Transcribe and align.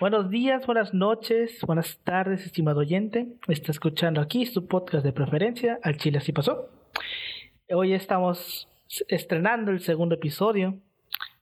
Buenos 0.00 0.30
días, 0.30 0.64
buenas 0.64 0.94
noches, 0.94 1.60
buenas 1.66 1.98
tardes, 2.04 2.46
estimado 2.46 2.80
oyente. 2.80 3.26
Está 3.48 3.72
escuchando 3.72 4.20
aquí 4.20 4.46
su 4.46 4.66
podcast 4.68 5.04
de 5.04 5.12
preferencia, 5.12 5.80
Al 5.82 5.96
Chile 5.96 6.18
Así 6.18 6.32
Pasó. 6.32 6.68
Hoy 7.70 7.94
estamos 7.94 8.68
estrenando 9.08 9.72
el 9.72 9.80
segundo 9.80 10.14
episodio 10.14 10.78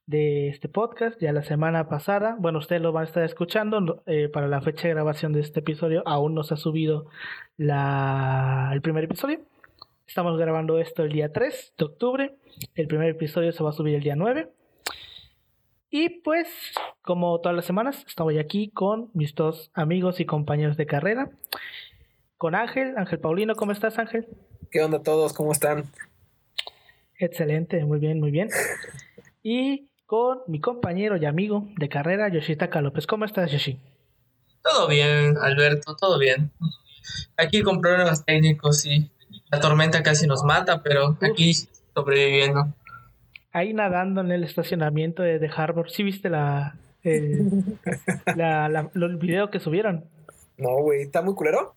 de 0.07 0.49
este 0.49 0.71
podcast. 0.71 1.21
Ya 1.21 1.35
la 1.35 1.43
semana 1.43 1.89
pasada, 1.91 2.37
bueno, 2.39 2.59
ustedes 2.59 2.81
lo 2.81 2.93
van 2.93 3.03
a 3.03 3.07
estar 3.07 3.25
escuchando. 3.25 4.03
eh, 4.07 4.31
para 4.31 4.49
la 4.49 4.63
fecha 4.63 4.89
de 4.89 4.95
grabación 4.95 5.35
de 5.35 5.41
este 5.41 5.61
episodio, 5.61 6.03
aún 6.07 6.35
no 6.35 6.43
se 6.43 6.55
ha 6.55 6.57
subido 6.57 7.07
la, 7.59 8.71
el 8.73 8.81
primer 8.81 9.05
episodio. 9.05 9.41
Estamos 10.07 10.39
grabando 10.39 10.79
esto 10.79 11.03
el 11.03 11.13
día 11.13 11.31
3 11.31 11.75
de 11.77 11.85
octubre. 11.85 12.35
El 12.75 12.87
primer 12.87 13.11
episodio 13.11 13.53
se 13.53 13.63
va 13.63 13.69
a 13.71 13.75
subir 13.75 13.97
el 13.97 14.03
día 14.03 14.17
9. 14.17 14.49
Y 15.91 16.21
pues, 16.21 16.49
como 17.03 17.41
todas 17.41 17.55
las 17.55 17.65
semanas, 17.65 18.05
estoy 18.07 18.39
aquí 18.39 18.71
con 18.71 19.11
mis 19.15 19.35
dos 19.35 19.71
amigos 19.75 20.21
y 20.21 20.27
compañeros 20.27 20.77
de 20.77 20.87
carrera. 20.87 21.31
Con 22.37 22.55
Ángel, 22.55 22.95
Ángel 22.97 23.21
Paulino, 23.21 23.55
¿cómo 23.55 23.73
estás 23.73 23.99
Ángel? 23.99 24.27
¿Qué 24.71 24.83
onda 24.83 25.03
todos? 25.03 25.33
¿Cómo 25.33 25.53
están? 25.53 25.85
Excelente, 27.19 27.85
muy 27.85 27.99
bien, 27.99 28.21
muy 28.21 28.31
bien. 28.31 28.51
Y 29.43 29.89
con 30.07 30.41
mi 30.49 30.61
compañero 30.61 31.17
y 31.17 31.25
amigo 31.25 31.67
de 31.77 31.89
carrera, 31.89 32.29
Yoshitaka 32.29 32.81
López. 32.81 33.07
¿Cómo 33.07 33.25
estás, 33.25 33.51
Yoshi? 33.51 33.79
Todo 34.63 34.89
bien, 34.89 35.37
Alberto, 35.41 35.97
todo 35.97 36.19
bien. 36.19 36.51
Aquí 37.37 37.63
con 37.63 37.81
problemas 37.81 38.25
técnicos 38.25 38.85
y 38.85 39.11
la 39.51 39.61
tormenta 39.61 40.03
casi 40.03 40.27
nos 40.27 40.43
mata, 40.43 40.83
pero 40.83 41.17
aquí 41.23 41.55
sobreviviendo. 41.95 42.75
Ahí 43.57 43.73
nadando 43.73 44.21
en 44.21 44.31
el 44.33 44.45
estacionamiento 44.45 45.23
de, 45.23 45.39
de 45.39 45.51
Harvard. 45.55 45.89
¿Sí 45.89 46.03
viste 46.03 46.29
la, 46.29 46.77
el, 47.03 47.49
la, 48.37 48.69
la- 48.69 48.91
lo- 48.93 49.07
el 49.07 49.17
video 49.17 49.51
que 49.51 49.61
subieron? 49.61 50.05
No, 50.59 50.71
güey, 50.83 51.03
¿está 51.03 51.23
muy 51.23 51.35
culero? 51.35 51.75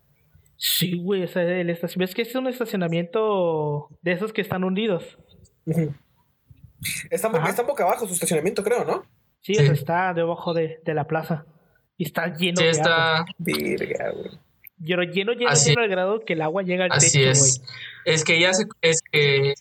Sí, 0.57 0.99
güey, 1.01 1.23
o 1.23 1.27
sea, 1.27 1.43
el 1.43 1.69
estacionamiento. 1.69 2.11
Es 2.11 2.15
que 2.15 2.21
es 2.29 2.35
un 2.35 2.47
estacionamiento 2.47 3.87
de 4.01 4.11
esos 4.11 4.33
que 4.33 4.41
están 4.41 4.63
hundidos. 4.63 5.17
Ujú. 5.65 5.93
Está, 7.09 7.27
Ajá. 7.29 7.49
está 7.49 7.63
boca 7.63 7.83
abajo 7.83 8.07
su 8.07 8.13
estacionamiento, 8.13 8.63
creo, 8.63 8.83
¿no? 8.85 9.03
Sí, 9.41 9.55
Sí. 9.55 9.61
o 9.61 9.65
sea, 9.65 9.73
está 9.73 10.13
debajo 10.13 10.53
de, 10.53 10.79
de 10.85 10.93
la 10.93 11.05
plaza. 11.07 11.45
Y 11.97 12.05
está 12.05 12.33
lleno 12.35 12.57
Sí, 12.57 12.63
de 12.65 12.69
agua. 12.71 12.81
está. 12.81 13.25
Virga, 13.37 14.11
güey. 14.11 14.29
Lleno, 14.81 15.03
lleno, 15.03 15.33
lleno, 15.33 15.49
Así- 15.49 15.69
lleno 15.71 15.81
al 15.81 15.89
grado 15.89 16.19
que 16.21 16.33
el 16.33 16.41
agua 16.41 16.63
llega 16.63 16.85
al 16.85 16.91
Así 16.93 17.19
techo, 17.19 17.31
es. 17.31 17.59
güey. 17.59 17.69
Es 18.15 18.23
que 18.23 18.39
ya 18.39 18.53
se. 18.53 18.65
Es 18.81 19.01
que. 19.01 19.53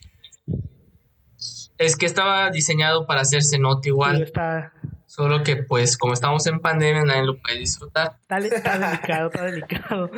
Es 1.79 1.97
que 1.97 2.07
estaba 2.07 2.51
diseñado 2.51 3.07
para 3.07 3.21
hacer 3.23 3.43
cenote 3.43 3.85
Sí, 3.85 3.89
igual. 3.91 4.23
está, 4.23 4.73
Solo 5.07 5.43
que, 5.43 5.57
pues, 5.57 5.97
como 5.97 6.13
estamos 6.13 6.47
en 6.47 6.61
pandemia, 6.61 7.03
nadie 7.05 7.23
lo 7.25 7.39
puede 7.39 7.59
disfrutar. 7.59 8.17
está, 8.29 8.39
está 8.39 8.79
delicado, 8.91 9.27
está 9.29 9.45
delicado. 9.45 10.11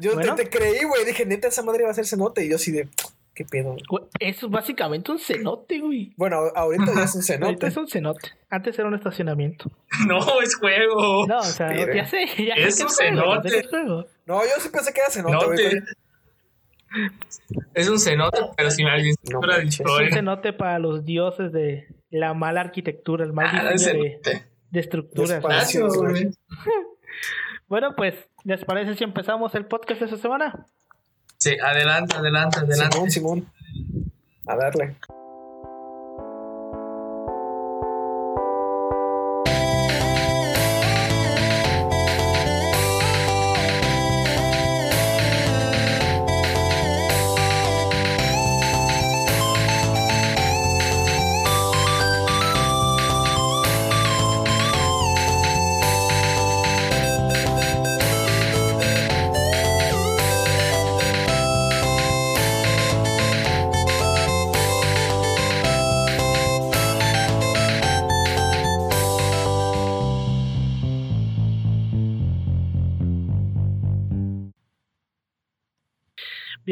Yo 0.00 0.10
te- 0.10 0.16
Bueno. 0.16 0.34
te, 0.36 0.48
creí, 0.48 0.84
güey. 0.84 1.04
Dije, 1.04 1.26
neta, 1.26 1.48
esa 1.48 1.62
madre 1.62 1.84
va 1.84 1.90
a 1.90 1.94
ser 1.94 2.06
cenote. 2.06 2.44
Y 2.44 2.50
yo 2.50 2.56
así 2.56 2.70
de, 2.70 2.88
¿qué 3.34 3.44
pedo? 3.44 3.76
Güey, 3.88 4.04
Eso 4.20 4.46
es 4.46 4.52
básicamente 4.52 5.10
un 5.10 5.18
cenote, 5.18 5.80
güey. 5.80 6.12
Bueno, 6.16 6.42
ahorita 6.54 6.84
ya 6.94 7.02
es 7.02 7.14
un 7.16 7.22
Ahorita 7.42 7.46
cenote. 7.46 7.66
es 7.66 7.76
un 7.76 7.88
cenote. 7.88 8.28
Antes 8.48 8.78
era 8.78 8.86
un 8.86 8.94
estacionamiento. 8.94 9.70
No, 10.06 10.40
es 10.40 10.54
juego. 10.56 11.26
No, 11.26 11.38
o 11.38 11.42
sea, 11.42 11.74
ya 11.94 12.06
sé, 12.06 12.26
ya 12.38 12.54
Es 12.54 12.80
un 12.80 12.88
cenote. 12.90 13.48
que 13.50 13.58
es 13.58 13.66
juego. 13.68 14.06
No, 14.26 14.42
yo 14.44 14.50
sí 14.60 14.68
pensé 14.68 14.92
que 14.92 15.00
era 15.00 15.10
cenote, 15.10 15.44
güey. 15.46 15.82
Es 17.74 17.88
un 17.88 17.98
cenote, 17.98 18.38
pero 18.56 18.70
sin 18.70 18.86
la 18.86 18.96
licenciatura 18.96 19.56
de 19.56 19.62
manches. 19.64 19.86
Un 19.86 20.10
cenote 20.10 20.52
para 20.52 20.78
los 20.78 21.04
dioses 21.04 21.52
de 21.52 21.86
la 22.10 22.34
mala 22.34 22.60
arquitectura, 22.60 23.24
el 23.24 23.32
mal 23.32 23.46
Ah, 23.50 23.72
diseño 23.72 24.02
de, 24.02 24.42
de 24.70 24.80
estructuras. 24.80 25.42
Bueno, 27.68 27.96
pues, 27.96 28.14
¿les 28.44 28.64
parece 28.64 28.94
si 28.94 29.02
empezamos 29.02 29.52
el 29.56 29.66
podcast 29.66 29.98
de 29.98 30.06
esta 30.06 30.18
semana? 30.18 30.66
Sí, 31.36 31.56
adelante, 31.58 32.14
adelante, 32.16 32.60
adelante. 32.60 32.96
Simón, 33.10 33.10
Simón. 33.10 33.52
A 34.46 34.54
darle. 34.54 34.94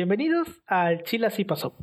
Bienvenidos 0.04 0.60
al 0.66 1.02
Chile 1.04 1.28
Así 1.28 1.46
Pasó, 1.46 1.74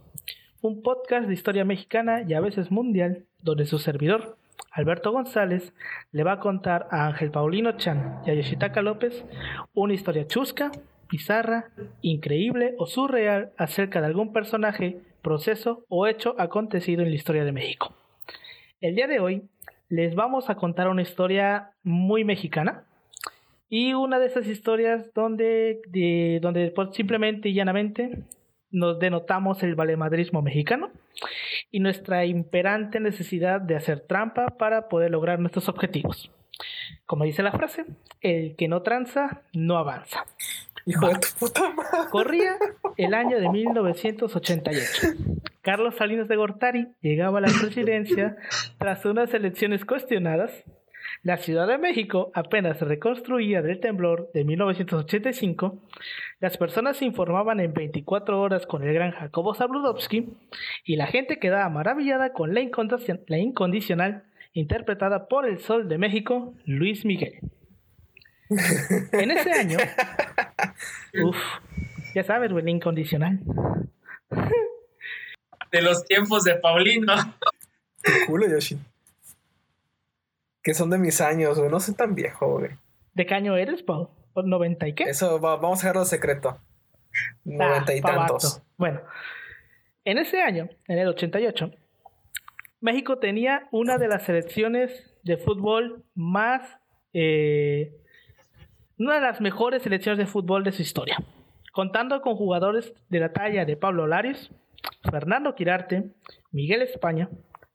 un 0.62 0.84
podcast 0.84 1.28
de 1.28 1.34
historia 1.34 1.66
mexicana 1.66 2.22
y 2.22 2.36
a 2.36 2.40
veces 2.40 2.70
mundial, 2.70 3.26
donde 3.42 3.66
su 3.66 3.80
servidor, 3.80 4.38
Alberto 4.72 5.12
González, 5.12 5.74
le 6.12 6.24
va 6.24 6.34
a 6.34 6.40
contar 6.40 6.88
a 6.92 7.08
Ángel 7.08 7.32
Paulino 7.32 7.78
Chan 7.78 8.22
y 8.24 8.30
a 8.30 8.36
Yoshitaka 8.36 8.84
López 8.84 9.26
una 9.74 9.96
historia 9.96 10.28
chusca, 10.28 10.70
bizarra, 11.10 11.72
increíble 12.04 12.76
o 12.78 12.86
surreal 12.86 13.54
acerca 13.58 14.02
de 14.02 14.06
algún 14.06 14.34
personaje, 14.34 15.00
proceso 15.24 15.84
o 15.90 16.06
hecho 16.06 16.36
acontecido 16.38 17.02
en 17.02 17.10
la 17.10 17.16
historia 17.16 17.44
de 17.44 17.54
México. 17.54 17.96
El 18.82 18.94
día 18.94 19.08
de 19.08 19.20
hoy 19.20 19.50
les 19.90 20.14
vamos 20.14 20.52
a 20.52 20.56
contar 20.58 20.90
una 20.90 21.02
historia 21.02 21.72
muy 21.82 22.24
mexicana, 22.24 22.84
y 23.74 23.94
una 23.94 24.20
de 24.20 24.26
esas 24.28 24.48
historias 24.48 25.14
donde, 25.16 25.82
de- 25.88 26.40
donde 26.42 26.70
pues, 26.72 26.90
simplemente 26.94 27.48
y 27.50 27.54
llanamente 27.54 28.20
nos 28.70 29.00
denotamos 29.00 29.64
el 29.64 29.76
valemadrismo 29.76 30.42
mexicano 30.42 30.92
y 31.72 31.80
nuestra 31.80 32.26
imperante 32.26 33.00
necesidad 33.00 33.62
de 33.62 33.78
hacer 33.78 34.02
trampa 34.02 34.48
para 34.60 34.90
poder 34.90 35.10
lograr 35.12 35.40
nuestros 35.40 35.70
objetivos. 35.70 36.30
Como 37.06 37.24
dice 37.24 37.44
la 37.44 37.52
frase, 37.54 37.86
el 38.20 38.56
que 38.58 38.68
no 38.68 38.82
tranza 38.82 39.42
no 39.54 39.78
avanza. 39.78 40.26
Hijo 40.86 41.08
de 41.08 41.14
tu 41.16 41.28
puta 41.40 41.70
madre. 41.74 42.10
Corría 42.12 42.58
el 42.98 43.14
año 43.14 43.40
de 43.40 43.48
1988. 43.50 45.08
Carlos 45.62 45.96
Salinas 45.96 46.28
de 46.28 46.36
Gortari 46.36 46.88
llegaba 47.02 47.38
a 47.38 47.42
la 47.42 47.48
presidencia 47.62 48.36
tras 48.80 49.06
unas 49.06 49.34
elecciones 49.34 49.86
cuestionadas. 49.86 50.52
La 51.24 51.38
Ciudad 51.38 51.68
de 51.68 51.78
México 51.78 52.32
apenas 52.34 52.80
se 52.80 52.86
reconstruía 52.86 53.62
del 53.62 53.80
temblor 53.80 54.32
de 54.34 54.44
1985. 54.44 55.80
Las 56.40 56.58
personas 56.58 56.98
se 56.98 57.06
informaban 57.06 57.60
en 57.60 57.74
24 57.74 58.42
horas 58.42 58.66
con 58.66 58.84
el 58.84 58.92
gran 58.94 59.12
Jacobo 59.12 59.54
Zabludovsky 59.54 60.34
y 60.84 60.96
la 60.96 61.06
gente 61.06 61.38
quedaba 61.38 61.70
maravillada 61.70 62.34
con 62.34 62.56
la, 62.56 62.62
incondici- 62.62 63.22
la 63.28 63.38
incondicional 63.38 64.24
interpretada 64.54 65.28
por 65.28 65.48
el 65.48 65.60
Sol 65.60 65.88
de 65.88 66.00
México, 66.00 66.56
Luis 66.66 67.06
Miguel. 67.06 67.40
En 69.14 69.30
ese 69.32 69.52
año, 69.54 69.78
Uf, 71.24 71.38
ya 72.16 72.24
sabes, 72.24 72.52
güey, 72.52 72.66
la 72.66 72.72
incondicional. 72.72 73.40
De 75.72 75.82
los 75.84 76.04
tiempos 76.06 76.44
de 76.44 76.56
Paulino. 76.56 77.14
Qué 78.04 78.26
culo, 78.26 78.48
Yoshi. 78.50 78.78
Que 80.64 80.74
son 80.74 80.90
de 80.90 80.98
mis 80.98 81.22
años, 81.22 81.58
güey. 81.58 81.70
No 81.72 81.80
soy 81.80 81.96
tan 81.96 82.14
viejo, 82.16 82.60
güey. 82.60 82.72
¿De 83.14 83.26
qué 83.26 83.34
año 83.34 83.56
eres, 83.58 83.84
Pau? 83.84 84.10
¿O 84.34 84.44
¿90 84.44 84.88
y 84.90 84.94
qué? 84.94 85.04
Eso, 85.06 85.40
va- 85.42 85.58
vamos 85.58 85.80
a 85.80 85.88
dejarlo 85.88 86.06
secreto. 86.06 86.58
Noventa 87.44 87.94
y 87.96 88.00
Ah, 88.00 88.02
pa' 88.04 88.16
tantos. 88.16 88.62
Bueno, 88.78 89.02
en 90.06 90.18
ese 90.18 90.42
año, 90.42 90.70
en 90.88 90.98
el 91.00 91.08
88, 91.10 91.72
México 92.80 93.18
tenía 93.18 93.68
una 93.72 93.98
de 93.98 94.08
las 94.08 94.24
selecciones 94.24 95.14
de 95.24 95.38
fútbol 95.38 96.04
más. 96.16 96.78
eh, 97.14 97.94
una 98.98 99.16
de 99.16 99.22
las 99.22 99.42
mejores 99.42 99.82
selecciones 99.84 100.18
de 100.20 100.26
fútbol 100.28 100.64
de 100.64 100.72
su 100.72 100.82
historia. 100.84 101.18
Contando 101.74 102.22
con 102.22 102.36
jugadores 102.38 102.94
de 103.10 103.20
la 103.20 103.34
talla 103.34 103.66
de 103.66 103.76
Pablo 103.76 104.08
Larios, 104.08 104.52
Fernando 105.10 105.54
Quirarte, 105.56 106.12
Miguel 106.52 106.82
España, 106.84 107.28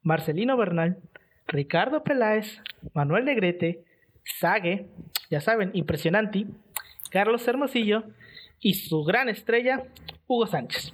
Marcelino 0.03 0.57
Bernal, 0.57 0.99
Ricardo 1.47 2.03
Peláez, 2.03 2.63
Manuel 2.95 3.25
Negrete, 3.25 3.85
Sague, 4.25 4.87
ya 5.31 5.41
saben, 5.41 5.71
impresionante, 5.75 6.47
Carlos 7.11 7.47
Hermosillo 7.47 8.05
y 8.61 8.75
su 8.75 9.05
gran 9.05 9.29
estrella, 9.29 9.85
Hugo 10.27 10.47
Sánchez. 10.47 10.93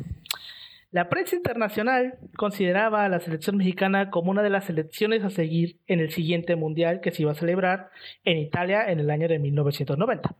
La 0.90 1.08
prensa 1.08 1.36
internacional 1.36 2.18
consideraba 2.36 3.06
a 3.06 3.08
la 3.08 3.20
selección 3.20 3.56
mexicana 3.56 4.10
como 4.10 4.30
una 4.30 4.42
de 4.42 4.50
las 4.50 4.66
selecciones 4.66 5.24
a 5.24 5.30
seguir 5.30 5.78
en 5.86 6.00
el 6.00 6.10
siguiente 6.10 6.54
mundial 6.54 7.00
que 7.00 7.12
se 7.12 7.22
iba 7.22 7.32
a 7.32 7.34
celebrar 7.34 7.88
en 8.24 8.36
Italia 8.36 8.90
en 8.90 9.00
el 9.00 9.10
año 9.10 9.26
de 9.26 9.38
1990. 9.38 10.34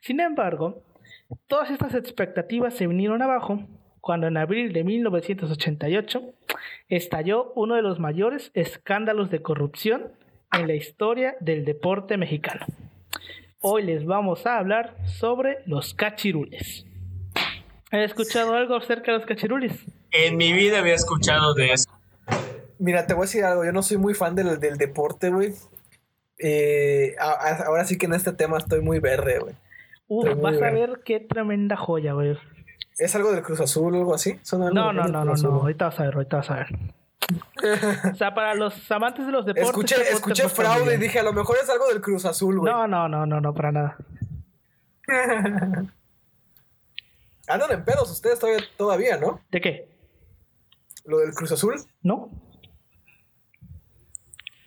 Sin 0.00 0.18
embargo, 0.18 0.82
todas 1.46 1.70
estas 1.70 1.94
expectativas 1.94 2.74
se 2.74 2.88
vinieron 2.88 3.22
abajo 3.22 3.64
cuando 4.06 4.28
en 4.28 4.36
abril 4.36 4.72
de 4.72 4.84
1988 4.84 6.22
estalló 6.88 7.52
uno 7.56 7.74
de 7.74 7.82
los 7.82 7.98
mayores 7.98 8.52
escándalos 8.54 9.32
de 9.32 9.42
corrupción 9.42 10.12
en 10.52 10.68
la 10.68 10.74
historia 10.74 11.34
del 11.40 11.64
deporte 11.64 12.16
mexicano. 12.16 12.64
Hoy 13.60 13.82
les 13.82 14.06
vamos 14.06 14.46
a 14.46 14.58
hablar 14.58 14.94
sobre 15.06 15.56
los 15.66 15.92
cachirules. 15.92 16.86
¿Has 17.90 18.02
escuchado 18.02 18.54
algo 18.54 18.76
acerca 18.76 19.10
de 19.10 19.18
los 19.18 19.26
cachirules? 19.26 19.72
En 20.12 20.36
mi 20.36 20.52
vida 20.52 20.78
había 20.78 20.94
escuchado 20.94 21.54
de 21.54 21.72
eso. 21.72 21.90
Mira, 22.78 23.08
te 23.08 23.14
voy 23.14 23.22
a 23.22 23.26
decir 23.26 23.42
algo. 23.42 23.64
Yo 23.64 23.72
no 23.72 23.82
soy 23.82 23.96
muy 23.96 24.14
fan 24.14 24.36
del, 24.36 24.60
del 24.60 24.78
deporte, 24.78 25.30
güey. 25.30 25.52
Eh, 26.38 27.16
ahora 27.18 27.84
sí 27.84 27.98
que 27.98 28.06
en 28.06 28.14
este 28.14 28.32
tema 28.32 28.58
estoy 28.58 28.82
muy 28.82 29.00
verde, 29.00 29.40
güey. 29.40 29.56
Uf, 30.06 30.40
vas 30.40 30.62
a 30.62 30.70
ver 30.70 31.00
qué 31.04 31.18
tremenda 31.18 31.76
joya, 31.76 32.12
güey. 32.12 32.36
¿Es 32.98 33.14
algo 33.14 33.32
del 33.32 33.42
Cruz 33.42 33.60
Azul 33.60 33.94
o 33.94 33.98
algo 33.98 34.14
así? 34.14 34.38
No, 34.52 34.70
no, 34.70 34.92
no, 34.92 35.06
no, 35.08 35.24
no, 35.24 35.48
ahorita 35.60 35.86
vas 35.86 36.00
a 36.00 36.04
ver, 36.04 36.14
ahorita 36.14 36.36
vas 36.38 36.50
a 36.50 36.54
ver. 36.54 36.68
o 38.12 38.14
sea, 38.14 38.34
para 38.34 38.54
los 38.54 38.90
amantes 38.90 39.26
de 39.26 39.32
los 39.32 39.44
deportes. 39.44 39.68
Escuché, 39.70 39.96
este 40.00 40.14
escuché 40.14 40.48
fraude 40.48 40.94
y 40.94 40.98
dije, 40.98 41.18
a 41.18 41.22
lo 41.22 41.32
mejor 41.32 41.56
es 41.62 41.68
algo 41.68 41.88
del 41.88 42.00
Cruz 42.00 42.24
Azul, 42.24 42.58
güey. 42.60 42.72
No, 42.72 42.86
no, 42.86 43.08
no, 43.08 43.26
no, 43.26 43.40
no, 43.40 43.52
para 43.54 43.72
nada. 43.72 43.96
Andan 47.48 47.70
en 47.72 47.84
pedos 47.84 48.10
ustedes 48.10 48.38
todavía, 48.38 48.64
todavía, 48.76 49.16
¿no? 49.18 49.40
¿De 49.50 49.60
qué? 49.60 49.88
¿Lo 51.04 51.18
del 51.18 51.32
Cruz 51.34 51.52
Azul? 51.52 51.74
No. 52.02 52.30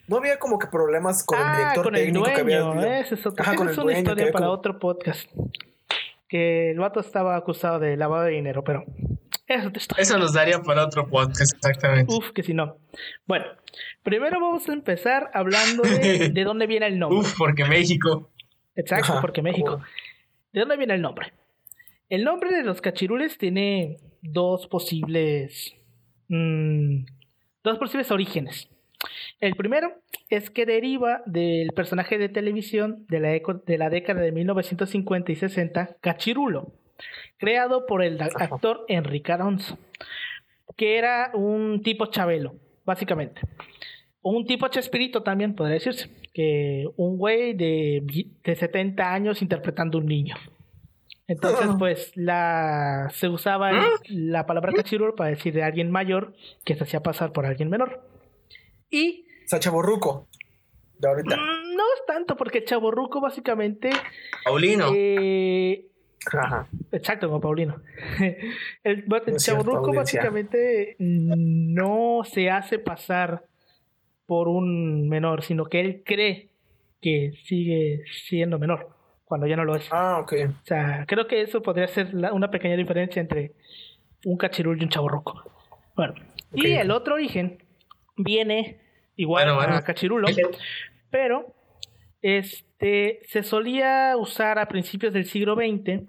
No 0.07 0.17
había 0.17 0.39
como 0.39 0.57
que 0.57 0.67
problemas 0.67 1.23
con 1.23 1.37
el 1.37 1.45
Ah, 1.45 1.57
director 1.57 1.83
con 1.83 1.95
el 1.95 2.03
técnico 2.05 2.25
que 2.25 2.41
dueño. 2.43 2.71
había. 2.71 2.99
Esa 3.01 3.15
es, 3.15 3.25
otra- 3.25 3.43
Ajá, 3.43 3.53
esa 3.53 3.71
es 3.71 3.77
una 3.77 3.93
que 3.93 3.99
historia 3.99 4.31
para 4.31 4.45
como- 4.45 4.57
otro 4.57 4.79
podcast. 4.79 5.29
Que 6.29 6.71
el 6.71 6.79
vato 6.79 7.01
estaba 7.01 7.35
acusado 7.35 7.79
de 7.79 7.97
lavado 7.97 8.23
de 8.25 8.31
dinero, 8.31 8.63
pero 8.63 8.85
esa 9.47 9.61
es 9.61 9.65
otra 9.65 9.79
historia. 9.81 10.01
Eso 10.03 10.17
nos 10.19 10.33
daría 10.33 10.61
para 10.61 10.85
otro 10.85 11.07
podcast, 11.09 11.53
exactamente. 11.55 12.13
Uf, 12.13 12.31
que 12.31 12.43
si 12.43 12.53
no. 12.53 12.77
Bueno, 13.25 13.45
primero 14.03 14.39
vamos 14.39 14.69
a 14.69 14.73
empezar 14.73 15.31
hablando 15.33 15.81
de, 15.83 16.29
de 16.33 16.43
dónde 16.43 16.67
viene 16.67 16.85
el 16.85 16.99
nombre. 16.99 17.19
Uf, 17.19 17.35
porque 17.37 17.65
México. 17.65 18.29
Exacto, 18.75 19.13
Ajá, 19.13 19.21
porque 19.21 19.41
México. 19.41 19.81
¿De 20.53 20.59
dónde 20.61 20.77
viene 20.77 20.93
el 20.93 21.01
nombre? 21.01 21.33
El 22.09 22.23
nombre 22.23 22.51
de 22.51 22.63
los 22.63 22.79
cachirules 22.79 23.37
tiene 23.37 23.97
dos 24.21 24.67
posibles. 24.67 25.73
mm, 26.27 27.05
dos 27.63 27.77
posibles 27.79 28.11
orígenes. 28.11 28.69
El 29.39 29.55
primero 29.55 29.93
es 30.29 30.49
que 30.49 30.65
deriva 30.65 31.21
del 31.25 31.71
personaje 31.73 32.17
de 32.17 32.29
televisión 32.29 33.05
de 33.07 33.19
la, 33.19 33.33
eco- 33.35 33.53
de 33.65 33.77
la 33.77 33.89
década 33.89 34.21
de 34.21 34.31
1950 34.31 35.31
y 35.31 35.35
60, 35.35 35.95
Cachirulo, 36.01 36.73
creado 37.37 37.85
por 37.85 38.03
el 38.03 38.21
actor 38.21 38.83
Enrique 38.89 39.31
Alonso, 39.31 39.77
que 40.75 40.97
era 40.97 41.31
un 41.33 41.81
tipo 41.83 42.07
chabelo, 42.07 42.55
básicamente. 42.85 43.41
Un 44.21 44.45
tipo 44.45 44.67
Chespirito 44.67 45.23
también, 45.23 45.55
podría 45.55 45.75
decirse. 45.75 46.09
Que 46.33 46.85
un 46.97 47.17
güey 47.17 47.53
de, 47.53 48.03
de 48.43 48.55
70 48.55 49.13
años 49.13 49.41
interpretando 49.41 49.97
un 49.97 50.05
niño. 50.07 50.35
Entonces, 51.27 51.67
Ah. 51.69 51.75
pues, 51.79 52.11
la, 52.15 53.09
se 53.13 53.29
usaba 53.29 53.69
el- 53.71 54.31
la 54.31 54.45
palabra 54.45 54.73
cachirulo 54.73 55.15
para 55.15 55.29
decir 55.29 55.53
de 55.53 55.63
alguien 55.63 55.89
mayor 55.89 56.33
que 56.65 56.75
se 56.75 56.83
hacía 56.83 57.01
pasar 57.01 57.31
por 57.31 57.45
alguien 57.45 57.69
menor. 57.69 58.03
Y 58.89 59.25
O 59.45 59.47
sea, 59.47 59.59
chaborruco. 59.59 60.27
De 60.97 61.07
ahorita. 61.07 61.35
mm, 61.37 61.75
no 61.75 61.83
es 61.95 62.05
tanto, 62.07 62.35
porque 62.35 62.59
el 62.59 62.65
chaborruco 62.65 63.21
básicamente... 63.21 63.89
Paulino. 64.43 64.91
eh, 64.93 65.85
Ajá. 66.33 66.67
Exacto, 66.91 67.27
como 67.27 67.39
Paulino. 67.39 67.81
El, 68.83 69.05
el 69.05 69.13
audiencia. 69.13 69.53
básicamente 69.93 70.95
no 70.99 72.21
se 72.25 72.49
hace 72.49 72.79
pasar 72.79 73.45
por 74.25 74.47
un 74.49 75.07
menor, 75.07 75.43
sino 75.43 75.65
que 75.65 75.79
él 75.79 76.03
cree 76.05 76.49
que 77.01 77.31
sigue 77.45 78.03
siendo 78.27 78.59
menor 78.59 78.89
cuando 79.23 79.47
ya 79.47 79.55
no 79.55 79.63
lo 79.63 79.75
es. 79.77 79.87
Ah, 79.91 80.19
ok. 80.21 80.33
O 80.61 80.65
sea, 80.65 81.05
creo 81.07 81.25
que 81.27 81.41
eso 81.41 81.61
podría 81.61 81.87
ser 81.87 82.13
la- 82.13 82.33
una 82.33 82.51
pequeña 82.51 82.75
diferencia 82.75 83.21
entre 83.21 83.53
un 84.25 84.35
cachirul 84.37 84.79
y 84.79 84.83
un 84.83 84.89
chavorruco. 84.89 85.49
Bueno, 85.95 86.15
y 86.53 86.71
el 86.71 86.91
otro 86.91 87.13
origen 87.15 87.63
viene 88.19 88.79
igual 89.15 89.45
Bueno, 89.45 89.55
bueno. 89.57 89.75
a 89.75 89.81
cachirulo, 89.81 90.27
pero 91.09 91.53
este 92.21 93.21
se 93.27 93.43
solía 93.43 94.15
usar 94.17 94.59
a 94.59 94.67
principios 94.67 95.13
del 95.13 95.25
siglo 95.25 95.55
XX 95.55 96.03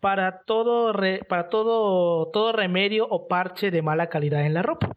para 0.00 0.40
todo 0.42 0.92
re- 0.92 1.24
para 1.24 1.48
todo 1.48 2.26
todo 2.32 2.52
remedio 2.52 3.06
o 3.08 3.28
parche 3.28 3.70
de 3.70 3.80
mala 3.82 4.08
calidad 4.08 4.44
en 4.44 4.54
la 4.54 4.62
ropa. 4.62 4.94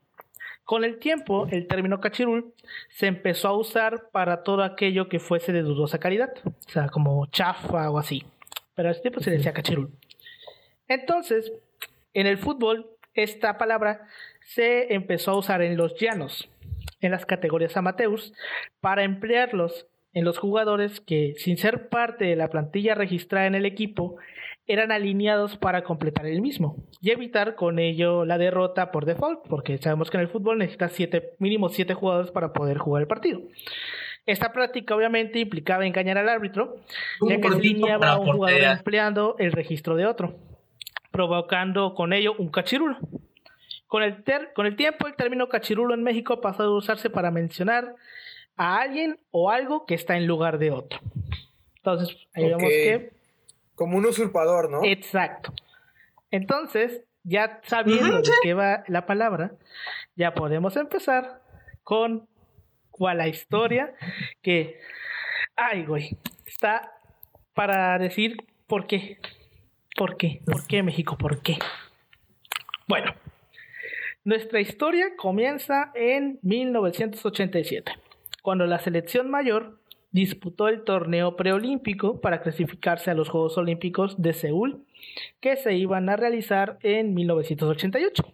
Con 0.63 0.83
el 0.83 0.99
tiempo, 0.99 1.47
el 1.49 1.65
término 1.67 2.01
cachirul 2.01 2.53
se 2.89 3.07
empezó 3.07 3.47
a 3.47 3.53
usar 3.57 4.09
para 4.11 4.43
todo 4.43 4.63
aquello 4.63 5.07
que 5.07 5.19
fuese 5.19 5.53
de 5.53 5.61
dudosa 5.61 5.97
calidad, 5.97 6.33
o 6.45 6.69
sea, 6.69 6.89
como 6.89 7.25
chafa 7.27 7.89
o 7.89 7.97
así. 7.99 8.25
Pero 8.75 8.89
a 8.89 8.91
este 8.91 9.03
tiempo 9.03 9.21
se 9.21 9.31
decía 9.31 9.53
cachirul. 9.53 9.91
Entonces, 10.89 11.53
en 12.13 12.27
el 12.27 12.37
fútbol, 12.37 12.87
esta 13.13 13.57
palabra 13.57 14.07
se 14.47 14.93
empezó 14.93 15.31
a 15.31 15.37
usar 15.37 15.61
en 15.61 15.75
los 15.75 15.95
llanos, 15.99 16.49
en 17.01 17.11
las 17.11 17.25
categorías 17.25 17.75
amateurs, 17.75 18.33
para 18.79 19.03
emplearlos 19.03 19.87
en 20.13 20.23
los 20.23 20.37
jugadores 20.37 21.01
que, 21.01 21.33
sin 21.37 21.57
ser 21.57 21.89
parte 21.89 22.25
de 22.25 22.37
la 22.37 22.49
plantilla 22.49 22.95
registrada 22.95 23.45
en 23.45 23.55
el 23.55 23.65
equipo, 23.65 24.15
eran 24.65 24.93
alineados 24.93 25.57
para 25.57 25.83
completar 25.83 26.25
el 26.25 26.41
mismo 26.41 26.77
y 27.01 27.11
evitar 27.11 27.55
con 27.55 27.77
ello 27.77 28.23
la 28.23 28.37
derrota 28.37 28.91
por 28.91 29.05
default, 29.05 29.41
porque 29.49 29.77
sabemos 29.79 30.09
que 30.09 30.17
en 30.17 30.21
el 30.21 30.29
fútbol 30.29 30.57
necesitas 30.59 30.93
siete, 30.93 31.35
mínimo 31.39 31.67
siete 31.67 31.93
jugadores 31.93 32.31
para 32.31 32.53
poder 32.53 32.77
jugar 32.77 33.01
el 33.01 33.07
partido. 33.07 33.41
Esta 34.25 34.53
práctica 34.53 34.95
obviamente 34.95 35.39
implicaba 35.39 35.85
engañar 35.85 36.17
al 36.17 36.29
árbitro, 36.29 36.77
ya 37.21 37.39
que 37.39 37.47
alineaba 37.47 38.11
a 38.11 38.19
un 38.19 38.31
jugador 38.31 38.61
empleando 38.61 39.35
el 39.39 39.51
registro 39.51 39.95
de 39.97 40.05
otro, 40.05 40.39
provocando 41.11 41.93
con 41.95 42.13
ello 42.13 42.33
un 42.37 42.49
cachirulo. 42.49 42.97
Con 43.87 44.03
el, 44.03 44.23
ter- 44.23 44.51
con 44.53 44.65
el 44.65 44.75
tiempo, 44.75 45.07
el 45.07 45.15
término 45.15 45.47
cachirulo 45.49 45.93
en 45.93 46.03
México 46.03 46.41
pasó 46.41 46.63
a 46.63 46.75
usarse 46.77 47.09
para 47.09 47.31
mencionar 47.31 47.95
a 48.57 48.79
alguien 48.79 49.19
o 49.31 49.49
algo 49.49 49.85
que 49.85 49.95
está 49.95 50.17
en 50.17 50.27
lugar 50.27 50.57
de 50.57 50.71
otro. 50.71 50.99
Entonces, 51.77 52.17
ahí 52.33 52.45
vemos 52.45 52.63
que 52.63 53.11
Como 53.75 53.97
un 53.97 54.05
usurpador, 54.05 54.69
¿no? 54.69 54.83
Exacto. 54.83 55.53
Entonces, 56.31 57.03
ya 57.23 57.61
sabiendo 57.63 58.21
de 58.21 58.31
qué 58.41 58.53
va 58.53 58.83
la 58.87 59.05
palabra, 59.05 59.51
ya 60.15 60.33
podemos 60.33 60.75
empezar 60.75 61.41
con 61.83 62.27
cuál 62.91 63.19
la 63.19 63.27
historia 63.27 63.93
que, 64.41 64.79
ay, 65.55 65.85
güey, 65.85 66.17
está 66.45 66.91
para 67.53 67.97
decir 67.99 68.37
por 68.65 68.87
qué. 68.87 69.19
¿Por 69.95 70.17
qué? 70.17 70.41
¿Por 70.45 70.67
qué 70.67 70.83
México? 70.83 71.17
¿Por 71.17 71.41
qué? 71.41 71.57
Bueno, 72.87 73.13
nuestra 74.27 74.59
historia 74.59 75.15
comienza 75.15 75.89
en 75.95 76.37
1987, 76.41 77.93
cuando 78.41 78.65
la 78.65 78.77
selección 78.77 79.29
mayor 79.29 79.79
disputó 80.11 80.67
el 80.67 80.83
torneo 80.83 81.37
preolímpico 81.37 82.19
para 82.19 82.41
clasificarse 82.41 83.09
a 83.09 83.13
los 83.13 83.29
Juegos 83.29 83.57
Olímpicos 83.57 84.21
de 84.21 84.33
Seúl, 84.33 84.83
que 85.39 85.55
se 85.55 85.75
iban 85.75 86.09
a 86.09 86.17
realizar 86.17 86.77
en 86.81 87.13
1988. 87.13 88.25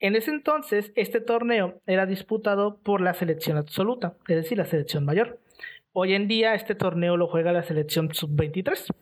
En 0.00 0.16
ese 0.16 0.32
entonces, 0.32 0.90
este 0.96 1.20
torneo 1.20 1.80
era 1.86 2.04
disputado 2.04 2.78
por 2.78 3.00
la 3.00 3.14
selección 3.14 3.56
absoluta, 3.56 4.16
es 4.26 4.34
decir, 4.34 4.58
la 4.58 4.66
selección 4.66 5.04
mayor. 5.04 5.38
Hoy 5.92 6.14
en 6.14 6.26
día 6.26 6.56
este 6.56 6.74
torneo 6.74 7.16
lo 7.16 7.28
juega 7.28 7.52
la 7.52 7.62
selección 7.62 8.12
sub-23, 8.12 8.92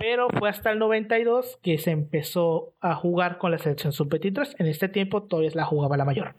pero 0.00 0.30
fue 0.30 0.48
hasta 0.48 0.70
el 0.72 0.78
92 0.78 1.58
que 1.62 1.76
se 1.76 1.90
empezó 1.90 2.72
a 2.80 2.94
jugar 2.94 3.36
con 3.36 3.50
la 3.50 3.58
selección 3.58 3.92
sub-23. 3.92 4.56
En 4.58 4.66
este 4.66 4.88
tiempo 4.88 5.24
todavía 5.24 5.50
la 5.52 5.66
jugaba 5.66 5.98
la 5.98 6.06
mayor. 6.06 6.34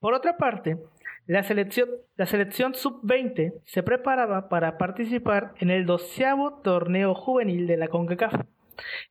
Por 0.00 0.14
otra 0.14 0.36
parte, 0.36 0.76
la 1.28 1.44
selección, 1.44 1.88
la 2.16 2.26
selección 2.26 2.74
sub-20 2.74 3.52
se 3.64 3.84
preparaba 3.84 4.48
para 4.48 4.76
participar 4.76 5.54
en 5.60 5.70
el 5.70 5.86
doceavo 5.86 6.54
torneo 6.64 7.14
juvenil 7.14 7.68
de 7.68 7.76
la 7.76 7.86
CONCACAF, 7.86 8.34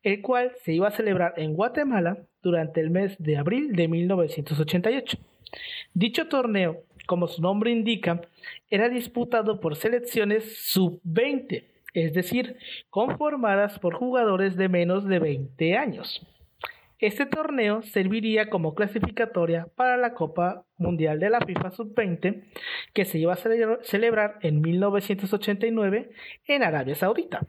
el 0.04 0.22
cual 0.22 0.52
se 0.62 0.74
iba 0.74 0.90
a 0.90 0.92
celebrar 0.92 1.36
en 1.38 1.54
Guatemala 1.54 2.18
durante 2.42 2.82
el 2.82 2.90
mes 2.90 3.16
de 3.18 3.38
abril 3.38 3.78
de 3.78 3.88
1988. 3.88 5.18
Dicho 5.94 6.28
torneo, 6.28 6.84
como 7.08 7.30
su 7.30 7.42
nombre 7.42 7.72
indica, 7.72 8.20
era 8.70 8.90
disputado 8.90 9.62
por 9.62 9.78
selecciones 9.78 10.58
sub-20, 10.68 11.64
es 11.94 12.14
decir, 12.14 12.58
conformadas 12.90 13.80
por 13.80 13.96
jugadores 13.96 14.56
de 14.56 14.70
menos 14.70 15.06
de 15.06 15.20
20 15.20 15.78
años. 15.78 16.26
Este 17.00 17.26
torneo 17.26 17.82
serviría 17.82 18.50
como 18.50 18.76
clasificatoria 18.76 19.68
para 19.76 19.96
la 19.96 20.14
Copa 20.14 20.66
Mundial 20.78 21.20
de 21.20 21.30
la 21.30 21.40
FIFA 21.40 21.72
Sub-20 21.72 22.44
que 22.94 23.06
se 23.06 23.18
iba 23.20 23.34
a 23.34 23.38
celebrar 23.84 24.38
en 24.42 24.60
1989 24.60 26.10
en 26.46 26.64
Arabia 26.64 26.96
Saudita. 26.96 27.40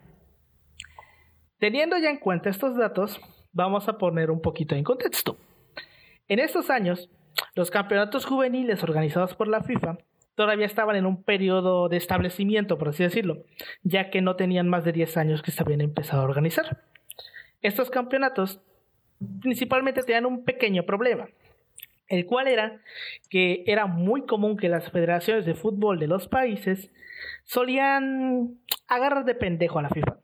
Teniendo 1.59 1.99
ya 1.99 2.11
en 2.11 2.19
cuenta 2.19 2.49
estos 2.49 2.77
datos, 2.77 3.21
vamos 3.53 3.89
a 3.89 3.99
poner 3.99 4.31
un 4.31 4.41
poquito 4.41 4.77
en 4.77 4.85
contexto. 4.85 5.37
En 6.29 6.39
estos 6.39 6.71
años, 6.71 7.11
los 7.57 7.73
campeonatos 7.73 8.27
juveniles 8.27 8.85
organizados 8.85 9.35
por 9.35 9.49
la 9.49 9.63
FIFA 9.63 9.99
todavía 10.41 10.65
estaban 10.65 10.97
en 10.97 11.05
un 11.05 11.23
periodo 11.23 11.91
de 11.91 11.99
establecimiento, 11.99 12.79
por 12.79 12.89
así 12.89 13.03
decirlo, 13.03 13.45
ya 13.83 14.09
que 14.09 14.23
no 14.23 14.37
tenían 14.37 14.71
más 14.71 14.87
de 14.87 14.93
10 14.93 15.19
años 15.19 15.43
que 15.43 15.51
se 15.51 15.63
habían 15.63 15.83
empezado 15.83 16.23
a 16.23 16.25
organizar. 16.25 16.79
Estos 17.61 17.91
campeonatos 17.91 18.63
principalmente 19.43 20.03
tenían 20.03 20.25
un 20.25 20.43
pequeño 20.47 20.85
problema, 20.85 21.29
el 22.09 22.25
cual 22.25 22.49
era 22.49 22.81
que 23.29 23.65
era 23.67 23.85
muy 23.85 24.25
común 24.25 24.57
que 24.57 24.71
las 24.71 24.91
federaciones 24.91 25.45
de 25.45 25.53
fútbol 25.53 25.99
de 25.99 26.07
los 26.07 26.27
países 26.27 26.91
solían 27.45 28.61
agarrar 28.89 29.27
de 29.27 29.35
pendejo 29.35 29.79
a 29.79 29.83
la 29.83 29.91
FIFA 29.91 30.21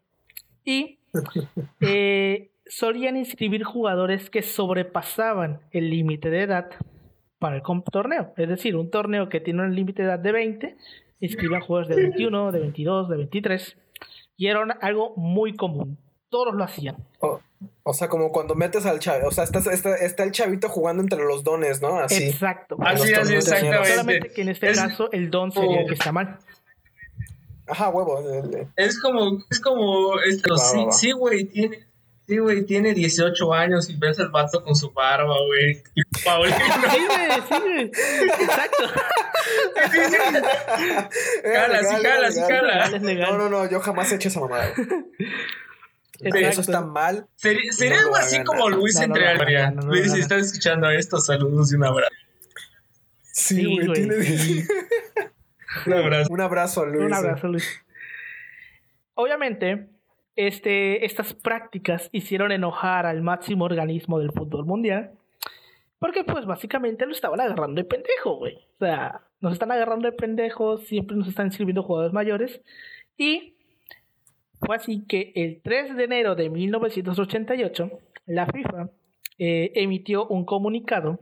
y 0.64 0.98
eh, 1.82 2.52
solían 2.64 3.18
inscribir 3.18 3.64
jugadores 3.64 4.30
que 4.30 4.40
sobrepasaban 4.40 5.60
el 5.72 5.90
límite 5.90 6.30
de 6.30 6.40
edad 6.40 6.70
para 7.46 7.56
el 7.56 7.62
torneo. 7.92 8.32
Es 8.36 8.48
decir, 8.48 8.74
un 8.74 8.90
torneo 8.90 9.28
que 9.28 9.40
tiene 9.40 9.62
un 9.62 9.74
límite 9.74 10.02
de 10.02 10.08
edad 10.08 10.18
de 10.18 10.32
20, 10.32 10.76
inscribían 11.20 11.60
jugadores 11.60 11.94
de 11.96 12.02
21, 12.02 12.50
de 12.50 12.58
22, 12.58 13.08
de 13.08 13.16
23. 13.18 13.76
Y 14.36 14.48
era 14.48 14.62
algo 14.80 15.14
muy 15.16 15.54
común. 15.54 15.96
Todos 16.28 16.54
lo 16.56 16.64
hacían. 16.64 16.96
O, 17.84 17.94
sea, 17.94 18.08
como 18.08 18.32
cuando 18.32 18.56
metes 18.56 18.84
al 18.84 18.98
chavito, 18.98 19.28
o 19.28 19.30
sea, 19.30 19.44
está, 19.44 19.60
está, 19.70 20.24
el 20.24 20.32
chavito 20.32 20.68
jugando 20.68 21.02
entre 21.02 21.24
los 21.24 21.44
dones, 21.44 21.80
¿no? 21.80 22.00
Así. 22.00 22.24
Exacto. 22.24 22.76
Así, 22.80 23.14
así, 23.14 23.34
exactamente. 23.34 23.90
Solamente 23.90 24.32
que 24.32 24.42
en 24.42 24.48
este 24.48 24.72
caso 24.72 25.08
el 25.12 25.30
don 25.30 25.52
sería 25.52 25.82
el 25.82 25.86
que 25.86 25.94
está 25.94 26.10
mal. 26.10 26.38
Ajá, 27.68 27.90
huevo. 27.90 28.24
Es 28.74 29.00
como, 29.00 29.38
es 29.48 29.60
como, 29.60 30.18
este, 30.20 30.50
sí, 30.90 31.12
güey, 31.12 31.44
tiene, 31.44 31.86
Sí, 32.26 32.38
güey, 32.38 32.64
tiene 32.64 32.92
18 32.92 33.54
años 33.54 33.88
y 33.88 33.96
ves 33.96 34.18
al 34.18 34.30
vato 34.30 34.64
con 34.64 34.74
su 34.74 34.90
barba, 34.90 35.36
güey. 35.46 35.76
Sí, 35.76 36.02
güey, 36.38 36.52
sí, 36.52 37.60
güey. 37.60 37.90
Exacto. 38.40 38.84
Cala, 41.44 41.82
sí, 41.84 42.02
cala, 42.02 42.30
sí, 42.32 42.40
cala. 42.48 42.98
No, 42.98 43.38
no, 43.38 43.48
no, 43.48 43.70
yo 43.70 43.78
jamás 43.78 44.10
he 44.10 44.16
hecho 44.16 44.28
esa 44.28 44.40
mamada. 44.40 44.72
Eso 46.20 46.60
está 46.62 46.80
mal. 46.80 47.28
Sería, 47.36 47.70
sería 47.72 48.00
algo 48.00 48.16
así 48.16 48.42
como 48.42 48.70
Luis 48.70 48.98
entre 49.00 49.70
no, 49.70 49.82
Luis, 49.82 50.12
si 50.12 50.20
estás 50.20 50.46
escuchando 50.46 50.90
esto, 50.90 51.18
saludos 51.18 51.72
y 51.72 51.76
un 51.76 51.84
abrazo. 51.84 52.12
Sí, 53.22 53.78
güey. 53.84 54.08
Tiene... 54.08 54.16
un 55.86 55.92
abrazo. 55.92 56.32
Un 56.32 56.40
abrazo 56.40 56.82
a 56.82 56.86
Luis. 56.86 57.06
Un 57.06 57.14
abrazo, 57.14 57.48
Luis. 57.48 57.84
Obviamente, 59.14 59.88
este, 60.36 61.04
estas 61.04 61.34
prácticas 61.34 62.08
hicieron 62.12 62.52
enojar 62.52 63.06
al 63.06 63.22
máximo 63.22 63.64
organismo 63.64 64.18
del 64.18 64.32
fútbol 64.32 64.66
mundial. 64.66 65.12
Porque 65.98 66.24
pues 66.24 66.44
básicamente 66.44 67.06
lo 67.06 67.12
estaban 67.12 67.40
agarrando 67.40 67.80
de 67.80 67.88
pendejo, 67.88 68.36
güey. 68.36 68.56
O 68.56 68.78
sea, 68.78 69.22
nos 69.40 69.54
están 69.54 69.72
agarrando 69.72 70.10
de 70.10 70.16
pendejos, 70.16 70.86
siempre 70.86 71.16
nos 71.16 71.26
están 71.26 71.50
sirviendo 71.50 71.82
jugadores 71.82 72.12
mayores. 72.12 72.60
Y 73.16 73.54
fue 74.60 74.76
así 74.76 75.04
que 75.06 75.32
el 75.34 75.60
3 75.62 75.96
de 75.96 76.04
enero 76.04 76.34
de 76.34 76.50
1988, 76.50 77.90
la 78.26 78.46
FIFA 78.46 78.90
eh, 79.38 79.72
emitió 79.74 80.26
un 80.26 80.44
comunicado 80.44 81.20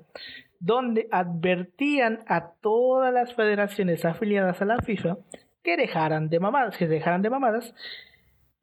donde 0.58 1.08
advertían 1.12 2.24
a 2.26 2.52
todas 2.60 3.12
las 3.12 3.34
federaciones 3.34 4.04
afiliadas 4.04 4.60
a 4.62 4.64
la 4.64 4.78
FIFA 4.78 5.18
que 5.62 5.76
dejaran 5.76 6.28
de 6.28 6.40
mamadas, 6.40 6.76
que 6.76 6.88
dejaran 6.88 7.22
de 7.22 7.30
mamadas 7.30 7.74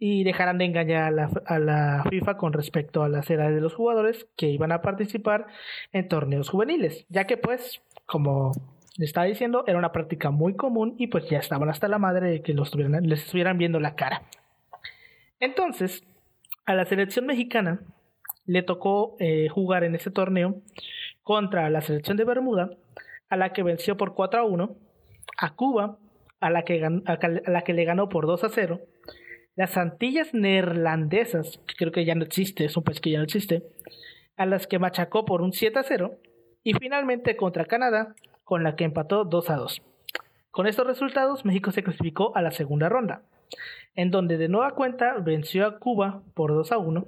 y 0.03 0.23
dejarán 0.23 0.57
de 0.57 0.65
engañar 0.65 1.13
a 1.45 1.59
la, 1.59 2.03
FIFA 2.09 2.35
con 2.37 2.53
respecto 2.53 3.03
a 3.03 3.07
las 3.07 3.29
edades 3.29 3.53
de 3.53 3.61
los 3.61 3.75
jugadores 3.75 4.27
que 4.35 4.47
iban 4.47 4.71
a 4.71 4.81
participar 4.81 5.45
en 5.93 6.07
torneos 6.07 6.49
juveniles, 6.49 7.05
ya 7.09 7.27
que 7.27 7.37
pues, 7.37 7.83
como 8.07 8.51
estaba 8.97 9.27
diciendo, 9.27 9.63
era 9.67 9.77
una 9.77 9.91
práctica 9.91 10.31
muy 10.31 10.55
común 10.55 10.95
y 10.97 11.05
pues 11.05 11.29
ya 11.29 11.37
estaban 11.37 11.69
hasta 11.69 11.87
la 11.87 11.99
madre 11.99 12.31
de 12.31 12.41
que 12.41 12.55
los 12.55 12.73
les 12.73 13.21
estuvieran 13.25 13.59
viendo 13.59 13.79
la 13.79 13.93
cara. 13.93 14.23
Entonces, 15.39 16.03
a 16.65 16.73
la 16.73 16.85
selección 16.85 17.27
mexicana 17.27 17.81
le 18.47 18.63
tocó 18.63 19.15
eh, 19.19 19.49
jugar 19.49 19.83
en 19.83 19.93
ese 19.93 20.09
torneo 20.09 20.63
contra 21.21 21.69
la 21.69 21.81
selección 21.81 22.17
de 22.17 22.25
Bermuda, 22.25 22.71
a 23.29 23.37
la 23.37 23.53
que 23.53 23.61
venció 23.61 23.97
por 23.97 24.15
4 24.15 24.39
a 24.39 24.45
1, 24.45 24.75
a 25.37 25.53
Cuba, 25.53 25.99
a 26.39 26.49
la 26.49 26.63
que, 26.63 26.83
a 26.83 27.51
la 27.51 27.61
que 27.61 27.73
le 27.73 27.85
ganó 27.85 28.09
por 28.09 28.25
2 28.25 28.43
a 28.45 28.49
0, 28.49 28.81
las 29.61 29.77
Antillas 29.77 30.33
neerlandesas, 30.33 31.59
que 31.67 31.75
creo 31.75 31.91
que 31.91 32.03
ya 32.03 32.15
no 32.15 32.23
existe, 32.23 32.65
es 32.65 32.75
un 32.77 32.83
país 32.83 32.99
que 32.99 33.11
ya 33.11 33.19
no 33.19 33.25
existe, 33.25 33.61
a 34.35 34.47
las 34.47 34.65
que 34.65 34.79
machacó 34.79 35.23
por 35.23 35.43
un 35.43 35.53
7 35.53 35.77
a 35.77 35.83
0, 35.83 36.17
y 36.63 36.73
finalmente 36.73 37.37
contra 37.37 37.65
Canadá, 37.65 38.15
con 38.43 38.63
la 38.63 38.75
que 38.75 38.85
empató 38.85 39.23
2 39.23 39.49
a 39.51 39.57
2. 39.57 39.83
Con 40.49 40.65
estos 40.65 40.87
resultados, 40.87 41.45
México 41.45 41.71
se 41.71 41.83
clasificó 41.83 42.35
a 42.35 42.41
la 42.41 42.49
segunda 42.49 42.89
ronda, 42.89 43.21
en 43.93 44.09
donde 44.09 44.37
de 44.37 44.47
nueva 44.47 44.71
cuenta 44.71 45.13
venció 45.19 45.67
a 45.67 45.77
Cuba 45.77 46.23
por 46.33 46.55
2 46.55 46.71
a 46.71 46.79
1, 46.79 47.05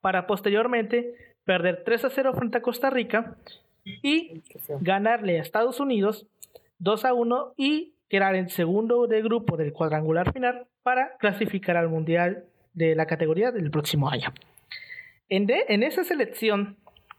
para 0.00 0.28
posteriormente 0.28 1.34
perder 1.42 1.82
3 1.84 2.04
a 2.04 2.10
0 2.10 2.34
frente 2.34 2.58
a 2.58 2.62
Costa 2.62 2.90
Rica 2.90 3.38
y 3.82 4.40
ganarle 4.82 5.40
a 5.40 5.42
Estados 5.42 5.80
Unidos 5.80 6.28
2 6.78 7.04
a 7.06 7.12
1 7.12 7.54
y 7.56 7.95
quedar 8.08 8.34
en 8.34 8.48
segundo 8.48 9.06
de 9.06 9.22
grupo 9.22 9.56
del 9.56 9.72
cuadrangular 9.72 10.32
final 10.32 10.66
para 10.82 11.16
clasificar 11.18 11.76
al 11.76 11.88
Mundial 11.88 12.44
de 12.74 12.94
la 12.94 13.06
categoría 13.06 13.50
del 13.50 13.70
próximo 13.70 14.08
año. 14.08 14.32
En, 15.28 15.46
en 15.50 15.82
esa 15.82 16.04
selección 16.04 16.76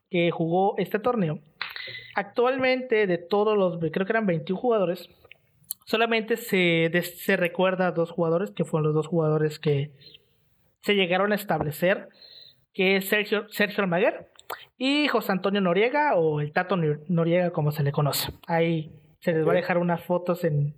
que 0.10 0.32
jugó 0.32 0.75
este 0.77 1.00
torneo, 1.00 1.39
actualmente 2.15 3.08
de 3.08 3.17
todos 3.17 3.58
los, 3.58 3.79
creo 3.91 4.06
que 4.06 4.13
eran 4.13 4.25
21 4.25 4.60
jugadores, 4.60 5.10
solamente 5.86 6.38
se, 6.38 6.89
se 7.01 7.38
recuerda 7.38 7.88
a 7.88 7.91
dos 7.91 8.12
jugadores, 8.12 8.51
que 8.51 8.63
fueron 8.63 8.88
los 8.88 8.96
dos 8.96 9.08
jugadores 9.08 9.60
que 9.60 9.91
se 10.82 10.96
llegaron 10.96 11.32
a 11.32 11.36
establecer, 11.36 12.10
que 12.74 12.98
es 12.98 13.10
Sergio, 13.10 13.48
Sergio 13.50 13.84
Almaguer 13.84 14.29
y 14.77 15.08
José 15.08 15.32
Antonio 15.32 15.60
Noriega, 15.60 16.15
o 16.15 16.39
el 16.39 16.53
Tato 16.53 16.77
Noriega 16.77 17.51
como 17.51 17.72
se 17.72 17.84
le 17.84 17.91
conoce. 17.91 18.32
Ahí 18.48 18.91
se 19.19 19.33
les 19.33 19.47
va 19.47 19.51
a 19.51 19.55
dejar 19.55 19.77
unas 19.77 20.01
fotos 20.01 20.43
en, 20.43 20.74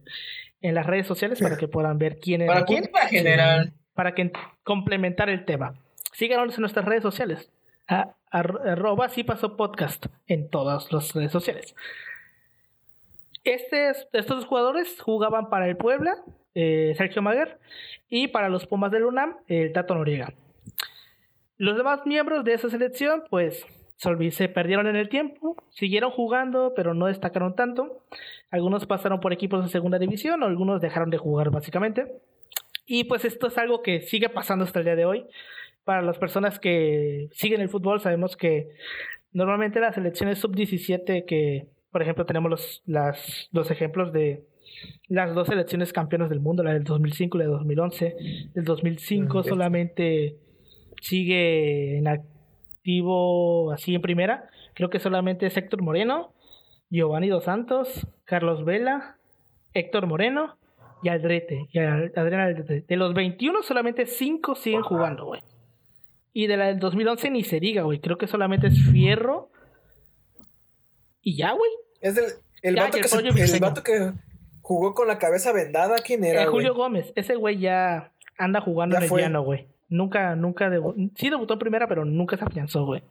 en 0.61 0.75
las 0.75 0.85
redes 0.85 1.07
sociales 1.07 1.39
para 1.39 1.57
que 1.57 1.67
puedan 1.67 1.97
ver 1.97 2.19
quién 2.19 2.41
es. 2.41 2.47
¿Para 2.47 2.65
quién? 2.65 2.89
Para 2.91 3.07
general. 3.07 3.73
Para 3.93 4.15
que 4.15 4.31
complementar 4.63 5.29
el 5.29 5.45
tema. 5.45 5.75
Síganos 6.13 6.55
en 6.55 6.61
nuestras 6.61 6.85
redes 6.85 7.03
sociales. 7.03 7.51
A, 7.87 8.13
arroba 8.31 9.09
si 9.09 9.23
pasó 9.23 9.57
podcast 9.57 10.05
en 10.27 10.49
todas 10.49 10.91
las 10.91 11.13
redes 11.13 11.31
sociales. 11.31 11.75
Este, 13.43 13.91
estos 14.13 14.45
jugadores 14.45 15.01
jugaban 15.01 15.49
para 15.49 15.67
el 15.67 15.77
Puebla, 15.77 16.15
eh, 16.53 16.93
Sergio 16.97 17.21
Maguer, 17.21 17.57
y 18.09 18.27
para 18.27 18.49
los 18.49 18.67
Pumas 18.67 18.91
del 18.91 19.05
UNAM, 19.05 19.37
el 19.47 19.71
Tato 19.73 19.95
Noriega. 19.95 20.33
Los 21.57 21.77
demás 21.77 22.05
miembros 22.05 22.43
de 22.43 22.53
esa 22.53 22.69
selección, 22.69 23.23
pues 23.29 23.65
se 23.99 24.47
perdieron 24.47 24.87
en 24.87 24.95
el 24.95 25.09
tiempo, 25.09 25.57
siguieron 25.69 26.11
jugando, 26.11 26.73
pero 26.75 26.93
no 26.93 27.07
destacaron 27.07 27.55
tanto. 27.55 28.03
Algunos 28.49 28.85
pasaron 28.85 29.19
por 29.19 29.33
equipos 29.33 29.63
de 29.63 29.69
segunda 29.69 29.99
división, 29.99 30.41
algunos 30.43 30.81
dejaron 30.81 31.09
de 31.09 31.17
jugar 31.17 31.51
básicamente. 31.51 32.07
Y 32.85 33.03
pues 33.03 33.25
esto 33.25 33.47
es 33.47 33.57
algo 33.57 33.81
que 33.81 34.01
sigue 34.01 34.29
pasando 34.29 34.63
hasta 34.63 34.79
el 34.79 34.85
día 34.85 34.95
de 34.95 35.05
hoy. 35.05 35.25
Para 35.83 36.01
las 36.01 36.17
personas 36.17 36.59
que 36.59 37.27
siguen 37.33 37.61
el 37.61 37.69
fútbol, 37.69 37.99
sabemos 37.99 38.37
que 38.37 38.69
normalmente 39.33 39.79
las 39.79 39.95
selecciones 39.95 40.39
sub-17, 40.39 41.25
que 41.25 41.67
por 41.91 42.01
ejemplo 42.01 42.25
tenemos 42.25 42.49
los, 42.49 42.83
las, 42.85 43.49
los 43.51 43.69
ejemplos 43.69 44.13
de 44.13 44.45
las 45.07 45.33
dos 45.35 45.47
selecciones 45.47 45.91
campeonas 45.91 46.29
del 46.29 46.39
mundo, 46.39 46.63
la 46.63 46.73
del 46.73 46.83
2005 46.83 47.37
y 47.37 47.39
la 47.39 47.45
del 47.45 47.53
2011. 47.53 48.15
El 48.55 48.63
2005 48.63 49.43
solamente 49.43 50.37
sigue 51.01 51.97
en 51.97 52.07
así 53.73 53.95
en 53.95 54.01
primera, 54.01 54.49
creo 54.73 54.89
que 54.89 54.99
solamente 54.99 55.45
es 55.45 55.57
Héctor 55.57 55.81
Moreno, 55.81 56.33
Giovanni 56.89 57.29
Dos 57.29 57.43
Santos, 57.43 58.07
Carlos 58.25 58.65
Vela, 58.65 59.17
Héctor 59.73 60.07
Moreno 60.07 60.57
y 61.03 61.09
Aldrete. 61.09 61.67
Y 61.71 61.79
Adrián 61.79 62.41
Aldrete. 62.41 62.85
De 62.87 62.95
los 62.95 63.13
21, 63.13 63.63
solamente 63.63 64.05
5 64.05 64.55
siguen 64.55 64.81
jugando, 64.81 65.25
güey. 65.25 65.41
Y 66.33 66.47
de 66.47 66.57
la 66.57 66.67
del 66.67 66.79
2011 66.79 67.31
ni 67.31 67.43
se 67.43 67.59
diga, 67.59 67.83
güey. 67.83 67.99
Creo 67.99 68.17
que 68.17 68.27
solamente 68.27 68.67
es 68.67 68.79
Fierro. 68.91 69.51
Y 71.21 71.35
ya, 71.35 71.51
güey. 71.51 71.71
Es 72.01 72.17
el, 72.61 72.75
vato, 72.75 72.97
que 72.97 73.43
el 73.43 73.59
vato 73.59 73.83
que 73.83 74.13
jugó 74.61 74.93
con 74.93 75.07
la 75.07 75.17
cabeza 75.17 75.51
vendada. 75.51 75.97
¿Quién 76.05 76.23
era? 76.23 76.43
Eh, 76.43 76.47
Julio 76.47 76.73
Gómez. 76.73 77.11
Ese 77.15 77.35
güey 77.35 77.59
ya 77.59 78.13
anda 78.37 78.61
jugando 78.61 78.97
en 78.97 79.03
el 79.03 79.09
llano, 79.09 79.43
güey. 79.43 79.67
Nunca, 79.89 80.35
nunca 80.35 80.69
debutó. 80.69 80.99
Sí 81.15 81.29
debutó 81.29 81.53
en 81.53 81.59
primera, 81.59 81.87
pero 81.87 82.05
nunca 82.05 82.37
se 82.37 82.45
afianzó, 82.45 82.85
güey. 82.85 83.03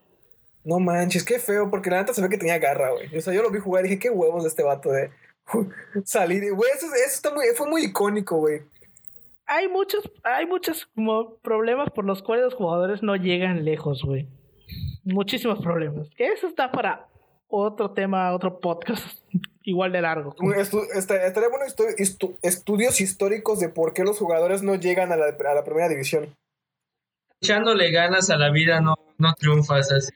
No 0.65 0.79
manches, 0.79 1.25
qué 1.25 1.39
feo, 1.39 1.71
porque 1.71 1.91
la 1.91 1.99
neta 1.99 2.15
se 2.15 2.23
ve 2.23 2.29
que 2.29 2.39
tenía 2.39 2.59
garra, 2.59 2.91
güey. 2.93 3.17
O 3.17 3.21
sea, 3.21 3.35
yo 3.35 3.43
lo 3.43 3.51
vi 3.51 3.59
jugar 3.59 3.85
y 3.85 3.89
dije, 3.89 4.01
qué 4.01 4.11
huevos 4.11 4.45
de 4.45 4.49
este 4.49 4.63
vato 4.63 4.91
de 4.91 5.11
salir. 6.05 6.53
Güey, 6.53 6.71
eso, 6.75 6.87
eso 6.87 7.05
está 7.07 7.35
muy, 7.35 7.47
fue 7.57 7.69
muy 7.69 7.85
icónico, 7.85 8.37
güey. 8.39 8.63
Hay 9.47 9.67
muchos, 9.69 10.11
hay 10.23 10.47
muchos 10.47 10.87
como 10.95 11.37
problemas 11.37 11.91
por 11.91 12.05
los 12.05 12.23
cuales 12.23 12.45
los 12.45 12.55
jugadores 12.55 13.03
no 13.03 13.17
llegan 13.17 13.65
lejos, 13.65 14.03
güey. 14.05 14.29
Muchísimos 15.05 15.61
problemas. 15.61 16.09
Eso 16.19 16.49
está 16.49 16.71
para 16.71 17.09
otro 17.49 17.93
tema, 17.93 18.35
otro 18.35 18.61
podcast 18.61 19.03
igual 19.63 19.91
de 19.91 20.03
largo. 20.03 20.35
Estu 20.55 20.83
estaría 20.95 21.49
bueno 21.49 21.65
estudios 22.43 23.01
históricos 23.01 23.59
de 23.59 23.71
por 23.71 23.95
qué 23.95 24.05
los 24.05 24.19
jugadores 24.19 24.63
no 24.63 24.75
llegan 24.75 25.13
a 25.13 25.17
la, 25.17 25.27
a 25.27 25.55
la 25.55 25.65
primera 25.65 25.89
división. 25.89 26.37
Echándole 27.41 27.91
ganas 27.91 28.31
a 28.31 28.37
la 28.37 28.51
vida 28.51 28.81
no, 28.81 28.97
no 29.19 29.33
triunfas 29.35 29.93
así. 29.93 30.13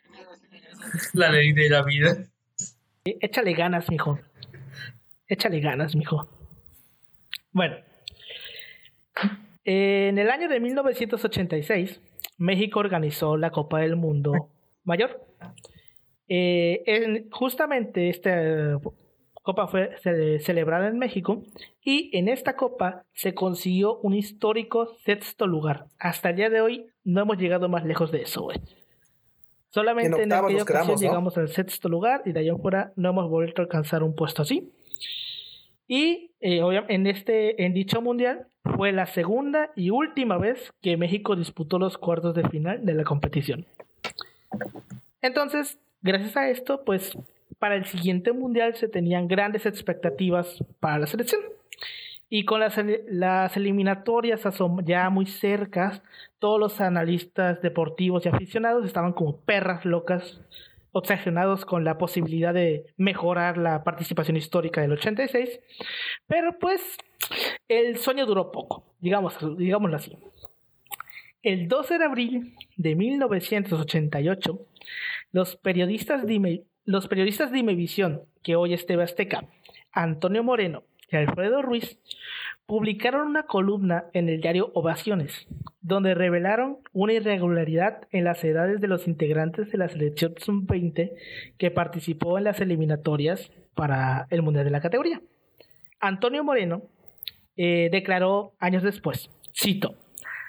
La 1.14 1.31
ley 1.31 1.52
de 1.52 1.71
la 1.71 1.83
vida. 1.83 2.25
Échale 3.05 3.55
ganas, 3.55 3.88
mijo. 3.91 4.19
Échale 5.29 5.61
ganas, 5.61 5.95
mijo. 5.95 6.29
Bueno. 7.52 7.76
En 9.64 10.19
el 10.19 10.31
año 10.31 10.49
de 10.49 10.59
1986, 10.59 12.00
México 12.38 12.81
organizó 12.81 13.37
la 13.37 13.50
Copa 13.50 13.79
del 13.79 13.97
Mundo 13.97 14.50
Mayor. 14.85 15.25
Eh, 16.29 17.29
justamente 17.31 18.09
esta 18.09 18.79
copa 19.43 19.67
fue 19.69 19.97
celebrada 20.41 20.88
en 20.88 20.99
México 20.99 21.43
y 21.83 22.17
en 22.17 22.29
esta 22.29 22.57
copa 22.57 23.05
se 23.12 23.35
consiguió 23.35 23.99
un 23.99 24.14
histórico 24.14 24.97
sexto 25.05 25.47
lugar. 25.47 25.87
Hasta 25.99 26.31
el 26.31 26.37
día 26.37 26.50
de 26.50 26.61
hoy 26.61 26.92
no 27.05 27.23
hemos 27.23 27.39
llegado 27.39 27.69
más 27.69 27.85
lejos 27.85 28.11
de 28.13 28.23
eso, 28.23 28.43
güey. 28.43 28.61
Solamente 29.71 30.23
en, 30.23 30.33
aquella 30.33 30.63
ocasión 30.63 30.99
llegamos 30.99 31.39
al 31.39 31.49
sexto 31.49 31.89
lugar 31.89 32.23
y 32.27 32.33
de 32.33 32.47
en 32.47 32.59
fuera 32.59 32.93
no 32.97 33.09
hemos 33.09 33.31
vuelto 33.31 33.63
a 33.63 33.65
alcanzar 33.65 34.03
un 34.03 34.15
puesto 34.15 34.43
así. 34.43 34.71
Y 35.89 36.31
eh, 36.41 36.61
en, 36.89 37.07
este, 37.07 37.65
en 37.65 37.73
dicho 37.73 38.03
mundial 38.03 38.47
fue 38.77 38.93
la 38.93 39.07
segunda 39.07 39.71
y 39.75 39.91
última 39.91 40.37
vez 40.37 40.73
que 40.83 40.97
México 40.97 41.37
disputó 41.37 41.79
los 41.79 41.97
cuartos 41.97 42.35
de 42.35 42.49
final 42.49 42.85
de 42.85 42.95
la 42.95 43.05
competición. 43.05 43.67
Entonces, 45.23 45.79
gracias 46.03 46.37
a 46.37 46.51
esto, 46.51 46.85
pues 46.85 47.17
para 47.59 47.77
el 47.77 47.87
siguiente 47.87 48.33
mundial 48.33 48.75
se 48.75 48.89
tenían 48.89 49.27
grandes 49.27 49.67
expectativas 49.67 50.63
para 50.81 50.99
la 50.99 51.07
selección. 51.07 51.41
Y 52.35 52.47
con 52.47 52.61
las, 52.61 52.81
las 53.11 53.55
eliminatorias 53.59 54.41
ya 54.85 55.11
muy 55.11 55.27
cercas, 55.27 56.03
todos 56.39 56.59
los 56.59 56.81
analistas 56.81 57.61
deportivos 57.61 58.25
y 58.25 58.31
aficionados 58.31 58.87
estaban 58.87 59.12
como 59.12 59.43
perras 59.43 59.85
locas, 59.85 60.41
obsesionados 60.93 61.67
con 61.67 61.85
la 61.85 61.99
posibilidad 61.99 62.55
de 62.55 62.87
mejorar 62.97 63.59
la 63.59 63.85
participación 63.85 64.39
histórica 64.39 64.81
del 64.81 64.93
86. 64.93 65.61
Pero 66.27 66.59
pues 66.59 66.97
el 67.69 67.99
sueño 67.99 68.25
duró 68.25 68.51
poco, 68.51 68.87
digamos, 69.01 69.37
digámoslo 69.59 69.97
así. 69.97 70.17
El 71.43 71.69
12 71.69 71.99
de 71.99 72.05
abril 72.07 72.57
de 72.79 72.95
1988, 72.95 74.59
los 75.33 75.57
periodistas 75.59 76.27
de, 76.27 76.33
Imevisión, 77.59 78.23
que 78.43 78.57
hoy 78.57 78.73
es 78.73 78.87
TV 78.87 79.03
Azteca, 79.03 79.45
Antonio 79.93 80.43
Moreno 80.43 80.85
y 81.12 81.16
Alfredo 81.16 81.62
Ruiz, 81.62 81.99
publicaron 82.66 83.26
una 83.26 83.45
columna 83.45 84.04
en 84.12 84.28
el 84.28 84.40
diario 84.40 84.71
Ovaciones, 84.75 85.47
donde 85.81 86.14
revelaron 86.14 86.78
una 86.92 87.12
irregularidad 87.12 88.09
en 88.11 88.25
las 88.25 88.42
edades 88.45 88.81
de 88.81 88.88
los 88.88 89.07
integrantes 89.07 89.71
de 89.71 89.78
la 89.78 89.88
selección 89.88 90.35
sub-20 90.38 91.12
que 91.59 91.71
participó 91.71 92.38
en 92.38 92.45
las 92.45 92.61
eliminatorias 92.61 93.50
para 93.75 94.26
el 94.31 94.42
Mundial 94.42 94.64
de 94.64 94.71
la 94.71 94.81
categoría. 94.81 95.21
Antonio 96.00 96.45
Moreno 96.45 96.83
eh, 97.57 97.88
declaró 97.92 98.54
años 98.59 98.83
después, 98.83 99.31
cito, 99.54 99.97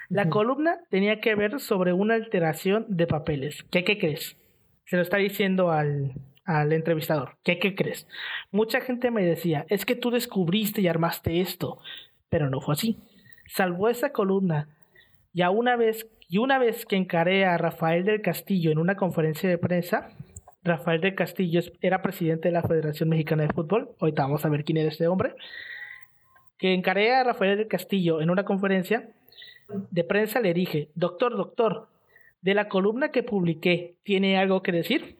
la 0.08 0.28
columna 0.28 0.78
tenía 0.90 1.20
que 1.20 1.34
ver 1.34 1.60
sobre 1.60 1.92
una 1.92 2.14
alteración 2.14 2.86
de 2.88 3.06
papeles. 3.06 3.64
¿Qué, 3.70 3.84
qué 3.84 3.98
crees? 3.98 4.36
Se 4.86 4.96
lo 4.96 5.02
está 5.02 5.16
diciendo 5.16 5.70
al, 5.70 6.14
al 6.44 6.72
entrevistador. 6.72 7.36
¿Qué, 7.42 7.58
¿Qué 7.58 7.74
crees? 7.74 8.06
Mucha 8.50 8.80
gente 8.80 9.10
me 9.10 9.24
decía, 9.24 9.66
es 9.68 9.84
que 9.86 9.96
tú 9.96 10.10
descubriste 10.10 10.80
y 10.80 10.88
armaste 10.88 11.40
esto, 11.40 11.78
pero 12.28 12.50
no 12.50 12.60
fue 12.60 12.74
así. 12.74 12.98
Salvó 13.46 13.88
esa 13.88 14.10
columna 14.10 14.68
y 15.32 15.42
una 15.42 15.76
vez 15.76 16.08
y 16.28 16.38
una 16.38 16.58
vez 16.58 16.86
que 16.86 16.96
encaré 16.96 17.44
a 17.44 17.58
Rafael 17.58 18.04
del 18.04 18.22
Castillo 18.22 18.70
en 18.70 18.78
una 18.78 18.96
conferencia 18.96 19.48
de 19.48 19.58
prensa, 19.58 20.08
Rafael 20.62 21.00
del 21.00 21.14
Castillo 21.14 21.60
era 21.82 22.00
presidente 22.00 22.48
de 22.48 22.52
la 22.52 22.62
Federación 22.62 23.10
Mexicana 23.10 23.42
de 23.42 23.52
Fútbol. 23.52 23.90
Ahorita 24.00 24.22
vamos 24.22 24.44
a 24.44 24.48
ver 24.48 24.64
quién 24.64 24.78
era 24.78 24.88
este 24.88 25.06
hombre. 25.06 25.34
Que 26.58 26.72
encaré 26.72 27.14
a 27.14 27.24
Rafael 27.24 27.58
del 27.58 27.68
Castillo 27.68 28.22
en 28.22 28.30
una 28.30 28.44
conferencia 28.44 29.10
de 29.68 30.04
prensa 30.04 30.40
le 30.40 30.54
dije, 30.54 30.88
doctor, 30.94 31.36
doctor, 31.36 31.88
de 32.42 32.54
la 32.54 32.68
columna 32.68 33.10
que 33.10 33.22
publiqué, 33.22 33.94
¿tiene 34.02 34.38
algo 34.38 34.62
que 34.62 34.72
decir? 34.72 35.16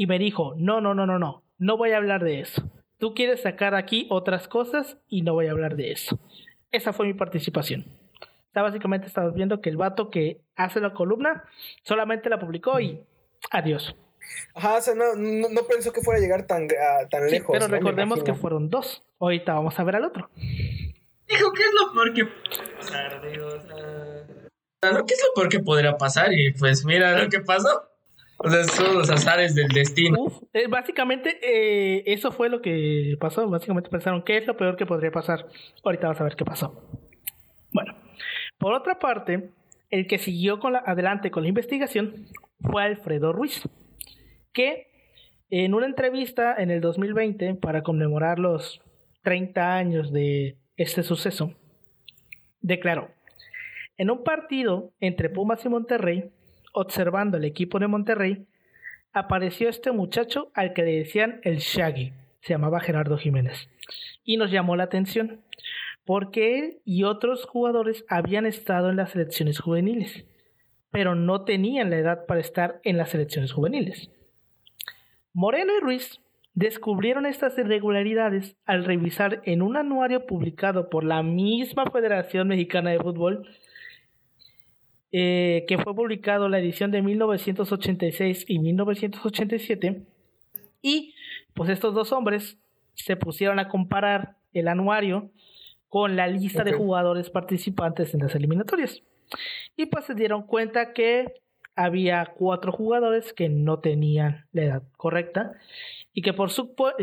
Y 0.00 0.06
me 0.06 0.18
dijo, 0.18 0.54
no, 0.56 0.80
no, 0.80 0.94
no, 0.94 1.04
no, 1.04 1.18
no, 1.18 1.44
no 1.58 1.76
voy 1.76 1.90
a 1.90 1.98
hablar 1.98 2.24
de 2.24 2.40
eso. 2.40 2.62
Tú 2.96 3.12
quieres 3.12 3.42
sacar 3.42 3.74
aquí 3.74 4.06
otras 4.08 4.48
cosas 4.48 4.96
y 5.08 5.20
no 5.20 5.34
voy 5.34 5.48
a 5.48 5.50
hablar 5.50 5.76
de 5.76 5.92
eso. 5.92 6.18
Esa 6.72 6.94
fue 6.94 7.04
mi 7.04 7.12
participación. 7.12 7.84
Está 8.46 8.62
básicamente 8.62 9.08
estabas 9.08 9.34
viendo 9.34 9.60
que 9.60 9.68
el 9.68 9.76
vato 9.76 10.08
que 10.08 10.40
hace 10.56 10.80
la 10.80 10.94
columna 10.94 11.44
solamente 11.82 12.30
la 12.30 12.38
publicó 12.38 12.80
y 12.80 13.04
adiós. 13.50 13.94
Ajá, 14.54 14.78
o 14.78 14.80
sea, 14.80 14.94
no, 14.94 15.16
no, 15.16 15.62
pensó 15.68 15.92
que 15.92 16.00
fuera 16.00 16.16
a 16.16 16.22
llegar 16.22 16.46
tan, 16.46 16.66
tan 17.10 17.26
lejos. 17.26 17.50
Pero 17.52 17.68
recordemos 17.68 18.22
que 18.22 18.32
fueron 18.32 18.70
dos. 18.70 19.04
Ahorita 19.18 19.52
vamos 19.52 19.78
a 19.78 19.84
ver 19.84 19.96
al 19.96 20.06
otro. 20.06 20.30
Dijo, 21.28 21.52
¿qué 21.52 21.62
es 21.62 21.72
lo 21.78 21.92
peor 21.92 22.14
que 22.14 22.24
pasar? 22.78 23.20
¿Qué 23.20 25.12
es 25.12 25.26
lo 25.28 25.34
peor 25.34 25.48
que 25.50 25.60
podría 25.60 25.98
pasar? 25.98 26.32
Y 26.32 26.54
pues 26.54 26.86
mira 26.86 27.22
lo 27.22 27.28
que 27.28 27.40
pasó. 27.40 27.89
O 28.42 28.48
sea, 28.48 28.64
son 28.64 28.94
los 28.96 29.10
azares 29.10 29.54
del 29.54 29.68
destino. 29.68 30.16
Básicamente, 30.70 31.38
eh, 31.42 32.02
eso 32.06 32.32
fue 32.32 32.48
lo 32.48 32.62
que 32.62 33.14
pasó. 33.20 33.46
Básicamente 33.50 33.90
pensaron, 33.90 34.22
¿qué 34.22 34.38
es 34.38 34.46
lo 34.46 34.56
peor 34.56 34.76
que 34.76 34.86
podría 34.86 35.10
pasar? 35.10 35.46
Ahorita 35.84 36.08
vas 36.08 36.20
a 36.22 36.24
ver 36.24 36.36
qué 36.36 36.46
pasó. 36.46 36.82
Bueno, 37.70 37.94
por 38.58 38.72
otra 38.72 38.98
parte, 38.98 39.50
el 39.90 40.06
que 40.06 40.18
siguió 40.18 40.58
con 40.58 40.72
la, 40.72 40.78
adelante 40.78 41.30
con 41.30 41.42
la 41.42 41.50
investigación 41.50 42.28
fue 42.60 42.82
Alfredo 42.82 43.34
Ruiz, 43.34 43.68
que 44.54 44.86
en 45.50 45.74
una 45.74 45.84
entrevista 45.84 46.54
en 46.56 46.70
el 46.70 46.80
2020 46.80 47.56
para 47.56 47.82
conmemorar 47.82 48.38
los 48.38 48.80
30 49.22 49.76
años 49.76 50.12
de 50.12 50.56
este 50.78 51.02
suceso, 51.02 51.52
declaró, 52.62 53.10
en 53.98 54.10
un 54.10 54.24
partido 54.24 54.92
entre 54.98 55.28
Pumas 55.28 55.62
y 55.66 55.68
Monterrey, 55.68 56.30
observando 56.72 57.36
el 57.36 57.44
equipo 57.44 57.78
de 57.78 57.88
Monterrey, 57.88 58.46
apareció 59.12 59.68
este 59.68 59.92
muchacho 59.92 60.50
al 60.54 60.72
que 60.72 60.82
le 60.82 60.98
decían 60.98 61.40
el 61.42 61.58
Shaggy, 61.58 62.12
se 62.40 62.54
llamaba 62.54 62.80
Gerardo 62.80 63.18
Jiménez, 63.18 63.68
y 64.24 64.36
nos 64.36 64.50
llamó 64.50 64.76
la 64.76 64.84
atención, 64.84 65.40
porque 66.04 66.58
él 66.58 66.78
y 66.84 67.04
otros 67.04 67.44
jugadores 67.44 68.04
habían 68.08 68.46
estado 68.46 68.90
en 68.90 68.96
las 68.96 69.10
selecciones 69.10 69.58
juveniles, 69.58 70.24
pero 70.90 71.14
no 71.14 71.44
tenían 71.44 71.90
la 71.90 71.98
edad 71.98 72.26
para 72.26 72.40
estar 72.40 72.80
en 72.84 72.96
las 72.96 73.10
selecciones 73.10 73.52
juveniles. 73.52 74.10
Moreno 75.32 75.72
y 75.76 75.80
Ruiz 75.80 76.20
descubrieron 76.54 77.26
estas 77.26 77.56
irregularidades 77.58 78.56
al 78.64 78.84
revisar 78.84 79.40
en 79.44 79.62
un 79.62 79.76
anuario 79.76 80.26
publicado 80.26 80.90
por 80.90 81.04
la 81.04 81.22
misma 81.22 81.86
Federación 81.90 82.48
Mexicana 82.48 82.90
de 82.90 82.98
Fútbol, 82.98 83.48
eh, 85.12 85.64
que 85.66 85.78
fue 85.78 85.94
publicado 85.94 86.48
la 86.48 86.58
edición 86.58 86.90
de 86.90 87.02
1986 87.02 88.44
y 88.48 88.58
1987, 88.58 90.02
y 90.82 91.14
pues 91.54 91.70
estos 91.70 91.94
dos 91.94 92.12
hombres 92.12 92.58
se 92.94 93.16
pusieron 93.16 93.58
a 93.58 93.68
comparar 93.68 94.36
el 94.52 94.68
anuario 94.68 95.30
con 95.88 96.16
la 96.16 96.28
lista 96.28 96.64
de 96.64 96.72
jugadores 96.72 97.30
participantes 97.30 98.14
en 98.14 98.20
las 98.20 98.34
eliminatorias. 98.34 99.02
Y 99.76 99.86
pues 99.86 100.04
se 100.04 100.14
dieron 100.14 100.44
cuenta 100.44 100.92
que 100.92 101.40
había 101.74 102.32
cuatro 102.36 102.72
jugadores 102.72 103.32
que 103.32 103.48
no 103.48 103.78
tenían 103.78 104.46
la 104.52 104.62
edad 104.62 104.82
correcta 104.96 105.54
y 106.12 106.22
que 106.22 106.32
por, 106.32 106.50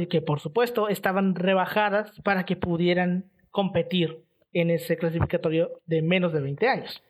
que 0.09 0.21
por 0.21 0.39
supuesto 0.39 0.89
estaban 0.89 1.35
rebajadas 1.35 2.11
para 2.21 2.45
que 2.45 2.55
pudieran 2.55 3.25
competir 3.51 4.19
en 4.53 4.69
ese 4.69 4.97
clasificatorio 4.97 5.81
de 5.85 6.01
menos 6.01 6.33
de 6.33 6.41
20 6.41 6.67
años. 6.67 7.01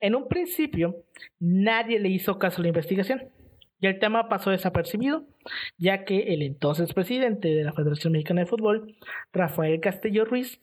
En 0.00 0.14
un 0.14 0.28
principio, 0.28 1.04
nadie 1.40 1.98
le 1.98 2.08
hizo 2.08 2.38
caso 2.38 2.60
a 2.60 2.62
la 2.62 2.68
investigación 2.68 3.28
y 3.80 3.86
el 3.86 3.98
tema 3.98 4.28
pasó 4.28 4.50
desapercibido, 4.50 5.24
ya 5.76 6.04
que 6.04 6.34
el 6.34 6.42
entonces 6.42 6.92
presidente 6.94 7.48
de 7.48 7.64
la 7.64 7.72
Federación 7.72 8.12
Mexicana 8.12 8.40
de 8.42 8.46
Fútbol, 8.46 8.96
Rafael 9.32 9.80
Castillo 9.80 10.24
Ruiz, 10.24 10.60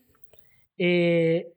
eh, 0.77 1.53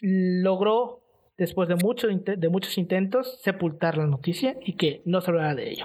logró 0.00 1.00
después 1.38 1.68
de, 1.68 1.76
mucho, 1.76 2.06
de 2.08 2.48
muchos 2.48 2.78
intentos, 2.78 3.40
sepultar 3.42 3.96
la 3.96 4.06
noticia 4.06 4.56
y 4.64 4.74
que 4.76 5.02
no 5.04 5.20
se 5.20 5.30
hablara 5.30 5.54
de 5.54 5.70
ello. 5.70 5.84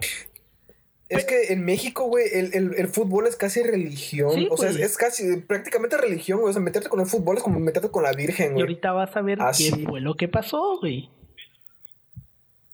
Es 1.09 1.23
que 1.25 1.53
en 1.53 1.63
México, 1.63 2.03
güey, 2.09 2.25
el, 2.33 2.53
el, 2.53 2.75
el, 2.75 2.87
fútbol 2.89 3.27
es 3.27 3.37
casi 3.37 3.63
religión. 3.63 4.29
Sí, 4.31 4.47
o 4.51 4.57
sea, 4.57 4.69
es, 4.69 4.97
casi 4.97 5.37
prácticamente 5.37 5.95
religión, 5.97 6.41
güey. 6.41 6.49
O 6.49 6.53
sea, 6.53 6.61
meterte 6.61 6.89
con 6.89 6.99
el 6.99 7.05
fútbol 7.05 7.37
es 7.37 7.43
como 7.43 7.61
meterte 7.61 7.89
con 7.89 8.03
la 8.03 8.11
Virgen, 8.11 8.47
Y 8.47 8.53
güey. 8.53 8.61
ahorita 8.63 8.91
vas 8.91 9.15
a 9.15 9.21
ver 9.21 9.37
Ah, 9.41 9.51
qué 9.57 9.71
fue 9.85 10.01
lo 10.01 10.15
que 10.15 10.27
pasó, 10.27 10.79
güey. 10.79 11.09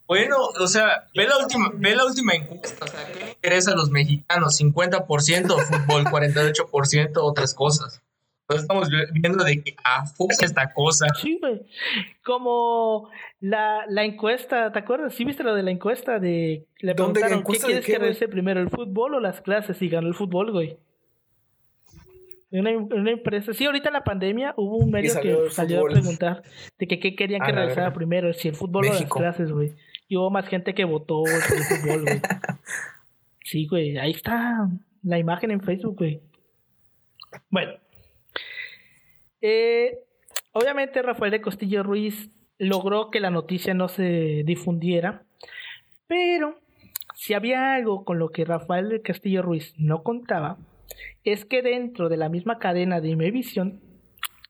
Bueno, 0.07 0.35
o 0.59 0.67
sea, 0.67 1.09
ve 1.15 1.27
la 1.27 1.37
última, 1.37 1.71
ve 1.73 1.95
la 1.95 2.05
última 2.05 2.33
encuesta. 2.33 2.85
O 2.85 2.87
sea, 2.87 3.05
¿qué 3.11 3.19
le 3.19 3.31
interesa 3.31 3.71
a 3.71 3.75
los 3.75 3.89
mexicanos? 3.89 4.59
50% 4.59 5.05
fútbol, 5.05 6.03
48% 6.05 7.11
otras 7.15 7.53
cosas. 7.53 8.01
Entonces 8.41 8.63
estamos 8.63 8.89
viendo 9.13 9.43
de 9.45 9.63
que 9.63 9.75
a 9.85 10.05
fuerza 10.05 10.45
esta 10.45 10.73
cosa. 10.73 11.07
Sí, 11.21 11.37
güey. 11.39 11.61
Como 12.25 13.09
la, 13.39 13.85
la 13.87 14.03
encuesta, 14.03 14.71
¿te 14.73 14.79
acuerdas? 14.79 15.15
¿Sí 15.15 15.23
viste 15.23 15.43
lo 15.43 15.55
de 15.55 15.63
la 15.63 15.71
encuesta 15.71 16.19
de 16.19 16.65
le 16.79 16.93
preguntaron 16.93 17.29
qué 17.29 17.35
¿Encuesta 17.35 17.67
de 17.67 17.73
quieres 17.73 17.85
qué, 17.85 17.91
que 17.93 17.99
regrese 17.99 18.27
primero, 18.27 18.59
el 18.59 18.69
fútbol 18.69 19.15
o 19.15 19.19
las 19.21 19.39
clases? 19.39 19.81
Y 19.81 19.87
ganó 19.87 20.09
el 20.09 20.13
fútbol, 20.13 20.51
güey. 20.51 20.77
Una, 22.51 22.71
una 22.77 23.11
empresa, 23.11 23.53
sí, 23.53 23.65
ahorita 23.65 23.89
en 23.89 23.93
la 23.93 24.03
pandemia 24.03 24.53
hubo 24.57 24.77
un 24.77 24.91
medio 24.91 25.11
salió 25.11 25.45
que 25.45 25.49
salió 25.49 25.77
fútbol. 25.77 25.91
a 25.91 25.93
preguntar 25.93 26.43
de 26.77 26.87
que 26.87 26.99
qué 26.99 27.15
querían 27.15 27.41
A 27.41 27.45
que 27.45 27.51
regresara 27.53 27.83
verga. 27.83 27.95
primero, 27.95 28.33
si 28.33 28.49
el 28.49 28.55
fútbol 28.55 28.85
México. 28.87 29.17
o 29.17 29.21
las 29.21 29.35
clases, 29.35 29.51
güey. 29.51 29.73
Y 30.13 30.15
hubo 30.15 30.29
más 30.29 30.47
gente 30.47 30.75
que 30.75 30.85
votó 30.85 31.23
por 31.23 31.31
el 31.31 31.63
fútbol, 31.63 32.01
güey. 32.03 32.21
Sí, 33.43 33.65
güey, 33.65 33.97
ahí 33.97 34.11
está 34.11 34.69
la 35.01 35.17
imagen 35.17 35.49
en 35.49 35.59
Facebook, 35.59 35.97
güey. 35.97 36.21
Bueno. 37.49 37.73
Eh, 39.41 39.97
obviamente 40.51 41.01
Rafael 41.01 41.31
de 41.31 41.41
Castillo 41.41 41.81
Ruiz 41.81 42.29
logró 42.59 43.09
que 43.09 43.19
la 43.19 43.31
noticia 43.31 43.73
no 43.73 43.87
se 43.87 44.43
difundiera, 44.45 45.23
pero 46.05 46.59
si 47.15 47.33
había 47.33 47.73
algo 47.73 48.05
con 48.05 48.19
lo 48.19 48.29
que 48.29 48.45
Rafael 48.45 48.89
de 48.89 49.01
Castillo 49.01 49.41
Ruiz 49.41 49.73
no 49.79 50.03
contaba, 50.03 50.59
es 51.23 51.43
que 51.43 51.63
dentro 51.63 52.07
de 52.07 52.17
la 52.17 52.29
misma 52.29 52.59
cadena 52.59 53.01
de 53.01 53.09
Imevisión 53.09 53.81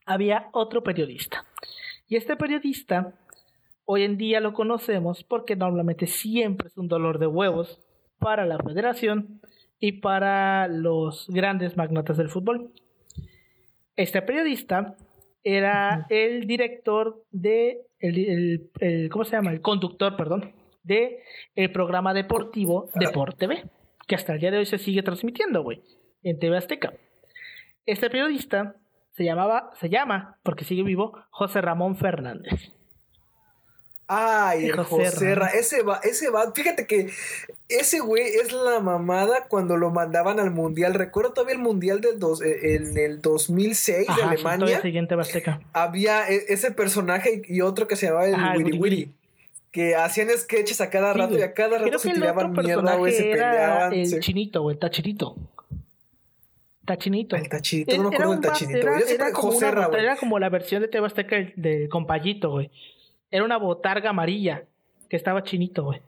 había 0.04 0.50
otro 0.52 0.82
periodista. 0.82 1.46
Y 2.06 2.16
este 2.16 2.36
periodista 2.36 3.14
hoy 3.84 4.02
en 4.02 4.16
día 4.16 4.40
lo 4.40 4.52
conocemos 4.52 5.24
porque 5.24 5.56
normalmente 5.56 6.06
siempre 6.06 6.68
es 6.68 6.76
un 6.76 6.88
dolor 6.88 7.18
de 7.18 7.26
huevos 7.26 7.82
para 8.18 8.46
la 8.46 8.58
federación 8.58 9.40
y 9.78 10.00
para 10.00 10.68
los 10.68 11.26
grandes 11.28 11.76
magnates 11.76 12.16
del 12.16 12.28
fútbol. 12.30 12.72
Este 13.96 14.22
periodista 14.22 14.96
era 15.42 16.06
el 16.08 16.46
director 16.46 17.22
de 17.30 17.82
el, 18.00 18.18
el- 18.18 18.70
el- 18.80 19.08
¿cómo 19.10 19.24
se 19.24 19.36
llama? 19.36 19.52
El 19.52 19.60
conductor, 19.60 20.16
perdón, 20.16 20.52
de 20.82 21.20
el 21.54 21.70
programa 21.70 22.12
deportivo 22.14 22.90
Deport 22.94 23.38
TV, 23.38 23.64
que 24.06 24.14
hasta 24.14 24.34
el 24.34 24.40
día 24.40 24.50
de 24.50 24.58
hoy 24.58 24.66
se 24.66 24.78
sigue 24.78 25.02
transmitiendo, 25.02 25.62
güey, 25.62 25.82
en 26.22 26.38
TV 26.38 26.56
Azteca. 26.56 26.94
Este 27.86 28.08
periodista 28.10 28.76
se 29.12 29.24
llamaba, 29.24 29.70
se 29.74 29.88
llama, 29.90 30.38
porque 30.42 30.64
sigue 30.64 30.82
vivo, 30.82 31.12
José 31.30 31.60
Ramón 31.60 31.96
Fernández. 31.96 32.72
Ay, 34.16 34.66
el 34.66 34.76
José 34.76 35.10
José 35.10 35.34
Ra- 35.34 35.48
ese 35.48 35.82
va, 35.82 36.00
ese 36.04 36.30
va, 36.30 36.52
fíjate 36.52 36.86
que 36.86 37.08
ese 37.68 38.00
güey 38.00 38.22
es 38.24 38.52
la 38.52 38.80
mamada 38.80 39.46
cuando 39.48 39.76
lo 39.76 39.90
mandaban 39.90 40.38
al 40.40 40.50
mundial. 40.50 40.94
Recuerdo 40.94 41.32
todavía 41.32 41.54
el 41.56 41.60
mundial 41.62 42.00
del 42.00 42.18
dos, 42.18 42.42
eh, 42.42 42.76
en 42.76 42.96
el 42.98 43.20
2006 43.22 44.08
Ajá, 44.08 44.16
de 44.20 44.34
Alemania. 44.36 44.80
en 44.84 45.08
TV 45.08 45.20
Azteca. 45.22 45.60
había 45.72 46.28
e- 46.28 46.44
ese 46.48 46.70
personaje 46.70 47.42
y 47.46 47.60
otro 47.60 47.88
que 47.88 47.96
se 47.96 48.06
llamaba 48.06 48.26
el 48.26 48.34
Ajá, 48.34 48.52
el 48.54 48.58
Wiri 48.58 48.78
Wiri 48.78 48.80
Wiri. 48.96 49.14
Que 49.72 49.96
hacían 49.96 50.28
sketches 50.36 50.80
a 50.80 50.88
cada 50.88 51.12
Sí, 51.14 51.18
rato 51.18 51.36
y 51.38 51.42
a 51.42 51.52
cada 51.52 51.78
rato 51.78 51.98
se 51.98 52.08
el 52.10 52.14
tiraban 52.14 52.52
mierda, 52.52 52.94
güey, 52.96 53.12
se 53.12 53.22
peleaban. 53.24 53.92
el 53.92 54.06
se- 54.06 54.20
chinito, 54.20 54.62
güey, 54.62 54.74
el 54.74 54.78
tachinito. 54.80 55.34
Tachinito. 56.84 57.34
El 57.36 57.48
tachinito, 57.48 57.92
Él- 57.94 58.02
no 58.02 58.10
me 58.10 58.14
acuerdo 58.14 58.32
del 58.32 58.40
tachinito. 58.42 58.78
Era, 58.78 58.98
era 59.00 59.32
como 59.32 59.52
José 59.52 59.70
una 59.70 59.86
era 59.98 60.16
como 60.16 60.38
la 60.38 60.50
versión 60.50 60.82
de 60.82 60.88
del- 60.88 61.52
del 61.56 61.88
compayito, 61.88 62.50
güey. 62.50 62.70
Era 63.34 63.44
una 63.44 63.56
botarga 63.56 64.10
amarilla 64.10 64.62
que 65.08 65.16
estaba 65.16 65.42
chinito, 65.42 65.82
güey. 65.82 66.00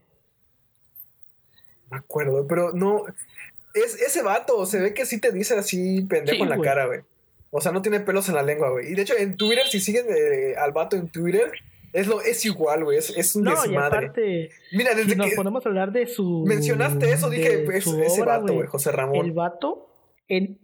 Me 1.91 1.97
acuerdo, 1.99 2.47
pero 2.47 2.73
no. 2.73 3.05
Es, 3.75 4.01
ese 4.01 4.23
vato 4.23 4.65
se 4.65 4.81
ve 4.81 4.95
que 4.95 5.05
sí 5.07 5.21
te 5.21 5.33
dice 5.33 5.55
así 5.59 6.03
pendejo 6.03 6.37
Sí, 6.37 6.43
en 6.43 6.49
la 6.51 6.57
güey. 6.57 6.69
cara, 6.69 6.87
güey. 6.87 7.01
O 7.51 7.61
sea, 7.61 7.73
no 7.73 7.83
tiene 7.83 7.99
pelos 7.99 8.29
en 8.29 8.37
la 8.37 8.43
lengua, 8.45 8.71
güey. 8.71 8.93
Y 8.93 8.95
de 8.95 9.03
hecho, 9.03 9.15
en 9.19 9.37
Twitter, 9.37 9.67
si 9.67 9.81
siguen 9.81 10.07
eh, 10.09 10.55
al 10.57 10.71
vato 10.71 10.95
en 10.95 11.09
Twitter, 11.09 11.51
es, 11.93 12.07
lo, 12.07 12.21
es 12.21 12.45
igual, 12.45 12.85
güey. 12.85 12.99
Es, 12.99 13.11
es 13.17 13.35
un 13.35 13.43
No, 13.43 13.53
y 13.53 13.69
desmadre. 13.71 13.97
aparte, 14.07 14.51
Mira, 14.73 14.95
desde 14.95 15.11
si 15.11 15.17
nos 15.17 15.31
que 15.31 15.35
ponemos 15.37 15.67
a 15.67 15.69
hablar 15.69 15.91
de 15.91 16.07
su. 16.07 16.45
mencionaste 16.47 17.11
eso, 17.11 17.29
dije, 17.29 17.81
su 17.81 18.01
ese 18.03 18.23
vato, 18.23 18.55
güey, 18.55 18.69
José 18.69 18.91
El 18.91 18.97
Ramón. 18.97 19.35
vato, 19.35 19.89
en, 20.29 20.59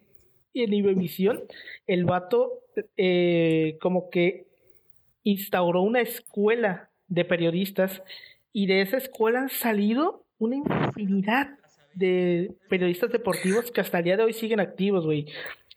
en 0.55 0.73
Ibevisión, 0.73 1.43
el 1.89 2.05
vato 2.05 2.61
eh, 2.97 3.79
como 3.81 4.11
que 4.11 4.47
instauró 5.25 5.83
una 5.83 6.01
escuela 6.01 6.89
de 7.09 7.25
periodistas 7.25 8.03
y 8.53 8.67
de 8.67 8.81
esa 8.83 8.97
escuela 8.97 9.41
han 9.41 9.49
salido 9.49 10.25
una 10.39 10.57
infinidad 10.57 11.51
de 11.95 12.53
periodistas 12.69 13.11
deportivos 13.13 13.71
que 13.71 13.81
hasta 13.81 13.99
el 13.99 14.05
día 14.05 14.17
de 14.17 14.25
hoy 14.25 14.33
siguen 14.33 14.61
activos, 14.61 15.05
güey. 15.05 15.27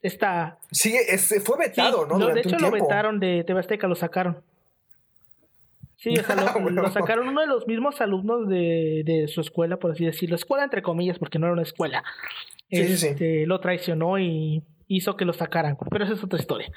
Está... 0.01 0.57
Sigue, 0.71 0.99
es- 1.13 1.27
fue 1.43 1.55
sí, 1.57 1.69
vetado, 1.69 2.05
¿no? 2.05 2.17
lo- 2.17 2.33
de 2.33 2.41
hecho 2.41 2.57
lo 2.57 2.71
vetaron 2.71 3.19
de 3.19 3.43
TV 3.43 3.59
Azteca, 3.59 3.87
lo 3.87 3.95
sacaron. 3.95 4.37
Sí, 5.97 6.13
o 6.17 6.23
sea, 6.23 6.35
lo, 6.35 6.41
Ah, 6.47 6.57
bueno. 6.61 6.81
lo 6.83 6.91
sacaron 6.91 7.27
uno 7.27 7.41
de 7.41 7.47
los 7.47 7.65
mismos 7.67 7.99
alumnos 8.01 8.47
de, 8.47 9.03
de 9.05 9.27
su 9.27 9.41
escuela, 9.41 9.77
por 9.77 9.91
así 9.91 10.05
decirlo. 10.05 10.35
Escuela 10.35 10.63
entre 10.63 10.81
comillas, 10.81 11.17
porque 11.19 11.39
no 11.39 11.47
era 11.47 11.53
una 11.53 11.63
escuela. 11.63 12.03
Sí, 12.69 12.85
sí, 12.87 12.97
sí. 12.97 13.07
Este, 13.07 13.45
Lo 13.45 13.59
traicionó 13.59 14.19
y 14.19 14.61
hizo 14.87 15.15
que 15.17 15.25
lo 15.25 15.33
sacaran. 15.33 15.77
Pero 15.89 16.05
esa 16.05 16.13
es 16.13 16.23
otra 16.23 16.39
historia. 16.39 16.71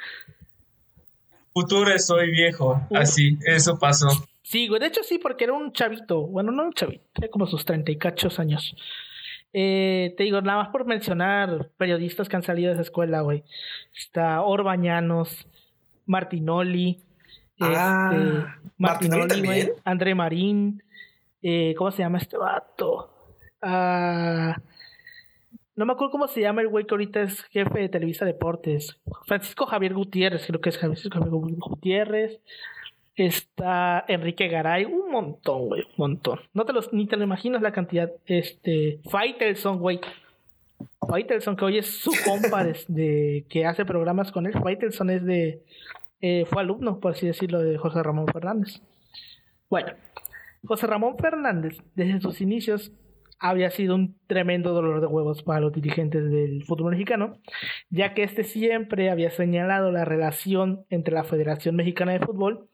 Futuro 1.60 1.98
soy 1.98 2.30
viejo. 2.30 2.80
Uf. 2.90 2.98
Así, 2.98 3.38
eso 3.46 3.78
pasó. 3.78 4.08
Sí, 4.42 4.68
güey. 4.68 4.80
De 4.80 4.86
hecho, 4.86 5.02
sí, 5.02 5.18
porque 5.18 5.44
era 5.44 5.52
un 5.52 5.72
chavito. 5.72 6.26
Bueno, 6.26 6.52
no 6.52 6.64
un 6.64 6.72
chavito. 6.72 7.04
Tenía 7.12 7.30
como 7.30 7.46
sus 7.46 7.64
treinta 7.64 7.90
y 7.90 7.96
cachos 7.98 8.38
años. 8.38 8.74
Eh, 9.52 10.14
te 10.16 10.24
digo, 10.24 10.40
nada 10.42 10.62
más 10.62 10.68
por 10.68 10.84
mencionar 10.86 11.70
periodistas 11.76 12.28
que 12.28 12.36
han 12.36 12.42
salido 12.42 12.68
de 12.68 12.74
esa 12.74 12.82
escuela, 12.82 13.22
güey. 13.22 13.44
Está 13.96 14.42
Orbañanos, 14.42 15.46
Martinoli. 16.06 17.00
Ah, 17.60 18.10
este, 18.12 18.70
¿Martinoli 18.76 19.26
también? 19.28 19.44
güey, 19.66 19.72
André 19.84 20.14
Marín. 20.14 20.82
eh, 21.42 21.74
¿Cómo 21.76 21.90
se 21.90 22.02
llama 22.02 22.18
este 22.18 22.36
vato? 22.36 23.10
Ah, 23.60 24.56
no 25.78 25.86
me 25.86 25.92
acuerdo 25.92 26.10
cómo 26.10 26.26
se 26.26 26.40
llama 26.40 26.60
el 26.60 26.66
güey 26.66 26.86
que 26.86 26.94
ahorita 26.94 27.22
es 27.22 27.44
jefe 27.44 27.78
de 27.78 27.88
Televisa 27.88 28.24
Deportes. 28.24 28.98
Francisco 29.26 29.64
Javier 29.64 29.94
Gutiérrez, 29.94 30.44
creo 30.44 30.60
que 30.60 30.70
es 30.70 30.78
Francisco 30.78 31.20
Javier 31.20 31.30
Gutiérrez. 31.30 32.40
Está 33.14 34.04
Enrique 34.08 34.48
Garay, 34.48 34.86
un 34.86 35.08
montón, 35.12 35.68
güey, 35.68 35.82
un 35.82 35.94
montón. 35.96 36.40
No 36.52 36.64
te 36.64 36.72
los, 36.72 36.92
ni 36.92 37.06
te 37.06 37.16
lo 37.16 37.22
imaginas 37.22 37.62
la 37.62 37.70
cantidad. 37.70 38.10
Este, 38.26 38.98
Faitelson, 39.08 39.78
güey. 39.78 40.00
Faitelson, 41.08 41.54
que 41.54 41.64
hoy 41.64 41.78
es 41.78 41.86
su 41.86 42.10
compa 42.24 42.64
de, 42.64 43.46
que 43.48 43.64
hace 43.64 43.84
programas 43.84 44.32
con 44.32 44.46
él. 44.46 44.54
Faitelson 44.54 45.10
es 45.10 45.24
de, 45.24 45.62
eh, 46.20 46.44
fue 46.50 46.60
alumno, 46.60 46.98
por 46.98 47.12
así 47.12 47.24
decirlo, 47.24 47.60
de 47.60 47.78
José 47.78 48.02
Ramón 48.02 48.26
Fernández. 48.26 48.82
Bueno, 49.70 49.92
José 50.64 50.88
Ramón 50.88 51.16
Fernández, 51.18 51.78
desde 51.94 52.20
sus 52.20 52.40
inicios, 52.40 52.90
había 53.38 53.70
sido 53.70 53.94
un 53.94 54.16
tremendo 54.26 54.72
dolor 54.72 55.00
de 55.00 55.06
huevos 55.06 55.42
para 55.42 55.60
los 55.60 55.72
dirigentes 55.72 56.30
del 56.30 56.64
fútbol 56.64 56.92
mexicano, 56.92 57.38
ya 57.90 58.14
que 58.14 58.24
este 58.24 58.44
siempre 58.44 59.10
había 59.10 59.30
señalado 59.30 59.92
la 59.92 60.04
relación 60.04 60.84
entre 60.90 61.14
la 61.14 61.24
Federación 61.24 61.76
Mexicana 61.76 62.12
de 62.12 62.20
Fútbol 62.20 62.68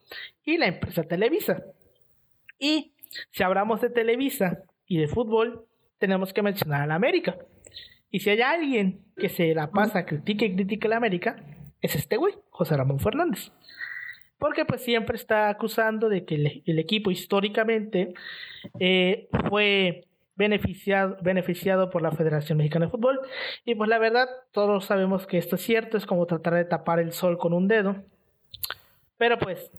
y 0.45 0.57
la 0.57 0.67
empresa 0.67 1.05
Televisa. 1.05 1.65
Y 2.59 2.93
si 3.31 3.43
hablamos 3.43 3.81
de 3.81 3.91
Televisa 3.91 4.63
y 4.87 4.99
de 4.99 5.09
fútbol, 5.09 5.67
tenemos 5.99 6.33
que 6.33 6.43
mencionar 6.43 6.83
a 6.83 6.87
la 6.87 6.95
América. 6.95 7.37
Y 8.11 8.21
si 8.21 8.31
hay 8.31 8.41
alguien 8.41 9.01
que 9.17 9.29
se 9.29 9.55
la 9.55 9.71
pasa, 9.71 10.07
critica 10.07 10.45
y 10.45 10.55
critica 10.55 10.89
a 10.89 10.91
la 10.91 10.97
América, 10.97 11.37
es 11.81 11.95
este 11.95 12.17
güey, 12.17 12.35
José 12.51 12.77
Ramón 12.77 13.01
Fernández. 13.01 13.53
Porque 14.39 14.65
pues 14.65 14.83
siempre 14.83 15.17
está 15.17 15.49
acusando 15.49 16.09
de 16.09 16.25
que 16.25 16.35
el, 16.35 16.63
el 16.65 16.79
equipo 16.79 17.11
históricamente 17.11 18.15
eh, 18.79 19.29
fue 19.49 20.05
beneficiado, 20.37 21.17
beneficiado 21.23 21.91
por 21.91 22.03
la 22.03 22.13
Federación 22.13 22.59
Mexicana 22.59 22.87
de 22.87 22.91
Fútbol. 22.91 23.21
Y 23.65 23.75
pues 23.75 23.89
la 23.89 23.99
verdad, 23.99 24.29
todos 24.53 24.85
sabemos 24.85 25.27
que 25.27 25.39
esto 25.39 25.57
es 25.57 25.63
cierto, 25.63 25.97
es 25.97 26.07
como 26.07 26.27
tratar 26.27 26.55
de 26.55 26.65
tapar 26.65 26.99
el 26.99 27.13
sol 27.13 27.39
con 27.39 27.53
un 27.53 27.69
dedo. 27.69 27.97
Pero 29.17 29.39
pues, 29.39 29.71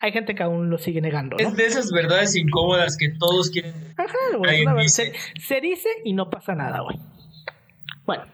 hay 0.00 0.12
gente 0.12 0.34
que 0.34 0.42
aún 0.42 0.70
lo 0.70 0.78
sigue 0.78 1.00
negando, 1.00 1.36
¿no? 1.36 1.48
Es 1.48 1.56
de 1.56 1.66
esas 1.66 1.90
verdades 1.90 2.36
incómodas 2.36 2.96
que 2.96 3.10
todos 3.10 3.50
quieren. 3.50 3.74
Ajá, 3.96 4.36
güey, 4.36 4.64
dice. 4.82 5.12
se, 5.14 5.40
se 5.40 5.60
dice 5.60 5.88
y 6.04 6.12
no 6.12 6.30
pasa 6.30 6.54
nada, 6.54 6.80
güey. 6.80 6.98
Bueno, 8.04 8.24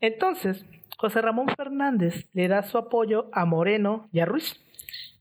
entonces, 0.00 0.64
José 0.98 1.20
Ramón 1.20 1.48
Fernández 1.56 2.28
le 2.32 2.48
da 2.48 2.62
su 2.62 2.78
apoyo 2.78 3.28
a 3.32 3.44
Moreno 3.44 4.08
y 4.12 4.20
a 4.20 4.24
Ruiz. 4.24 4.60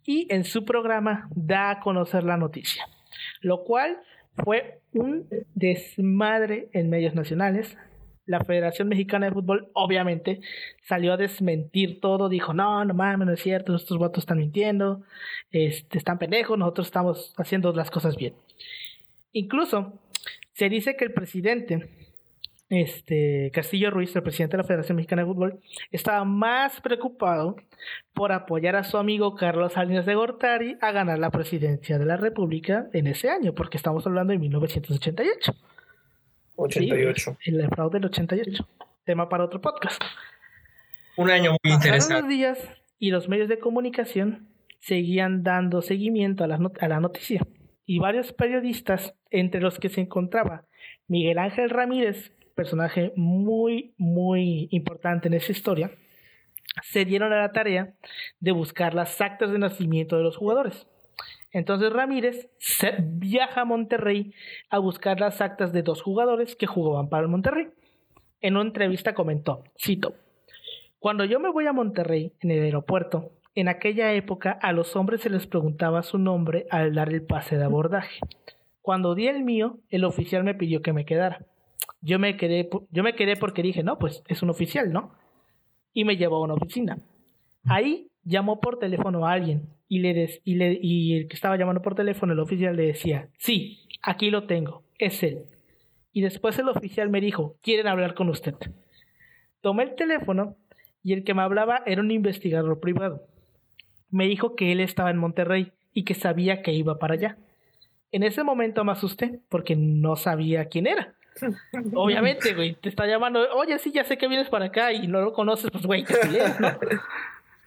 Y 0.04 0.28
en 0.34 0.46
su 0.46 0.66
programa 0.66 1.28
da 1.36 1.70
a 1.70 1.80
conocer 1.80 2.24
la 2.24 2.38
noticia. 2.38 2.88
Lo 3.42 3.64
cual 3.64 4.02
Fue 4.44 4.81
un 4.94 5.28
desmadre 5.56 6.70
en 6.74 6.90
medios 6.90 7.16
nacionales. 7.16 7.78
La 8.26 8.44
Federación 8.44 8.88
Mexicana 8.88 9.26
de 9.26 9.34
Fútbol, 9.34 9.70
obviamente, 9.74 10.42
salió 10.84 11.14
a 11.14 11.18
desmentir 11.18 12.00
todo. 12.00 12.30
Dijo: 12.30 12.54
No, 12.54 12.86
no 12.86 12.94
mames, 12.94 13.28
no 13.28 13.34
es 13.34 13.42
cierto, 13.42 13.76
estos 13.76 13.98
votos 13.98 14.24
están 14.24 14.38
mintiendo, 14.38 15.04
este, 15.52 15.98
están 15.98 16.20
pendejos, 16.20 16.58
nosotros 16.58 16.88
estamos 16.88 17.34
haciendo 17.38 17.74
las 17.74 17.90
cosas 17.90 18.16
bien. 18.16 18.34
Incluso 19.34 20.00
se 20.54 20.70
dice 20.70 20.96
que 20.96 21.06
el 21.06 21.14
presidente 21.14 21.90
este, 22.72 23.52
Castillo 23.54 23.92
Ruiz, 23.92 24.16
el 24.16 24.24
presidente 24.24 24.56
de 24.58 24.64
la 24.64 24.68
Federación 24.68 24.96
Mexicana 24.96 25.22
de 25.24 25.28
Fútbol, 25.28 25.60
estaba 25.92 26.24
más 26.24 26.80
preocupado 26.82 27.58
por 28.14 28.32
apoyar 28.32 28.76
a 28.78 28.84
su 28.86 28.98
amigo 28.98 29.36
Carlos 29.36 29.74
Salinas 29.74 30.06
de 30.06 30.16
Gortari 30.16 30.78
a 30.82 30.92
ganar 30.92 31.20
la 31.20 31.30
presidencia 31.32 32.00
de 32.00 32.06
la 32.06 32.16
República 32.18 32.88
en 32.94 33.08
ese 33.08 33.30
año, 33.30 33.54
porque 33.54 33.76
estamos 33.78 34.08
hablando 34.08 34.32
de 34.32 34.40
1988. 34.40 35.54
88. 36.56 37.38
Sí, 37.40 37.52
el 37.52 37.68
fraude 37.70 38.00
del 38.00 38.06
88. 38.06 38.68
Tema 39.04 39.28
para 39.30 39.46
otro 39.46 39.62
podcast. 39.62 40.02
Un 41.18 41.30
año 41.30 41.52
muy 41.52 41.58
Pasaron 41.64 41.82
interesante. 41.84 42.22
los 42.22 42.30
días 42.30 42.70
y 43.00 43.12
los 43.12 43.28
medios 43.28 43.50
de 43.50 43.60
comunicación 43.60 44.48
seguían 44.80 45.44
dando 45.44 45.82
seguimiento 45.82 46.44
a 46.44 46.48
la, 46.48 46.58
not- 46.58 46.82
a 46.82 46.88
la 46.88 47.00
noticia. 47.00 47.46
Y 47.86 48.00
varios 48.00 48.32
periodistas, 48.32 49.14
entre 49.30 49.60
los 49.60 49.78
que 49.80 49.90
se 49.90 50.02
encontraba 50.02 50.66
Miguel 51.08 51.40
Ángel 51.40 51.70
Ramírez, 51.70 52.32
personaje 52.56 53.14
muy, 53.16 53.94
muy 53.98 54.68
importante 54.72 55.28
en 55.28 55.36
esa 55.36 55.52
historia, 55.52 55.92
se 56.84 57.06
dieron 57.06 57.34
a 57.34 57.42
la 57.42 57.52
tarea 57.52 57.94
de 58.40 58.52
buscar 58.52 58.94
las 58.94 59.20
actas 59.22 59.52
de 59.52 59.60
nacimiento 59.60 60.18
de 60.18 60.24
los 60.24 60.38
jugadores. 60.38 60.88
Entonces 61.52 61.92
Ramírez 61.92 62.50
se 62.60 62.96
viaja 63.00 63.62
a 63.62 63.66
Monterrey 63.66 64.34
a 64.70 64.80
buscar 64.80 65.20
las 65.20 65.42
actas 65.42 65.74
de 65.74 65.84
dos 65.84 66.02
jugadores 66.02 66.56
que 66.56 66.68
jugaban 66.68 67.10
para 67.10 67.24
el 67.24 67.30
Monterrey. 67.30 67.68
En 68.40 68.56
una 68.56 68.68
entrevista 68.68 69.14
comentó, 69.14 69.64
cito, 69.78 70.16
cuando 71.00 71.26
yo 71.26 71.40
me 71.40 71.50
voy 71.50 71.68
a 71.68 71.74
Monterrey, 71.74 72.34
en 72.42 72.52
el 72.52 72.64
aeropuerto, 72.64 73.32
en 73.54 73.68
aquella 73.68 74.14
época 74.14 74.52
a 74.52 74.72
los 74.72 74.96
hombres 74.96 75.22
se 75.22 75.30
les 75.30 75.46
preguntaba 75.46 76.04
su 76.04 76.18
nombre 76.18 76.68
al 76.70 76.94
dar 76.94 77.10
el 77.10 77.24
pase 77.24 77.58
de 77.58 77.66
abordaje. 77.66 78.20
Cuando 78.82 79.14
di 79.14 79.28
el 79.28 79.44
mío, 79.44 79.80
el 79.90 80.06
oficial 80.06 80.44
me 80.44 80.56
pidió 80.56 80.82
que 80.82 80.94
me 80.94 81.06
quedara. 81.06 81.46
Yo 82.02 82.20
me 82.20 82.38
quedé, 82.38 82.70
yo 82.90 83.04
me 83.04 83.16
quedé 83.16 83.36
porque 83.38 83.62
dije, 83.62 83.84
no, 83.84 83.98
pues 84.00 84.24
es 84.28 84.42
un 84.42 84.50
oficial, 84.50 84.92
¿no? 84.92 85.14
Y 85.94 86.06
me 86.06 86.18
llevó 86.18 86.38
a 86.38 86.42
una 86.44 86.56
oficina. 86.56 87.00
Ahí 87.66 88.10
llamó 88.24 88.60
por 88.62 88.80
teléfono 88.80 89.28
a 89.28 89.34
alguien 89.34 89.70
y, 89.88 90.00
le 90.00 90.14
des- 90.14 90.42
y, 90.46 90.56
le- 90.56 90.80
y 90.82 91.16
el 91.18 91.28
que 91.28 91.36
estaba 91.36 91.58
llamando 91.58 91.82
por 91.82 91.96
teléfono, 91.96 92.34
el 92.34 92.40
oficial 92.40 92.76
le 92.76 92.88
decía, 92.88 93.30
sí, 93.38 93.88
aquí 94.04 94.32
lo 94.32 94.46
tengo, 94.48 94.84
es 95.00 95.24
él. 95.24 95.46
Y 96.14 96.22
después 96.22 96.58
el 96.60 96.70
oficial 96.70 97.10
me 97.10 97.22
dijo, 97.22 97.58
quieren 97.62 97.88
hablar 97.88 98.16
con 98.16 98.30
usted. 98.30 98.56
Tomé 99.62 99.84
el 99.84 99.96
teléfono 99.96 100.56
y 101.04 101.14
el 101.14 101.24
que 101.24 101.34
me 101.34 101.42
hablaba 101.42 101.84
era 101.86 102.02
un 102.02 102.12
investigador 102.12 102.80
privado. 102.80 103.24
Me 104.10 104.28
dijo 104.28 104.56
que 104.56 104.72
él 104.72 104.80
estaba 104.80 105.12
en 105.12 105.18
Monterrey 105.18 105.72
y 105.94 106.04
que 106.04 106.14
sabía 106.16 106.62
que 106.62 106.74
iba 106.74 107.00
para 107.00 107.16
allá. 107.16 107.38
En 108.12 108.24
ese 108.24 108.44
momento 108.44 108.84
me 108.84 108.92
asusté 108.94 109.42
porque 109.50 109.76
no 109.76 110.16
sabía 110.16 110.66
quién 110.68 110.88
era. 110.88 111.16
Obviamente, 111.94 112.54
güey, 112.54 112.76
te 112.76 112.90
está 112.90 113.06
llamando, 113.06 113.42
oye, 113.56 113.78
sí, 113.80 113.92
ya 113.92 114.04
sé 114.04 114.18
que 114.18 114.28
vienes 114.28 114.50
para 114.50 114.66
acá 114.66 114.92
y 114.92 115.08
no 115.08 115.22
lo 115.22 115.34
conoces, 115.34 115.70
pues, 115.72 115.86
güey, 115.86 116.04
que 116.04 116.16
peleas, 116.16 116.60
¿no? 116.60 116.70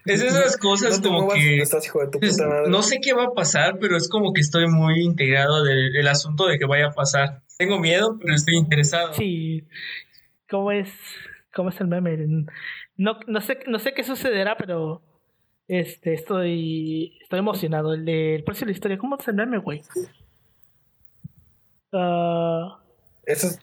Es 0.06 0.20
esas 0.20 0.58
cosas 0.58 1.00
No 1.00 1.08
como 1.08 1.28
que 1.30 1.40
donde 1.40 1.62
estás, 1.62 1.86
hijo 1.86 2.00
de 2.00 2.08
tu 2.08 2.20
pues, 2.20 2.32
puta 2.32 2.46
madre. 2.46 2.68
no 2.68 2.82
sé 2.82 2.98
qué 3.00 3.14
va 3.14 3.24
a 3.24 3.32
pasar, 3.32 3.78
pero 3.78 3.96
es 3.96 4.06
como 4.10 4.34
que 4.34 4.42
estoy 4.42 4.66
muy 4.66 5.02
integrado 5.02 5.64
del, 5.64 5.92
del 5.94 6.08
asunto 6.08 6.46
de 6.46 6.58
que 6.58 6.66
vaya 6.66 6.88
a 6.88 6.92
pasar. 6.92 7.40
Tengo 7.56 7.78
miedo, 7.78 8.18
pero 8.20 8.34
estoy 8.34 8.56
interesado. 8.56 9.14
Sí, 9.14 9.64
¿cómo 10.50 10.72
es, 10.72 10.90
cómo 11.54 11.70
es 11.70 11.80
el 11.80 11.86
meme? 11.86 12.18
No, 12.98 13.18
no, 13.26 13.40
sé, 13.40 13.60
no 13.66 13.78
sé 13.78 13.94
qué 13.94 14.04
sucederá, 14.04 14.58
pero 14.58 15.00
este, 15.68 16.12
estoy, 16.12 17.16
estoy 17.22 17.38
emocionado. 17.38 17.94
El, 17.94 18.06
el 18.06 18.44
precio 18.44 18.66
de 18.66 18.72
la 18.72 18.76
historia, 18.76 18.98
¿cómo 18.98 19.16
es 19.18 19.26
el 19.26 19.34
meme, 19.36 19.56
güey? 19.56 19.80
Ah, 21.92 22.78
Eso 23.26 23.48
es. 23.48 23.60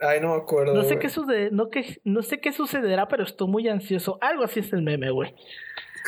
Ay, 0.00 0.20
no 0.20 0.34
me 0.34 0.42
acuerdo. 0.42 0.74
no 0.74 0.82
sé 0.82 0.94
güey. 0.94 0.98
qué 1.00 1.08
sucede, 1.10 1.50
no, 1.50 1.68
que, 1.68 2.00
no 2.04 2.22
sé 2.22 2.40
qué 2.40 2.52
sucederá, 2.52 3.08
pero 3.08 3.22
estoy 3.22 3.48
muy 3.48 3.68
ansioso. 3.68 4.18
Algo 4.20 4.44
así 4.44 4.60
es 4.60 4.72
el 4.72 4.82
meme, 4.82 5.10
güey. 5.10 5.34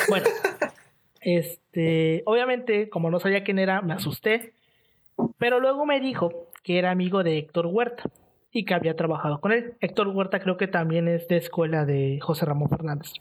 Bueno, 0.08 0.26
este, 1.20 2.22
obviamente, 2.24 2.88
como 2.88 3.10
no 3.10 3.20
sabía 3.20 3.44
quién 3.44 3.58
era, 3.58 3.82
me 3.82 3.92
asusté. 3.94 4.54
Pero 5.38 5.60
luego 5.60 5.84
me 5.84 6.00
dijo 6.00 6.50
que 6.62 6.78
era 6.78 6.90
amigo 6.90 7.22
de 7.22 7.38
Héctor 7.38 7.66
Huerta 7.66 8.04
y 8.50 8.64
que 8.64 8.74
había 8.74 8.96
trabajado 8.96 9.40
con 9.40 9.52
él. 9.52 9.74
Héctor 9.80 10.08
Huerta 10.08 10.40
creo 10.40 10.56
que 10.56 10.68
también 10.68 11.08
es 11.08 11.28
de 11.28 11.36
escuela 11.36 11.84
de 11.84 12.18
José 12.20 12.46
Ramón 12.46 12.70
Fernández. 12.70 13.12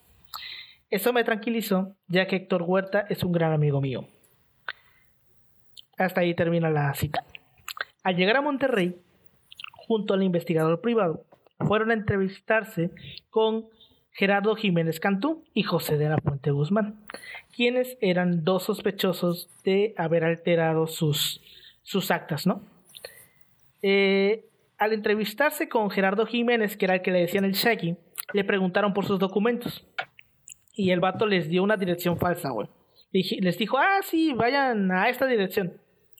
Eso 0.90 1.14
me 1.14 1.24
tranquilizó, 1.24 1.96
ya 2.08 2.28
que 2.28 2.36
Héctor 2.36 2.64
Huerta 2.64 3.06
es 3.10 3.24
un 3.24 3.32
gran 3.32 3.54
amigo 3.54 3.82
mío. 3.82 4.08
Hasta 5.98 6.22
ahí 6.22 6.34
termina 6.34 6.70
la 6.70 6.94
cita. 6.94 7.24
Al 8.04 8.16
llegar 8.16 8.38
a 8.38 8.42
Monterrey, 8.42 8.96
junto 9.88 10.14
al 10.14 10.24
investigador 10.24 10.82
privado, 10.82 11.26
fueron 11.60 11.92
a 11.92 11.94
entrevistarse 11.94 12.92
con 13.30 13.68
Gerardo 14.12 14.56
Jiménez 14.56 15.00
Cantú 15.00 15.44
y 15.54 15.64
José 15.64 15.98
de 15.98 16.10
la 16.10 16.18
Fuente 16.18 16.52
Guzmán, 16.52 17.00
quienes 17.56 17.98
eran 18.02 18.44
dos 18.44 18.64
sospechosos 18.64 19.50
de 19.64 19.94
haber 19.98 20.24
alterado 20.24 20.88
sus, 20.88 21.42
sus 21.84 22.12
actas, 22.12 22.46
¿no? 22.46 22.64
Eh, 23.82 24.46
al 24.78 24.94
entrevistarse 24.94 25.70
con 25.70 25.90
Gerardo 25.92 26.26
Jiménez, 26.26 26.76
que 26.76 26.86
era 26.86 26.96
el 26.96 27.02
que 27.02 27.12
le 27.12 27.22
decían 27.22 27.46
el 27.46 27.54
Shaggy, 27.54 27.98
le 28.34 28.44
preguntaron 28.44 28.94
por 28.94 29.06
sus 29.06 29.20
documentos. 29.20 29.86
Y 30.74 30.92
el 30.92 31.00
vato 31.00 31.28
les 31.28 31.50
dio 31.50 31.64
una 31.64 31.78
dirección 31.78 32.18
falsa, 32.18 32.50
güey. 32.50 32.68
Les 33.12 33.58
dijo, 33.58 33.78
ah, 33.78 34.00
sí, 34.04 34.34
vayan 34.34 34.92
a 34.92 35.10
esta 35.10 35.28
dirección. 35.28 35.74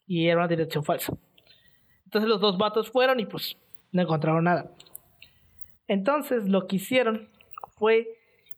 Y 0.08 0.28
era 0.28 0.38
una 0.38 0.48
dirección 0.48 0.84
falsa. 0.84 1.14
Entonces 2.12 2.28
los 2.30 2.42
dos 2.42 2.58
vatos 2.58 2.92
fueron 2.92 3.22
y 3.22 3.26
pues 3.26 3.56
no 3.94 4.02
encontraron 4.02 4.44
nada. 4.44 4.70
Entonces 5.88 6.50
lo 6.50 6.68
que 6.68 6.76
hicieron 6.76 7.30
fue 7.78 8.06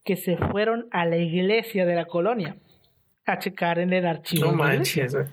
que 0.03 0.15
se 0.15 0.37
fueron 0.37 0.87
a 0.89 1.05
la 1.05 1.17
iglesia 1.17 1.85
de 1.85 1.93
la 1.93 2.05
colonia 2.05 2.57
a 3.27 3.37
checar 3.37 3.77
en 3.77 3.93
el 3.93 4.07
archivo. 4.07 4.47
No 4.47 4.51
la 4.53 4.57
manches, 4.57 5.13
güey. 5.13 5.27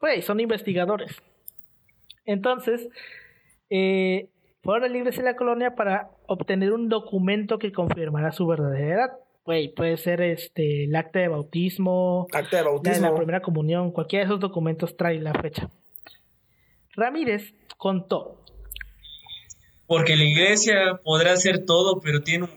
Güey, 0.00 0.22
son 0.22 0.40
investigadores. 0.40 1.14
Entonces, 2.24 2.88
eh, 3.68 4.30
fueron 4.62 4.84
a 4.84 4.88
la 4.88 4.96
iglesia 4.96 5.22
de 5.22 5.30
la 5.32 5.36
colonia 5.36 5.74
para 5.74 6.08
obtener 6.26 6.72
un 6.72 6.88
documento 6.88 7.58
que 7.58 7.70
confirmara 7.70 8.32
su 8.32 8.46
verdadera 8.46 8.94
edad. 8.94 9.10
Güey, 9.44 9.74
puede 9.74 9.98
ser 9.98 10.22
este 10.22 10.84
el 10.84 10.96
acta 10.96 11.18
de 11.18 11.28
bautismo, 11.28 12.28
Acta 12.32 12.56
de 12.56 12.62
la 12.64 12.70
de 12.70 12.76
bautismo. 12.76 13.08
la 13.10 13.14
primera 13.14 13.42
comunión, 13.42 13.90
cualquiera 13.92 14.24
de 14.24 14.30
esos 14.30 14.40
documentos 14.40 14.96
trae 14.96 15.20
la 15.20 15.34
fecha. 15.34 15.68
Ramírez 16.94 17.54
contó 17.76 18.44
Porque 19.86 20.16
la 20.16 20.24
iglesia 20.24 21.00
podrá 21.02 21.32
hacer 21.32 21.64
todo, 21.64 22.00
pero 22.00 22.22
tiene 22.22 22.44
un... 22.44 22.50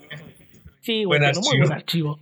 Sí, 0.81 1.05
Buen 1.05 1.23
un 1.23 1.31
muy 1.43 1.57
buen 1.59 1.71
archivo. 1.73 2.19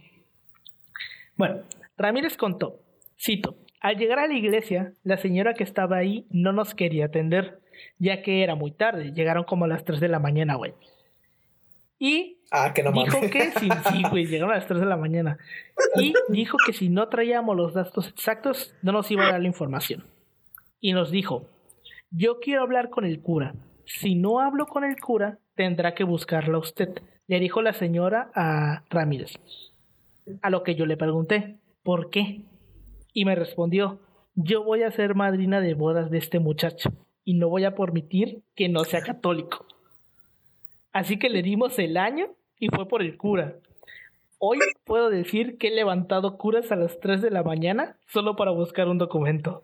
Bueno, 1.35 1.63
Ramírez 1.97 2.37
contó, 2.37 2.79
cito, 3.19 3.57
al 3.81 3.97
llegar 3.97 4.19
a 4.19 4.27
la 4.27 4.33
iglesia, 4.35 4.93
la 5.03 5.17
señora 5.17 5.53
que 5.53 5.63
estaba 5.63 5.97
ahí 5.97 6.25
no 6.29 6.53
nos 6.53 6.73
quería 6.73 7.05
atender, 7.07 7.59
ya 7.99 8.21
que 8.21 8.43
era 8.43 8.55
muy 8.55 8.71
tarde, 8.71 9.11
llegaron 9.11 9.43
como 9.43 9.65
a 9.65 9.67
las 9.67 9.83
3 9.83 9.99
de 9.99 10.07
la 10.07 10.19
mañana, 10.19 10.55
güey. 10.55 10.73
Y 11.99 12.37
Ah, 12.51 12.71
que 12.73 12.83
no 12.83 12.91
dijo 12.91 13.17
mames. 13.17 13.31
que 13.31 13.51
sí, 13.59 13.67
sí, 13.91 14.03
güey, 14.09 14.27
llegaron 14.27 14.51
a 14.53 14.57
las 14.57 14.67
3 14.67 14.79
de 14.79 14.85
la 14.85 14.95
mañana. 14.95 15.37
Y 15.95 16.13
dijo 16.29 16.57
que 16.65 16.71
si 16.71 16.87
no 16.87 17.09
traíamos 17.09 17.57
los 17.57 17.73
datos 17.73 18.07
exactos, 18.07 18.73
no 18.81 18.91
nos 18.91 19.09
iba 19.11 19.25
a 19.27 19.31
dar 19.31 19.41
la 19.41 19.47
información. 19.47 20.05
Y 20.79 20.93
nos 20.93 21.11
dijo, 21.11 21.49
yo 22.15 22.39
quiero 22.39 22.61
hablar 22.61 22.89
con 22.91 23.05
el 23.05 23.21
cura. 23.21 23.55
Si 23.85 24.13
no 24.15 24.39
hablo 24.39 24.67
con 24.67 24.83
el 24.83 24.99
cura, 24.99 25.39
tendrá 25.55 25.95
que 25.95 26.03
buscarla 26.03 26.59
usted. 26.59 27.01
Le 27.27 27.39
dijo 27.39 27.61
la 27.61 27.73
señora 27.73 28.29
a 28.35 28.83
Ramírez. 28.89 29.33
A 30.41 30.49
lo 30.51 30.63
que 30.63 30.75
yo 30.75 30.85
le 30.85 30.95
pregunté, 30.95 31.57
¿por 31.81 32.11
qué? 32.11 32.41
Y 33.13 33.25
me 33.25 33.35
respondió, 33.35 33.99
yo 34.35 34.63
voy 34.63 34.83
a 34.83 34.91
ser 34.91 35.15
madrina 35.15 35.59
de 35.59 35.73
bodas 35.73 36.11
de 36.11 36.19
este 36.19 36.39
muchacho 36.39 36.91
y 37.25 37.33
no 37.33 37.49
voy 37.49 37.65
a 37.65 37.75
permitir 37.75 38.43
que 38.55 38.69
no 38.69 38.83
sea 38.83 39.01
católico. 39.01 39.65
Así 40.91 41.17
que 41.17 41.29
le 41.29 41.41
dimos 41.41 41.79
el 41.79 41.97
año 41.97 42.27
y 42.59 42.67
fue 42.67 42.87
por 42.87 43.01
el 43.01 43.17
cura. 43.17 43.55
Hoy 44.37 44.59
puedo 44.85 45.09
decir 45.09 45.57
que 45.57 45.69
he 45.69 45.71
levantado 45.71 46.37
curas 46.37 46.71
a 46.71 46.75
las 46.75 46.99
3 46.99 47.21
de 47.21 47.31
la 47.31 47.43
mañana 47.43 47.97
solo 48.05 48.35
para 48.35 48.51
buscar 48.51 48.87
un 48.87 48.99
documento. 48.99 49.63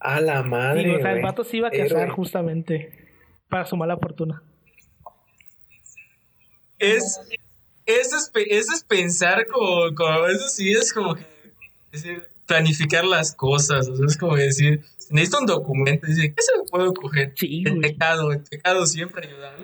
A 0.00 0.20
la 0.20 0.42
madre. 0.42 0.82
Sí, 0.84 0.90
o 0.90 1.00
sea, 1.00 1.12
el 1.12 1.22
vato 1.22 1.44
se 1.44 1.56
iba 1.56 1.68
a 1.68 1.70
casar 1.70 1.86
Héroe. 2.02 2.10
justamente 2.10 2.92
para 3.48 3.66
su 3.66 3.76
mala 3.76 3.96
fortuna. 3.96 4.42
Es, 6.78 7.18
eso, 7.86 8.16
es, 8.16 8.30
eso 8.34 8.72
es 8.74 8.84
pensar 8.84 9.46
como, 9.48 9.94
como, 9.94 10.26
eso 10.26 10.48
sí 10.48 10.70
es 10.70 10.92
como 10.92 11.14
que 11.16 11.26
decir, 11.90 12.28
planificar 12.46 13.04
las 13.04 13.34
cosas, 13.34 13.88
o 13.88 13.96
sea, 13.96 14.06
es 14.06 14.16
como 14.16 14.36
decir, 14.36 14.82
necesito 15.10 15.40
un 15.40 15.46
documento. 15.46 16.06
Dice, 16.06 16.32
¿qué 16.34 16.42
se 16.42 16.56
le 16.56 16.64
puede 16.70 16.92
coger? 16.94 17.32
Sí, 17.34 17.64
el 17.66 17.76
güey. 17.78 17.90
pecado, 17.92 18.32
el 18.32 18.40
pecado 18.42 18.86
siempre 18.86 19.26
ayuda. 19.26 19.56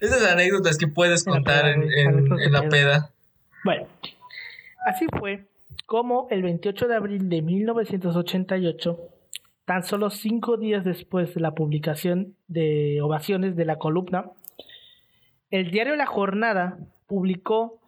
Esas 0.00 0.22
anécdotas 0.24 0.78
que 0.78 0.86
puedes 0.88 1.26
En 1.26 1.32
la 1.32 1.36
contar 1.38 1.62
peda, 1.64 1.74
en, 1.74 1.82
en- 1.82 2.28
de 2.36 2.44
en 2.44 2.52
la 2.52 2.60
peda. 2.62 2.70
peda. 2.70 3.10
Bueno, 3.64 3.86
así 4.86 5.06
fue 5.18 5.44
como 5.86 6.28
el 6.30 6.42
28 6.42 6.88
de 6.88 6.96
abril 6.96 7.28
de 7.28 7.42
1988, 7.42 8.98
tan 9.64 9.82
solo 9.82 10.10
cinco 10.10 10.56
días 10.56 10.84
después 10.84 11.34
de 11.34 11.40
la 11.40 11.52
publicación 11.52 12.36
de 12.48 13.00
ovaciones 13.02 13.56
de 13.56 13.64
la 13.64 13.76
columna, 13.76 14.30
el 15.50 15.70
diario 15.70 15.96
La 15.96 16.06
Jornada 16.06 16.78
publicó, 17.06 17.80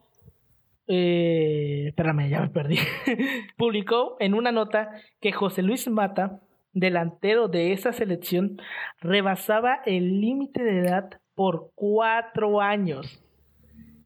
eh, 0.87 1.87
espérame, 1.89 2.29
ya 2.29 2.41
me 2.41 2.49
perdí, 2.49 2.79
publicó 3.57 4.17
en 4.21 4.35
una 4.35 4.53
nota 4.53 4.91
que 5.21 5.33
José 5.33 5.63
Luis 5.63 5.89
Mata, 5.89 6.41
delantero 6.73 7.49
de 7.49 7.73
esa 7.73 7.93
selección, 7.93 8.61
rebasaba 9.01 9.81
el 9.85 10.21
límite 10.21 10.63
de 10.63 10.79
edad 10.81 11.21
por 11.35 11.73
cuatro 11.75 12.61
años. 12.61 13.23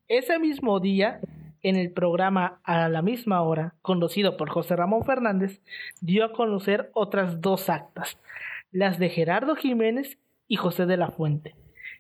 Ese 0.09 0.39
mismo 0.39 0.81
día, 0.81 1.21
en 1.63 1.77
el 1.77 1.93
programa 1.93 2.61
A 2.65 2.89
la 2.89 3.03
misma 3.03 3.43
hora, 3.43 3.75
conducido 3.83 4.37
por 4.37 4.49
José 4.51 4.77
Ramón 4.77 5.05
Fernández, 5.05 5.61
dio 6.01 6.25
a 6.25 6.33
conocer 6.33 6.91
otras 6.95 7.41
dos 7.41 7.69
actas, 7.69 8.19
las 8.73 8.99
de 8.99 9.09
Gerardo 9.11 9.57
Jiménez 9.57 10.19
y 10.49 10.57
José 10.57 10.87
de 10.87 10.97
la 10.97 11.09
Fuente, 11.11 11.55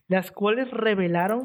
las 0.08 0.30
cuales 0.30 0.70
revelaron 0.70 1.44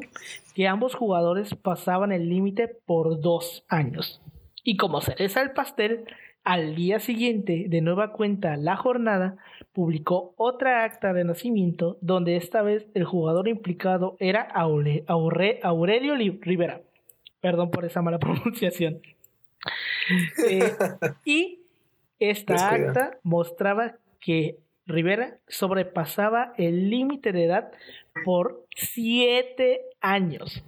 que 0.54 0.66
ambos 0.68 0.94
jugadores 0.94 1.54
pasaban 1.54 2.12
el 2.12 2.28
límite 2.28 2.68
por 2.68 3.20
dos 3.20 3.64
años. 3.68 4.20
Y 4.64 4.76
como 4.76 5.00
cereza 5.00 5.40
del 5.40 5.52
pastel, 5.52 6.04
al 6.42 6.74
día 6.76 7.00
siguiente, 7.00 7.66
de 7.68 7.80
nueva 7.80 8.12
cuenta, 8.12 8.56
La 8.56 8.76
Jornada 8.76 9.36
publicó 9.72 10.32
otra 10.36 10.84
acta 10.84 11.12
de 11.12 11.24
nacimiento 11.24 11.98
donde 12.00 12.36
esta 12.36 12.62
vez 12.62 12.86
el 12.94 13.04
jugador 13.04 13.48
implicado 13.48 14.16
era 14.20 14.48
Aure- 14.54 15.04
Aure- 15.06 15.58
Aurelio 15.62 16.14
Li- 16.14 16.38
Rivera. 16.40 16.80
Perdón 17.40 17.70
por 17.70 17.84
esa 17.84 18.02
mala 18.02 18.18
pronunciación. 18.20 19.00
Eh, 20.48 20.72
y 21.24 21.60
esta 22.18 22.70
acta 22.70 23.18
mostraba 23.22 23.96
que 24.20 24.58
Rivera 24.86 25.38
sobrepasaba 25.48 26.54
el 26.56 26.90
límite 26.90 27.32
de 27.32 27.44
edad 27.44 27.72
por 28.24 28.64
siete 28.74 29.82
años. 30.00 30.64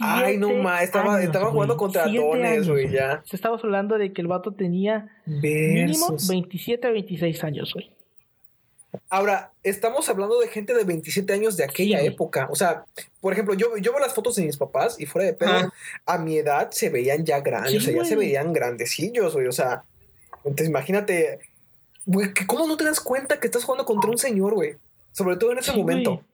Ay, 0.00 0.38
no 0.38 0.50
más, 0.54 0.84
estaba, 0.84 1.16
años, 1.16 1.26
estaba 1.26 1.50
jugando 1.50 1.76
contra 1.76 2.04
años, 2.04 2.68
güey, 2.68 2.90
ya. 2.90 3.22
Se 3.24 3.36
Estamos 3.36 3.62
hablando 3.64 3.98
de 3.98 4.12
que 4.12 4.22
el 4.22 4.28
vato 4.28 4.52
tenía 4.52 5.08
mínimo 5.26 6.12
Versus. 6.12 6.28
27 6.28 6.86
a 6.86 6.90
26 6.90 7.44
años, 7.44 7.74
güey. 7.74 7.90
Ahora, 9.08 9.52
estamos 9.62 10.08
hablando 10.08 10.38
de 10.38 10.48
gente 10.48 10.74
de 10.74 10.84
27 10.84 11.32
años 11.32 11.56
de 11.56 11.64
aquella 11.64 12.00
Sí, 12.00 12.06
época. 12.06 12.48
O 12.50 12.54
sea, 12.56 12.84
por 13.20 13.32
ejemplo, 13.32 13.54
yo, 13.54 13.76
yo 13.78 13.92
veo 13.92 14.00
las 14.00 14.14
fotos 14.14 14.36
de 14.36 14.42
mis 14.42 14.56
papás 14.58 15.00
y 15.00 15.06
fuera 15.06 15.26
de 15.26 15.32
pedo, 15.34 15.72
a 16.06 16.18
mi 16.18 16.36
edad 16.36 16.70
se 16.72 16.90
veían 16.90 17.24
ya 17.24 17.40
grandes, 17.40 17.72
Sí, 17.72 17.76
o 17.78 17.80
sea, 17.80 17.94
ya 17.94 18.04
se 18.04 18.16
veían 18.16 18.52
grandecillos, 18.52 19.32
güey. 19.34 19.46
O 19.46 19.52
sea, 19.52 19.84
entonces 20.44 20.68
imagínate, 20.68 21.38
güey, 22.04 22.34
que 22.34 22.46
¿cómo 22.46 22.66
no 22.66 22.76
te 22.76 22.84
das 22.84 23.00
cuenta 23.00 23.40
que 23.40 23.46
estás 23.46 23.64
jugando 23.64 23.84
contra 23.86 24.10
un 24.10 24.18
señor, 24.18 24.54
güey? 24.54 24.76
Sobre 25.12 25.36
todo 25.36 25.52
en 25.52 25.58
ese 25.58 25.72
Sí, 25.72 25.78
momento. 25.78 26.10
güey. 26.14 26.24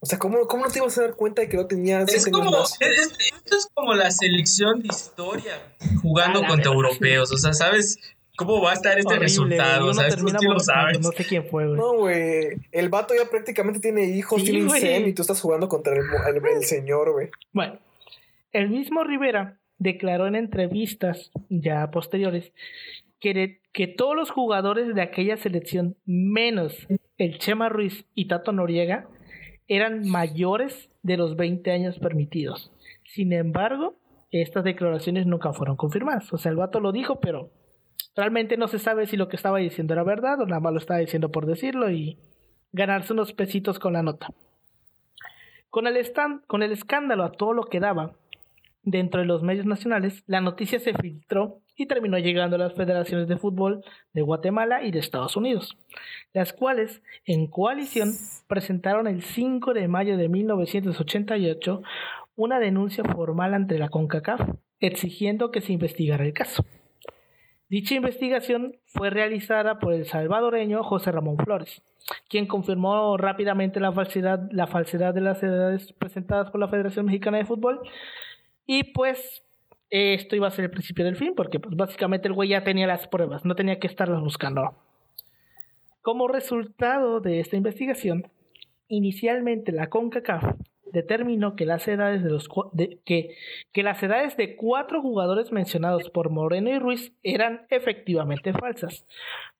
O 0.00 0.06
sea, 0.06 0.18
¿cómo, 0.18 0.46
¿cómo 0.48 0.64
no 0.66 0.70
te 0.70 0.80
ibas 0.80 0.98
a 0.98 1.02
dar 1.02 1.14
cuenta 1.14 1.42
de 1.42 1.48
que 1.48 1.56
no 1.56 1.66
tenía 1.66 2.00
Es 2.02 2.26
como, 2.28 2.50
más? 2.50 2.74
es- 2.80 2.98
es- 2.98 3.12
esto 3.36 3.56
es 3.56 3.68
como 3.72 3.94
la 3.94 4.10
selección 4.10 4.82
de 4.82 4.88
historia 4.88 5.74
jugando 6.02 6.44
contra 6.44 6.72
europeos. 6.72 7.30
O 7.32 7.38
sea, 7.38 7.52
¿sabes 7.54 7.98
cómo 8.46 8.62
va 8.62 8.70
a 8.70 8.74
estar 8.74 8.98
este 8.98 9.08
Horrible, 9.08 9.24
resultado? 9.26 9.82
Uno 9.82 9.90
O 9.90 9.94
sea, 9.94 10.04
esto 10.08 10.16
termina 10.16 10.38
sí 10.38 10.46
lo 10.46 10.58
sabes. 10.60 11.00
No 11.00 11.12
sé 11.12 11.24
quién 11.24 11.44
fue, 11.46 11.66
güey. 11.66 11.78
No, 11.78 11.94
güey. 11.96 12.48
El 12.72 12.88
vato 12.88 13.14
ya 13.14 13.28
prácticamente 13.30 13.80
tiene 13.80 14.04
hijos, 14.04 14.40
Sí, 14.42 14.50
tiene 14.50 15.08
y 15.08 15.12
tú 15.12 15.22
estás 15.22 15.40
jugando 15.40 15.68
contra 15.68 15.94
el, 15.94 16.02
mo- 16.04 16.26
el- 16.48 16.56
el 16.56 16.64
señor, 16.64 17.12
güey. 17.12 17.30
Bueno, 17.52 17.78
el 18.52 18.68
mismo 18.70 19.04
Rivera 19.04 19.58
declaró 19.78 20.26
en 20.26 20.36
entrevistas 20.36 21.30
ya 21.48 21.90
posteriores 21.90 22.52
que, 23.20 23.34
de- 23.34 23.60
que 23.72 23.86
todos 23.86 24.14
los 24.16 24.30
jugadores 24.30 24.94
de 24.94 25.02
aquella 25.02 25.36
selección, 25.36 25.96
menos 26.04 26.86
el 27.18 27.38
Chema 27.38 27.68
Ruiz 27.68 28.04
y 28.14 28.28
Tato 28.28 28.52
Noriega, 28.52 29.06
eran 29.68 30.08
mayores 30.08 30.90
de 31.02 31.16
los 31.16 31.36
20 31.36 31.70
años 31.70 31.98
permitidos. 31.98 32.70
Sin 33.04 33.32
embargo, 33.32 33.96
estas 34.30 34.64
declaraciones 34.64 35.26
nunca 35.26 35.52
fueron 35.52 35.76
confirmadas. 35.76 36.32
O 36.32 36.38
sea, 36.38 36.50
el 36.50 36.56
vato 36.56 36.80
lo 36.80 36.92
dijo, 36.92 37.20
pero 37.20 37.50
realmente 38.16 38.56
no 38.56 38.68
se 38.68 38.78
sabe 38.78 39.06
si 39.06 39.16
lo 39.16 39.28
que 39.28 39.36
estaba 39.36 39.58
diciendo 39.58 39.94
era 39.94 40.02
verdad 40.04 40.40
o 40.40 40.46
nada 40.46 40.60
más 40.60 40.72
lo 40.72 40.78
estaba 40.78 41.00
diciendo 41.00 41.30
por 41.30 41.46
decirlo 41.46 41.90
y 41.90 42.18
ganarse 42.72 43.12
unos 43.12 43.32
pesitos 43.32 43.78
con 43.78 43.92
la 43.92 44.02
nota. 44.02 44.28
Con 45.70 45.86
el, 45.86 45.96
estan- 45.96 46.42
con 46.46 46.62
el 46.62 46.72
escándalo 46.72 47.24
a 47.24 47.32
todo 47.32 47.54
lo 47.54 47.64
que 47.64 47.80
daba 47.80 48.12
dentro 48.82 49.20
de 49.20 49.26
los 49.26 49.42
medios 49.42 49.64
nacionales, 49.64 50.22
la 50.26 50.40
noticia 50.40 50.78
se 50.80 50.92
filtró 50.94 51.60
y 51.76 51.86
terminó 51.86 52.18
llegando 52.18 52.56
a 52.56 52.58
las 52.58 52.74
federaciones 52.74 53.28
de 53.28 53.38
fútbol 53.38 53.82
de 54.12 54.22
Guatemala 54.22 54.82
y 54.82 54.90
de 54.90 54.98
Estados 54.98 55.36
Unidos, 55.36 55.76
las 56.34 56.52
cuales, 56.52 57.02
en 57.24 57.46
coalición, 57.46 58.12
presentaron 58.48 59.06
el 59.06 59.22
5 59.22 59.72
de 59.72 59.88
mayo 59.88 60.16
de 60.16 60.28
1988 60.28 61.82
una 62.36 62.58
denuncia 62.58 63.04
formal 63.04 63.54
ante 63.54 63.78
la 63.78 63.88
CONCACAF, 63.88 64.40
exigiendo 64.80 65.50
que 65.50 65.60
se 65.60 65.72
investigara 65.72 66.24
el 66.24 66.32
caso. 66.32 66.64
Dicha 67.72 67.94
investigación 67.94 68.76
fue 68.84 69.08
realizada 69.08 69.78
por 69.78 69.94
el 69.94 70.04
salvadoreño 70.04 70.84
José 70.84 71.10
Ramón 71.10 71.38
Flores, 71.38 71.80
quien 72.28 72.46
confirmó 72.46 73.16
rápidamente 73.16 73.80
la 73.80 73.92
falsedad, 73.92 74.46
la 74.52 74.66
falsedad 74.66 75.14
de 75.14 75.22
las 75.22 75.42
edades 75.42 75.90
presentadas 75.94 76.50
por 76.50 76.60
la 76.60 76.68
Federación 76.68 77.06
Mexicana 77.06 77.38
de 77.38 77.46
Fútbol. 77.46 77.80
Y 78.66 78.92
pues 78.92 79.42
esto 79.88 80.36
iba 80.36 80.48
a 80.48 80.50
ser 80.50 80.66
el 80.66 80.70
principio 80.70 81.06
del 81.06 81.16
fin, 81.16 81.32
porque 81.34 81.60
pues, 81.60 81.74
básicamente 81.74 82.28
el 82.28 82.34
güey 82.34 82.50
ya 82.50 82.62
tenía 82.62 82.86
las 82.86 83.08
pruebas, 83.08 83.46
no 83.46 83.54
tenía 83.54 83.78
que 83.78 83.86
estarlas 83.86 84.20
buscando. 84.20 84.74
Como 86.02 86.28
resultado 86.28 87.20
de 87.20 87.40
esta 87.40 87.56
investigación, 87.56 88.30
inicialmente 88.88 89.72
la 89.72 89.88
CONCACAF 89.88 90.44
determinó 90.92 91.56
que 91.56 91.66
las 91.66 91.86
edades 91.88 92.22
de 92.22 92.30
los 92.30 92.48
que, 93.04 93.34
que 93.72 93.82
las 93.82 94.02
edades 94.02 94.36
de 94.36 94.56
cuatro 94.56 95.02
jugadores 95.02 95.52
mencionados 95.52 96.10
por 96.10 96.30
Moreno 96.30 96.70
y 96.70 96.78
Ruiz 96.78 97.12
eran 97.22 97.66
efectivamente 97.70 98.52
falsas, 98.52 99.06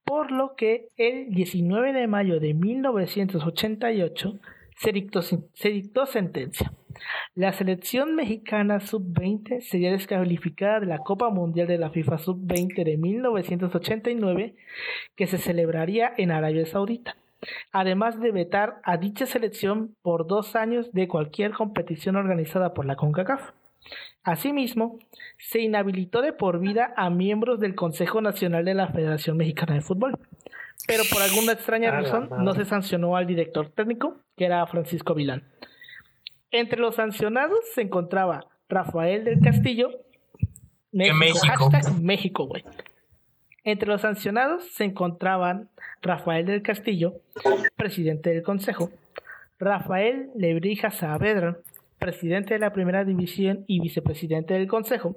por 0.04 0.30
lo 0.30 0.54
que 0.56 0.88
el 0.96 1.30
19 1.30 1.92
de 1.92 2.06
mayo 2.06 2.40
de 2.40 2.54
1988 2.54 4.38
se 4.76 4.92
dictó, 4.92 5.22
se 5.22 5.70
dictó 5.70 6.06
sentencia. 6.06 6.72
La 7.34 7.52
selección 7.52 8.14
mexicana 8.14 8.80
sub-20 8.80 9.60
sería 9.60 9.92
descalificada 9.92 10.80
de 10.80 10.86
la 10.86 10.98
Copa 10.98 11.30
Mundial 11.30 11.66
de 11.66 11.78
la 11.78 11.90
FIFA 11.90 12.18
sub-20 12.18 12.84
de 12.84 12.96
1989 12.98 14.54
que 15.16 15.26
se 15.26 15.38
celebraría 15.38 16.12
en 16.16 16.30
Arabia 16.30 16.66
Saudita 16.66 17.16
además 17.72 18.20
de 18.20 18.32
vetar 18.32 18.80
a 18.84 18.96
dicha 18.96 19.26
selección 19.26 19.96
por 20.02 20.26
dos 20.26 20.56
años 20.56 20.92
de 20.92 21.08
cualquier 21.08 21.52
competición 21.52 22.16
organizada 22.16 22.74
por 22.74 22.86
la 22.86 22.96
CONCACAF. 22.96 23.50
Asimismo, 24.22 24.98
se 25.38 25.60
inhabilitó 25.60 26.22
de 26.22 26.32
por 26.32 26.60
vida 26.60 26.94
a 26.96 27.10
miembros 27.10 27.58
del 27.58 27.74
Consejo 27.74 28.20
Nacional 28.20 28.64
de 28.64 28.74
la 28.74 28.88
Federación 28.88 29.36
Mexicana 29.36 29.74
de 29.74 29.80
Fútbol, 29.80 30.16
pero 30.86 31.02
por 31.10 31.22
alguna 31.22 31.52
extraña 31.52 31.90
razón 31.90 32.28
no 32.38 32.54
se 32.54 32.64
sancionó 32.64 33.16
al 33.16 33.26
director 33.26 33.70
técnico, 33.70 34.16
que 34.36 34.44
era 34.44 34.66
Francisco 34.66 35.14
Vilán. 35.14 35.44
Entre 36.52 36.78
los 36.78 36.96
sancionados 36.96 37.58
se 37.74 37.82
encontraba 37.82 38.46
Rafael 38.68 39.24
del 39.24 39.40
Castillo, 39.40 39.90
México, 40.92 41.16
México. 41.16 41.70
hashtag 41.70 42.02
México, 42.02 42.46
güey. 42.46 42.64
Entre 43.64 43.88
los 43.88 44.00
sancionados 44.00 44.64
se 44.72 44.84
encontraban 44.84 45.68
Rafael 46.00 46.46
del 46.46 46.62
Castillo, 46.62 47.14
presidente 47.76 48.30
del 48.30 48.42
Consejo, 48.42 48.90
Rafael 49.60 50.30
Lebrija 50.34 50.90
Saavedra, 50.90 51.58
presidente 52.00 52.54
de 52.54 52.60
la 52.60 52.72
Primera 52.72 53.04
División 53.04 53.64
y 53.68 53.78
vicepresidente 53.78 54.54
del 54.54 54.66
Consejo, 54.66 55.14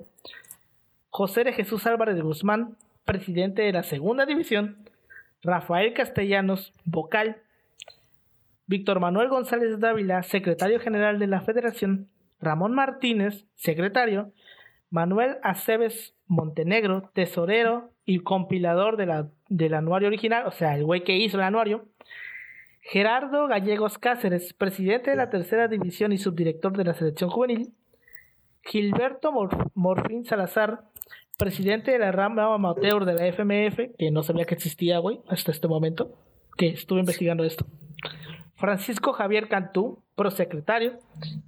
José 1.09 1.43
de 1.43 1.53
Jesús 1.53 1.87
Álvarez 1.87 2.21
Guzmán, 2.21 2.77
presidente 3.03 3.63
de 3.63 3.73
la 3.73 3.81
Segunda 3.81 4.27
División, 4.27 4.77
Rafael 5.41 5.93
Castellanos, 5.93 6.73
vocal, 6.83 7.37
Víctor 8.67 8.99
Manuel 8.99 9.29
González 9.29 9.79
Dávila, 9.79 10.21
secretario 10.21 10.79
general 10.79 11.17
de 11.17 11.27
la 11.27 11.41
Federación, 11.41 12.09
Ramón 12.39 12.73
Martínez, 12.73 13.45
secretario, 13.55 14.31
Manuel 14.95 15.37
Aceves 15.43 16.15
Montenegro, 16.27 17.09
tesorero 17.13 17.91
y 18.05 18.19
compilador 18.19 18.95
de 18.95 19.05
la, 19.05 19.27
del 19.49 19.73
anuario 19.73 20.07
original, 20.07 20.47
o 20.47 20.51
sea, 20.51 20.73
el 20.77 20.85
güey 20.85 21.03
que 21.03 21.17
hizo 21.17 21.35
el 21.37 21.43
anuario. 21.43 21.85
Gerardo 22.79 23.47
Gallegos 23.47 23.97
Cáceres, 23.97 24.53
presidente 24.53 25.09
de 25.11 25.17
la 25.17 25.29
tercera 25.29 25.67
división 25.67 26.13
y 26.13 26.17
subdirector 26.17 26.77
de 26.77 26.85
la 26.85 26.93
selección 26.93 27.29
juvenil. 27.29 27.73
Gilberto 28.63 29.33
Mor- 29.33 29.69
Morfín 29.73 30.23
Salazar, 30.23 30.83
presidente 31.37 31.91
de 31.91 31.99
la 31.99 32.13
rama 32.13 32.53
amateur 32.53 33.03
de 33.03 33.13
la 33.15 33.27
FMF, 33.27 33.95
que 33.97 34.11
no 34.11 34.23
sabía 34.23 34.45
que 34.45 34.55
existía, 34.55 34.99
güey, 34.99 35.19
hasta 35.27 35.51
este 35.51 35.67
momento, 35.67 36.13
que 36.57 36.67
estuve 36.69 37.01
investigando 37.01 37.43
esto. 37.43 37.65
Francisco 38.55 39.13
Javier 39.13 39.47
Cantú, 39.49 40.01
prosecretario, 40.15 40.99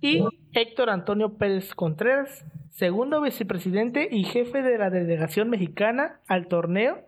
y 0.02 0.24
Héctor 0.54 0.90
Antonio 0.90 1.38
Pérez 1.38 1.74
Contreras, 1.74 2.46
segundo 2.70 3.22
vicepresidente 3.22 4.08
y 4.12 4.24
jefe 4.26 4.62
de 4.62 4.78
la 4.78 4.90
delegación 4.90 5.50
mexicana 5.50 6.20
al 6.28 6.48
torneo 6.48 7.00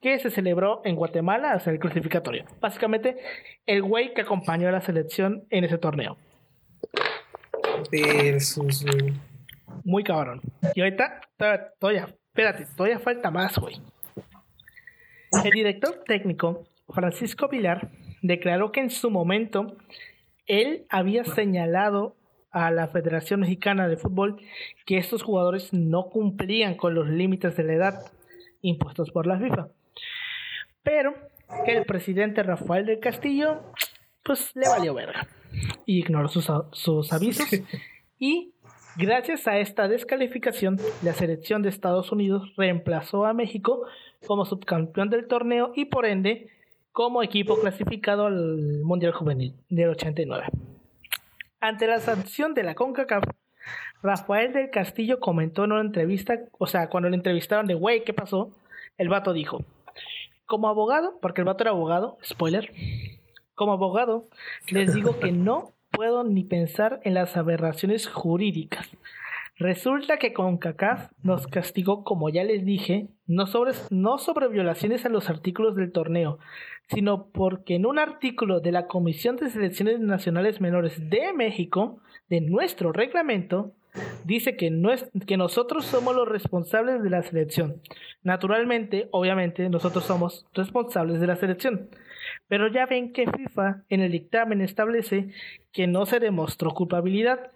que 0.00 0.18
se 0.20 0.30
celebró 0.30 0.80
en 0.84 0.94
Guatemala 0.94 1.52
hasta 1.52 1.70
el 1.72 1.80
clasificatorio. 1.80 2.44
Básicamente, 2.60 3.16
el 3.66 3.82
güey 3.82 4.14
que 4.14 4.20
acompañó 4.20 4.68
a 4.68 4.72
la 4.72 4.80
selección 4.80 5.44
en 5.50 5.64
ese 5.64 5.76
torneo. 5.78 6.16
Versus, 7.90 8.84
güey. 8.84 9.14
Muy 9.84 10.04
cabrón. 10.04 10.40
Y 10.74 10.82
ahorita, 10.82 11.20
todavía, 11.36 11.68
todavía- 11.80 12.06
espérate, 12.28 12.66
todavía 12.76 12.98
falta 13.00 13.30
más, 13.30 13.58
güey. 13.58 13.80
El 15.44 15.50
director 15.50 16.02
técnico, 16.06 16.64
Francisco 16.88 17.48
Vilar, 17.48 17.88
declaró 18.22 18.72
que 18.72 18.80
en 18.80 18.90
su 18.90 19.10
momento 19.10 19.76
él 20.46 20.86
había 20.88 21.24
señalado 21.24 22.16
a 22.50 22.70
la 22.70 22.88
Federación 22.88 23.40
Mexicana 23.40 23.88
de 23.88 23.96
Fútbol 23.96 24.40
que 24.86 24.98
estos 24.98 25.22
jugadores 25.22 25.72
no 25.72 26.08
cumplían 26.08 26.74
con 26.74 26.94
los 26.94 27.08
límites 27.08 27.56
de 27.56 27.64
la 27.64 27.74
edad 27.74 28.12
impuestos 28.62 29.10
por 29.10 29.26
la 29.26 29.38
FIFA. 29.38 29.68
Pero 30.82 31.14
que 31.64 31.76
el 31.76 31.84
presidente 31.84 32.42
Rafael 32.42 32.86
del 32.86 33.00
Castillo, 33.00 33.62
pues 34.24 34.54
le 34.54 34.68
valió 34.68 34.94
verga. 34.94 35.28
Y 35.86 35.98
ignoró 35.98 36.28
sus, 36.28 36.50
sus 36.72 37.12
avisos. 37.12 37.48
Y 38.18 38.52
gracias 38.96 39.46
a 39.46 39.58
esta 39.58 39.86
descalificación, 39.86 40.78
la 41.02 41.12
selección 41.12 41.62
de 41.62 41.68
Estados 41.68 42.10
Unidos 42.10 42.52
reemplazó 42.56 43.26
a 43.26 43.34
México 43.34 43.86
como 44.26 44.44
subcampeón 44.44 45.10
del 45.10 45.28
torneo 45.28 45.72
y 45.76 45.84
por 45.84 46.04
ende 46.06 46.48
como 46.98 47.22
equipo 47.22 47.60
clasificado 47.60 48.26
al 48.26 48.80
Mundial 48.82 49.12
Juvenil 49.12 49.54
del 49.68 49.90
89. 49.90 50.46
Ante 51.60 51.86
la 51.86 52.00
sanción 52.00 52.54
de 52.54 52.64
la 52.64 52.74
CONCACAF, 52.74 53.22
Rafael 54.02 54.52
del 54.52 54.70
Castillo 54.70 55.20
comentó 55.20 55.62
en 55.62 55.70
una 55.70 55.82
entrevista, 55.82 56.40
o 56.58 56.66
sea, 56.66 56.88
cuando 56.88 57.08
le 57.08 57.14
entrevistaron 57.14 57.68
de, 57.68 57.74
güey, 57.74 58.02
¿qué 58.02 58.12
pasó? 58.12 58.50
El 58.96 59.08
vato 59.08 59.32
dijo, 59.32 59.62
como 60.44 60.68
abogado, 60.68 61.20
porque 61.22 61.40
el 61.40 61.44
vato 61.44 61.62
era 61.62 61.70
abogado, 61.70 62.18
spoiler, 62.24 62.72
como 63.54 63.74
abogado, 63.74 64.24
les 64.68 64.92
digo 64.92 65.20
que 65.20 65.30
no 65.30 65.74
puedo 65.92 66.24
ni 66.24 66.42
pensar 66.42 66.98
en 67.04 67.14
las 67.14 67.36
aberraciones 67.36 68.08
jurídicas. 68.08 68.88
Resulta 69.58 70.18
que 70.18 70.32
CONCACAF 70.32 71.10
nos 71.22 71.48
castigó, 71.48 72.04
como 72.04 72.28
ya 72.30 72.44
les 72.44 72.64
dije, 72.64 73.08
no 73.26 73.46
sobre, 73.46 73.72
no 73.90 74.18
sobre 74.18 74.46
violaciones 74.48 75.04
a 75.04 75.08
los 75.08 75.28
artículos 75.28 75.74
del 75.74 75.90
torneo, 75.90 76.38
sino 76.88 77.26
porque 77.32 77.74
en 77.74 77.84
un 77.84 77.98
artículo 77.98 78.60
de 78.60 78.70
la 78.70 78.86
Comisión 78.86 79.34
de 79.36 79.50
Selecciones 79.50 79.98
Nacionales 79.98 80.60
Menores 80.60 81.10
de 81.10 81.32
México, 81.32 81.98
de 82.28 82.40
nuestro 82.40 82.92
reglamento, 82.92 83.72
dice 84.24 84.56
que, 84.56 84.70
no 84.70 84.92
es- 84.92 85.10
que 85.26 85.36
nosotros 85.36 85.84
somos 85.86 86.14
los 86.14 86.28
responsables 86.28 87.02
de 87.02 87.10
la 87.10 87.22
selección. 87.22 87.82
Naturalmente, 88.22 89.08
obviamente, 89.10 89.68
nosotros 89.68 90.04
somos 90.04 90.46
responsables 90.54 91.20
de 91.20 91.26
la 91.26 91.34
selección. 91.34 91.88
Pero 92.46 92.68
ya 92.68 92.86
ven 92.86 93.12
que 93.12 93.26
FIFA 93.28 93.82
en 93.88 94.02
el 94.02 94.12
dictamen 94.12 94.60
establece 94.60 95.30
que 95.72 95.88
no 95.88 96.06
se 96.06 96.20
demostró 96.20 96.70
culpabilidad, 96.72 97.50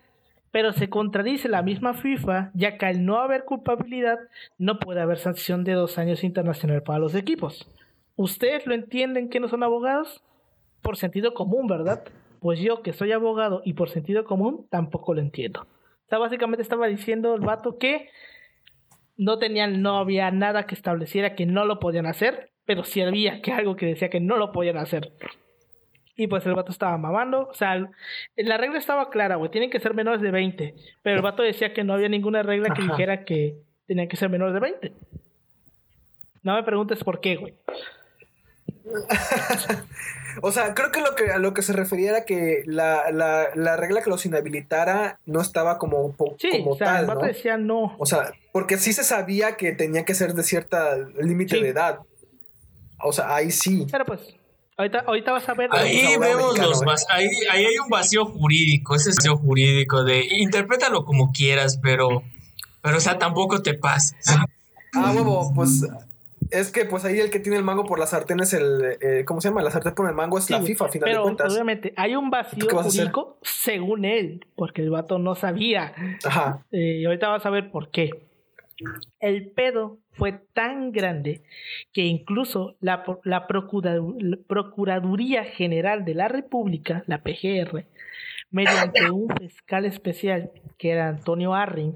pero 0.53 0.72
se 0.72 0.88
contradice 0.88 1.48
la 1.48 1.62
misma 1.62 1.94
FIFA, 1.94 2.50
ya 2.55 2.76
que 2.78 2.86
al 2.86 3.05
no 3.05 3.18
haber 3.18 3.44
culpabilidad 3.44 4.18
no 4.59 4.78
puede 4.78 5.00
haber 5.00 5.18
sanción 5.18 5.64
de 5.64 5.72
dos 5.72 5.98
años 5.98 6.22
internacional 6.22 6.82
para 6.82 6.98
los 6.98 7.14
equipos. 7.14 7.66
¿Ustedes 8.16 8.66
lo 8.66 8.74
entienden 8.74 9.30
que 9.30 9.40
no 9.40 9.48
son 9.48 9.62
abogados? 9.62 10.22
Por 10.82 10.98
sentido 10.98 11.32
común, 11.32 11.66
¿verdad? 11.66 12.05
Pues 12.40 12.61
yo 12.61 12.82
que 12.82 12.92
soy 12.92 13.12
abogado 13.12 13.62
y 13.64 13.72
por 13.72 13.88
sentido 13.88 14.24
común 14.24 14.66
tampoco 14.68 15.14
lo 15.14 15.22
entiendo. 15.22 15.62
O 15.62 16.09
sea, 16.09 16.18
básicamente 16.18 16.62
estaba 16.62 16.86
diciendo 16.86 17.34
el 17.34 17.40
vato 17.40 17.78
que 17.78 18.11
no 19.16 19.38
tenían, 19.38 19.80
no 19.80 19.96
había 19.96 20.30
nada 20.30 20.66
que 20.66 20.74
estableciera 20.74 21.34
que 21.34 21.46
no 21.46 21.64
lo 21.64 21.80
podían 21.80 22.05
hacer, 22.05 22.50
pero 22.66 22.84
sí 22.84 23.00
había 23.00 23.40
que 23.40 23.53
algo 23.53 23.76
que 23.76 23.86
decía 23.86 24.11
que 24.11 24.20
no 24.20 24.36
lo 24.36 24.53
podían 24.53 24.76
hacer. 24.76 25.12
Y 26.15 26.27
pues 26.27 26.45
el 26.47 26.55
vato 26.55 26.73
estaba 26.73 26.97
mamando. 26.99 27.49
O 27.49 27.55
sea, 27.55 27.89
la 28.37 28.57
regla 28.59 28.79
estaba 28.79 29.09
clara, 29.11 29.37
güey. 29.37 29.51
Tienen 29.51 29.71
que 29.71 29.81
ser 29.81 29.95
menores 29.95 30.21
de 30.21 30.31
20. 30.31 30.75
Pero 31.03 31.17
el 31.17 31.23
vato 31.23 31.43
decía 31.43 31.73
que 31.73 31.85
no 31.85 31.95
había 31.95 32.09
ninguna 32.09 32.43
regla 32.43 32.75
que 32.75 32.83
dijera 32.83 33.25
que 33.25 33.57
tenían 33.87 34.09
que 34.09 34.17
ser 34.17 34.29
menores 34.29 34.55
de 34.55 34.61
20. 34.61 34.93
No 36.43 36.55
me 36.55 36.63
preguntes 36.65 37.03
por 37.03 37.21
qué, 37.21 37.37
güey. 37.37 37.55
O 40.41 40.51
sea, 40.51 40.73
creo 40.75 40.91
que 40.91 41.01
lo 41.03 41.15
que 41.15 41.31
a 41.31 41.37
lo 41.39 41.53
que 41.53 41.61
se 41.61 41.75
refería 41.75 42.09
era 42.11 42.25
que 42.25 42.63
la, 42.65 43.11
la, 43.13 43.49
la 43.55 43.77
regla 43.77 44.01
que 44.03 44.09
los 44.09 44.25
inhabilitara 44.25 45.21
no 45.27 45.43
estaba 45.43 45.77
como, 45.77 46.13
po- 46.17 46.37
Sí, 46.39 46.49
como 46.53 46.71
o 46.71 46.77
sea, 46.79 46.87
tal, 46.87 47.01
el 47.03 47.07
vato 47.07 47.21
¿no? 47.21 47.27
decía 47.27 47.59
no. 47.59 47.95
O 47.99 48.07
sea, 48.07 48.33
porque 48.51 48.79
sí 48.79 48.95
se 48.95 49.05
sabía 49.05 49.57
que 49.59 49.73
tenía 49.73 50.07
que 50.07 50.15
ser 50.15 50.33
de 50.33 50.43
cierta 50.43 50.97
límite 51.21 51.57
Sí. 51.57 51.63
de 51.63 51.69
edad. 51.69 51.99
O 53.03 53.13
sea, 53.13 53.35
ahí 53.35 53.51
sí. 53.51 53.87
Pero 53.93 54.07
pues, 54.07 54.35
ahorita, 54.77 55.05
ahorita 55.07 55.33
vas 55.33 55.49
a 55.49 55.55
ver. 55.55 55.70
Ahí 55.73 56.03
vemos 56.18 56.45
mexicano, 56.45 56.68
los 56.70 56.81
vas- 56.85 57.07
ahí, 57.11 57.29
ahí 57.51 57.64
hay 57.64 57.79
un 57.79 57.89
vacío 57.89 58.25
jurídico, 58.25 58.95
ese 58.95 59.11
vacío 59.11 59.37
jurídico 59.37 60.05
de 60.05 60.25
interprétalo 60.39 61.05
como 61.05 61.33
quieras, 61.33 61.79
pero, 61.83 62.23
pero 62.81 62.97
o 62.97 63.01
sea, 63.01 63.18
tampoco 63.18 63.62
te 63.62 63.75
pases. 63.75 64.37
Ah, 64.95 65.12
huevo, 65.14 65.53
pues 65.55 65.87
es 66.51 66.70
que 66.70 66.85
pues 66.85 67.05
ahí 67.07 67.18
el 67.18 67.31
que 67.31 67.39
tiene 67.39 67.57
el 67.57 67.64
mango 67.64 67.87
por 67.87 67.99
la 67.99 68.07
sartén 68.07 68.41
es 68.41 68.53
el, 68.53 68.99
eh, 69.01 69.25
¿cómo 69.25 69.41
se 69.41 69.49
llama? 69.49 69.62
La 69.62 69.70
sartén 69.70 69.95
por 69.95 70.07
el 70.09 70.14
mango 70.14 70.37
es 70.39 70.45
Sí, 70.45 70.53
la 70.53 70.61
FIFA, 70.61 70.85
a 70.85 70.89
final 70.89 71.07
pero 71.09 71.18
de 71.18 71.23
cuentas. 71.25 71.53
obviamente 71.53 71.95
hay 71.97 72.14
un 72.14 72.29
vacío 72.31 72.66
jurídico 72.68 73.39
según 73.43 74.05
él, 74.05 74.45
porque 74.57 74.83
el 74.83 74.91
vato 74.91 75.18
no 75.18 75.35
sabía. 75.35 75.95
Ajá. 76.25 76.64
Eh, 76.73 76.99
y 77.01 77.05
ahorita 77.07 77.29
vas 77.29 77.47
a 77.47 77.51
ver 77.51 77.70
por 77.70 77.91
qué. 77.91 78.11
El 79.20 79.51
pedo 79.51 79.99
fue 80.12 80.33
tan 80.53 80.93
grande 80.93 81.43
que 81.93 82.03
incluso 82.05 82.76
la, 82.80 83.05
pro- 83.05 83.20
la 83.24 83.47
Procura- 83.47 83.95
la 84.18 84.37
Procuraduría 84.47 85.45
General 85.45 86.05
de 86.05 86.14
la 86.14 86.28
República, 86.28 87.05
la 87.07 87.22
PGR, 87.22 87.85
mediante 88.51 89.11
un 89.11 89.28
fiscal 89.37 89.85
especial 89.87 90.51
que 90.78 90.91
era 90.91 91.09
Antonio 91.09 91.55
Arring, 91.55 91.95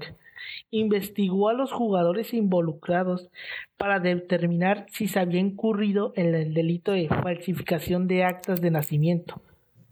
investigó 0.71 1.49
a 1.49 1.53
los 1.53 1.71
jugadores 1.71 2.33
involucrados 2.33 3.29
para 3.77 3.99
determinar 3.99 4.85
si 4.89 5.07
se 5.07 5.19
había 5.19 5.39
incurrido 5.39 6.13
en 6.15 6.33
el 6.33 6.53
delito 6.53 6.91
de 6.93 7.07
falsificación 7.09 8.07
de 8.07 8.23
actas 8.23 8.61
de 8.61 8.71
nacimiento. 8.71 9.41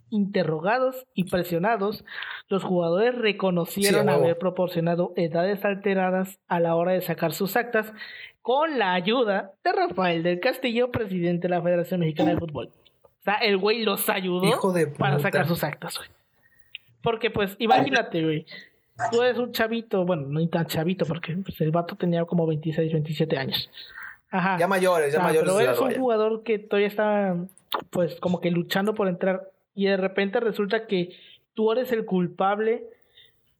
Interrogados 0.10 1.06
y 1.14 1.26
presionados, 1.26 2.06
los 2.48 2.64
jugadores 2.64 3.16
reconocieron 3.16 4.08
Sí, 4.08 4.14
haber 4.14 4.38
proporcionado 4.38 5.14
edades 5.16 5.66
alteradas 5.66 6.40
a 6.48 6.60
la 6.60 6.76
hora 6.76 6.92
de 6.92 7.02
sacar 7.02 7.34
sus 7.34 7.56
actas 7.56 7.92
con 8.42 8.78
la 8.78 8.94
ayuda 8.94 9.54
de 9.64 9.72
Rafael 9.72 10.22
del 10.22 10.40
Castillo, 10.40 10.92
presidente 10.92 11.48
de 11.48 11.56
la 11.56 11.62
Federación 11.62 12.02
Mexicana 12.02 12.32
de 12.32 12.38
Fútbol. 12.38 12.72
O 13.04 13.24
sea, 13.24 13.36
el 13.36 13.58
güey 13.58 13.84
los 13.84 14.08
ayudó 14.08 14.46
Hijo 14.46 14.72
de 14.72 14.86
para 14.86 15.18
sacar 15.18 15.48
sus 15.48 15.64
actas, 15.64 15.98
güey. 15.98 16.10
Porque, 17.02 17.32
pues, 17.32 17.56
imagínate, 17.58 18.24
güey. 18.24 18.46
Tú 19.12 19.22
eres 19.24 19.38
un 19.40 19.52
chavito, 19.52 20.06
bueno, 20.06 20.28
no 20.28 20.48
tan 20.48 20.68
chavito, 20.68 21.06
porque 21.06 21.36
pues, 21.36 21.60
el 21.60 21.72
vato 21.72 21.96
tenía 21.96 22.24
como 22.26 22.46
26, 22.48 22.94
27 22.94 23.38
años. 23.38 23.70
Ajá. 24.30 24.58
Ya 24.60 24.68
mayores, 24.68 25.14
ya 25.14 25.20
mayores. 25.20 25.50
pero 25.50 25.60
eres 25.60 25.80
un 25.80 25.88
vaya. 25.88 26.00
jugador 26.00 26.44
que 26.44 26.60
todavía 26.60 26.88
está, 26.88 27.36
pues, 27.90 28.20
como 28.20 28.42
que 28.42 28.52
luchando 28.52 28.94
por 28.94 29.08
entrar. 29.08 29.50
Y 29.76 29.86
de 29.86 29.98
repente 29.98 30.40
resulta 30.40 30.88
que 30.88 31.10
tú 31.54 31.72
eres 31.72 31.92
el 31.92 32.06
culpable 32.06 32.84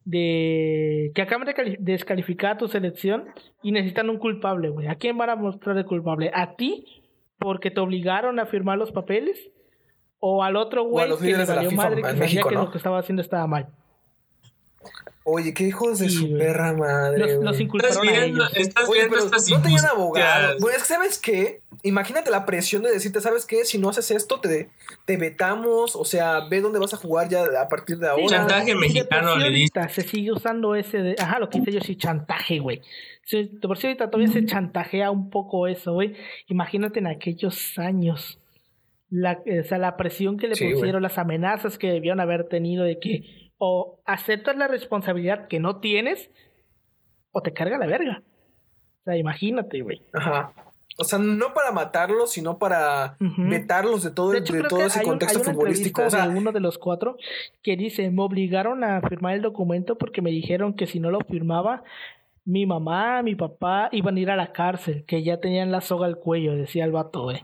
de 0.04 1.10
que 1.14 1.22
acaban 1.22 1.46
de 1.46 1.54
cali- 1.54 1.76
descalificar 1.80 2.52
a 2.52 2.58
tu 2.58 2.68
selección 2.68 3.24
y 3.62 3.72
necesitan 3.72 4.08
un 4.08 4.18
culpable, 4.18 4.68
güey. 4.70 4.86
¿A 4.86 4.94
quién 4.94 5.18
van 5.18 5.30
a 5.30 5.36
mostrar 5.36 5.76
el 5.76 5.84
culpable? 5.84 6.30
¿A 6.32 6.54
ti? 6.56 6.86
Porque 7.38 7.70
te 7.70 7.80
obligaron 7.80 8.38
a 8.38 8.46
firmar 8.46 8.78
los 8.78 8.92
papeles. 8.92 9.50
¿O 10.18 10.42
al 10.42 10.56
otro 10.56 10.84
güey 10.84 11.04
que 11.18 11.26
le 11.38 11.44
valió 11.54 11.70
FIFA 11.70 11.82
madre 11.82 11.96
que 11.96 12.08
sabía 12.18 12.42
que 12.42 12.54
lo 12.54 12.70
que 12.70 12.78
estaba 12.78 12.98
haciendo 12.98 13.20
estaba 13.22 13.46
mal? 13.46 13.66
Oye, 15.24 15.52
qué 15.54 15.64
hijos 15.64 15.98
de 15.98 16.08
Sí, 16.08 16.16
su 16.18 16.38
perra 16.38 16.72
madre. 16.72 17.18
Los, 17.18 17.30
los 17.32 17.40
Estás 17.40 17.60
inculparon 17.60 17.98
a 17.98 18.00
viendo, 18.02 18.44
ellos. 18.44 18.52
estás 18.56 18.88
Oye, 18.88 19.00
viendo 19.00 19.14
pero 19.16 19.24
estas 19.26 19.50
no 19.50 19.62
tenían 19.62 19.84
abogado. 19.86 20.56
Bueno, 20.60 20.76
es 20.76 20.82
que 20.84 20.88
¿sabes 20.94 21.18
qué? 21.18 21.60
Imagínate 21.82 22.30
la 22.30 22.46
presión 22.46 22.82
de 22.82 22.90
decirte, 22.92 23.20
¿sabes 23.20 23.44
qué? 23.46 23.64
Si 23.64 23.78
no 23.78 23.88
haces 23.88 24.10
esto, 24.12 24.40
te, 24.40 24.70
te 25.04 25.16
vetamos. 25.16 25.96
O 25.96 26.04
sea, 26.04 26.46
ve 26.48 26.60
dónde 26.60 26.78
vas 26.78 26.94
a 26.94 26.96
jugar 26.96 27.28
ya 27.28 27.44
a 27.60 27.68
partir 27.68 27.98
de 27.98 28.08
ahora. 28.08 28.26
chantaje 28.26 28.74
mexicano 28.74 29.36
le 29.36 29.50
dice. 29.50 29.88
Se 29.88 30.02
sigue 30.02 30.32
usando 30.32 30.74
ese 30.74 30.98
de. 30.98 31.16
Ajá, 31.18 31.38
lo 31.40 31.48
que 31.50 31.58
dice 31.58 31.72
yo 31.72 31.80
sí, 31.80 31.96
chantaje, 31.96 32.58
güey. 32.60 32.82
Sí, 33.24 33.50
de 33.52 33.66
por 33.66 33.76
sí 33.78 33.88
ahorita 33.88 34.08
todavía 34.10 34.32
se 34.32 34.44
chantajea 34.46 35.10
un 35.10 35.30
poco 35.30 35.66
eso, 35.66 35.92
güey. 35.94 36.14
Imagínate 36.46 37.00
en 37.00 37.08
aquellos 37.08 37.76
años. 37.78 38.38
La, 39.10 39.32
o 39.60 39.64
sea, 39.64 39.78
la 39.78 39.96
presión 39.96 40.36
que 40.36 40.48
le 40.48 40.54
Sí, 40.56 40.72
pusieron, 40.72 41.02
las 41.02 41.18
amenazas 41.18 41.78
que 41.78 41.88
debieron 41.88 42.20
haber 42.20 42.48
tenido 42.48 42.84
de 42.84 42.98
que 42.98 43.45
o 43.58 43.98
aceptas 44.04 44.56
la 44.56 44.68
responsabilidad 44.68 45.48
que 45.48 45.60
no 45.60 45.80
tienes 45.80 46.30
o 47.32 47.42
te 47.42 47.52
carga 47.52 47.78
la 47.78 47.86
verga. 47.86 48.22
sea, 49.04 49.16
imagínate, 49.16 49.80
güey. 49.82 50.02
Ajá. 50.12 50.52
O 50.98 51.04
sea, 51.04 51.18
no 51.18 51.52
para 51.52 51.72
matarlos, 51.72 52.32
sino 52.32 52.58
para 52.58 53.16
vetarlos 53.36 54.02
de 54.02 54.10
todo, 54.10 54.30
De 54.30 54.38
hecho, 54.38 54.54
todo 54.66 54.86
ese 54.86 55.00
hay, 55.00 55.04
un- 55.04 55.10
contexto 55.10 55.38
hay 55.38 55.42
una 55.44 55.52
futbolístico. 55.52 56.02
O 56.06 56.10
sea, 56.10 56.26
de 56.26 56.38
uno 56.38 56.52
de 56.52 56.60
los 56.60 56.78
cuatro 56.78 57.18
que 57.62 57.76
dice, 57.76 58.10
me 58.10 58.22
obligaron 58.22 58.82
a 58.82 59.02
firmar 59.02 59.34
el 59.34 59.42
documento 59.42 59.98
porque 59.98 60.22
me 60.22 60.30
dijeron 60.30 60.72
que 60.74 60.86
si 60.86 60.98
no 60.98 61.10
lo 61.10 61.20
firmaba, 61.20 61.82
mi 62.46 62.64
mamá, 62.64 63.22
mi 63.22 63.34
papá 63.34 63.90
iban 63.92 64.16
a 64.16 64.20
ir 64.20 64.30
a 64.30 64.36
la 64.36 64.52
cárcel, 64.52 65.04
que 65.06 65.22
ya 65.22 65.38
tenían 65.38 65.70
la 65.70 65.82
soga 65.82 66.06
al 66.06 66.16
cuello, 66.18 66.54
decía 66.56 66.84
el 66.86 66.92
vato, 66.92 67.24
güey. 67.24 67.42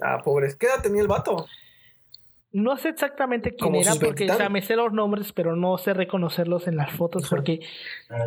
ah, 0.00 0.18
pobres. 0.24 0.56
¿Qué 0.56 0.66
edad 0.66 0.82
tenía 0.82 1.02
el 1.02 1.08
vato? 1.08 1.46
No 2.52 2.76
sé 2.78 2.88
exactamente 2.88 3.50
quién 3.50 3.58
Como 3.72 3.80
era, 3.80 3.92
porque 3.92 4.00
o 4.00 4.00
sea, 4.00 4.14
veintitantos. 4.26 4.50
me 4.52 4.62
sé 4.62 4.76
los 4.76 4.92
nombres, 4.92 5.32
pero 5.32 5.54
no 5.54 5.76
sé 5.78 5.92
reconocerlos 5.92 6.66
en 6.66 6.76
las 6.76 6.92
fotos, 6.92 7.24
Ajá. 7.24 7.36
porque 7.36 7.60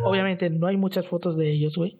obviamente 0.04 0.48
no 0.48 0.68
hay 0.68 0.76
muchas 0.76 1.06
fotos 1.08 1.36
de 1.36 1.50
ellos, 1.50 1.76
güey. 1.76 1.98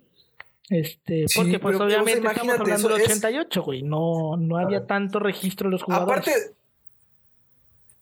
Este, 0.71 1.27
Sí, 1.29 1.39
porque 1.39 1.59
pues 1.59 1.75
pero, 1.77 1.85
o 1.87 1.91
sea, 1.91 2.01
obviamente 2.03 2.29
estamos 2.29 2.59
hablando 2.61 2.89
del 2.89 3.01
es- 3.01 3.07
88, 3.09 3.63
güey. 3.63 3.83
No, 3.83 4.37
no 4.37 4.57
había 4.57 4.87
tanto 4.87 5.19
registro 5.19 5.69
de 5.69 5.73
los 5.73 5.83
jugadores. 5.83 6.13
Aparte, 6.29 6.33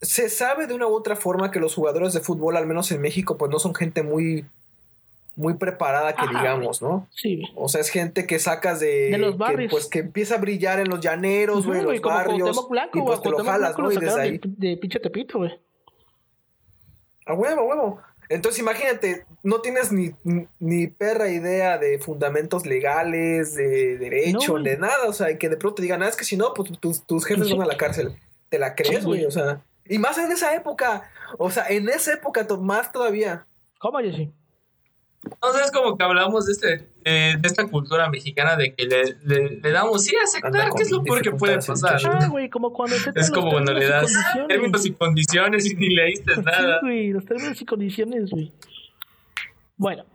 se 0.01 0.29
sabe 0.29 0.67
de 0.67 0.73
una 0.73 0.87
u 0.87 0.93
otra 0.93 1.15
forma 1.15 1.51
que 1.51 1.59
los 1.59 1.75
jugadores 1.75 2.13
de 2.13 2.21
fútbol, 2.21 2.57
al 2.57 2.65
menos 2.67 2.91
en 2.91 3.01
México, 3.01 3.37
pues 3.37 3.51
no 3.51 3.59
son 3.59 3.73
gente 3.75 4.03
muy, 4.03 4.45
muy 5.35 5.53
preparada, 5.55 6.13
que 6.13 6.23
Ajá, 6.23 6.39
digamos, 6.39 6.81
¿no? 6.81 7.07
sí. 7.13 7.43
O 7.55 7.69
sea, 7.69 7.81
es 7.81 7.89
gente 7.89 8.27
que 8.27 8.37
sacas 8.39 8.79
de. 8.79 9.09
De 9.11 9.17
los 9.17 9.31
que, 9.33 9.37
barrios. 9.37 9.71
pues 9.71 9.87
que 9.87 9.99
empieza 9.99 10.35
a 10.35 10.37
brillar 10.39 10.79
en 10.79 10.89
los 10.89 10.99
llaneros, 10.99 11.65
güey, 11.65 11.83
güey, 11.83 11.97
los 11.97 12.01
como 12.01 12.15
barrios. 12.15 12.69
Blanco, 12.69 12.99
y 12.99 13.01
pues 13.01 13.21
te 13.21 13.29
lo 13.29 13.43
jalas, 13.43 13.77
¿no? 13.77 13.91
Y 13.91 13.97
desde 13.97 14.21
ahí. 14.21 14.37
de, 14.43 14.69
de 14.69 14.77
pinche 14.77 14.99
Tepito, 14.99 15.39
güey. 15.39 15.51
A 17.25 17.33
huevo, 17.33 17.61
a 17.61 17.63
huevo. 17.63 18.01
Entonces 18.29 18.61
imagínate, 18.61 19.25
no 19.43 19.59
tienes 19.59 19.91
ni, 19.91 20.11
ni 20.59 20.87
perra 20.87 21.29
idea 21.29 21.77
de 21.77 21.99
fundamentos 21.99 22.65
legales, 22.65 23.55
de 23.55 23.97
derecho, 23.97 24.57
No, 24.57 24.63
de 24.63 24.77
nada. 24.77 25.07
O 25.07 25.13
sea, 25.13 25.31
y 25.31 25.37
que 25.37 25.49
de 25.49 25.57
pronto 25.57 25.75
te 25.75 25.81
digan, 25.81 26.01
ah, 26.01 26.07
es 26.07 26.15
que 26.15 26.23
si 26.23 26.37
no, 26.37 26.53
pues 26.53 26.71
tus, 26.79 27.05
tus 27.05 27.25
jefes 27.25 27.47
Sí. 27.47 27.53
van 27.53 27.63
a 27.63 27.71
la 27.71 27.77
cárcel. 27.77 28.15
¿Te 28.49 28.57
la 28.57 28.73
crees, 28.75 28.99
Sí, 28.99 29.05
güey? 29.05 29.25
o 29.25 29.31
sea, 29.31 29.61
y 29.85 29.97
más 29.97 30.17
en 30.17 30.31
esa 30.31 30.55
época. 30.55 31.09
O 31.37 31.49
sea, 31.51 31.65
en 31.67 31.89
esa 31.89 32.13
época 32.13 32.47
más 32.59 32.91
todavía. 32.93 33.45
¿Cómo, 33.79 33.99
Yoshi? 33.99 34.31
Entonces 35.23 35.65
es 35.65 35.71
como 35.71 35.97
que 35.97 36.03
hablamos 36.03 36.45
de, 36.47 36.51
este, 36.53 36.89
eh, 37.05 37.35
de 37.39 37.47
esta 37.47 37.67
cultura 37.67 38.09
mexicana 38.09 38.55
de 38.55 38.73
que 38.73 38.85
le, 38.85 39.03
le, 39.23 39.59
le 39.61 39.71
damos 39.71 40.03
sí 40.03 40.15
a 40.15 40.23
aceptar 40.23 40.71
que 40.75 40.81
es 40.83 40.91
lo 40.91 41.03
peor 41.03 41.21
que 41.21 41.31
puede 41.31 41.57
pasar. 41.57 41.99
Ah, 42.05 42.27
güey, 42.27 42.49
como 42.49 42.73
cuando 42.73 42.95
Es 43.15 43.29
como 43.29 43.51
cuando 43.51 43.71
le 43.73 43.85
y 43.85 43.87
das 43.87 44.01
condiciones. 44.11 44.47
términos 44.47 44.85
y 44.85 44.91
condiciones 44.93 45.71
y 45.71 45.75
ni 45.75 45.89
leíste 45.89 46.35
Sí, 46.35 46.41
nada. 46.41 46.79
güey, 46.81 47.09
los 47.11 47.25
términos 47.25 47.61
y 47.61 47.65
condiciones, 47.65 48.29
güey. 48.31 48.51
Bueno, 49.77 50.05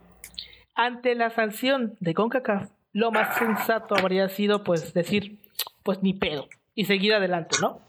ante 0.74 1.14
la 1.14 1.30
sanción 1.30 1.96
de 2.00 2.12
CONCACAF, 2.14 2.68
lo 2.92 3.10
más 3.12 3.36
sensato 3.38 3.94
habría 3.96 4.28
sido, 4.28 4.64
pues, 4.64 4.92
decir, 4.94 5.38
pues 5.82 6.02
ni 6.02 6.14
pedo, 6.14 6.48
y 6.74 6.84
seguir 6.86 7.14
adelante, 7.14 7.56
¿no? 7.60 7.80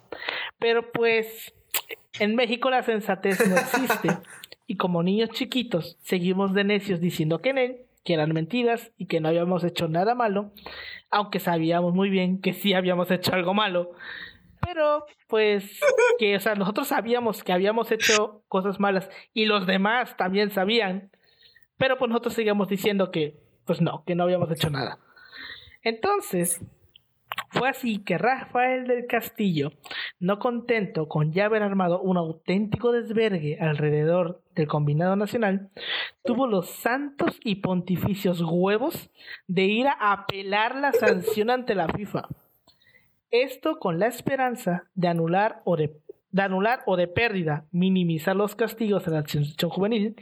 Pero, 0.60 0.92
pues, 0.92 1.54
en 2.20 2.36
México 2.36 2.70
la 2.70 2.84
sensatez 2.84 3.46
no 3.48 3.56
existe, 3.56 4.10
y 4.68 4.76
como 4.76 5.02
niños 5.02 5.30
chiquitos, 5.30 5.98
seguimos 6.02 6.54
de 6.54 6.66
necios 6.66 7.00
diciendo 7.00 7.40
que 7.40 7.52
él, 7.52 7.78
que 8.04 8.14
eran 8.14 8.34
mentiras 8.34 8.92
y 8.98 9.08
que 9.08 9.22
no 9.22 9.30
habíamos 9.30 9.64
hecho 9.64 9.88
nada 9.88 10.14
malo, 10.14 10.52
aunque 11.10 11.40
sabíamos 11.40 11.94
muy 11.94 12.10
bien 12.10 12.42
que 12.42 12.54
sí 12.54 12.74
habíamos 12.74 13.10
hecho 13.10 13.34
algo 13.34 13.54
malo. 13.54 13.92
Pero, 14.66 15.06
pues, 15.28 15.80
que, 16.20 16.36
o 16.36 16.40
sea, 16.40 16.56
nosotros 16.56 16.90
sabíamos 16.90 17.44
que 17.44 17.54
habíamos 17.54 17.92
hecho 17.92 18.44
cosas 18.50 18.80
malas 18.80 19.10
y 19.34 19.46
los 19.46 19.66
demás 19.66 20.18
también 20.18 20.52
sabían, 20.52 21.12
pero 21.78 21.98
pues 21.98 22.10
nosotros 22.10 22.34
seguíamos 22.34 22.68
diciendo 22.68 23.10
que, 23.12 23.38
pues 23.66 23.82
no, 23.82 24.04
que 24.06 24.16
no 24.16 24.24
habíamos 24.24 24.52
hecho 24.52 24.70
nada. 24.70 25.00
Entonces, 25.82 26.62
fue 27.50 27.70
así 27.70 28.00
que 28.00 28.18
Rafael 28.18 28.88
del 28.88 29.08
Castillo, 29.08 29.72
no 30.20 30.38
contento 30.40 31.08
con 31.08 31.32
ya 31.32 31.46
haber 31.46 31.64
armado 31.64 32.02
un 32.02 32.18
auténtico 32.18 32.92
desvergue 32.92 33.58
alrededor 33.60 34.42
del 34.56 34.68
combinado 34.68 35.16
nacional, 35.16 35.70
tuvo 36.24 36.48
los 36.48 36.70
santos 36.70 37.40
y 37.44 37.56
pontificios 37.56 38.42
huevos 38.42 39.10
de 39.48 39.64
ir 39.64 39.88
a 39.88 40.12
apelar 40.12 40.76
la 40.76 40.92
sanción 40.94 41.50
ante 41.50 41.74
la 41.74 41.88
FIFA. 41.88 42.28
Esto 43.32 43.80
con 43.80 44.00
la 44.00 44.08
esperanza 44.08 44.86
de 44.96 45.08
anular 45.08 45.62
o 45.64 45.78
de, 45.78 45.98
de 46.32 46.42
anular 46.42 46.82
o 46.86 46.98
de 46.98 47.08
pérdida, 47.08 47.66
minimizar 47.72 48.36
los 48.36 48.56
castigos 48.56 49.08
a 49.08 49.12
la 49.12 49.26
selección 49.26 49.70
juvenil. 49.70 50.16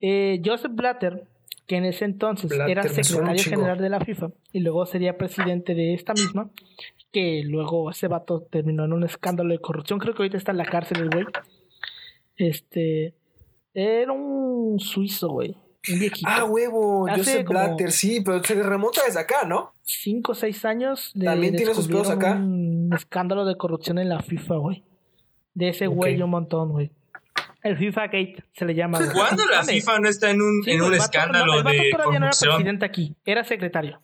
Eh, 0.00 0.40
Joseph 0.44 0.72
Blatter, 0.74 1.26
que 1.68 1.76
en 1.76 1.84
ese 1.84 2.06
entonces 2.06 2.50
Blatter, 2.50 2.78
era 2.78 2.88
secretario 2.88 3.44
general 3.44 3.78
de 3.78 3.90
la 3.90 4.00
FIFA 4.00 4.30
y 4.52 4.60
luego 4.60 4.86
sería 4.86 5.18
presidente 5.18 5.74
de 5.74 5.92
esta 5.92 6.14
misma, 6.14 6.50
que 7.12 7.42
luego 7.44 7.90
ese 7.90 8.08
vato 8.08 8.40
terminó 8.50 8.86
en 8.86 8.94
un 8.94 9.04
escándalo 9.04 9.52
de 9.52 9.60
corrupción. 9.60 9.98
Creo 9.98 10.14
que 10.14 10.22
ahorita 10.22 10.38
está 10.38 10.52
en 10.52 10.58
la 10.58 10.64
cárcel 10.64 11.02
el 11.02 11.10
güey. 11.10 11.26
Este 12.36 13.14
era 13.74 14.12
un 14.12 14.80
suizo, 14.80 15.28
güey. 15.28 15.56
Un 15.92 16.00
viejito. 16.00 16.28
Ah, 16.28 16.44
huevo, 16.44 17.06
Hace 17.06 17.18
Joseph 17.18 17.48
Blatter, 17.48 17.92
sí, 17.92 18.22
pero 18.24 18.42
se 18.42 18.60
remonta 18.62 19.02
desde 19.04 19.20
acá, 19.20 19.44
¿no? 19.46 19.74
cinco 19.82 20.32
o 20.32 20.34
seis 20.34 20.64
años 20.64 21.12
de 21.14 21.26
También 21.26 21.54
tiene 21.54 21.74
sus 21.74 21.88
pedos 21.88 22.10
acá. 22.10 22.32
un 22.32 22.90
escándalo 22.94 23.44
de 23.44 23.56
corrupción 23.56 23.98
en 23.98 24.08
la 24.08 24.22
FIFA, 24.22 24.56
güey. 24.56 24.84
De 25.52 25.68
ese 25.68 25.86
güey 25.86 26.20
un 26.20 26.30
montón, 26.30 26.70
güey. 26.70 26.90
El 27.68 27.76
FIFA 27.76 28.06
Gate 28.06 28.44
se 28.54 28.64
le 28.64 28.74
llama. 28.74 28.98
¿Cuándo 29.12 29.44
la. 29.46 29.62
FIFA 29.62 29.98
no 30.00 30.08
está 30.08 30.30
en 30.30 30.40
un, 30.40 30.62
Sí, 30.64 30.70
en 30.72 30.78
güey, 30.78 30.88
un 30.88 30.94
el 30.94 31.00
vato- 31.00 31.10
escándalo 31.16 31.46
no, 31.46 31.58
el 31.58 31.64
vato 31.64 31.76
de 31.82 31.90
todavía 31.90 32.18
no 32.20 32.26
era 32.26 32.36
presidente 32.40 32.84
aquí, 32.86 33.14
era 33.24 33.44
secretario. 33.44 34.00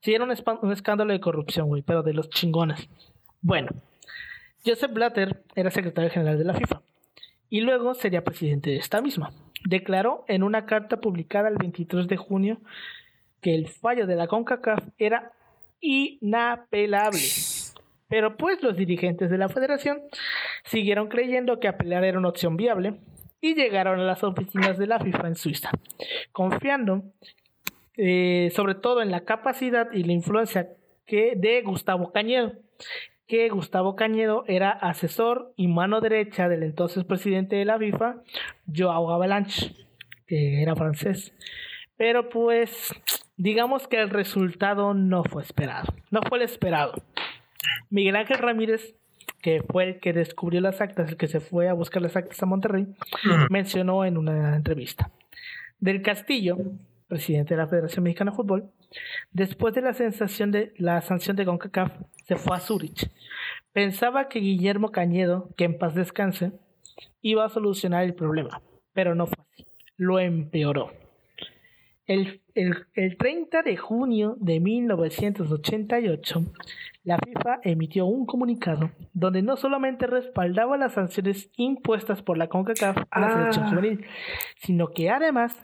Sí, 0.00 0.12
era 0.14 0.24
un, 0.24 0.34
un 0.62 0.72
escándalo 0.72 1.12
de 1.12 1.20
corrupción, 1.20 1.66
güey, 1.68 1.82
pero 1.82 2.02
de 2.02 2.12
los 2.12 2.28
chingones. 2.28 2.88
Bueno, 3.40 3.70
Joseph 4.66 4.92
Blatter 4.92 5.42
era 5.54 5.70
secretario 5.70 6.10
general 6.10 6.36
de 6.38 6.44
la 6.44 6.54
FIFA 6.54 6.82
y 7.48 7.60
luego 7.62 7.94
sería 7.94 8.22
presidente 8.22 8.70
de 8.70 8.76
esta 8.76 9.00
misma. 9.00 9.30
Declaró 9.66 10.24
en 10.28 10.42
una 10.42 10.66
carta 10.66 10.98
publicada 11.00 11.48
el 11.48 11.56
23 11.56 12.06
de 12.06 12.16
junio 12.18 12.58
que 13.40 13.54
el 13.54 13.68
fallo 13.68 14.06
de 14.06 14.16
la 14.16 14.26
CONCACAF 14.26 14.84
era 14.98 15.32
inapelable. 15.80 17.18
Pero 18.08 18.36
pues 18.36 18.62
los 18.62 18.76
dirigentes 18.76 19.30
de 19.30 19.38
la 19.38 19.48
federación 19.48 20.02
siguieron 20.64 21.08
creyendo 21.08 21.58
que 21.58 21.68
apelar 21.68 22.04
era 22.04 22.18
una 22.18 22.28
opción 22.28 22.56
viable 22.56 23.00
y 23.40 23.54
llegaron 23.54 24.00
a 24.00 24.04
las 24.04 24.22
oficinas 24.24 24.78
de 24.78 24.86
la 24.86 25.00
FIFA 25.00 25.28
en 25.28 25.34
Suiza, 25.36 25.70
confiando 26.32 27.02
eh, 27.96 28.50
sobre 28.54 28.74
todo 28.74 29.02
en 29.02 29.10
la 29.10 29.24
capacidad 29.24 29.92
y 29.92 30.02
la 30.02 30.12
influencia 30.12 30.68
que 31.06 31.34
de 31.36 31.62
Gustavo 31.62 32.10
Cañedo, 32.10 32.52
que 33.26 33.48
Gustavo 33.48 33.94
Cañedo 33.96 34.44
era 34.48 34.70
asesor 34.70 35.52
y 35.56 35.68
mano 35.68 36.00
derecha 36.00 36.48
del 36.48 36.62
entonces 36.62 37.04
presidente 37.04 37.56
de 37.56 37.64
la 37.64 37.78
FIFA, 37.78 38.16
Joao 38.74 39.10
Avalanche, 39.10 39.74
que 40.26 40.62
era 40.62 40.74
francés. 40.74 41.32
Pero 41.96 42.28
pues 42.28 42.92
digamos 43.36 43.86
que 43.86 44.00
el 44.00 44.10
resultado 44.10 44.94
no 44.94 45.22
fue 45.22 45.42
esperado, 45.42 45.92
no 46.10 46.20
fue 46.28 46.38
el 46.38 46.44
esperado. 46.44 46.94
Miguel 47.90 48.16
Ángel 48.16 48.38
Ramírez, 48.38 48.94
que 49.40 49.62
fue 49.62 49.84
el 49.84 50.00
que 50.00 50.12
descubrió 50.12 50.60
las 50.60 50.80
actas, 50.80 51.08
el 51.10 51.16
que 51.16 51.26
se 51.28 51.40
fue 51.40 51.68
a 51.68 51.72
buscar 51.74 52.02
las 52.02 52.16
actas 52.16 52.42
a 52.42 52.46
Monterrey, 52.46 52.86
mencionó 53.50 54.04
en 54.04 54.16
una 54.18 54.56
entrevista. 54.56 55.10
Del 55.80 56.02
Castillo, 56.02 56.56
presidente 57.08 57.54
de 57.54 57.58
la 57.58 57.66
Federación 57.66 58.04
Mexicana 58.04 58.30
de 58.30 58.36
Fútbol, 58.36 58.70
después 59.32 59.74
de 59.74 59.82
la 59.82 59.92
sensación 59.92 60.50
de 60.50 60.72
la 60.78 61.00
sanción 61.02 61.36
de 61.36 61.44
CONCACAF, 61.44 61.92
se 62.26 62.36
fue 62.36 62.56
a 62.56 62.60
Zurich. 62.60 63.10
Pensaba 63.72 64.28
que 64.28 64.38
Guillermo 64.40 64.90
Cañedo, 64.92 65.50
que 65.56 65.64
en 65.64 65.78
paz 65.78 65.94
descanse, 65.94 66.52
iba 67.20 67.44
a 67.44 67.48
solucionar 67.50 68.04
el 68.04 68.14
problema, 68.14 68.62
pero 68.92 69.14
no 69.14 69.26
fue 69.26 69.36
así. 69.52 69.66
Lo 69.96 70.18
empeoró. 70.20 70.92
El, 72.06 72.40
el- 72.54 72.86
el 72.94 73.16
30 73.16 73.62
de 73.62 73.76
junio 73.76 74.36
de 74.38 74.60
1988, 74.60 76.42
la 77.04 77.18
FIFA 77.18 77.60
emitió 77.62 78.06
un 78.06 78.24
comunicado 78.26 78.90
donde 79.12 79.42
no 79.42 79.56
solamente 79.56 80.06
respaldaba 80.06 80.76
las 80.78 80.94
sanciones 80.94 81.50
impuestas 81.56 82.22
por 82.22 82.38
la 82.38 82.48
CONCACAF 82.48 82.96
a 83.10 83.20
la 83.20 83.26
Ah. 83.26 83.32
selección 83.52 83.68
juvenil, 83.68 84.06
sino 84.56 84.88
que 84.88 85.10
además 85.10 85.54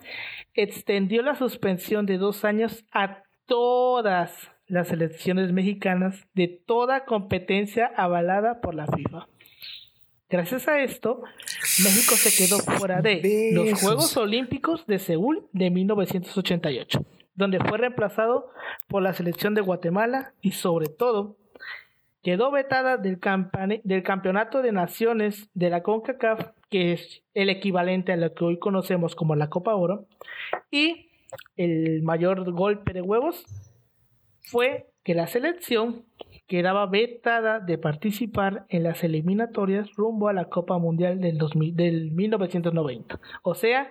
extendió 0.54 1.22
la 1.22 1.34
suspensión 1.34 2.04
de 2.06 2.18
dos 2.18 2.44
años 2.44 2.84
a 2.92 3.22
todas 3.46 4.50
las 4.66 4.88
selecciones 4.88 5.50
mexicanas 5.52 6.26
de 6.34 6.46
toda 6.66 7.04
competencia 7.04 7.90
avalada 7.96 8.60
por 8.60 8.74
la 8.74 8.86
FIFA. 8.86 9.26
Gracias 10.28 10.68
a 10.68 10.80
esto, 10.80 11.22
México 11.82 12.14
se 12.14 12.30
quedó 12.44 12.58
fuera 12.78 13.00
de 13.02 13.50
los. 13.52 13.82
Juegos 13.82 14.16
Olímpicos 14.16 14.86
de 14.86 15.00
Seúl 15.00 15.48
de 15.52 15.70
1988, 15.70 17.04
donde 17.40 17.58
fue 17.58 17.78
reemplazado 17.78 18.50
por 18.86 19.02
la 19.02 19.12
selección 19.12 19.54
de 19.54 19.62
Guatemala 19.62 20.32
y 20.40 20.52
sobre 20.52 20.86
todo 20.86 21.36
quedó 22.22 22.50
vetada 22.50 22.96
del, 22.96 23.18
del 23.82 24.02
Campeonato 24.02 24.62
de 24.62 24.72
Naciones 24.72 25.50
de 25.54 25.70
la 25.70 25.82
CONCACAF, 25.82 26.50
que 26.68 26.92
es 26.92 27.22
el 27.34 27.50
equivalente 27.50 28.12
a 28.12 28.16
lo 28.16 28.32
que 28.34 28.44
hoy 28.44 28.58
conocemos 28.58 29.16
como 29.16 29.34
la 29.34 29.48
Copa 29.48 29.74
Oro, 29.74 30.06
y 30.70 31.10
el 31.56 32.02
mayor 32.02 32.52
golpe 32.52 32.92
de 32.92 33.02
huevos 33.02 33.44
fue 34.42 34.86
que 35.02 35.14
la 35.14 35.26
selección 35.26 36.04
quedaba 36.46 36.86
vetada 36.86 37.60
de 37.60 37.78
participar 37.78 38.66
en 38.68 38.82
las 38.82 39.04
eliminatorias 39.04 39.92
rumbo 39.94 40.28
a 40.28 40.32
la 40.32 40.46
Copa 40.46 40.78
Mundial 40.78 41.20
del, 41.20 41.38
2000 41.38 41.76
del 41.76 42.10
1990. 42.10 43.20
O 43.42 43.54
sea, 43.54 43.90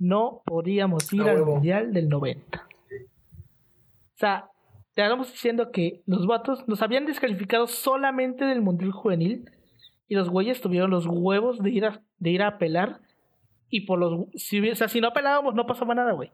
no 0.00 0.42
podíamos 0.44 1.12
ir 1.12 1.22
al. 1.22 1.44
Mundial 1.44 1.92
del 1.92 2.08
90. 2.08 2.66
O 2.98 4.18
sea, 4.18 4.50
te 4.94 5.02
estamos 5.02 5.30
diciendo 5.30 5.70
que 5.70 6.02
los 6.06 6.26
vatos 6.26 6.66
nos 6.66 6.82
habían 6.82 7.06
descalificado 7.06 7.68
solamente 7.68 8.44
del 8.44 8.60
Mundial 8.62 8.90
Juvenil 8.90 9.48
y 10.08 10.16
los 10.16 10.28
güeyes 10.28 10.60
tuvieron 10.60 10.90
los 10.90 11.06
huevos 11.06 11.60
de 11.60 11.70
ir 11.70 11.84
a, 11.84 12.02
de 12.18 12.30
ir 12.30 12.42
a 12.42 12.48
apelar 12.48 13.00
y 13.68 13.82
por 13.82 13.98
los... 13.98 14.26
Si, 14.34 14.68
o 14.68 14.74
sea, 14.74 14.88
si 14.88 15.00
no 15.00 15.08
apelábamos 15.08 15.54
no 15.54 15.66
pasaba 15.66 15.94
nada, 15.94 16.12
güey. 16.12 16.32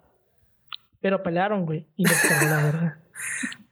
Pero 1.01 1.17
apelaron, 1.17 1.67
güey, 1.67 1.87
y 1.97 2.05
nos 2.05 2.15
cargó 2.23 2.47
la 2.49 2.63
verga. 2.65 3.01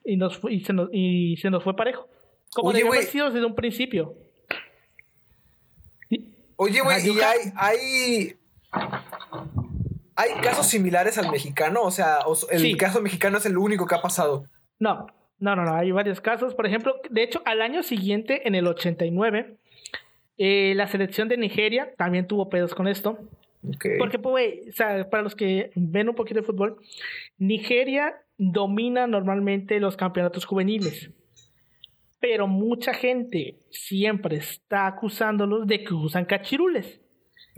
Y, 0.07 0.19
nos 0.19 0.37
fue- 0.37 0.53
y, 0.53 0.61
se 0.63 0.75
nos, 0.75 0.91
y 0.93 1.39
se 1.39 1.49
nos 1.49 1.65
fue 1.65 1.75
parejo. 1.75 2.07
Como 2.55 2.69
Oye, 2.69 2.87
haber 2.87 3.05
sido 3.05 3.31
desde 3.31 3.47
un 3.47 3.55
principio. 3.55 4.15
Oye, 6.57 6.81
güey, 6.83 7.09
y 7.09 7.21
hay, 7.21 7.39
hay. 7.57 8.37
Hay 10.17 10.31
casos 10.43 10.67
similares 10.67 11.19
al 11.19 11.31
mexicano, 11.31 11.83
o 11.83 11.91
sea, 11.91 12.19
el 12.51 12.61
Sí. 12.61 12.77
caso 12.77 13.01
mexicano 13.03 13.39
es 13.39 13.47
el 13.47 13.59
único 13.59 13.87
que 13.87 13.95
ha 13.95 14.03
pasado. 14.03 14.45
No, 14.79 15.07
no, 15.39 15.57
no, 15.57 15.65
no, 15.65 15.75
hay 15.75 15.91
varios 15.91 16.21
casos. 16.21 16.55
Por 16.55 16.67
ejemplo, 16.67 16.95
de 17.11 17.23
hecho, 17.23 17.43
al 17.45 17.61
año 17.63 17.83
siguiente, 17.83 18.47
en 18.47 18.55
el 18.55 18.67
89, 18.67 19.57
eh, 20.39 20.73
la 20.77 20.87
selección 20.87 21.29
de 21.29 21.37
Nigeria 21.37 21.93
también 21.97 22.27
tuvo 22.27 22.49
pedos 22.49 22.75
con 22.75 22.87
esto. 22.89 23.19
Porque, 23.99 24.19
pues, 24.19 24.31
güey, 24.31 24.69
o 24.69 24.73
sea, 24.73 25.09
para 25.09 25.23
los 25.23 25.35
que 25.35 25.71
ven 25.75 26.09
un 26.09 26.15
poquito 26.15 26.41
de 26.41 26.47
fútbol, 26.47 26.77
Nigeria 27.39 28.15
domina 28.37 29.07
normalmente 29.07 29.81
los 29.81 29.97
campeonatos 29.97 30.45
juveniles. 30.45 31.11
Pero 32.21 32.47
mucha 32.47 32.93
gente 32.95 33.59
siempre 33.71 34.37
está 34.37 34.87
acusándolos 34.87 35.67
de 35.67 35.83
que 35.83 35.95
usan 35.95 36.25
cachirules. 36.27 37.01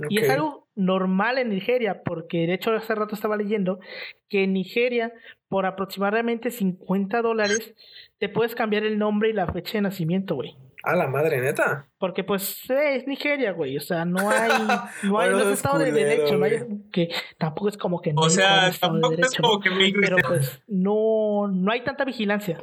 Y 0.09 0.21
es 0.21 0.31
algo 0.31 0.66
normal 0.77 1.39
en 1.39 1.49
Nigeria, 1.49 2.03
porque 2.05 2.47
de 2.47 2.55
hecho 2.55 2.73
hace 2.73 2.95
rato 2.95 3.15
estaba 3.15 3.37
leyendo 3.37 3.81
que 4.29 4.45
en 4.45 4.53
Nigeria, 4.53 5.13
por 5.49 5.67
aproximadamente 5.67 6.51
50 6.51 7.23
dólares, 7.23 7.75
te 8.19 8.29
puedes 8.29 8.55
cambiar 8.55 8.85
el 8.85 8.99
nombre 8.99 9.31
y 9.31 9.33
la 9.33 9.47
fecha 9.53 9.79
de 9.79 9.83
nacimiento, 9.83 10.35
güey. 10.37 10.57
A 10.83 10.95
la 10.95 11.09
madre, 11.09 11.41
neta. 11.41 11.89
Porque 11.99 12.23
pues 12.23 12.71
eh, 12.71 12.97
es 12.97 13.09
Nigeria, 13.09 13.51
güey. 13.53 13.77
O 13.77 13.81
sea, 13.81 14.05
no 14.05 14.31
hay, 14.31 14.51
no 15.03 15.19
hay, 15.19 15.31
Bueno, 15.31 15.39
no 15.39 15.39
es 15.39 15.47
es 15.47 15.53
Estado 15.55 15.79
de 15.79 15.91
Derecho, 15.91 16.37
no 16.37 16.45
hay, 16.45 16.61
que 16.93 17.09
tampoco 17.39 17.69
es 17.71 17.77
como 17.77 18.01
que 18.01 18.13
no 18.13 18.21
O 18.21 18.31
sea, 18.31 18.71
de 18.71 18.79
tampoco 18.79 19.15
es 19.15 19.35
como 19.35 19.55
¿no? 19.55 19.61
que 19.61 19.71
México 19.71 19.99
Pero 20.01 20.17
pues 20.19 20.63
no, 20.69 21.49
no 21.49 21.73
hay 21.73 21.83
tanta 21.83 22.05
vigilancia. 22.05 22.63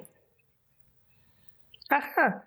Ajá. 1.89 2.45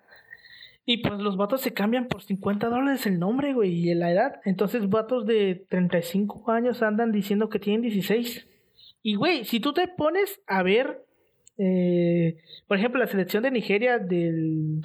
Y 0.89 0.99
pues 0.99 1.19
los 1.19 1.35
vatos 1.35 1.59
se 1.59 1.73
cambian 1.73 2.07
por 2.07 2.23
50 2.23 2.69
dólares 2.69 3.05
el 3.05 3.19
nombre, 3.19 3.53
güey, 3.53 3.89
y 3.89 3.93
la 3.93 4.09
edad. 4.09 4.39
Entonces 4.45 4.89
vatos 4.89 5.25
de 5.25 5.65
35 5.67 6.49
años 6.49 6.81
andan 6.81 7.11
diciendo 7.11 7.49
que 7.49 7.59
tienen 7.59 7.81
16. 7.81 8.47
Y, 9.03 9.15
güey, 9.15 9.43
si 9.43 9.59
tú 9.59 9.73
te 9.73 9.89
pones 9.89 10.39
a 10.47 10.63
ver, 10.63 11.03
eh, 11.57 12.37
por 12.69 12.77
ejemplo, 12.77 13.01
la 13.01 13.07
selección 13.07 13.43
de 13.43 13.51
Nigeria 13.51 13.99
del 13.99 14.79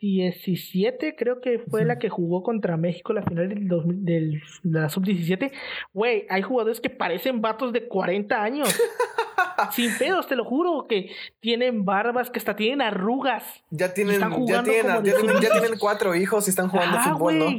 2017, 0.00 1.14
creo 1.14 1.40
que 1.40 1.58
fue 1.58 1.84
la 1.84 1.98
que 1.98 2.08
jugó 2.08 2.42
contra 2.42 2.76
México 2.76 3.12
la 3.12 3.22
final 3.22 3.48
del 3.48 3.68
2000 3.68 4.04
del, 4.04 4.42
de 4.62 4.80
la 4.80 4.88
sub-17. 4.88 5.52
Güey, 5.92 6.26
hay 6.30 6.42
jugadores 6.42 6.80
que 6.80 6.88
parecen 6.88 7.42
vatos 7.42 7.72
de 7.72 7.86
40 7.86 8.42
años. 8.42 8.68
Sin 9.72 9.96
pedos, 9.98 10.26
te 10.26 10.36
lo 10.36 10.44
juro, 10.44 10.86
que 10.88 11.10
tienen 11.40 11.84
barbas, 11.84 12.30
que 12.30 12.38
hasta 12.38 12.56
tienen 12.56 12.80
arrugas. 12.80 13.44
Ya 13.70 13.92
tienen, 13.92 14.14
Están 14.14 14.30
ya 14.46 14.62
tienen, 14.62 14.82
como 14.82 15.02
ya 15.02 15.12
tienen, 15.12 15.32
ya 15.32 15.40
16. 15.40 15.60
tienen 15.60 15.78
cuatro 15.78 16.14
hijos 16.14 16.46
y 16.46 16.50
están 16.50 16.68
jugando 16.68 16.96
Ajá, 16.96 17.12
fútbol, 17.12 17.38
¿no? 17.38 17.50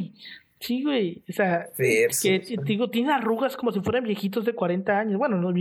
Sí, 0.59 0.83
güey. 0.83 1.23
O 1.27 1.33
sea, 1.33 1.69
que 1.75 2.07
te 2.39 2.63
digo, 2.63 2.89
tienen 2.89 3.11
arrugas 3.11 3.55
como 3.57 3.71
si 3.71 3.81
fueran 3.81 4.03
viejitos 4.03 4.45
de 4.45 4.53
40 4.53 4.97
años. 4.97 5.17
Bueno, 5.17 5.37
no, 5.37 5.51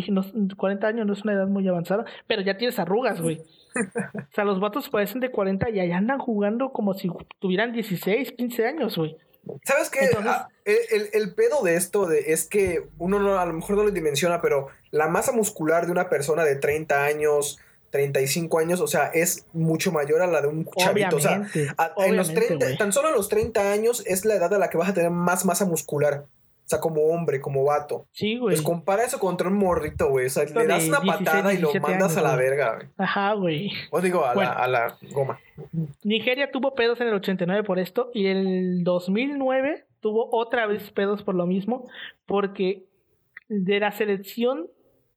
40 0.57 0.87
años 0.87 1.07
no 1.07 1.13
es 1.13 1.23
una 1.23 1.33
edad 1.33 1.47
muy 1.47 1.67
avanzada, 1.69 2.05
pero 2.27 2.43
ya 2.43 2.57
tienes 2.57 2.79
arrugas, 2.79 3.21
güey. 3.21 3.41
O 3.75 4.35
sea, 4.35 4.45
los 4.45 4.61
vatos 4.61 4.89
parecen 4.89 5.21
de 5.21 5.31
40 5.31 5.71
y 5.71 5.81
allá 5.81 5.97
andan 5.97 6.19
jugando 6.19 6.73
como 6.73 6.95
si 6.95 7.11
tuvieran 7.39 7.73
16, 7.73 8.33
15 8.33 8.67
años, 8.67 8.97
güey. 8.97 9.17
¿Sabes 9.65 9.89
qué? 9.91 10.01
Entonces- 10.05 10.31
Ah, 10.33 10.49
el, 10.65 11.09
el- 11.13 11.35
pedo 11.35 11.63
de 11.63 11.75
esto 11.77 12.07
de, 12.07 12.33
es 12.33 12.47
que 12.47 12.87
uno 12.99 13.19
no, 13.19 13.39
a 13.39 13.47
lo 13.47 13.53
mejor 13.55 13.77
no 13.77 13.85
lo 13.85 13.91
dimensiona, 13.91 14.41
pero 14.43 14.69
la 14.91 15.09
masa 15.09 15.33
muscular 15.33 15.87
de 15.87 15.93
una 15.93 16.09
persona 16.11 16.45
de 16.45 16.57
30 16.57 17.05
años, 17.05 17.59
35 17.91 18.59
años, 18.59 18.81
o 18.81 18.87
sea, 18.87 19.07
es 19.07 19.47
mucho 19.53 19.91
mayor 19.93 20.21
a 20.23 20.27
la 20.27 20.43
de 20.43 20.49
un 20.49 20.67
chavito. 20.77 21.17
O 21.17 21.21
sea, 21.21 21.43
a- 21.79 21.93
en 22.05 22.17
los 22.17 22.29
obviamente, 22.29 22.35
30, 22.47 22.67
güey. 22.67 22.77
tan 22.79 22.93
solo 22.93 23.09
a 23.09 23.13
los 23.13 23.29
30 23.29 23.73
años 23.73 24.03
es 24.07 24.25
la 24.25 24.35
edad 24.35 24.53
a 24.55 24.59
la 24.59 24.69
que 24.71 24.77
vas 24.79 24.91
a 24.91 24.95
tener 24.95 25.11
más 25.11 25.45
masa 25.45 25.65
muscular. 25.65 26.27
O 26.71 26.77
sea, 26.77 26.79
como 26.79 27.03
hombre, 27.07 27.41
como 27.41 27.65
vato. 27.65 28.07
Sí, 28.13 28.39
güey. 28.39 28.55
Pues 28.55 28.63
compara 28.63 29.03
eso 29.03 29.19
contra 29.19 29.49
un 29.49 29.59
morrito, 29.59 30.09
güey. 30.09 30.27
O 30.27 30.31
sea, 30.31 30.45
le 30.45 30.67
das 30.69 30.87
una 30.87 31.01
16, 31.01 31.29
patada 31.29 31.53
y 31.53 31.57
lo 31.57 31.73
17 31.73 31.81
mandas 31.81 32.17
a 32.17 32.23
la 32.23 32.35
güey. 32.35 32.49
verga, 32.49 32.75
güey. 32.77 32.89
Ajá, 32.97 33.33
güey. 33.33 33.73
O 33.91 34.01
digo, 34.01 34.25
a, 34.25 34.35
Bueno. 34.35 34.53
la, 34.53 34.57
a 34.57 34.69
la 34.69 34.97
goma. 35.11 35.41
Nigeria 36.05 36.53
tuvo 36.53 36.77
pedos 36.77 37.01
en 37.01 37.09
el 37.09 37.15
89 37.15 37.65
por 37.65 37.81
esto 37.81 38.13
y 38.15 38.27
el 38.27 38.85
2009 38.85 39.85
tuvo 39.99 40.29
otra 40.31 40.67
vez 40.67 40.89
pedos 40.93 41.25
por 41.25 41.35
lo 41.35 41.45
mismo 41.45 41.89
porque 42.27 42.85
de 43.49 43.81
la 43.81 43.91
selección 43.91 44.69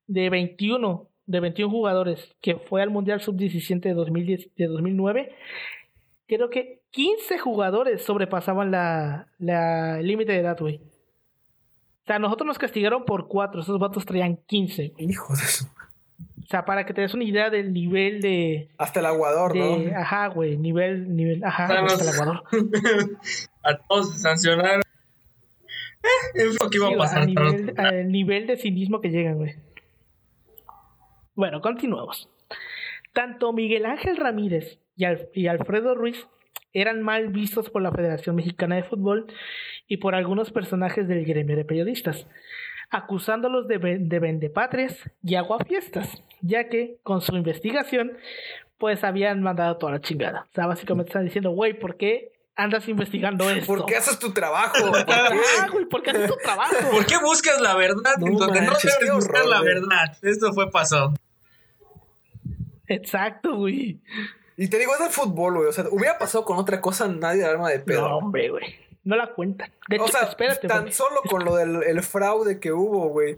de 0.07 0.31
21 0.31 1.07
de 1.27 1.39
21 1.39 1.71
jugadores 1.71 2.35
que 2.41 2.55
fue 2.55 2.81
al 2.81 2.89
Mundial 2.89 3.21
Sub-17 3.21 3.79
de, 3.79 3.93
2010 3.93 4.55
de 4.55 4.65
2009 4.65 5.35
creo 6.27 6.49
que 6.49 6.81
15 6.91 7.39
jugadores 7.39 8.03
sobrepasaban 8.03 8.71
la, 8.71 9.27
límite 10.01 10.31
de 10.31 10.39
edad, 10.39 10.57
güey. 10.59 10.79
O 12.03 12.05
sea, 12.05 12.19
nosotros 12.19 12.45
nos 12.47 12.57
castigaron 12.57 13.05
por 13.05 13.27
4, 13.27 13.61
esos 13.61 13.79
vatos 13.79 14.05
traían 14.05 14.37
15. 14.47 14.89
güey. 14.89 15.09
Hijo 15.11 15.33
de 15.33 15.41
su... 15.43 15.65
O 15.65 16.45
sea, 16.49 16.65
para 16.65 16.85
que 16.85 16.93
te 16.93 16.99
des 17.01 17.13
una 17.13 17.23
idea 17.23 17.49
del 17.49 17.71
nivel 17.71 18.19
de, 18.21 18.69
Hasta 18.77 18.99
el 18.99 19.05
aguador, 19.05 19.53
de 19.53 19.59
¿no? 19.91 19.97
ajá, 19.97 20.27
güey, 20.27 20.57
nivel, 20.57 21.15
nivel, 21.15 21.43
ajá, 21.43 21.65
hasta 21.85 22.03
el 22.03 22.13
Ecuador. 22.13 22.43
a 23.63 23.77
todos 23.87 24.21
sancionaron. 24.21 24.81
Eh, 26.03 26.07
es 26.35 26.61
lo 26.61 26.69
que 26.69 26.77
iba 26.77 26.89
Sí, 26.89 26.93
a 26.93 26.97
pasar. 26.97 27.21
al 27.21 27.27
nivel, 27.27 27.73
al 27.77 28.11
nivel 28.11 28.47
de 28.47 28.57
cinismo 28.57 28.99
que 28.99 29.09
llegan, 29.09 29.37
güey. 29.37 29.55
Bueno, 31.35 31.61
continuamos. 31.61 32.29
Tanto 33.13 33.53
Miguel 33.53 33.85
Ángel 33.85 34.17
Ramírez 34.17 34.79
y, 34.97 35.05
Al- 35.05 35.29
y 35.33 35.47
Alfredo 35.47 35.95
Ruiz 35.95 36.27
eran 36.74 37.01
mal 37.01 37.30
vistos 37.30 37.69
por 37.69 37.82
la 37.82 37.91
Federación 37.91 38.36
Mexicana 38.36 38.76
de 38.76 38.84
Fútbol 38.84 39.28
y 39.88 39.97
por 39.97 40.15
algunos 40.15 40.51
personajes 40.51 41.07
del 41.07 41.24
gremio 41.26 41.55
de 41.55 41.65
periodistas, 41.65 42.28
acusándolos 42.89 43.67
de, 43.67 43.78
de 43.99 44.19
vendepatrias 44.19 44.97
y 45.24 45.36
aguafiestas, 45.36 46.24
ya 46.41 46.69
que 46.69 46.97
con 47.03 47.21
su 47.21 47.36
investigación 47.36 48.13
pues 48.78 49.03
habían 49.03 49.41
mandado 49.41 49.78
toda 49.78 49.93
la 49.93 50.01
chingada. 50.01 50.47
O 50.51 50.53
sea, 50.53 50.65
básicamente 50.67 51.09
están 51.09 51.24
diciendo, 51.26 51.51
güey, 51.51 51.78
¿por 51.80 51.95
qué 51.95 52.34
andas 52.55 52.88
investigando 52.89 53.49
esto? 53.49 53.65
¿Por 53.65 53.86
qué 53.86 53.95
haces 53.95 54.19
tu 54.19 54.34
trabajo? 54.34 54.74
¿Por 54.91 55.05
qué? 55.05 55.13
Ah, 55.13 55.67
güey, 55.71 55.86
¿por 55.86 56.03
qué 56.03 56.09
haces 56.11 56.28
tu 56.30 56.38
trabajo? 56.38 56.76
¿Por 56.91 57.05
qué 57.05 57.15
buscas 57.17 57.61
la 57.61 57.76
verdad 57.76 58.17
No 58.19 58.38
donde 58.38 58.59
debes 58.59 58.84
buscar 59.13 59.39
horror, 59.39 59.49
la 59.49 59.59
güey. 59.59 59.74
verdad? 59.74 60.17
Esto 60.21 60.51
fue 60.53 60.69
pasado. 60.69 61.13
Exacto, 62.88 63.55
güey. 63.55 64.01
Y 64.57 64.67
te 64.67 64.77
digo, 64.77 64.93
es 64.95 65.01
el 65.01 65.09
fútbol, 65.09 65.55
güey. 65.57 65.67
O 65.69 65.71
sea, 65.73 65.85
hubiera 65.91 66.17
pasado 66.17 66.45
con 66.45 66.57
otra 66.57 66.79
cosa, 66.81 67.07
nadie 67.07 67.43
arma 67.45 67.69
de 67.69 67.79
pedo. 67.79 68.07
No, 68.07 68.17
hombre, 68.17 68.49
güey. 68.49 68.75
No 69.03 69.15
la 69.15 69.33
cuentan. 69.33 69.71
De 69.89 69.95
hecho, 69.97 70.05
o 70.05 70.07
sea, 70.07 70.21
espérate, 70.23 70.67
tan 70.67 70.81
güey. 70.83 70.93
solo 70.93 71.21
con 71.29 71.43
lo 71.43 71.55
del 71.55 71.83
el 71.83 72.01
fraude 72.03 72.59
que 72.59 72.71
hubo, 72.71 73.09
güey. 73.09 73.37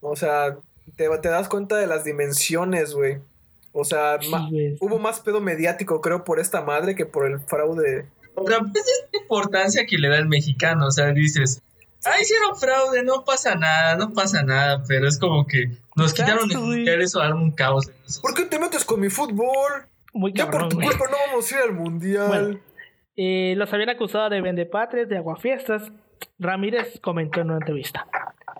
O 0.00 0.14
sea, 0.16 0.56
te, 0.96 1.08
te 1.18 1.28
das 1.28 1.48
cuenta 1.48 1.76
de 1.76 1.86
las 1.86 2.04
dimensiones, 2.04 2.94
güey. 2.94 3.18
O 3.72 3.84
sea, 3.84 4.18
Sí, 4.20 4.28
ma- 4.28 4.48
güey. 4.50 4.76
hubo 4.80 4.98
más 4.98 5.20
pedo 5.20 5.40
mediático, 5.40 6.00
creo, 6.00 6.24
por 6.24 6.40
esta 6.40 6.60
madre 6.62 6.94
que 6.96 7.06
por 7.06 7.26
el 7.26 7.40
fraude. 7.40 8.06
O 8.34 8.46
sea, 8.46 8.58
pues 8.60 8.72
es 8.86 9.08
la 9.12 9.20
importancia 9.20 9.86
que 9.86 9.96
le 9.98 10.08
da 10.08 10.16
el 10.18 10.28
mexicano. 10.28 10.86
O 10.88 10.90
sea, 10.90 11.12
dices, 11.12 11.62
ah, 12.04 12.20
hicieron 12.20 12.56
fraude, 12.58 13.02
no 13.02 13.24
pasa 13.24 13.54
nada, 13.54 13.96
no 13.96 14.12
pasa 14.12 14.42
nada. 14.42 14.82
Pero 14.88 15.06
es 15.08 15.18
como 15.18 15.46
que 15.46 15.70
nos 15.96 16.12
quitaron 16.12 16.50
el 16.50 16.58
mundial, 16.58 17.00
eso 17.00 17.20
arma 17.20 17.40
un 17.40 17.52
caos. 17.52 17.88
en 17.88 17.94
eso. 18.06 18.20
¿Por 18.20 18.34
qué 18.34 18.44
te 18.44 18.58
metes 18.58 18.84
con 18.84 19.00
mi 19.00 19.08
fútbol? 19.08 19.86
Muy 20.12 20.32
Ya 20.32 20.50
por 20.50 20.68
tu 20.68 20.76
culpa 20.76 21.04
no 21.10 21.16
vamos 21.28 21.52
a 21.52 21.54
ir 21.54 21.62
al 21.62 21.74
mundial. 21.74 22.28
Bueno. 22.28 22.60
Eh, 23.16 23.54
los 23.56 23.72
habían 23.72 23.90
acusado 23.90 24.30
de 24.30 24.40
vendepatres, 24.40 25.08
de 25.08 25.16
aguafiestas. 25.16 25.92
Ramírez 26.38 26.98
comentó 27.00 27.40
en 27.40 27.48
una 27.48 27.58
entrevista. 27.58 28.06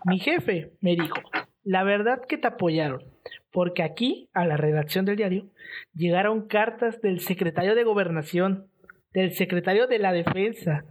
Mi 0.05 0.19
jefe 0.19 0.73
me 0.81 0.97
dijo, 0.97 1.21
la 1.65 1.83
verdad 1.83 2.21
que 2.27 2.39
te 2.39 2.49
apoyaron, 2.49 3.03
porque 3.53 3.83
aquí, 3.83 4.29
a 4.33 4.47
la 4.47 4.57
redacción 4.57 5.05
del 5.05 5.17
diario, 5.17 5.47
llegaron 5.95 6.47
cartas 6.47 7.01
del 7.01 7.21
secretario 7.21 7.75
de 7.75 7.85
gobernación, 7.85 8.67
del 9.13 9.33
secretario 9.33 9.87
de 9.87 9.99
la 9.99 10.13
defensa, 10.13 10.85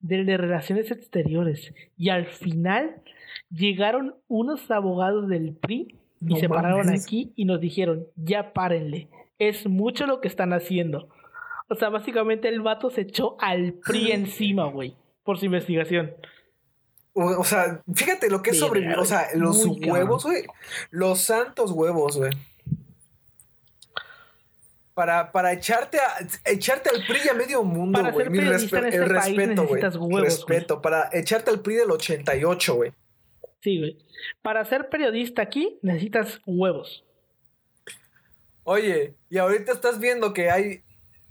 del 0.00 0.26
de 0.26 0.36
Relaciones 0.36 0.90
Exteriores. 0.90 1.74
Y 1.96 2.10
al 2.10 2.26
final 2.26 3.02
llegaron 3.50 4.16
unos 4.28 4.70
abogados 4.70 5.28
del 5.28 5.54
PRI 5.56 5.98
y 6.26 6.36
se 6.36 6.48
pararon 6.48 6.90
aquí 6.90 7.32
y 7.36 7.44
nos 7.44 7.60
dijeron, 7.60 8.06
ya 8.16 8.52
párenle, 8.52 9.08
es 9.38 9.66
mucho 9.66 10.06
lo 10.06 10.20
que 10.20 10.28
están 10.28 10.52
haciendo. 10.52 11.08
O 11.68 11.74
sea, 11.74 11.88
básicamente 11.88 12.48
el 12.48 12.60
vato 12.60 12.90
se 12.90 13.02
echó 13.02 13.36
al 13.40 13.74
PRI 13.74 14.12
encima, 14.12 14.66
güey, 14.66 14.96
por 15.24 15.38
su 15.38 15.46
investigación. 15.46 16.14
O, 17.12 17.44
sea, 17.44 17.82
fíjate 17.94 18.28
lo 18.28 18.42
que 18.42 18.50
es 18.50 18.58
sobre... 18.58 18.94
O 18.94 19.04
sea, 19.06 19.28
los 19.34 19.64
huevos, 19.64 20.24
güey. 20.24 20.44
Los 20.90 21.20
santos 21.20 21.70
huevos, 21.70 22.18
güey. 22.18 22.30
Para, 24.92 25.32
para 25.32 25.52
echarte, 25.54 25.98
a, 25.98 26.50
echarte 26.50 26.90
al 26.90 27.04
PRI 27.06 27.28
a 27.30 27.34
medio 27.34 27.62
mundo, 27.64 28.02
güey. 28.12 28.28
Mi 28.28 28.38
este 28.38 28.78
el 28.78 29.08
respeto, 29.08 29.66
güey. 29.66 29.82
Respeto. 30.22 30.82
Para 30.82 31.08
echarte 31.12 31.50
al 31.50 31.60
PRI 31.60 31.76
del 31.76 31.90
88, 31.90 32.74
güey. 32.74 32.92
Sí, 33.60 33.78
güey. 33.78 33.98
Para 34.42 34.64
ser 34.66 34.90
periodista 34.90 35.40
aquí 35.40 35.78
necesitas 35.80 36.40
huevos. 36.44 37.05
Oye, 38.68 39.14
y 39.30 39.38
ahorita 39.38 39.70
estás 39.70 40.00
viendo 40.00 40.34
que 40.34 40.50
hay, 40.50 40.82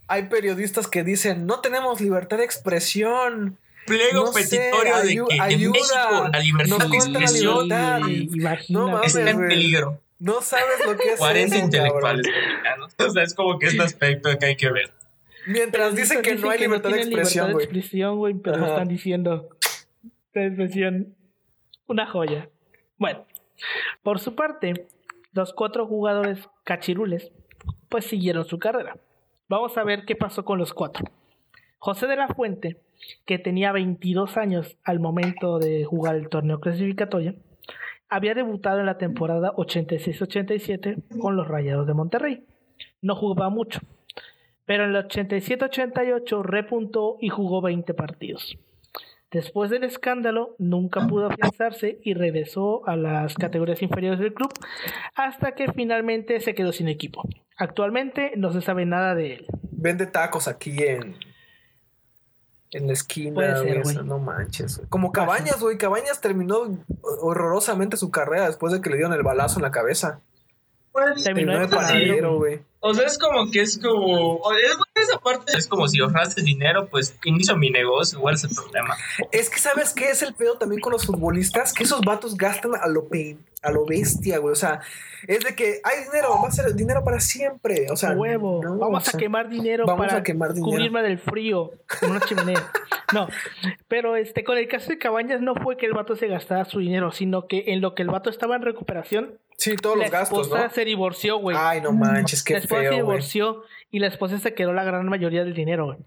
hay 0.07 0.23
periodistas 0.29 0.87
que 0.87 1.03
dicen, 1.03 1.45
no 1.45 1.59
tenemos 1.59 1.99
libertad 1.99 2.37
de 2.37 2.45
expresión. 2.45 3.57
Pliego 3.85 4.31
petitorio 4.31 5.01
de 5.01 5.15
que 5.29 5.41
ayuda, 5.41 5.49
en 5.49 5.71
México 5.71 6.29
la 6.31 6.39
libertad 6.39 6.77
de 6.89 6.97
expresión 6.97 7.67
no 8.69 9.03
está 9.03 9.29
en 9.29 9.47
peligro. 9.47 10.01
No 10.17 10.41
sabes 10.41 10.85
lo 10.85 10.95
que 10.95 11.09
es 11.09 11.19
40 11.19 11.57
intelectuales 11.57 12.25
mexicanos. 12.25 12.95
O 12.97 13.09
sea, 13.09 13.23
es 13.23 13.33
como 13.33 13.59
que 13.59 13.67
este 13.67 13.83
aspecto 13.83 14.29
que 14.39 14.45
hay 14.45 14.55
que 14.55 14.71
ver. 14.71 14.93
Mientras 15.45 15.93
dicen 15.93 16.21
que 16.21 16.35
no 16.35 16.49
hay 16.49 16.59
libertad 16.59 16.89
de 16.89 17.01
expresión, 17.01 17.51
güey. 17.51 17.65
expresión, 17.65 18.17
güey, 18.17 18.33
pero 18.35 18.65
están 18.65 18.87
diciendo 18.87 19.49
de 20.33 20.47
expresión 20.47 21.13
una 21.85 22.07
joya. 22.07 22.47
Bueno, 22.97 23.27
por 24.03 24.21
su 24.21 24.35
parte, 24.35 24.87
los 25.35 25.53
cuatro 25.53 25.85
jugadores 25.85 26.49
cachirules 26.63 27.31
pues 27.89 28.05
siguieron 28.05 28.45
su 28.45 28.57
carrera. 28.57 28.97
Vamos 29.49 29.77
a 29.77 29.83
ver 29.83 30.05
qué 30.05 30.15
pasó 30.15 30.45
con 30.45 30.57
los 30.57 30.73
cuatro. 30.73 31.05
José 31.77 32.07
de 32.07 32.15
la 32.15 32.29
Fuente, 32.29 32.81
que 33.25 33.37
tenía 33.37 33.73
22 33.73 34.37
años 34.37 34.77
al 34.83 35.01
momento 35.01 35.59
de 35.59 35.83
jugar 35.83 36.15
el 36.15 36.29
torneo 36.29 36.61
clasificatorio, 36.61 37.35
había 38.07 38.33
debutado 38.33 38.79
en 38.79 38.85
la 38.85 38.97
temporada 38.97 39.51
86-87 39.53 41.19
con 41.19 41.35
los 41.35 41.47
Rayados 41.49 41.85
de 41.85 41.93
Monterrey. 41.93 42.45
No 43.01 43.15
jugaba 43.15 43.49
mucho, 43.49 43.81
pero 44.65 44.85
en 44.85 44.95
el 44.95 45.03
87-88 45.05 46.43
repuntó 46.43 47.17
y 47.19 47.27
jugó 47.27 47.61
20 47.61 47.93
partidos. 47.93 48.57
Después 49.31 49.69
del 49.69 49.83
escándalo, 49.83 50.55
nunca 50.59 51.07
pudo 51.07 51.27
afianzarse 51.27 51.99
y 52.03 52.13
regresó 52.13 52.87
a 52.87 52.95
las 52.95 53.33
categorías 53.35 53.81
inferiores 53.81 54.19
del 54.19 54.33
club 54.33 54.51
hasta 55.15 55.55
que 55.55 55.71
finalmente 55.73 56.39
se 56.39 56.55
quedó 56.55 56.71
sin 56.71 56.87
equipo. 56.87 57.23
Actualmente 57.57 58.33
no 58.37 58.53
se 58.53 58.61
sabe 58.61 58.85
nada 58.85 59.15
de 59.15 59.33
él. 59.33 59.47
Vende 59.71 60.05
tacos 60.07 60.47
aquí 60.47 60.75
en, 60.83 61.17
en 62.71 62.87
la 62.87 62.93
esquina, 62.93 63.63
no 64.03 64.19
manches. 64.19 64.81
Como 64.89 65.11
Cabañas, 65.11 65.61
güey. 65.61 65.77
Cabañas 65.77 66.19
terminó 66.19 66.83
horrorosamente 67.21 67.95
su 67.95 68.11
carrera 68.11 68.47
después 68.47 68.73
de 68.73 68.81
que 68.81 68.89
le 68.89 68.97
dieron 68.97 69.13
el 69.13 69.23
balazo 69.23 69.59
en 69.59 69.63
la 69.63 69.71
cabeza. 69.71 70.21
terminó 71.23 71.59
de 71.59 71.67
panadero, 71.67 72.37
güey. 72.37 72.59
O 72.81 72.93
sea, 72.93 73.07
es 73.07 73.17
como 73.17 73.49
que 73.49 73.61
es 73.61 73.77
como. 73.77 74.41
Es, 74.51 74.77
esa 74.95 75.19
parte 75.19 75.57
es 75.57 75.67
como 75.67 75.87
si 75.87 75.99
ahorraste 75.99 76.41
dinero, 76.41 76.87
pues 76.87 77.15
inicio 77.25 77.55
mi 77.57 77.69
negocio, 77.69 78.17
igual 78.17 78.35
es 78.35 78.43
el 78.45 78.55
problema. 78.55 78.95
Es 79.31 79.49
que, 79.49 79.59
¿sabes 79.59 79.93
qué 79.93 80.09
es 80.09 80.21
el 80.21 80.33
pedo 80.33 80.57
también 80.57 80.81
con 80.81 80.93
los 80.93 81.05
futbolistas? 81.05 81.73
Que 81.73 81.83
esos 81.83 82.01
vatos 82.01 82.35
gastan 82.37 82.75
a 82.75 82.87
lo, 82.87 83.07
a 83.65 83.71
lo 83.71 83.85
bestia, 83.85 84.37
güey. 84.37 84.51
O 84.51 84.55
sea, 84.55 84.79
es 85.27 85.39
de 85.39 85.55
que 85.55 85.81
hay 85.83 86.03
dinero, 86.05 86.39
va 86.41 86.47
a 86.47 86.51
ser 86.51 86.73
dinero 86.75 87.03
para 87.03 87.19
siempre. 87.19 87.87
O 87.91 87.95
sea, 87.95 88.11
huevo. 88.11 88.61
vamos 88.61 89.13
a 89.13 89.17
quemar 89.17 89.49
dinero 89.49 89.85
para 89.85 90.23
cubrirme 90.23 91.01
del 91.01 91.17
frío 91.17 91.71
con 91.99 92.11
una 92.11 92.19
chimenea. 92.21 92.71
no, 93.13 93.27
pero 93.87 94.15
este, 94.15 94.43
con 94.43 94.57
el 94.57 94.67
caso 94.67 94.89
de 94.89 94.97
Cabañas 94.97 95.41
no 95.41 95.55
fue 95.55 95.77
que 95.77 95.85
el 95.85 95.93
vato 95.93 96.15
se 96.15 96.27
gastara 96.27 96.65
su 96.65 96.79
dinero, 96.79 97.11
sino 97.11 97.47
que 97.47 97.65
en 97.67 97.81
lo 97.81 97.95
que 97.95 98.03
el 98.03 98.09
vato 98.09 98.29
estaba 98.29 98.55
en 98.55 98.61
recuperación. 98.61 99.39
Sí, 99.57 99.75
todos 99.75 99.97
los 99.97 100.11
gastos. 100.11 100.49
La 100.49 100.57
esposa 100.57 100.69
se 100.69 100.85
divorció, 100.85 101.37
güey. 101.37 101.57
Ay, 101.59 101.81
no 101.81 101.91
manches, 101.91 102.43
qué 102.43 102.61
feo 102.61 102.91
se 102.91 102.95
divorció 102.95 103.63
y 103.89 103.99
la 103.99 104.07
esposa 104.07 104.37
se 104.37 104.53
quedó 104.53 104.73
la 104.73 104.83
gran 104.83 105.07
mayoría 105.07 105.43
del 105.43 105.53
dinero, 105.53 105.97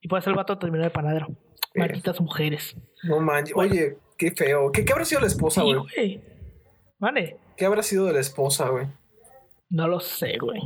Y 0.00 0.08
por 0.08 0.18
eso 0.18 0.30
el 0.30 0.36
vato 0.36 0.58
terminó 0.58 0.82
de 0.82 0.90
panadero. 0.90 1.28
Malditas 1.74 2.20
mujeres. 2.20 2.76
No 3.02 3.20
manches. 3.20 3.56
Oye, 3.56 3.96
qué 4.18 4.30
feo. 4.32 4.72
¿Qué, 4.72 4.84
habrá 4.90 5.04
sido 5.04 5.20
la 5.20 5.26
esposa, 5.26 5.62
güey? 5.62 6.22
Vale. 7.02 7.36
¿Qué 7.56 7.66
habrá 7.66 7.82
sido 7.82 8.06
de 8.06 8.12
la 8.12 8.20
esposa, 8.20 8.68
güey? 8.68 8.86
No 9.68 9.88
lo 9.88 9.98
sé, 9.98 10.38
güey. 10.38 10.62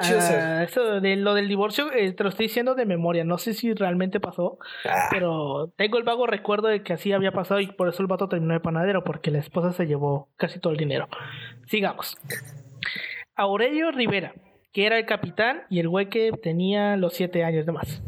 Ah, 0.00 0.64
eso 0.64 1.00
de 1.00 1.14
lo 1.14 1.32
del 1.32 1.48
divorcio 1.48 1.92
eh, 1.92 2.12
te 2.12 2.24
lo 2.24 2.28
estoy 2.28 2.46
diciendo 2.46 2.74
de 2.74 2.84
memoria. 2.84 3.22
No 3.24 3.38
sé 3.38 3.54
si 3.54 3.72
realmente 3.72 4.18
pasó, 4.18 4.58
ah. 4.84 5.06
pero 5.10 5.72
tengo 5.76 5.96
el 5.96 6.02
vago 6.02 6.26
recuerdo 6.26 6.66
de 6.66 6.82
que 6.82 6.92
así 6.92 7.12
había 7.12 7.30
pasado 7.30 7.60
y 7.60 7.68
por 7.68 7.88
eso 7.88 8.02
el 8.02 8.08
vato 8.08 8.28
terminó 8.28 8.52
de 8.52 8.60
panadero, 8.60 9.04
porque 9.04 9.30
la 9.30 9.38
esposa 9.38 9.72
se 9.72 9.86
llevó 9.86 10.28
casi 10.36 10.58
todo 10.58 10.72
el 10.72 10.78
dinero. 10.78 11.08
Sigamos. 11.68 12.18
Aurelio 13.36 13.92
Rivera 13.92 14.34
que 14.72 14.86
era 14.86 14.98
el 14.98 15.06
capitán 15.06 15.62
y 15.68 15.80
el 15.80 15.88
güey 15.88 16.08
que 16.08 16.32
tenía 16.32 16.96
los 16.96 17.14
siete 17.14 17.44
años 17.44 17.66
de 17.66 17.72
más. 17.72 18.02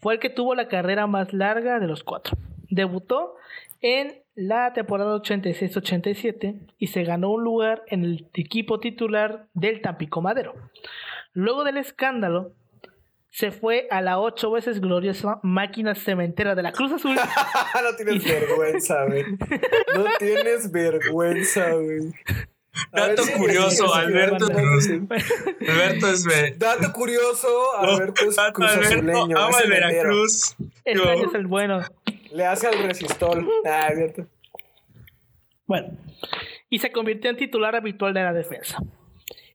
Fue 0.00 0.14
el 0.14 0.20
que 0.20 0.30
tuvo 0.30 0.54
la 0.54 0.68
carrera 0.68 1.06
más 1.06 1.32
larga 1.32 1.78
de 1.78 1.86
los 1.86 2.02
cuatro. 2.02 2.36
Debutó 2.70 3.36
en 3.80 4.23
la 4.34 4.72
temporada 4.72 5.16
86-87 5.16 6.74
y 6.78 6.86
se 6.88 7.04
ganó 7.04 7.30
un 7.30 7.44
lugar 7.44 7.82
en 7.88 8.04
el 8.04 8.28
equipo 8.34 8.80
titular 8.80 9.46
del 9.54 9.80
Tampico 9.80 10.20
Madero. 10.20 10.54
Luego 11.32 11.64
del 11.64 11.76
escándalo, 11.76 12.52
se 13.30 13.50
fue 13.50 13.88
a 13.90 14.00
la 14.00 14.20
ocho 14.20 14.52
veces 14.52 14.80
gloriosa 14.80 15.40
máquina 15.42 15.96
cementera 15.96 16.54
de 16.54 16.62
la 16.62 16.70
Cruz 16.70 16.92
Azul. 16.92 17.16
no 17.82 17.96
tienes 17.96 18.24
vergüenza, 18.24 19.04
güey. 19.06 19.24
No 19.94 20.04
tienes 20.18 20.70
vergüenza, 20.70 21.72
güey. 21.72 22.12
Dato 22.92 23.22
curioso, 23.36 23.92
Alberto. 23.92 24.46
Alberto 24.46 26.08
es. 26.08 26.24
Dato 26.58 26.92
curioso, 26.92 27.48
Alberto 27.78 28.24
es 28.28 28.36
cruzazuleño. 28.52 29.36
Ama 29.36 29.58
el 29.60 29.70
Veracruz. 29.70 30.56
El 30.84 31.00
es 31.00 31.34
el 31.34 31.46
bueno. 31.46 31.80
Le 32.34 32.44
hace 32.44 32.66
al 32.66 32.82
resistol. 32.82 33.48
Ah. 33.64 33.90
Bueno, 35.66 35.96
y 36.68 36.80
se 36.80 36.90
convirtió 36.90 37.30
en 37.30 37.36
titular 37.36 37.76
habitual 37.76 38.12
de 38.12 38.24
la 38.24 38.32
defensa. 38.32 38.82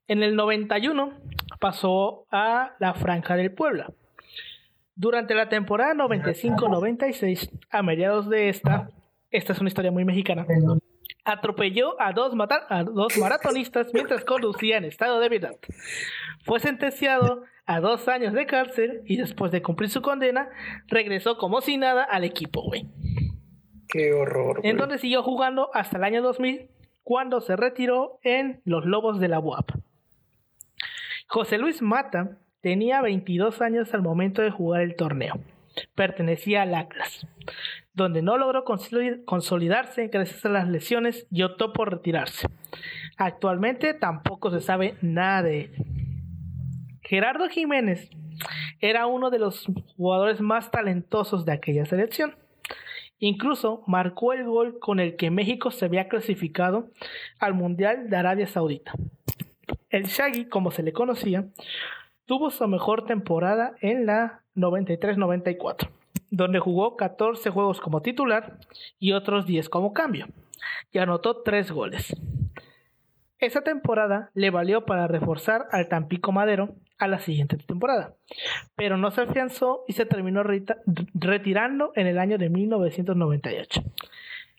En 0.08 0.24
el 0.24 0.38
91 0.38 1.12
pasó 1.60 2.26
a 2.32 2.78
la 2.80 2.94
Franja 2.94 3.36
del 3.36 3.52
Puebla. 3.52 3.92
Durante 4.96 5.36
la 5.36 5.50
temporada 5.50 5.94
95-96, 5.94 7.52
a 7.70 7.84
mediados 7.84 8.30
de 8.30 8.48
esta, 8.48 8.90
esta 9.30 9.52
es 9.52 9.60
una 9.60 9.68
historia 9.68 9.92
muy 9.92 10.06
mexicana, 10.06 10.48
atropelló 11.26 12.00
a 12.02 12.14
dos, 12.14 12.34
a 12.70 12.84
dos 12.84 13.18
maratonistas 13.18 13.94
mientras 13.94 14.26
conducía 14.26 14.78
en 14.78 14.86
estado 14.86 15.20
de 15.20 15.26
ebriedad. 15.26 15.56
Fue 16.44 16.60
sentenciado 16.60 17.44
a 17.66 17.80
dos 17.80 18.08
años 18.08 18.34
de 18.34 18.46
cárcel 18.46 19.02
y 19.06 19.18
después 19.18 19.52
de 19.52 19.62
cumplir 19.62 19.90
su 19.90 20.02
condena, 20.02 20.50
regresó 20.88 21.38
como 21.38 21.62
si 21.62 21.78
nada 21.78 22.04
al 22.04 22.24
equipo, 22.24 22.64
güey. 22.64 22.88
Qué 23.88 24.14
horror. 24.14 24.62
En 24.64 24.78
donde 24.78 24.98
siguió 24.98 25.24
jugando 25.24 25.70
hasta 25.74 25.98
el 25.98 26.04
año 26.04 26.22
2000, 26.22 26.70
cuando 27.04 27.42
se 27.42 27.56
retiró 27.56 28.20
en 28.24 28.62
los 28.66 28.86
Lobos 28.86 29.20
de 29.20 29.28
la 29.28 29.40
UAP. 29.40 29.72
José 31.28 31.58
Luis 31.58 31.82
Mata 31.82 32.38
tenía 32.62 33.02
22 33.02 33.62
años 33.62 33.94
al 33.94 34.02
momento 34.02 34.42
de 34.42 34.52
jugar 34.52 34.82
el 34.82 34.96
torneo. 34.96 35.40
Pertenecía 35.96 36.64
al 36.64 36.74
Atlas 36.74 37.28
donde 38.00 38.22
no 38.22 38.38
logró 38.38 38.64
consolidarse 38.64 40.08
gracias 40.08 40.46
a 40.46 40.50
las 40.50 40.68
lesiones 40.68 41.28
y 41.30 41.44
optó 41.44 41.74
por 41.74 41.92
retirarse. 41.92 42.48
Actualmente 43.18 43.94
tampoco 43.94 44.50
se 44.50 44.62
sabe 44.62 44.96
nada 45.02 45.44
de 45.44 45.62
él. 45.62 45.72
Gerardo 47.02 47.50
Jiménez 47.50 48.10
era 48.80 49.06
uno 49.06 49.30
de 49.30 49.40
los 49.40 49.68
jugadores 49.98 50.40
más 50.40 50.72
talentosos 50.72 51.46
de 51.46 51.52
aquella 51.52 51.86
selección. 51.86 52.36
Incluso 53.20 53.84
marcó 53.86 54.32
el 54.32 54.46
gol 54.46 54.80
con 54.80 55.02
el 55.02 55.18
que 55.18 55.30
México 55.30 55.70
se 55.70 55.84
había 55.84 56.08
clasificado 56.08 56.88
al 57.38 57.54
Mundial 57.54 58.10
de 58.10 58.16
Arabia 58.16 58.48
Saudita. 58.48 58.94
El 59.90 60.06
Shaggy, 60.06 60.46
como 60.46 60.72
se 60.72 60.84
le 60.84 60.94
conocía, 60.94 61.48
tuvo 62.26 62.50
su 62.50 62.66
mejor 62.68 63.06
temporada 63.06 63.76
en 63.82 64.06
la 64.06 64.44
93-94 64.56 65.99
donde 66.30 66.60
jugó 66.60 66.96
14 66.96 67.50
juegos 67.50 67.82
como 67.82 68.02
titular 68.02 68.58
y 69.00 69.14
otros 69.14 69.46
10 69.46 69.70
como 69.70 69.94
cambio, 69.94 70.28
y 70.92 71.00
anotó 71.00 71.42
3 71.42 71.72
goles. 71.72 72.16
Esa 73.40 73.62
temporada 73.62 74.32
le 74.34 74.50
valió 74.50 74.86
para 74.86 75.08
reforzar 75.08 75.68
al 75.72 75.88
Tampico 75.88 76.32
Madero 76.32 76.76
a 76.98 77.08
la 77.08 77.20
siguiente 77.20 77.56
temporada, 77.56 78.14
pero 78.76 78.98
no 78.98 79.12
se 79.12 79.22
afianzó 79.22 79.86
y 79.88 79.94
se 79.94 80.06
terminó 80.06 80.44
retirando 81.14 81.94
en 81.96 82.08
el 82.08 82.20
año 82.20 82.38
de 82.38 82.50
1998. 82.50 83.82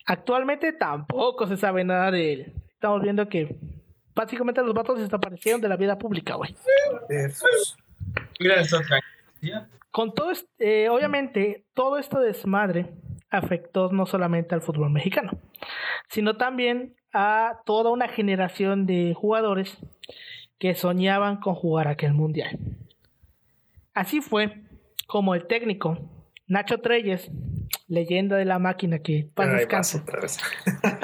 Actualmente 0.07 0.73
tampoco 0.73 1.47
se 1.47 1.59
sabe 1.59 1.85
nada 1.85 2.11
de 2.11 2.33
él. 2.33 2.53
Estamos 2.71 3.03
viendo 3.03 3.29
que 3.29 3.59
básicamente 4.15 4.63
los 4.63 4.73
vatos 4.73 4.99
desaparecieron 4.99 5.61
de 5.61 5.69
la 5.69 5.77
vida 5.77 5.99
pública, 5.99 6.37
güey. 6.37 6.57
Con 9.91 10.15
todo, 10.15 10.33
eh, 10.59 10.89
obviamente, 10.89 11.65
todo 11.75 11.99
esto 11.99 12.21
desmadre 12.21 12.93
afectó 13.31 13.91
no 13.93 14.07
solamente 14.07 14.55
al 14.55 14.63
fútbol 14.63 14.91
mexicano, 14.91 15.33
sino 16.09 16.37
también 16.37 16.97
a 17.13 17.61
toda 17.65 17.91
una 17.91 18.09
generación 18.09 18.87
de 18.87 19.15
jugadores 19.15 19.79
que 20.59 20.75
soñaban 20.75 21.39
con 21.39 21.55
jugar 21.55 21.89
aquel 21.89 22.13
mundial. 22.13 22.59
Así 23.95 24.21
fue 24.21 24.63
como 25.07 25.35
el 25.35 25.47
técnico 25.47 25.99
Nacho 26.47 26.79
Treyes, 26.79 27.31
leyenda 27.89 28.37
de 28.37 28.45
la 28.45 28.59
máquina 28.59 28.99
que 29.01 29.29
descanso, 29.37 30.03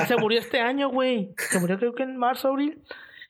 se 0.06 0.16
murió 0.16 0.40
este 0.40 0.60
año, 0.60 0.88
güey. 0.88 1.34
Se 1.36 1.60
murió 1.60 1.78
creo 1.78 1.94
que 1.94 2.02
en 2.02 2.16
marzo, 2.16 2.48
abril. 2.48 2.82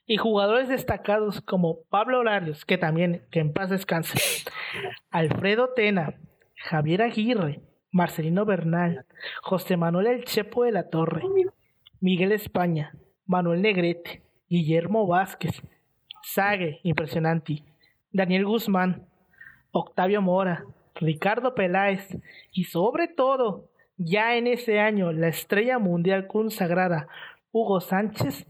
Y 0.07 0.17
jugadores 0.17 0.69
destacados 0.69 1.41
como 1.41 1.81
Pablo 1.89 2.23
Larios, 2.23 2.65
que 2.65 2.77
también, 2.77 3.23
que 3.29 3.39
en 3.39 3.51
paz 3.51 3.69
descanse. 3.69 4.17
Alfredo 5.11 5.73
Tena, 5.75 6.15
Javier 6.55 7.01
Aguirre, 7.01 7.61
Marcelino 7.91 8.45
Bernal, 8.45 9.05
José 9.41 9.75
Manuel 9.75 10.07
El 10.07 10.23
Chepo 10.23 10.63
de 10.63 10.71
la 10.71 10.89
Torre, 10.89 11.23
Miguel 11.99 12.31
España, 12.31 12.93
Manuel 13.25 13.61
Negrete, 13.61 14.23
Guillermo 14.49 15.05
Vázquez, 15.07 15.61
Sague, 16.23 16.79
impresionante, 16.83 17.63
Daniel 18.11 18.45
Guzmán, 18.45 19.07
Octavio 19.71 20.21
Mora, 20.21 20.65
Ricardo 20.95 21.53
Peláez 21.53 22.17
y 22.51 22.65
sobre 22.65 23.07
todo, 23.07 23.69
ya 23.97 24.35
en 24.35 24.47
ese 24.47 24.79
año, 24.79 25.11
la 25.11 25.27
estrella 25.27 25.79
mundial 25.79 26.27
consagrada 26.27 27.07
Hugo 27.51 27.81
Sánchez 27.81 28.45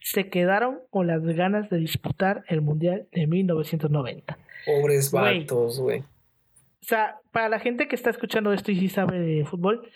se 0.00 0.28
quedaron 0.28 0.80
con 0.90 1.06
las 1.06 1.22
ganas 1.22 1.70
de 1.70 1.78
disputar 1.78 2.44
el 2.48 2.60
Mundial 2.60 3.06
de 3.12 3.26
1990. 3.26 4.38
Pobres 4.66 5.10
vatos, 5.10 5.80
güey. 5.80 6.00
O 6.00 6.86
sea, 6.88 7.18
para 7.32 7.48
la 7.48 7.58
gente 7.58 7.88
que 7.88 7.96
está 7.96 8.10
escuchando 8.10 8.52
esto 8.52 8.72
y 8.72 8.80
sí 8.80 8.88
sabe 8.88 9.18
de 9.18 9.44
fútbol, 9.44 9.90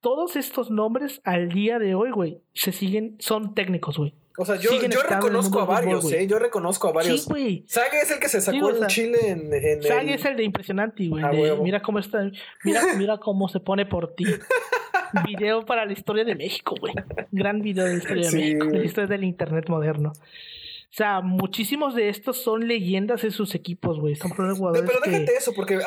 todos 0.00 0.36
estos 0.36 0.70
nombres 0.70 1.20
al 1.24 1.48
día 1.48 1.78
de 1.78 1.94
hoy, 1.94 2.10
güey, 2.10 2.40
se 2.54 2.72
siguen, 2.72 3.16
son 3.18 3.54
técnicos, 3.54 3.98
güey. 3.98 4.14
O 4.38 4.46
sea, 4.46 4.56
yo, 4.56 4.70
yo 4.72 5.02
reconozco 5.02 5.60
a 5.60 5.64
varios, 5.66 6.10
¿eh? 6.10 6.26
Yo 6.26 6.38
reconozco 6.38 6.88
a 6.88 6.92
varios. 6.92 7.22
Sí, 7.22 7.28
güey. 7.28 7.64
Sague 7.68 8.00
es 8.00 8.10
el 8.10 8.18
que 8.18 8.28
se 8.28 8.40
sacó 8.40 8.70
en 8.70 8.86
Chile 8.86 9.18
en, 9.28 9.52
en 9.52 9.82
Sague 9.82 10.14
es 10.14 10.24
el 10.24 10.36
de 10.36 10.44
impresionante, 10.44 11.06
güey. 11.06 11.22
mira 11.60 11.82
cómo 11.82 11.98
está, 11.98 12.30
mira, 12.64 12.82
mira 12.96 13.18
cómo 13.18 13.48
se 13.48 13.60
pone 13.60 13.84
por 13.84 14.14
ti. 14.14 14.24
video 15.26 15.64
para 15.64 15.84
la 15.84 15.92
historia 15.92 16.24
de 16.24 16.34
México, 16.34 16.74
güey. 16.80 16.94
Gran 17.30 17.60
video 17.60 17.84
de 17.84 17.92
la 17.92 17.98
historia 17.98 18.30
de 18.30 18.36
México, 18.36 18.66
de 18.66 18.78
la 18.78 18.84
historia 18.84 19.08
del 19.08 19.24
internet 19.24 19.68
moderno. 19.68 20.12
O 20.14 20.94
sea, 20.94 21.22
muchísimos 21.22 21.94
de 21.94 22.10
estos 22.10 22.42
son 22.42 22.68
leyendas 22.68 23.24
en 23.24 23.30
sus 23.30 23.54
equipos, 23.54 23.98
güey. 23.98 24.14
Son 24.14 24.30
jugadores. 24.30 24.82
Pero 24.86 25.00
déjate 25.04 25.36
eso, 25.36 25.52
porque 25.54 25.78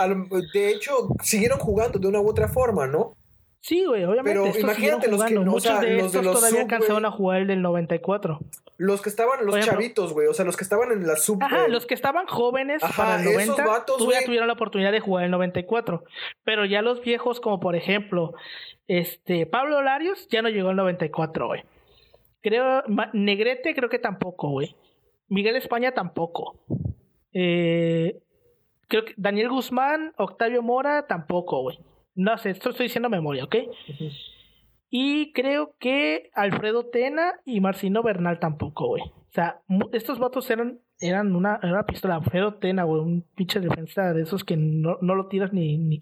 de 0.53 0.69
hecho 0.71 1.09
siguieron 1.21 1.59
jugando 1.59 1.99
de 1.99 2.07
una 2.07 2.19
u 2.19 2.27
otra 2.27 2.47
forma, 2.47 2.87
¿no? 2.87 3.15
Sí, 3.65 3.83
güey, 3.83 4.03
obviamente. 4.03 4.39
Pero 4.39 4.59
imagínate 4.59 5.09
los 5.09 5.23
que 5.23 5.39
Muchos 5.39 5.81
de 5.81 5.97
estos 5.97 6.21
todavía 6.21 6.61
alcanzaron 6.61 7.03
a 7.03 7.09
jugar 7.09 7.41
el 7.41 7.47
del 7.47 7.63
94. 7.63 8.39
Los 8.77 9.01
que 9.01 9.09
estaban, 9.09 9.43
los 9.43 9.59
chavitos, 9.65 10.13
güey. 10.13 10.27
O 10.27 10.35
sea, 10.35 10.45
los 10.45 10.55
que 10.55 10.63
estaban 10.63 10.91
en 10.91 11.07
la 11.07 11.15
sub. 11.15 11.41
Ajá, 11.41 11.67
los 11.67 11.87
que 11.87 11.95
estaban 11.95 12.27
jóvenes 12.27 12.83
para 12.95 13.19
el 13.19 13.25
90 13.25 13.85
todavía 13.87 14.23
tuvieron 14.23 14.45
la 14.45 14.53
oportunidad 14.53 14.91
de 14.91 14.99
jugar 14.99 15.25
el 15.25 15.31
94. 15.31 16.03
Pero 16.43 16.65
ya 16.65 16.83
los 16.83 17.01
viejos, 17.01 17.39
como 17.39 17.59
por 17.59 17.75
ejemplo, 17.75 18.35
este 18.87 19.47
Pablo 19.47 19.81
Larios, 19.81 20.27
ya 20.29 20.43
no 20.43 20.49
llegó 20.49 20.69
al 20.69 20.75
94, 20.75 21.47
güey. 21.47 21.63
Creo, 22.43 22.83
Negrete 23.13 23.73
creo 23.73 23.89
que 23.89 23.97
tampoco, 23.97 24.49
güey. 24.49 24.75
Miguel 25.27 25.55
España 25.55 25.91
tampoco. 25.91 26.59
Eh, 27.33 28.19
creo 28.87 29.05
que 29.05 29.15
Daniel 29.17 29.49
Guzmán, 29.49 30.13
Octavio 30.17 30.61
Mora 30.61 31.07
tampoco, 31.07 31.63
güy. 31.63 31.79
No 32.15 32.37
sé, 32.37 32.51
esto 32.51 32.69
estoy 32.69 32.85
diciendo 32.85 33.09
memoria, 33.09 33.43
¿ok? 33.43 33.55
Y 34.89 35.33
creo 35.33 35.75
que 35.79 36.29
Alfredo 36.33 36.85
Tena 36.85 37.33
y 37.45 37.59
Marcino 37.59 38.01
Bernal 38.01 38.39
tampoco, 38.39 38.87
güey. 38.87 39.03
O 39.03 39.31
sea, 39.33 39.61
estos 39.91 40.17
votos 40.19 40.49
eran, 40.49 40.79
eran 40.99 41.35
una, 41.35 41.59
una 41.61 41.85
pistola. 41.85 42.15
Alfredo 42.15 42.55
Tena, 42.55 42.83
güey, 42.83 43.01
un 43.01 43.25
pinche 43.35 43.59
defensa 43.59 44.13
de 44.13 44.23
esos 44.23 44.45
que 44.45 44.55
no, 44.55 44.97
no 45.01 45.15
lo 45.15 45.27
tiras 45.27 45.51
ni, 45.51 45.77
ni, 45.77 46.01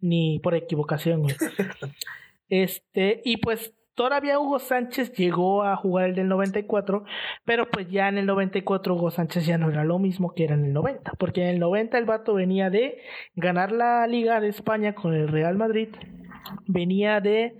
ni 0.00 0.38
por 0.40 0.54
equivocación, 0.54 1.22
güey. 1.22 1.34
este, 2.50 3.22
y 3.24 3.38
pues 3.38 3.72
Todavía 3.94 4.40
Hugo 4.40 4.58
Sánchez 4.58 5.12
llegó 5.12 5.62
a 5.62 5.76
jugar 5.76 6.10
el 6.10 6.14
del 6.16 6.28
94, 6.28 7.04
pero 7.44 7.70
pues 7.70 7.88
ya 7.88 8.08
en 8.08 8.18
el 8.18 8.26
94 8.26 8.94
Hugo 8.94 9.10
Sánchez 9.10 9.46
ya 9.46 9.56
no 9.56 9.70
era 9.70 9.84
lo 9.84 9.98
mismo 9.98 10.34
que 10.34 10.44
era 10.44 10.54
en 10.54 10.64
el 10.64 10.72
90, 10.72 11.12
porque 11.18 11.42
en 11.42 11.48
el 11.48 11.60
90 11.60 11.98
el 11.98 12.04
vato 12.04 12.34
venía 12.34 12.70
de 12.70 12.98
ganar 13.36 13.70
la 13.70 14.06
Liga 14.06 14.40
de 14.40 14.48
España 14.48 14.94
con 14.94 15.14
el 15.14 15.28
Real 15.28 15.56
Madrid, 15.56 15.90
venía 16.66 17.20
de 17.20 17.56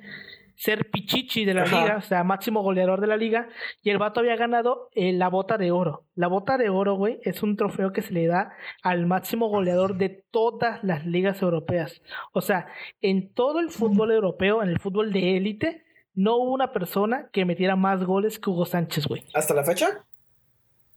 ser 0.56 0.90
pichichi 0.90 1.44
de 1.44 1.54
la 1.54 1.64
liga, 1.64 1.96
o 1.98 2.02
sea, 2.02 2.22
máximo 2.24 2.62
goleador 2.62 3.00
de 3.00 3.06
la 3.06 3.16
liga, 3.16 3.48
y 3.82 3.90
el 3.90 3.98
vato 3.98 4.20
había 4.20 4.36
ganado 4.36 4.88
eh, 4.94 5.12
la 5.12 5.28
bota 5.28 5.58
de 5.58 5.72
oro. 5.72 6.04
La 6.14 6.28
bota 6.28 6.56
de 6.58 6.68
oro, 6.68 6.94
güey, 6.94 7.18
es 7.22 7.42
un 7.42 7.56
trofeo 7.56 7.92
que 7.92 8.02
se 8.02 8.12
le 8.12 8.26
da 8.26 8.52
al 8.82 9.06
máximo 9.06 9.48
goleador 9.48 9.96
de 9.96 10.24
todas 10.30 10.82
las 10.84 11.06
ligas 11.06 11.42
europeas. 11.42 12.02
O 12.32 12.40
sea, 12.40 12.66
en 13.00 13.32
todo 13.32 13.60
el 13.60 13.70
fútbol 13.70 14.12
europeo, 14.12 14.62
en 14.62 14.68
el 14.68 14.78
fútbol 14.78 15.12
de 15.12 15.36
élite, 15.36 15.84
no 16.14 16.36
hubo 16.36 16.52
una 16.52 16.72
persona 16.72 17.28
que 17.32 17.44
metiera 17.44 17.76
más 17.76 18.04
goles 18.04 18.38
que 18.38 18.50
Hugo 18.50 18.66
Sánchez, 18.66 19.06
güey. 19.06 19.24
¿Hasta 19.34 19.54
la 19.54 19.64
fecha? 19.64 20.04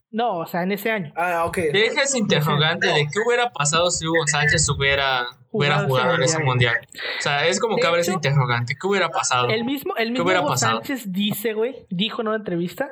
No, 0.10 0.38
o 0.40 0.46
sea, 0.46 0.64
en 0.64 0.72
ese 0.72 0.90
año. 0.90 1.12
Ah, 1.16 1.44
ok. 1.46 1.58
Deja 1.74 2.04
ese 2.04 2.18
interrogante 2.18 2.88
de 2.88 3.08
qué 3.12 3.20
hubiera 3.26 3.52
pasado 3.52 3.92
si 3.92 4.08
Hugo 4.08 4.26
Sánchez 4.26 4.70
hubiera, 4.70 5.26
hubiera 5.52 5.84
jugado 5.84 6.16
en 6.16 6.24
ese 6.24 6.40
mundial. 6.40 6.78
O 7.20 7.22
sea, 7.22 7.46
es 7.48 7.60
como 7.60 7.76
que 7.76 7.86
abre 7.86 8.02
ese 8.02 8.14
interrogante. 8.14 8.76
¿Qué 8.80 8.88
hubiera 8.88 9.10
pasado? 9.10 9.50
El 9.50 9.66
mismo, 9.66 9.96
el 9.98 10.12
mismo 10.12 10.30
Hugo 10.30 10.56
Sánchez 10.56 11.12
dice, 11.12 11.54
güey, 11.54 11.86
dijo 11.90 12.22
en 12.22 12.30
una 12.30 12.38
entrevista 12.38 12.90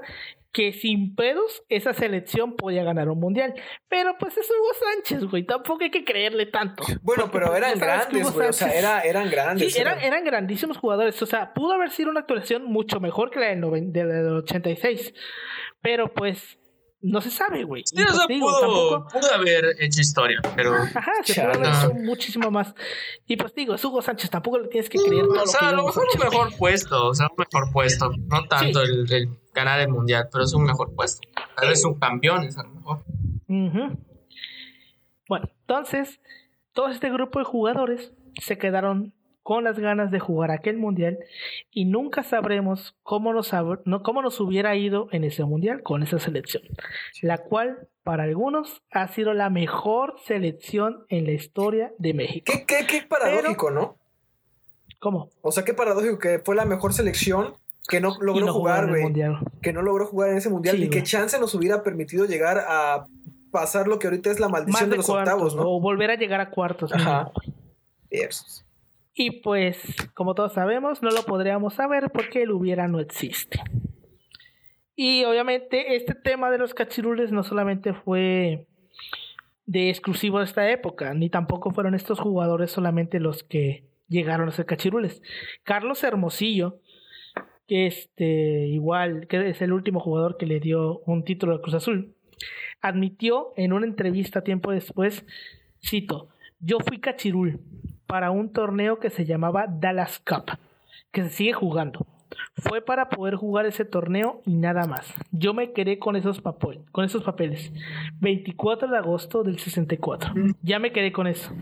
que 0.55 0.71
sin 0.71 1.15
pedos 1.15 1.63
esa 1.67 1.93
selección 1.93 2.55
podía 2.55 2.81
ganar 2.85 3.09
un 3.09 3.19
mundial. 3.19 3.53
Pero 3.89 4.15
pues 4.17 4.37
es 4.37 4.49
Hugo 4.49 4.69
Sánchez, 4.79 5.29
güey. 5.29 5.43
Tampoco 5.43 5.83
hay 5.83 5.91
que 5.91 6.05
creerle 6.05 6.45
tanto. 6.45 6.83
Bueno, 7.01 7.29
pero 7.31 7.53
eran 7.55 7.77
grandes, 7.77 8.31
güey. 8.31 8.47
O 8.47 8.53
sea, 8.53 9.01
eran 9.01 9.29
grandes. 9.29 9.73
Sí, 9.73 9.79
eran, 9.79 9.99
eran, 9.99 10.23
grandísimos 10.23 10.77
jugadores. 10.77 11.21
O 11.21 11.25
sea, 11.25 11.53
pudo 11.53 11.73
haber 11.73 11.91
sido 11.91 12.09
una 12.09 12.21
actuación 12.21 12.63
mucho 12.63 12.99
mejor 12.99 13.29
que 13.29 13.39
la 13.39 13.47
del, 13.47 13.91
del 13.91 14.27
86. 14.37 15.13
Pero 15.81 16.13
pues 16.13 16.57
no 17.05 17.21
se 17.21 17.29
sabe, 17.29 17.63
güey. 17.63 17.83
Sí, 17.85 18.01
o 18.01 18.13
sea, 18.13 18.25
pudo, 18.27 19.07
pudo, 19.07 19.33
haber 19.33 19.75
hecho 19.79 20.01
historia, 20.01 20.41
pero. 20.55 20.73
Ajá, 20.73 21.11
se 21.23 21.41
pudo 21.41 21.53
haber 21.53 21.67
hecho 21.67 21.93
muchísimo 21.93 22.49
más. 22.49 22.73
Y 23.27 23.37
pues 23.37 23.53
digo, 23.53 23.75
es 23.75 23.85
Hugo 23.85 24.01
Sánchez, 24.01 24.29
tampoco 24.31 24.57
le 24.59 24.67
tienes 24.67 24.89
que 24.89 24.97
creer 24.97 25.25
todo 25.25 25.43
o 25.43 25.47
sea, 25.47 25.61
lo 25.61 25.67
que 25.67 25.73
a 25.73 25.77
lo 25.77 25.85
mejor 25.85 26.07
un 26.13 26.19
mejor 26.19 26.57
puesto, 26.57 27.07
o 27.07 27.13
sea, 27.13 27.27
un 27.27 27.35
mejor 27.37 27.71
puesto. 27.71 28.09
No 28.09 28.47
tanto 28.47 28.81
el, 28.81 29.11
el, 29.11 29.29
ganar 29.53 29.79
el 29.81 29.89
mundial, 29.89 30.27
pero 30.31 30.43
es 30.43 30.53
un 30.53 30.63
mejor 30.63 30.95
puesto. 30.95 31.21
Tal 31.55 31.69
vez 31.69 31.85
un 31.85 31.99
campeón 31.99 32.43
es 32.43 32.57
a 32.57 32.63
lo 32.63 32.69
mejor. 32.69 33.03
Bueno, 35.29 35.49
entonces, 35.61 36.19
todo 36.73 36.89
este 36.89 37.11
grupo 37.11 37.39
de 37.39 37.45
jugadores 37.45 38.13
se 38.41 38.57
quedaron 38.57 39.13
con 39.45 39.63
las 39.63 39.77
ganas 39.77 40.09
de 40.09 40.19
jugar 40.19 40.49
aquel 40.49 40.77
mundial 40.77 41.19
y 41.69 41.85
nunca 41.85 42.23
sabremos 42.23 42.95
cómo 43.03 43.31
nos, 43.31 43.51
no, 43.85 44.01
cómo 44.01 44.23
nos 44.23 44.39
hubiera 44.39 44.75
ido 44.75 45.07
en 45.11 45.23
ese 45.23 45.43
mundial 45.43 45.83
con 45.83 46.01
esa 46.01 46.17
selección, 46.17 46.63
la 47.21 47.37
cual 47.37 47.87
para 48.01 48.23
algunos 48.23 48.81
ha 48.89 49.07
sido 49.07 49.35
la 49.35 49.51
mejor 49.51 50.15
selección 50.25 51.05
en 51.09 51.25
la 51.25 51.33
historia 51.33 51.93
de 51.99 52.15
México. 52.15 52.51
Qué, 52.51 52.65
qué, 52.65 52.87
qué 52.87 53.03
paradójico, 53.07 53.69
¿no? 53.69 53.99
¿Cómo? 54.97 55.29
O 55.43 55.51
sea, 55.51 55.63
qué 55.63 55.75
paradójico 55.75 56.17
que 56.17 56.39
fue 56.39 56.55
la 56.55 56.65
mejor 56.65 56.93
selección 56.93 57.53
que 57.87 58.01
no 58.01 58.17
logró 58.19 58.51
jugar, 58.51 58.89
güey. 58.89 59.13
Que 59.61 59.73
no 59.73 59.83
logró 59.83 60.07
jugar 60.07 60.31
en 60.31 60.37
ese 60.37 60.49
mundial 60.49 60.81
y 60.81 60.89
que 60.89 61.03
chance 61.03 61.39
nos 61.39 61.53
hubiera 61.53 61.83
permitido 61.83 62.25
llegar 62.25 62.65
a 62.67 63.05
pasar 63.51 63.87
lo 63.87 63.99
que 63.99 64.07
ahorita 64.07 64.31
es 64.31 64.39
la 64.39 64.49
maldición 64.49 64.89
de, 64.89 64.97
los 64.97 65.07
octavos, 65.07 65.55
¿no? 65.55 65.69
O 65.69 65.79
volver 65.79 66.09
a 66.09 66.15
llegar 66.15 66.41
a 66.41 66.49
cuartos. 66.49 66.91
Ajá. 66.91 67.31
Y 69.15 69.41
pues, 69.41 69.95
como 70.13 70.35
todos 70.35 70.53
sabemos, 70.53 71.01
no 71.01 71.09
lo 71.09 71.23
podríamos 71.23 71.73
saber 71.73 72.11
porque 72.11 72.43
el 72.43 72.51
hubiera 72.51 72.87
no 72.87 72.99
existe. 72.99 73.59
Y 74.95 75.23
obviamente 75.23 75.95
este 75.95 76.13
tema 76.13 76.51
de 76.51 76.57
los 76.57 76.73
cachirules 76.73 77.31
no 77.31 77.43
solamente 77.43 77.93
fue 77.93 78.67
de 79.65 79.89
exclusivo 79.89 80.39
de 80.39 80.45
esta 80.45 80.69
época, 80.69 81.13
ni 81.13 81.29
tampoco 81.29 81.71
fueron 81.71 81.95
estos 81.95 82.19
jugadores 82.19 82.71
solamente 82.71 83.19
los 83.19 83.43
que 83.43 83.85
llegaron 84.07 84.47
a 84.49 84.51
ser 84.51 84.65
cachirules. 84.65 85.21
Carlos 85.63 86.03
Hermosillo 86.03 86.79
que 87.67 87.87
este, 87.87 88.67
igual, 88.67 89.27
que 89.27 89.49
es 89.49 89.61
el 89.61 89.73
último 89.73 89.99
jugador 89.99 90.37
que 90.37 90.45
le 90.45 90.59
dio 90.59 90.99
un 90.99 91.23
título 91.23 91.55
a 91.55 91.61
Cruz 91.61 91.75
Azul, 91.75 92.15
admitió 92.81 93.53
en 93.55 93.73
una 93.73 93.87
entrevista 93.87 94.43
tiempo 94.43 94.71
después, 94.71 95.25
cito, 95.83 96.29
yo 96.59 96.77
fui 96.79 96.99
cachirul 96.99 97.59
para 98.07 98.31
un 98.31 98.51
torneo 98.51 98.99
que 98.99 99.09
se 99.09 99.25
llamaba 99.25 99.65
Dallas 99.67 100.19
Cup, 100.19 100.57
que 101.11 101.23
se 101.23 101.29
sigue 101.29 101.53
jugando. 101.53 102.05
Fue 102.57 102.81
para 102.81 103.09
poder 103.09 103.35
jugar 103.35 103.65
ese 103.65 103.85
torneo 103.85 104.41
y 104.45 104.55
nada 104.55 104.87
más. 104.87 105.13
Yo 105.31 105.53
me 105.53 105.73
quedé 105.73 105.99
con 105.99 106.15
esos, 106.15 106.41
papel, 106.41 106.81
con 106.91 107.05
esos 107.05 107.23
papeles. 107.23 107.71
24 108.19 108.89
de 108.89 108.97
agosto 108.97 109.43
del 109.43 109.59
64. 109.59 110.33
Ya 110.61 110.79
me 110.79 110.91
quedé 110.91 111.11
con 111.11 111.27
eso. 111.27 111.53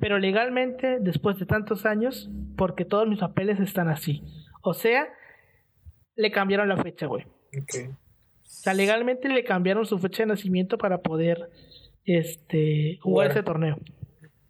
Pero 0.00 0.18
legalmente, 0.18 0.98
después 1.00 1.38
de 1.38 1.46
tantos 1.46 1.86
años, 1.86 2.30
porque 2.56 2.84
todos 2.84 3.08
mis 3.08 3.20
papeles 3.20 3.60
están 3.60 3.88
así. 3.88 4.22
O 4.62 4.74
sea, 4.74 5.08
le 6.16 6.30
cambiaron 6.30 6.68
la 6.68 6.76
fecha, 6.76 7.06
güey. 7.06 7.24
O 7.24 7.64
sea, 8.42 8.74
legalmente 8.74 9.28
le 9.28 9.44
cambiaron 9.44 9.86
su 9.86 9.98
fecha 9.98 10.22
de 10.22 10.28
nacimiento 10.28 10.78
para 10.78 11.02
poder 11.02 11.50
este, 12.04 12.98
jugar 13.02 13.30
ese 13.30 13.42
torneo. 13.42 13.78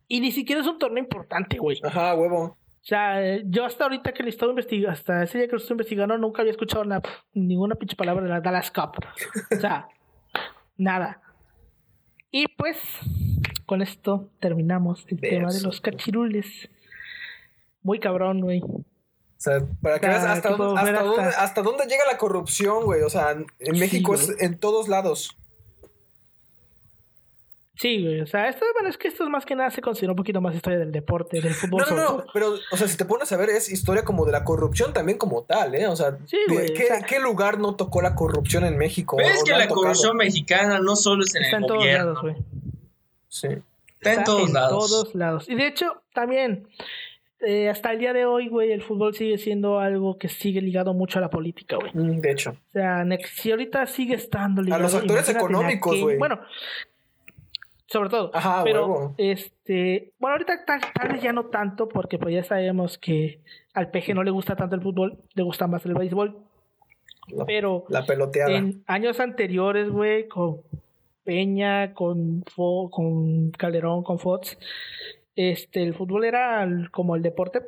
Y 0.08 0.20
ni 0.20 0.32
siquiera 0.32 0.60
es 0.60 0.66
un 0.66 0.78
torneo 0.78 1.02
importante, 1.02 1.58
güey. 1.58 1.80
Ajá, 1.82 2.14
huevo. 2.14 2.56
O 2.86 2.88
sea, 2.88 3.42
yo 3.44 3.64
hasta 3.64 3.84
ahorita 3.84 4.12
que 4.12 4.22
le 4.22 4.30
estaba 4.30 4.52
investigando, 4.52 4.92
hasta 4.92 5.24
ese 5.24 5.38
día 5.38 5.48
que 5.48 5.54
lo 5.54 5.58
estoy 5.58 5.74
investigando, 5.74 6.16
nunca 6.18 6.42
había 6.42 6.52
escuchado 6.52 6.84
ninguna 7.32 7.74
pinche 7.74 7.96
palabra 7.96 8.22
de 8.22 8.28
la 8.28 8.40
Dallas 8.40 8.70
Cup. 8.70 9.04
O 9.50 9.60
sea, 9.60 9.88
nada. 10.76 11.20
Y 12.30 12.46
pues, 12.46 12.78
con 13.66 13.82
esto 13.82 14.30
terminamos 14.38 15.04
el 15.08 15.20
tema 15.20 15.50
de 15.50 15.62
los 15.62 15.80
cachirules. 15.80 16.68
Muy 17.82 17.98
cabrón, 17.98 18.40
güey. 18.40 18.60
O 18.60 18.84
sea, 19.38 19.60
para 19.82 19.98
que 19.98 20.06
veas 20.06 20.24
hasta, 20.24 20.50
dónde, 20.50 20.80
hasta, 21.36 21.62
dónde, 21.62 21.84
llega 21.86 22.04
la 22.10 22.18
corrupción, 22.18 22.84
güey. 22.84 23.02
O 23.02 23.10
sea, 23.10 23.32
en 23.32 23.78
México 23.78 24.14
es 24.14 24.40
en 24.40 24.58
todos 24.58 24.88
lados. 24.88 25.36
Sí, 27.76 28.02
güey. 28.02 28.20
O 28.22 28.26
sea, 28.26 28.48
esto, 28.48 28.64
bueno, 28.72 28.88
es 28.88 28.96
que 28.96 29.08
esto 29.08 29.24
es 29.24 29.30
más 29.30 29.44
que 29.44 29.54
nada 29.54 29.70
se 29.70 29.82
considera 29.82 30.12
un 30.12 30.16
poquito 30.16 30.40
más 30.40 30.54
historia 30.54 30.78
del 30.78 30.92
deporte, 30.92 31.42
del 31.42 31.52
fútbol. 31.52 31.84
No, 31.90 31.96
no, 31.96 32.16
no, 32.16 32.24
pero, 32.32 32.54
o 32.72 32.76
sea, 32.76 32.88
si 32.88 32.96
te 32.96 33.04
pones 33.04 33.30
a 33.32 33.36
ver, 33.36 33.50
es 33.50 33.70
historia 33.70 34.02
como 34.02 34.24
de 34.24 34.32
la 34.32 34.44
corrupción 34.44 34.94
también 34.94 35.18
como 35.18 35.42
tal, 35.42 35.74
¿eh? 35.74 35.86
O 35.86 35.94
sea, 35.94 36.16
¿qué, 37.06 37.20
lugar 37.20 37.58
no 37.58 37.76
tocó 37.76 38.00
la 38.00 38.14
corrupción 38.14 38.64
en 38.64 38.78
México? 38.78 39.20
es 39.20 39.44
que 39.44 39.52
la 39.52 39.68
corrupción 39.68 40.16
mexicana 40.16 40.78
no 40.78 40.96
solo 40.96 41.22
es 41.22 41.34
en 41.34 41.42
Está 41.44 41.56
el 41.58 41.62
en 41.62 41.68
Todos 41.68 41.86
lados, 41.86 42.22
güey. 42.22 42.36
Sí. 43.28 43.48
Está, 44.00 44.14
en 44.14 44.24
todos 44.24 44.48
en 44.48 44.54
lados. 44.54 44.90
todos 44.90 45.14
lados. 45.14 45.48
Y 45.48 45.54
de 45.54 45.66
hecho, 45.66 46.02
también, 46.14 46.68
eh, 47.40 47.68
hasta 47.68 47.92
el 47.92 47.98
día 47.98 48.14
de 48.14 48.24
hoy, 48.24 48.48
güey, 48.48 48.72
el 48.72 48.82
fútbol 48.82 49.14
sigue 49.14 49.36
siendo 49.36 49.80
algo 49.80 50.16
que 50.16 50.28
sigue 50.28 50.62
ligado 50.62 50.94
mucho 50.94 51.18
a 51.18 51.22
la 51.22 51.28
política, 51.28 51.76
güey. 51.76 51.92
Mm, 51.92 52.20
de 52.20 52.30
hecho. 52.30 52.50
O 52.50 52.72
sea, 52.72 53.04
si 53.34 53.50
ahorita 53.50 53.86
sigue 53.86 54.14
estando 54.14 54.62
ligado. 54.62 54.80
A 54.80 54.82
los 54.84 54.94
actores 54.94 55.28
económicos, 55.28 56.00
güey. 56.00 56.16
Bueno, 56.16 56.40
sobre 57.96 58.10
todo. 58.10 58.30
Ajá, 58.34 58.62
pero 58.62 59.14
este, 59.16 60.12
bueno, 60.18 60.34
ahorita 60.34 60.64
tal, 60.64 61.08
vez 61.08 61.22
ya 61.22 61.32
no 61.32 61.46
tanto 61.46 61.88
porque 61.88 62.18
pues 62.18 62.34
ya 62.34 62.44
sabemos 62.44 62.98
que 62.98 63.40
al 63.72 63.90
peje 63.90 64.12
no 64.12 64.22
le 64.22 64.30
gusta 64.30 64.54
tanto 64.54 64.74
el 64.74 64.82
fútbol, 64.82 65.18
le 65.34 65.42
gusta 65.42 65.66
más 65.66 65.84
el 65.86 65.94
béisbol. 65.94 66.36
pero 67.46 67.84
la 67.88 68.04
peloteada. 68.04 68.52
En 68.52 68.82
años 68.86 69.18
anteriores, 69.18 69.88
güey, 69.88 70.28
con 70.28 70.60
Peña, 71.24 71.94
con 71.94 72.44
con 72.90 73.50
Calderón, 73.52 74.02
con 74.02 74.18
Fox, 74.18 74.58
este 75.34 75.82
el 75.82 75.94
fútbol 75.94 76.24
era 76.24 76.68
como 76.92 77.16
el 77.16 77.22
deporte 77.22 77.62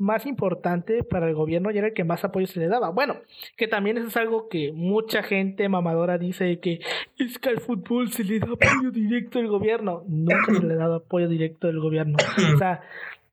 más 0.00 0.24
importante 0.24 1.04
para 1.04 1.28
el 1.28 1.34
gobierno 1.34 1.70
y 1.70 1.76
era 1.76 1.88
el 1.88 1.92
que 1.92 2.04
más 2.04 2.24
apoyo 2.24 2.46
se 2.46 2.58
le 2.58 2.68
daba. 2.68 2.88
Bueno, 2.88 3.16
que 3.56 3.68
también 3.68 3.98
eso 3.98 4.08
es 4.08 4.16
algo 4.16 4.48
que 4.48 4.72
mucha 4.72 5.22
gente 5.22 5.68
mamadora 5.68 6.16
dice 6.16 6.58
que 6.58 6.80
es 7.18 7.38
que 7.38 7.50
al 7.50 7.60
fútbol 7.60 8.10
se 8.10 8.24
le 8.24 8.38
da 8.38 8.46
apoyo 8.46 8.90
directo 8.90 9.38
del 9.38 9.48
gobierno. 9.48 10.02
Nunca 10.08 10.54
se 10.54 10.64
le 10.64 10.72
ha 10.72 10.78
dado 10.78 10.94
apoyo 10.96 11.28
directo 11.28 11.66
del 11.66 11.80
gobierno. 11.80 12.16
O 12.54 12.58
sea, 12.58 12.80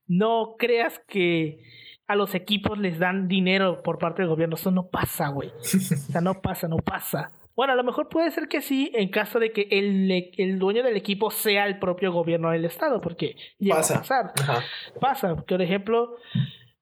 no 0.07 0.55
creas 0.59 0.99
que 1.07 1.63
a 2.05 2.15
los 2.15 2.36
equipos 2.36 2.78
les 2.78 2.99
dan 2.99 3.30
dinero 3.30 3.82
por 3.82 3.97
parte 3.97 4.22
del 4.22 4.30
gobierno. 4.30 4.55
Eso 4.55 4.72
no 4.72 4.88
pasa, 4.88 5.30
güey. 5.30 5.49
O 5.59 5.63
sea, 5.63 6.20
no 6.20 6.41
pasa, 6.41 6.68
no 6.68 6.78
pasa. 6.78 7.32
Bueno, 7.58 7.74
a 7.74 7.76
lo 7.76 7.84
mejor 7.84 8.08
puede 8.08 8.30
ser 8.30 8.47
que 8.47 8.62
sí, 8.62 8.91
en 8.93 9.10
caso 9.10 9.39
de 9.39 9.51
que 9.51 9.68
el, 9.72 10.32
el 10.38 10.60
dueño 10.60 10.84
del 10.84 10.95
equipo 10.95 11.32
sea 11.32 11.66
el 11.66 11.80
propio 11.80 12.14
gobierno 12.14 12.51
del 12.51 12.66
estado, 12.66 13.01
porque 13.01 13.36
llega 13.58 13.78
pasa. 13.78 13.95
a 13.95 14.01
pasar. 14.01 14.64
Pasa, 15.01 15.36
porque, 15.36 15.55
por 15.55 15.64
ejemplo, 15.64 16.18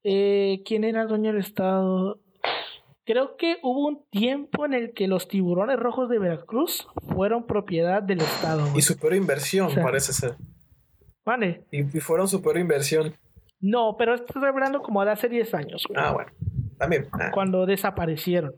eh, 0.03 0.61
¿quién 0.65 0.83
era 0.83 1.03
el 1.03 1.07
dueño 1.07 1.31
del 1.31 1.39
estado? 1.39 2.19
Creo 3.05 3.37
que 3.37 3.57
hubo 3.63 3.87
un 3.87 4.03
tiempo 4.09 4.65
en 4.65 4.73
el 4.73 4.93
que 4.93 5.07
los 5.07 5.29
tiburones 5.29 5.79
rojos 5.79 6.09
de 6.09 6.19
Veracruz 6.19 6.85
fueron 7.07 7.47
propiedad 7.47 8.03
del 8.03 8.19
estado. 8.19 8.67
Y 8.75 8.81
su 8.81 8.97
peor 8.97 9.15
inversión, 9.15 9.73
parece 9.75 10.11
ser. 10.11 10.35
Vale. 11.23 11.63
Y, 11.71 11.83
fueron 12.01 12.27
su 12.27 12.41
peor 12.41 12.57
inversión. 12.57 13.15
No, 13.61 13.95
pero 13.97 14.15
estoy 14.15 14.43
hablando 14.43 14.81
como 14.81 15.05
de 15.05 15.11
hace 15.11 15.29
10 15.29 15.53
años. 15.53 15.85
Ah, 15.95 16.11
bueno. 16.11 16.31
También. 16.77 17.07
Ah. 17.13 17.31
Cuando 17.33 17.65
desaparecieron. 17.65 18.53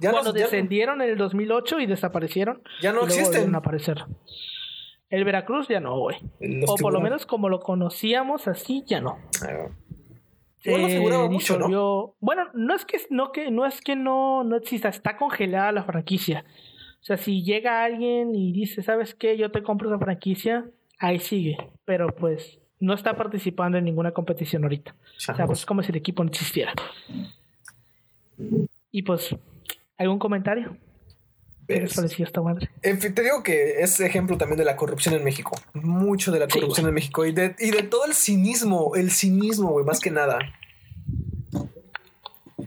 Cuando 0.00 0.32
descendieron 0.32 1.02
en 1.02 1.10
el 1.10 1.16
2008 1.16 1.80
y 1.80 1.86
desaparecieron. 1.86 2.62
Ya 2.80 2.92
no 2.92 3.04
existen. 3.04 3.54
aparecer. 3.54 4.04
El 5.10 5.24
Veracruz 5.24 5.68
ya 5.68 5.80
no, 5.80 5.98
güey. 5.98 6.16
O 6.66 6.76
por 6.76 6.92
lo 6.92 7.00
menos 7.00 7.26
como 7.26 7.48
lo 7.48 7.60
conocíamos 7.60 8.48
así, 8.48 8.82
ya 8.86 9.00
no. 9.00 9.18
Ah, 9.42 9.68
mucho, 11.28 11.58
¿no? 11.58 12.14
Bueno, 12.20 12.44
no 12.54 12.74
es 12.74 12.84
que 12.84 12.98
no 13.10 13.32
que 13.32 13.50
no 13.50 13.66
es 13.66 13.80
que 13.80 13.96
no 13.96 14.44
no 14.44 14.56
exista, 14.56 14.88
está 14.88 15.16
congelada 15.16 15.72
la 15.72 15.84
franquicia. 15.84 16.44
O 17.00 17.04
sea, 17.04 17.16
si 17.16 17.42
llega 17.42 17.84
alguien 17.84 18.34
y 18.34 18.52
dice, 18.52 18.82
"¿Sabes 18.82 19.14
qué? 19.14 19.36
Yo 19.36 19.50
te 19.50 19.62
compro 19.62 19.88
esa 19.88 19.98
franquicia", 19.98 20.64
ahí 20.98 21.18
sigue, 21.18 21.56
pero 21.84 22.14
pues 22.14 22.60
no 22.78 22.94
está 22.94 23.16
participando 23.16 23.78
en 23.78 23.84
ninguna 23.84 24.12
competición 24.12 24.62
ahorita. 24.64 24.94
O 25.16 25.20
sea, 25.20 25.46
pues 25.46 25.60
es 25.60 25.66
como 25.66 25.82
si 25.82 25.90
el 25.90 25.96
equipo 25.96 26.24
no 26.24 26.30
existiera. 26.30 26.72
Y 28.90 29.02
pues, 29.02 29.34
¿algún 30.02 30.18
comentario? 30.18 30.76
¿Qué 31.66 31.80
les 31.80 31.94
pareció 31.94 32.24
esta 32.24 32.42
madre? 32.42 32.70
En 32.82 33.00
fin, 33.00 33.14
te 33.14 33.22
digo 33.22 33.42
que 33.42 33.80
es 33.80 33.98
ejemplo 34.00 34.36
también 34.36 34.58
de 34.58 34.64
la 34.64 34.76
corrupción 34.76 35.14
en 35.14 35.24
México. 35.24 35.58
Mucho 35.74 36.32
de 36.32 36.40
la 36.40 36.48
corrupción 36.48 36.86
en 36.88 36.94
México 36.94 37.24
y 37.24 37.32
de, 37.32 37.54
y 37.58 37.70
de 37.70 37.82
todo 37.82 38.04
el 38.04 38.14
cinismo, 38.14 38.94
el 38.96 39.10
cinismo, 39.10 39.70
güey, 39.70 39.84
más 39.84 40.00
que 40.00 40.10
nada. 40.10 40.38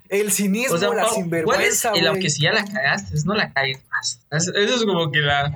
El 0.10 0.32
cinismo, 0.32 0.78
la 0.94 1.10
sinvergüenza, 1.10 1.90
güey. 1.90 2.04
Y 2.04 2.06
aunque 2.06 2.30
si 2.30 2.44
ya 2.44 2.54
la 2.54 2.64
cagaste, 2.64 3.16
no 3.26 3.34
la 3.34 3.52
cagues 3.52 3.84
más. 3.92 4.22
Eso 4.32 4.52
es 4.56 4.86
como 4.86 5.12
que 5.12 5.20
la. 5.20 5.54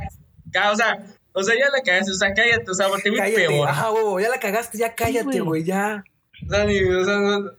O 0.71 0.75
sea, 0.75 1.05
o 1.33 1.43
sea, 1.43 1.55
ya 1.55 1.69
la 1.69 1.81
cagaste, 1.83 2.11
o 2.11 2.15
sea, 2.15 2.33
cállate, 2.33 2.69
o 2.69 2.73
sea, 2.73 2.87
te 3.01 3.09
voy 3.09 3.19
peor. 3.19 3.67
Ajá, 3.67 3.89
güey, 3.89 4.25
ya 4.25 4.29
la 4.29 4.39
cagaste, 4.39 4.77
ya 4.77 4.93
cállate, 4.95 5.39
güey, 5.39 5.63
ya. 5.63 6.03
O 6.45 6.49
sea, 6.49 6.65
o 6.65 7.05
sea, 7.05 7.17
no, 7.19 7.51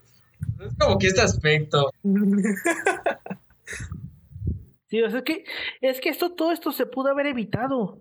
es 0.65 0.73
como 0.77 0.97
que 0.99 1.07
este 1.07 1.21
aspecto. 1.21 1.91
sí, 4.91 5.01
o 5.01 5.09
sea, 5.09 5.19
es 5.19 5.25
que, 5.25 5.45
es 5.81 5.99
que 5.99 6.09
esto, 6.09 6.33
todo 6.33 6.51
esto 6.51 6.71
se 6.71 6.85
pudo 6.85 7.09
haber 7.09 7.25
evitado. 7.25 7.97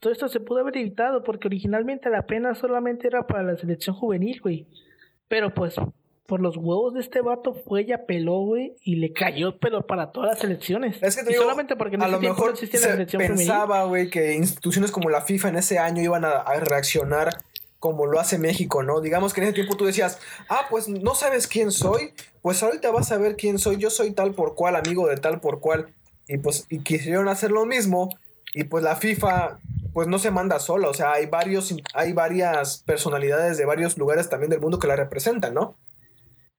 Todo 0.00 0.12
esto 0.12 0.28
se 0.28 0.40
pudo 0.40 0.58
haber 0.60 0.76
evitado 0.76 1.24
porque 1.24 1.48
originalmente 1.48 2.10
la 2.10 2.26
pena 2.26 2.54
solamente 2.54 3.06
era 3.06 3.26
para 3.26 3.42
la 3.42 3.56
selección 3.56 3.96
juvenil, 3.96 4.40
güey. 4.42 4.66
Pero 5.28 5.54
pues, 5.54 5.76
por 6.26 6.40
los 6.40 6.58
huevos 6.58 6.92
de 6.92 7.00
este 7.00 7.22
vato 7.22 7.54
fue 7.54 7.86
ya 7.86 8.04
peló, 8.04 8.40
güey, 8.40 8.74
y 8.82 8.96
le 8.96 9.14
cayó 9.14 9.58
pero 9.58 9.86
para 9.86 10.12
todas 10.12 10.34
las 10.34 10.44
elecciones. 10.44 11.02
Es 11.02 11.16
que 11.16 11.22
te 11.22 11.30
digo, 11.30 11.44
solamente 11.44 11.76
porque 11.76 11.96
a 11.96 12.08
lo 12.08 12.20
mejor 12.20 12.46
no 12.46 12.52
existía 12.52 12.80
la 12.80 12.86
selección 12.88 13.22
pensaba, 13.22 13.84
güey, 13.84 14.10
que 14.10 14.34
instituciones 14.34 14.90
como 14.90 15.08
la 15.08 15.22
FIFA 15.22 15.48
en 15.48 15.56
ese 15.56 15.78
año 15.78 16.02
iban 16.02 16.26
a 16.26 16.42
reaccionar 16.60 17.30
como 17.84 18.06
lo 18.06 18.18
hace 18.18 18.38
México, 18.38 18.82
¿no? 18.82 19.02
Digamos 19.02 19.34
que 19.34 19.42
en 19.42 19.48
ese 19.48 19.52
tiempo 19.56 19.76
tú 19.76 19.84
decías, 19.84 20.18
ah, 20.48 20.68
pues 20.70 20.88
no 20.88 21.14
sabes 21.14 21.46
quién 21.46 21.70
soy, 21.70 22.14
pues 22.40 22.62
ahorita 22.62 22.90
vas 22.90 23.12
a 23.12 23.18
ver 23.18 23.36
quién 23.36 23.58
soy, 23.58 23.76
yo 23.76 23.90
soy 23.90 24.12
tal 24.12 24.32
por 24.32 24.54
cual, 24.54 24.74
amigo 24.74 25.06
de 25.06 25.18
tal 25.18 25.38
por 25.38 25.60
cual, 25.60 25.88
y 26.26 26.38
pues 26.38 26.66
y 26.70 26.78
quisieron 26.78 27.28
hacer 27.28 27.50
lo 27.50 27.66
mismo, 27.66 28.08
y 28.54 28.64
pues 28.64 28.82
la 28.82 28.96
FIFA 28.96 29.58
pues 29.92 30.08
no 30.08 30.18
se 30.18 30.30
manda 30.30 30.60
sola, 30.60 30.88
o 30.88 30.94
sea, 30.94 31.12
hay 31.12 31.26
varios, 31.26 31.76
hay 31.92 32.14
varias 32.14 32.82
personalidades 32.86 33.58
de 33.58 33.66
varios 33.66 33.98
lugares 33.98 34.30
también 34.30 34.48
del 34.48 34.62
mundo 34.62 34.78
que 34.78 34.88
la 34.88 34.96
representan, 34.96 35.52
¿no? 35.52 35.76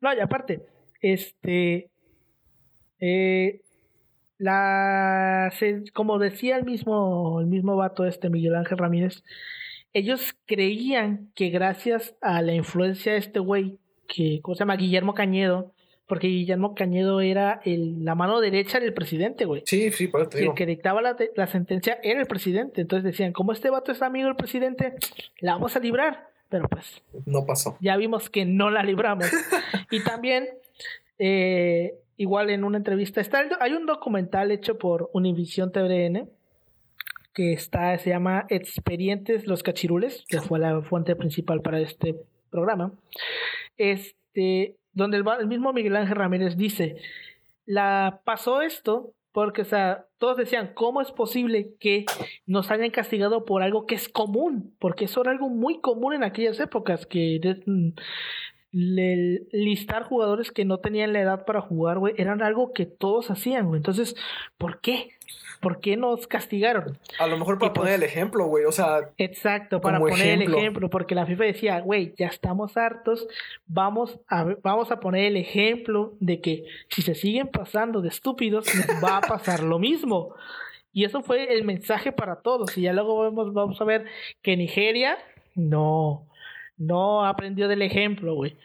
No, 0.02 0.14
y 0.14 0.20
aparte, 0.20 0.64
este, 1.02 1.90
eh, 3.00 3.62
la, 4.38 5.52
como 5.96 6.20
decía 6.20 6.58
el 6.58 6.66
mismo, 6.66 7.42
el 7.42 7.48
mismo 7.48 7.76
vato 7.76 8.06
este 8.06 8.30
Miguel 8.30 8.54
Ángel 8.54 8.78
Ramírez, 8.78 9.24
ellos 9.96 10.36
creían 10.46 11.32
que 11.36 11.50
gracias 11.50 12.16
a 12.20 12.42
la 12.42 12.54
influencia 12.54 13.14
de 13.14 13.18
este 13.18 13.40
güey, 13.40 13.78
que 14.10 14.42
¿cómo 14.42 14.54
se 14.54 14.60
llama? 14.60 14.76
Guillermo 14.76 15.14
Cañedo, 15.14 15.72
porque 16.06 16.28
Guillermo 16.28 16.76
Cañedo 16.76 17.22
era 17.22 17.62
el, 17.64 18.04
la 18.04 18.14
mano 18.14 18.42
derecha 18.42 18.82
del 18.82 18.94
presidente, 18.94 19.46
güey. 19.46 19.64
Sí, 19.66 19.92
sí, 19.92 20.08
por 20.08 20.24
eso 20.24 20.38
El 20.38 20.54
que 20.54 20.66
dictaba 20.66 21.02
la, 21.02 21.16
la, 21.36 21.48
sentencia 21.48 21.98
era 22.04 22.20
el 22.20 22.28
presidente. 22.28 22.82
Entonces 22.82 23.06
decían, 23.06 23.32
como 23.32 23.54
este 23.54 23.70
vato 23.70 23.94
es 23.94 24.02
amigo 24.02 24.28
del 24.28 24.36
presidente, 24.36 24.96
la 25.40 25.54
vamos 25.54 25.78
a 25.78 25.80
librar. 25.80 26.28
Pero 26.50 26.68
pues... 26.68 27.02
No 27.26 27.46
pasó. 27.46 27.78
Ya 27.80 27.96
vimos 27.96 28.30
que 28.30 28.44
no 28.44 28.70
la 28.70 28.84
libramos. 28.84 29.32
y 29.92 30.04
también 30.04 30.50
Eh, 31.18 31.96
igual 32.18 32.50
en 32.50 32.66
una 32.66 32.78
entrevista, 32.78 33.22
está 33.22 33.42
hay 33.62 33.72
un 33.72 33.86
documental 33.86 34.52
hecho 34.52 34.78
por 34.78 35.10
Univision 35.14 35.72
TVN 35.72 36.30
que 37.36 37.52
está, 37.52 37.96
se 37.98 38.10
llama 38.10 38.46
Experientes 38.50 39.46
los 39.46 39.62
Cachirules, 39.62 40.24
que 40.28 40.40
fue 40.40 40.58
la 40.58 40.82
fuente 40.82 41.16
principal 41.18 41.62
para 41.62 41.82
este 41.82 42.16
programa. 42.50 42.94
Este, 43.78 44.78
donde 44.94 45.18
el, 45.18 45.48
mismo 45.48 45.74
Miguel 45.74 45.98
Ángel 45.98 46.16
Ramírez 46.16 46.56
dice, 46.56 46.96
la 47.66 48.22
pasó 48.24 48.62
esto 48.62 49.12
porque, 49.34 49.64
o 49.64 49.66
sea, 49.66 50.06
todos 50.18 50.38
decían, 50.38 50.72
¿cómo 50.74 51.02
es 51.02 51.12
posible 51.12 51.74
que 51.78 52.06
nos 52.46 52.72
hayan 52.72 52.90
castigado 52.90 53.44
por 53.44 53.64
algo 53.64 53.86
que 53.86 53.96
es 53.96 54.08
común? 54.08 54.74
Porque 54.80 55.06
eso 55.06 55.22
era 55.22 55.32
algo 55.32 55.50
muy 55.50 55.82
común 55.82 56.14
en 56.14 56.24
aquellas 56.24 56.58
épocas, 56.62 57.06
que 57.06 57.42
listar 58.72 60.04
jugadores 60.04 60.52
que 60.52 60.64
no 60.64 60.78
tenían 60.78 61.12
la 61.12 61.20
edad 61.20 61.46
para 61.46 61.60
jugar, 61.60 62.00
güey, 62.00 62.14
eran 62.18 62.42
algo 62.42 62.72
que 62.72 62.86
todos 62.86 63.30
hacían, 63.30 63.68
güey. 63.68 63.80
Entonces, 63.80 64.16
¿por 64.58 64.80
qué? 64.80 65.10
¿Por 65.66 65.80
qué 65.80 65.98
nos 65.98 66.28
castigaron? 66.28 67.00
A 67.18 67.26
lo 67.26 67.40
mejor 67.40 67.58
para 67.58 67.74
poner 67.74 67.94
pues 67.94 68.04
el 68.04 68.04
ejemplo, 68.04 68.46
güey, 68.46 68.66
o 68.66 68.72
sea. 68.72 69.10
Exacto, 69.18 69.82
para 69.82 69.98
poner 69.98 70.40
el 70.40 70.44
ejemplo, 70.44 70.92
porque 70.92 71.16
la 71.16 71.26
FIFA 71.26 71.44
decía, 71.44 71.80
güey, 71.80 72.14
ya 72.20 72.28
estamos 72.28 72.78
hartos, 72.78 73.28
vamos 73.66 74.20
a, 74.28 74.46
vamos 74.62 74.92
a 74.92 75.00
poner 75.00 75.26
el 75.26 75.38
ejemplo 75.38 76.14
de 76.20 76.40
que 76.40 76.66
si 76.90 77.02
se 77.02 77.16
siguen 77.16 77.48
pasando 77.48 78.02
de 78.02 78.10
estúpidos, 78.10 78.68
va 79.04 79.18
a 79.18 79.22
pasar 79.22 79.64
lo 79.64 79.80
mismo. 79.80 80.36
Y 80.94 81.04
eso 81.04 81.24
fue 81.24 81.52
el 81.52 81.64
mensaje 81.64 82.12
para 82.12 82.42
todos. 82.42 82.78
Y 82.78 82.84
ya 82.84 82.94
luego 82.94 83.18
vamos, 83.18 83.52
vamos 83.52 83.82
a 83.82 83.86
ver 83.86 84.06
que 84.44 84.56
Nigeria 84.56 85.18
no, 85.56 86.28
no 86.78 87.26
aprendió 87.26 87.68
del 87.68 87.82
ejemplo, 87.82 88.36
güey. 88.36 88.56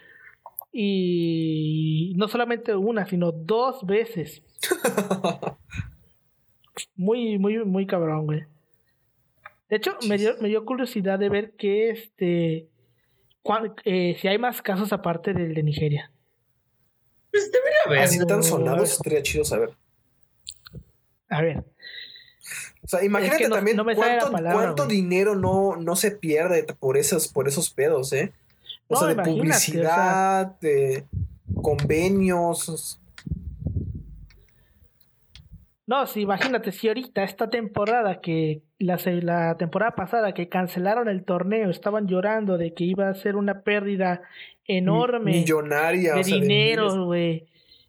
Y 0.70 2.12
no 2.18 2.28
solamente 2.28 2.76
una, 2.76 3.06
sino 3.06 3.32
dos 3.32 3.86
veces. 3.86 4.42
muy, 6.96 7.38
muy, 7.38 7.64
muy 7.64 7.86
cabrón, 7.86 8.26
güey. 8.26 8.44
De 9.68 9.76
hecho, 9.76 9.96
me 10.08 10.18
dio, 10.18 10.36
me 10.40 10.48
dio 10.48 10.64
curiosidad 10.64 11.18
de 11.18 11.28
ver 11.28 11.52
que 11.52 11.90
este. 11.90 12.68
Eh, 13.84 14.16
si 14.20 14.28
hay 14.28 14.38
más 14.38 14.60
casos 14.62 14.92
aparte 14.92 15.32
del 15.32 15.54
de 15.54 15.62
Nigeria. 15.62 16.10
Pues 17.30 17.50
debería 17.52 17.78
haber. 17.86 17.98
Así 18.00 18.26
tan 18.26 18.42
sonados, 18.42 18.92
estaría 18.92 19.22
chido 19.22 19.44
saber. 19.44 19.70
A 21.28 21.40
ver. 21.40 21.64
O 22.82 22.88
sea, 22.88 23.04
imagínate 23.04 23.48
también 23.48 23.76
cuánto, 23.94 24.86
dinero 24.86 25.36
no, 25.36 25.76
no 25.76 25.96
se 25.96 26.10
pierde 26.10 26.64
por 26.78 26.96
esos, 26.96 27.28
por 27.28 27.46
esos 27.46 27.70
pedos, 27.70 28.12
¿eh? 28.12 28.32
O 28.88 28.96
sea, 28.96 29.08
de 29.08 29.22
publicidad, 29.22 30.58
de 30.60 31.04
convenios. 31.62 32.99
No, 35.90 36.06
sí, 36.06 36.20
imagínate, 36.20 36.70
si 36.70 36.86
ahorita 36.86 37.24
esta 37.24 37.50
temporada 37.50 38.20
que 38.20 38.62
la, 38.78 38.96
la 39.22 39.56
temporada 39.56 39.96
pasada 39.96 40.34
que 40.34 40.48
cancelaron 40.48 41.08
el 41.08 41.24
torneo, 41.24 41.68
estaban 41.68 42.06
llorando 42.06 42.58
de 42.58 42.74
que 42.74 42.84
iba 42.84 43.08
a 43.08 43.14
ser 43.14 43.34
una 43.34 43.62
pérdida 43.62 44.22
enorme 44.68 45.32
millonaria 45.32 46.14
de 46.14 46.22
dinero, 46.22 47.06
güey. 47.06 47.48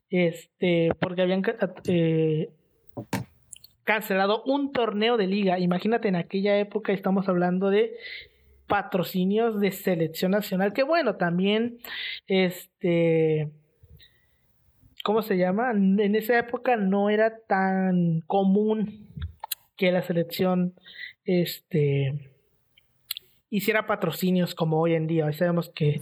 Este, 0.09 0.89
porque 0.99 1.21
habían 1.21 1.43
eh, 1.85 2.49
cancelado 3.83 4.41
un 4.45 4.71
torneo 4.71 5.15
de 5.15 5.27
liga. 5.27 5.59
Imagínate, 5.59 6.07
en 6.07 6.15
aquella 6.15 6.57
época 6.57 6.93
estamos 6.93 7.29
hablando 7.29 7.69
de 7.69 7.97
patrocinios 8.65 9.59
de 9.59 9.71
selección 9.71 10.31
nacional, 10.31 10.73
que 10.73 10.81
bueno, 10.81 11.17
también 11.17 11.77
este 12.25 13.51
¿cómo 15.03 15.21
se 15.21 15.37
llama? 15.37 15.71
En 15.71 16.15
esa 16.15 16.37
época 16.37 16.75
no 16.77 17.09
era 17.09 17.37
tan 17.47 18.21
común 18.27 19.07
que 19.75 19.91
la 19.91 20.01
selección 20.01 20.73
este 21.25 22.31
hiciera 23.51 23.85
patrocinios 23.85 24.55
como 24.55 24.79
hoy 24.79 24.93
en 24.93 25.07
día. 25.07 25.25
Hoy 25.25 25.33
sabemos 25.33 25.69
que 25.69 26.01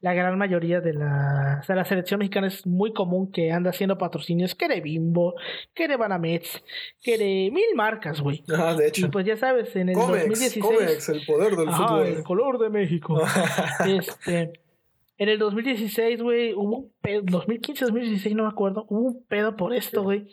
la 0.00 0.14
gran 0.14 0.36
mayoría 0.36 0.80
de 0.80 0.92
la, 0.92 1.60
o 1.62 1.64
sea, 1.64 1.76
la 1.76 1.84
selección 1.84 2.18
mexicana 2.18 2.48
es 2.48 2.66
muy 2.66 2.92
común 2.92 3.30
que 3.30 3.52
anda 3.52 3.70
haciendo 3.70 3.96
patrocinios 3.96 4.56
que 4.56 4.66
de 4.68 4.80
Bimbo, 4.80 5.34
que 5.74 5.86
de 5.86 5.96
Banamex, 5.96 6.62
que 7.00 7.16
de 7.16 7.50
mil 7.52 7.74
marcas, 7.76 8.20
güey. 8.20 8.42
Ah, 8.52 8.74
de 8.74 8.88
hecho. 8.88 9.06
Y 9.06 9.10
pues 9.10 9.24
ya 9.24 9.36
sabes, 9.36 9.74
en 9.76 9.90
el 9.90 9.94
2016 9.94 10.64
Comex, 10.64 11.08
el 11.08 11.24
poder 11.24 11.54
del 11.54 11.70
fútbol. 11.70 12.06
el 12.06 12.22
color 12.24 12.58
de 12.58 12.68
México. 12.68 13.22
este 13.86 14.60
en 15.18 15.28
el 15.28 15.38
2016, 15.38 16.22
güey, 16.22 16.54
hubo 16.54 16.78
un 16.78 16.92
pedo, 17.02 17.22
2015, 17.24 17.84
2016, 17.86 18.36
no 18.36 18.44
me 18.44 18.48
acuerdo, 18.48 18.86
hubo 18.88 19.00
un 19.00 19.24
pedo 19.24 19.56
por 19.56 19.74
esto, 19.74 20.02
güey, 20.04 20.28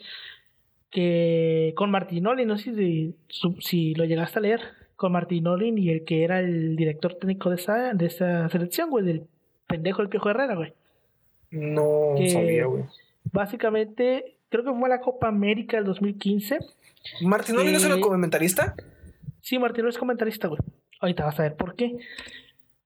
que 0.90 1.74
con 1.76 1.90
Martinoli, 1.90 2.46
no 2.46 2.56
sé 2.56 2.74
si, 2.74 3.16
si 3.60 3.94
lo 3.94 4.04
llegaste 4.04 4.38
a 4.38 4.42
leer, 4.42 4.60
con 4.94 5.12
Martinoli 5.12 5.74
y 5.76 5.90
el 5.90 6.04
que 6.04 6.22
era 6.22 6.38
el 6.38 6.76
director 6.76 7.14
técnico 7.14 7.50
de 7.50 7.56
esa, 7.56 7.94
de 7.94 8.06
esa 8.06 8.48
selección, 8.48 8.88
güey, 8.88 9.04
del 9.04 9.26
pendejo 9.66 10.02
del 10.02 10.08
Piojo 10.08 10.30
Herrera, 10.30 10.54
güey. 10.54 10.72
No 11.50 12.14
sabía, 12.28 12.66
güey. 12.66 12.84
Básicamente, 13.32 14.38
creo 14.48 14.64
que 14.64 14.72
fue 14.72 14.88
la 14.88 15.00
Copa 15.00 15.28
América 15.28 15.76
del 15.76 15.86
2015. 15.86 16.58
¿Martinoli 17.22 17.72
no 17.72 17.78
es 17.78 17.84
el 17.84 18.00
comentarista? 18.00 18.74
Sí, 19.40 19.58
Martinoli 19.58 19.90
es 19.90 19.98
comentarista, 19.98 20.48
güey. 20.48 20.60
Ahorita 21.00 21.24
vas 21.24 21.38
a 21.40 21.42
ver 21.42 21.56
por 21.56 21.74
qué. 21.74 21.96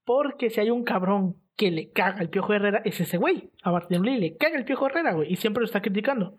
Porque 0.05 0.51
si 0.51 0.61
hay 0.61 0.71
un 0.71 0.83
cabrón 0.83 1.37
que 1.61 1.71
le 1.71 1.91
caga 1.91 2.23
el 2.23 2.31
Piojo 2.31 2.55
Herrera 2.55 2.81
es 2.87 2.99
ese 3.03 3.19
güey. 3.19 3.51
A 3.63 3.71
Martín 3.71 4.01
Lee 4.01 4.17
le 4.17 4.35
caga 4.39 4.57
el 4.57 4.65
Piojo 4.65 4.87
Herrera, 4.87 5.13
güey. 5.13 5.31
Y 5.31 5.37
siempre 5.37 5.61
lo 5.61 5.67
está 5.67 5.83
criticando. 5.83 6.39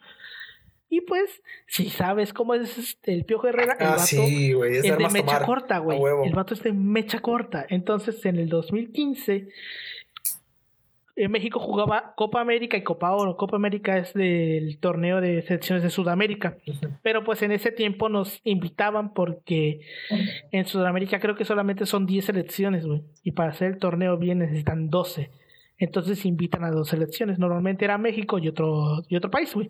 Y 0.89 1.01
pues, 1.01 1.43
si 1.67 1.91
sabes 1.91 2.33
cómo 2.33 2.55
es 2.55 2.75
este, 2.75 3.13
el 3.13 3.23
Piojo 3.25 3.47
Herrera, 3.47 3.77
el 3.79 3.85
ah, 3.85 3.97
vato 3.97 4.03
es, 4.65 4.81
de 4.81 5.09
mecha 5.13 5.45
corta, 5.45 5.77
güey. 5.77 5.99
El 6.25 6.33
vato 6.33 6.55
es 6.55 6.63
de 6.63 6.73
mecha 6.73 7.19
corta. 7.19 7.63
Entonces, 7.69 8.25
en 8.25 8.37
el 8.37 8.49
2015 8.49 9.49
en 11.23 11.31
México 11.31 11.59
jugaba 11.59 12.13
Copa 12.15 12.41
América 12.41 12.77
y 12.77 12.83
Copa 12.83 13.11
Oro. 13.11 13.37
Copa 13.37 13.55
América 13.55 13.97
es 13.97 14.13
del 14.13 14.79
torneo 14.79 15.21
de 15.21 15.41
selecciones 15.43 15.83
de 15.83 15.89
Sudamérica. 15.89 16.57
Pero 17.03 17.23
pues 17.23 17.41
en 17.41 17.51
ese 17.51 17.71
tiempo 17.71 18.09
nos 18.09 18.41
invitaban 18.43 19.13
porque 19.13 19.81
en 20.51 20.65
Sudamérica 20.65 21.19
creo 21.19 21.35
que 21.35 21.45
solamente 21.45 21.85
son 21.85 22.05
10 22.05 22.25
selecciones, 22.25 22.85
güey. 22.85 23.03
Y 23.23 23.31
para 23.31 23.51
hacer 23.51 23.71
el 23.71 23.77
torneo 23.77 24.17
bien 24.17 24.39
necesitan 24.39 24.89
12. 24.89 25.29
Entonces 25.81 26.25
invitan 26.25 26.63
a 26.63 26.69
dos 26.69 26.89
selecciones. 26.89 27.39
Normalmente 27.39 27.85
era 27.85 27.97
México 27.97 28.37
y 28.37 28.47
otro, 28.47 29.01
y 29.09 29.15
otro 29.15 29.31
país, 29.31 29.51
güey. 29.55 29.67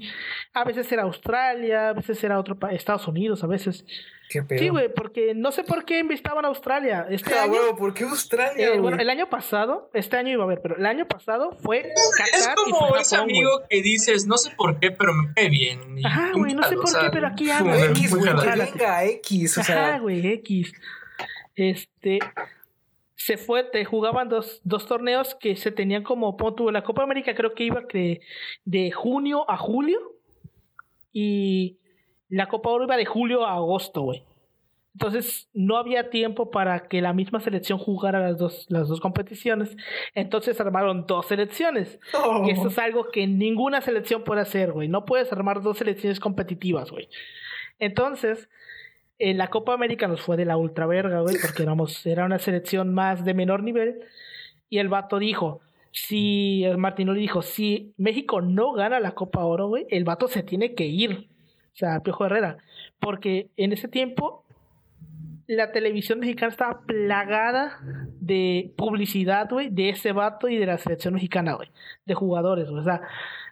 A 0.53 0.66
veces 0.66 0.91
era 0.91 1.03
Australia, 1.03 1.89
a 1.89 1.93
veces 1.93 2.22
era 2.22 2.38
otro 2.38 2.59
país, 2.59 2.80
Estados 2.80 3.07
Unidos, 3.07 3.45
a 3.45 3.47
veces. 3.47 3.86
¿Qué 4.28 4.43
pedo? 4.43 4.59
Sí, 4.59 4.68
güey, 4.68 4.93
porque 4.93 5.34
no 5.34 5.53
sé 5.53 5.64
por 5.64 5.86
qué 5.86 5.99
invitaban 5.99 6.43
a 6.43 6.49
Australia. 6.49 7.07
Este 7.09 7.34
ah, 7.39 7.43
año, 7.43 7.78
¿por 7.78 7.93
qué 7.93 8.03
Australia? 8.03 8.74
Eh, 8.74 8.80
bueno, 8.80 8.97
el 8.99 9.09
año 9.09 9.30
pasado, 9.30 9.89
este 9.93 10.18
año 10.18 10.34
iba 10.34 10.43
a 10.43 10.47
haber, 10.47 10.62
pero 10.62 10.76
el 10.76 10.86
año 10.86 11.07
pasado 11.07 11.53
fue 11.64 11.93
Qatar 12.18 12.39
Es 12.39 12.49
como 12.55 12.93
ese 12.97 13.16
amigo 13.16 13.49
que 13.70 13.82
dices, 13.82 14.28
no 14.28 14.36
sé 14.36 14.51
por 14.57 14.82
qué, 14.82 14.91
pero 14.91 15.14
me 15.14 15.34
cae 15.34 15.47
bien. 15.47 16.05
Ajá, 16.05 16.34
güey, 16.34 16.53
no 16.53 16.64
sé 16.64 16.76
por 16.76 16.91
qué, 16.91 17.07
pero 17.09 17.28
aquí 17.28 17.49
anda. 17.49 17.86
X, 17.86 18.14
güey, 18.14 18.34
venga, 18.34 19.05
X, 19.05 19.58
o 19.59 19.63
sea. 19.63 19.88
Ajá, 19.88 20.00
güey, 20.00 20.28
X. 20.28 20.74
Este, 21.55 22.20
se 23.32 23.37
fue, 23.37 23.63
te 23.63 23.86
jugaban 23.86 24.28
dos, 24.28 24.59
dos 24.66 24.86
torneos 24.86 25.36
que 25.36 25.55
se 25.55 25.71
tenían 25.71 26.03
como 26.03 26.36
punto. 26.36 26.70
La 26.70 26.83
Copa 26.83 27.03
América 27.03 27.33
creo 27.33 27.53
que 27.53 27.63
iba 27.63 27.82
de, 27.93 28.20
de 28.66 28.91
junio 28.91 29.49
a 29.49 29.55
julio 29.55 29.97
y 31.13 31.78
la 32.28 32.47
Copa 32.47 32.70
Oro 32.70 32.83
iba 32.83 32.97
de 32.97 33.05
julio 33.05 33.45
a 33.45 33.53
agosto, 33.53 34.01
güey. 34.01 34.24
Entonces 34.95 35.49
no 35.53 35.78
había 35.78 36.09
tiempo 36.09 36.51
para 36.51 36.89
que 36.89 36.99
la 36.99 37.13
misma 37.13 37.39
selección 37.39 37.79
jugara 37.79 38.20
las 38.20 38.37
dos, 38.37 38.66
las 38.67 38.89
dos 38.89 38.99
competiciones. 38.99 39.78
Entonces 40.13 40.59
armaron 40.59 41.05
dos 41.08 41.28
selecciones. 41.28 42.01
Y 42.45 42.51
eso 42.51 42.67
es 42.67 42.78
algo 42.78 43.12
que 43.12 43.28
ninguna 43.28 43.79
selección 43.79 44.25
puede 44.25 44.41
hacer, 44.41 44.74
güey. 44.74 44.89
No 44.89 45.05
puedes 45.05 45.32
armar 45.32 45.62
dos 45.62 45.78
selecciones 45.78 46.20
competitivas, 46.20 46.91
güey. 46.91 47.08
Entonces, 47.79 48.49
en 49.22 49.38
la 49.38 49.50
Copa 49.50 49.74
América 49.74 50.08
nos 50.08 50.22
fue 50.22 50.38
de 50.38 50.46
la 50.46 50.58
ultra 50.58 50.88
verga, 50.88 51.22
güey, 51.22 51.36
porque 51.42 51.64
éramos, 51.64 52.06
era 52.06 52.26
una 52.26 52.39
selección 52.39 52.93
más 52.93 53.24
de 53.24 53.34
menor 53.34 53.64
nivel. 53.64 54.02
Y 54.70 54.80
el 54.80 54.89
vato 54.89 55.20
dijo, 55.20 55.62
si 55.92 56.64
el 56.64 56.78
Martinoli 56.78 57.22
dijo, 57.22 57.42
si 57.42 57.93
México 57.98 58.42
no 58.42 58.74
gana 58.74 59.00
la 59.00 59.12
Copa 59.12 59.43
Oro, 59.43 59.68
güey, 59.68 59.86
el 59.89 60.04
vato 60.04 60.28
se 60.28 60.43
tiene 60.43 60.74
que 60.74 60.86
ir. 60.86 61.30
O 61.74 61.76
sea, 61.76 62.02
Piojo 62.02 62.26
Herrera. 62.26 62.58
Porque 63.00 63.50
en 63.58 63.74
ese 63.74 63.88
tiempo 63.88 64.43
la 65.48 65.72
televisión 65.72 66.20
mexicana 66.20 66.52
estaba 66.52 66.82
plagada 66.82 67.80
de 68.20 68.74
publicidad, 68.78 69.50
güey, 69.50 69.70
de 69.70 69.89
ese 69.89 70.14
vato 70.14 70.48
y 70.48 70.58
de 70.58 70.66
la 70.66 70.78
selección 70.78 71.14
mexicana, 71.14 71.54
güey, 71.54 71.70
de 72.06 72.14
jugadores. 72.14 72.70
O 72.70 72.82
sea, 72.84 73.02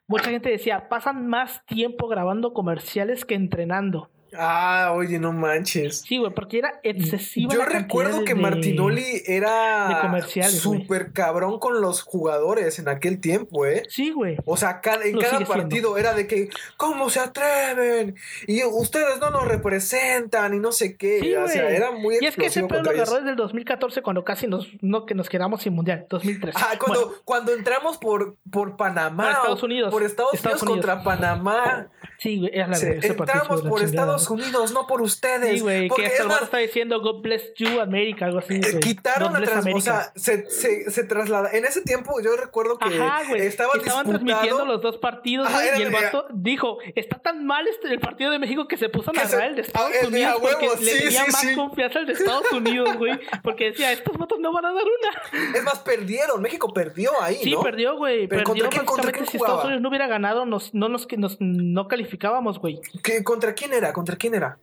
mucha 0.08 0.30
gente 0.30 0.50
decía, 0.50 0.88
pasan 0.88 1.28
más 1.28 1.66
tiempo 1.66 2.08
grabando 2.08 2.54
comerciales 2.54 3.26
que 3.26 3.36
entrenando. 3.36 4.10
Ah, 4.38 4.94
oye, 4.96 5.20
no 5.20 5.34
manches. 5.34 6.02
Sí, 6.02 6.18
güey, 6.18 6.34
porque 6.34 6.60
era 6.60 6.80
excesiva. 6.84 7.54
Yo 7.54 7.66
recuerdo 7.66 8.24
que 8.24 8.36
Martinoli 8.36 9.24
era 9.26 10.12
súper 10.50 11.14
cabrón 11.14 11.60
con 11.60 11.82
los 11.82 12.02
jugadores 12.02 12.80
en 12.80 12.90
aquel 12.90 13.20
tiempo, 13.20 13.66
¿eh? 13.66 13.84
Sí, 13.90 14.12
güey. 14.12 14.38
O 14.46 14.58
sea, 14.58 14.82
en 15.04 15.18
cada 15.18 15.40
partido 15.46 15.98
era 15.98 16.14
de 16.14 16.28
que, 16.28 16.50
¿cómo 16.78 17.10
se 17.10 17.20
atreven? 17.20 18.16
Y 18.48 18.64
ustedes 18.64 19.20
no 19.20 19.30
nos 19.32 19.48
representan 19.48 20.54
y 20.54 20.60
no 20.60 20.72
sé 20.72 20.96
qué. 20.98 21.38
o 21.38 21.48
sea, 21.48 21.70
era 21.70 21.92
muy 21.92 22.18
Y 22.22 22.26
es 22.26 22.36
que 22.36 22.48
ese 22.48 22.64
pedo 22.64 22.84
lo 22.84 22.92
agarró 22.92 23.16
desde 23.16 23.32
el 23.32 23.36
2014 23.36 24.02
cuando 24.02 24.24
casi 24.24 24.48
nos, 24.48 24.68
no, 24.82 25.06
que 25.06 25.16
nos 25.16 25.30
quedamos 25.30 25.64
sin 25.64 25.74
mundial. 25.74 26.06
2013. 26.10 26.58
Ah, 26.62 26.78
cuando, 26.80 27.16
cuando 27.24 27.54
entramos 27.54 27.98
por, 27.98 28.38
por 28.52 28.78
Panamá. 28.78 29.24
Por 29.24 29.34
Estados 29.34 29.64
Unidos. 29.64 29.92
Por 29.92 30.04
Estados, 30.04 30.34
Unidos, 30.34 30.64
contra 30.64 31.04
Panamá. 31.04 31.90
Sí, 32.18 32.40
güey, 32.40 32.52
es 32.54 32.68
la 32.68 32.76
sí, 32.76 32.88
Entramos 32.88 33.62
por 33.62 33.82
Estados 33.82 34.19
Unidos, 34.28 34.72
no 34.72 34.88
por 34.88 35.02
ustedes. 35.02 35.54
Sí, 35.56 35.60
güey, 35.60 35.90
que 35.90 36.08
hasta 36.08 36.24
el 36.24 36.32
está 36.32 36.58
diciendo 36.58 37.00
God 37.02 37.22
bless 37.22 37.54
you, 37.56 37.80
America, 37.80 38.26
algo 38.26 38.40
así. 38.40 38.56
Eh, 38.56 38.80
quitaron 38.80 39.34
la 39.34 39.42
transmisión. 39.42 39.78
O 39.78 39.82
sea, 39.82 40.12
se, 40.16 40.50
se, 40.50 40.90
se, 40.90 41.04
traslada. 41.04 41.52
En 41.54 41.66
ese 41.66 41.82
tiempo 41.82 42.20
yo 42.22 42.36
recuerdo 42.36 42.78
que 42.78 42.86
Ajá, 42.86 43.22
estaban, 43.36 43.80
estaban 43.80 44.08
transmitiendo 44.08 44.66
los 44.66 44.82
dos 44.82 44.98
partidos 44.98 45.48
y 45.78 45.82
el 45.82 45.92
vato 45.92 46.26
dijo: 46.32 46.80
Está 46.96 47.20
tan 47.20 47.46
mal 47.46 47.68
este, 47.68 47.88
el 47.90 48.00
partido 48.00 48.32
de 48.32 48.40
México 48.40 48.68
que 48.68 48.78
se 48.78 48.90
puso 48.90 49.12
a 49.12 49.14
narrar 49.14 49.50
el 49.50 49.56
de 49.56 49.62
Estados 49.62 49.92
el 50.02 50.08
Unidos 50.08 50.34
de 50.34 50.40
porque 50.42 50.70
sí, 50.78 50.86
le 50.86 51.00
tenía 51.02 51.26
más 51.28 51.48
confianza 51.56 52.00
el 52.00 52.06
de 52.08 52.14
Estados 52.14 52.52
Unidos, 52.52 52.98
güey. 52.98 53.20
Porque 53.44 53.66
decía: 53.66 53.92
Estos 53.92 54.18
vatos 54.18 54.40
no 54.40 54.52
van 54.52 54.66
a 54.66 54.74
dar 54.74 54.84
una. 54.84 55.50
Es 55.60 55.64
más, 55.64 55.80
perdieron. 55.80 56.42
México 56.42 56.74
perdió 56.74 57.12
ahí. 57.22 57.40
Sí, 57.44 57.56
perdió, 57.62 57.96
güey. 57.98 58.28
Perdió 58.28 58.70
¿contra 58.86 59.12
quién, 59.12 59.28
si 59.28 59.38
Estados 59.38 59.66
Unidos 59.66 59.82
no 59.82 59.90
hubiera 59.90 60.08
ganado, 60.08 60.46
nos, 60.46 60.74
no 60.74 60.90
nos, 60.90 61.08
nos 61.18 61.38
no 61.40 61.88
calificábamos, 61.88 62.60
güey. 62.60 62.82
¿Contra 63.24 63.54
quién 63.54 63.74
era? 63.74 63.94
¿Contra 63.94 64.09
quién 64.18 64.36
era? 64.36 64.58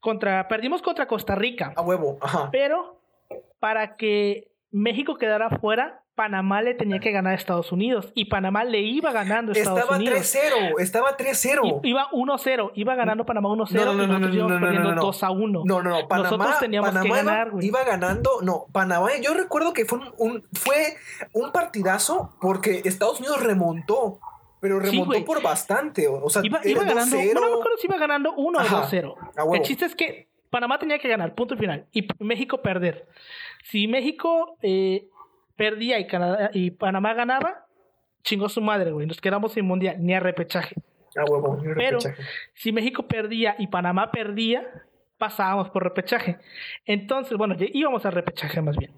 Contra, 0.00 0.48
perdimos 0.48 0.82
contra 0.82 1.06
Costa 1.06 1.34
Rica. 1.34 1.72
A 1.76 1.82
huevo, 1.82 2.18
ajá. 2.20 2.48
Pero 2.50 3.00
para 3.60 3.96
que 3.96 4.50
México 4.70 5.16
quedara 5.16 5.50
fuera, 5.58 6.02
Panamá 6.18 6.62
le 6.62 6.74
tenía 6.74 6.98
que 6.98 7.12
ganar 7.12 7.34
a 7.34 7.36
Estados 7.36 7.70
Unidos 7.70 8.10
y 8.12 8.24
Panamá 8.24 8.64
le 8.64 8.80
iba 8.80 9.12
ganando 9.12 9.52
a 9.52 9.54
Estados 9.54 9.78
estaba 9.78 9.96
Unidos. 9.98 10.18
3-0, 10.18 10.80
estaba 10.80 11.16
3-0. 11.16 11.80
Iba 11.84 12.10
1-0, 12.10 12.72
iba 12.74 12.94
ganando 12.96 13.24
Panamá 13.24 13.50
1-0 13.50 13.70
no, 13.70 13.84
no, 13.84 13.94
no, 13.94 14.02
y 14.02 14.06
nosotros 14.08 14.34
íbamos 14.34 14.60
perdiendo 14.60 14.94
2-1. 15.00 15.62
No, 15.64 15.80
no, 15.80 15.82
no, 15.82 16.08
Panamá, 16.08 16.30
nosotros 16.30 16.58
teníamos 16.58 16.90
Panamá 16.90 17.04
que 17.04 17.24
ganar, 17.24 17.50
güey. 17.50 17.66
Iba 17.68 17.84
ganando, 17.84 18.30
no, 18.42 18.66
Panamá, 18.72 19.10
yo 19.22 19.32
recuerdo 19.32 19.72
que 19.72 19.84
fue 19.84 20.00
un, 20.18 20.44
fue 20.52 20.96
un 21.34 21.52
partidazo 21.52 22.34
porque 22.40 22.82
Estados 22.84 23.20
Unidos 23.20 23.40
remontó. 23.40 24.18
Pero 24.60 24.80
remontó 24.80 25.24
por 25.24 25.42
bastante. 25.42 26.08
O 26.08 26.28
sea, 26.28 26.42
iba, 26.44 26.60
iba 26.64 26.84
ganando. 26.84 27.16
No, 27.16 27.40
no 27.40 27.40
me 27.40 27.52
acuerdo 27.54 27.76
si 27.78 27.86
iba 27.86 27.96
ganando 27.96 28.32
1 28.34 28.58
o 28.58 28.62
2-0. 28.62 29.54
El 29.54 29.62
chiste 29.62 29.84
es 29.84 29.94
que 29.94 30.28
Panamá 30.50 30.78
tenía 30.78 30.98
que 30.98 31.08
ganar, 31.08 31.34
punto 31.34 31.56
final. 31.56 31.86
Y 31.92 32.06
México 32.18 32.62
perder. 32.62 33.06
Si 33.64 33.86
México 33.86 34.56
eh, 34.62 35.08
perdía 35.56 35.98
y, 35.98 36.06
Canadá, 36.06 36.50
y 36.52 36.70
Panamá 36.70 37.14
ganaba, 37.14 37.66
chingó 38.22 38.48
su 38.48 38.60
madre, 38.60 38.92
güey. 38.92 39.06
Nos 39.06 39.20
quedamos 39.20 39.52
sin 39.52 39.66
mundial, 39.66 39.96
ni 40.00 40.14
a 40.14 40.20
repechaje. 40.20 40.76
Ah, 41.16 41.24
huevo, 41.28 41.56
ni 41.62 41.74
Pero 41.74 41.98
si 42.54 42.72
México 42.72 43.06
perdía 43.06 43.56
y 43.58 43.66
Panamá 43.66 44.10
perdía, 44.10 44.84
pasábamos 45.18 45.70
por 45.70 45.82
repechaje. 45.82 46.38
Entonces, 46.86 47.36
bueno, 47.36 47.56
íbamos 47.58 48.06
a 48.06 48.10
repechaje 48.10 48.60
más 48.62 48.76
bien. 48.76 48.92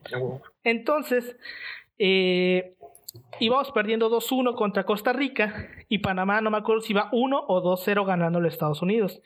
Entonces, 0.63 1.37
eh, 1.99 2.75
íbamos 3.39 3.73
perdiendo 3.73 4.11
2-1 4.11 4.55
contra 4.55 4.85
Costa 4.85 5.13
Rica 5.13 5.69
y 5.89 5.99
Panamá, 5.99 6.41
no 6.41 6.51
me 6.51 6.59
acuerdo 6.59 6.83
si 6.83 6.93
iba 6.93 7.09
1 7.13 7.45
o 7.47 7.63
2-0 7.63 8.07
ganando 8.07 8.39
a 8.39 8.49
Estados 8.49 8.83
Unidos. 8.83 9.21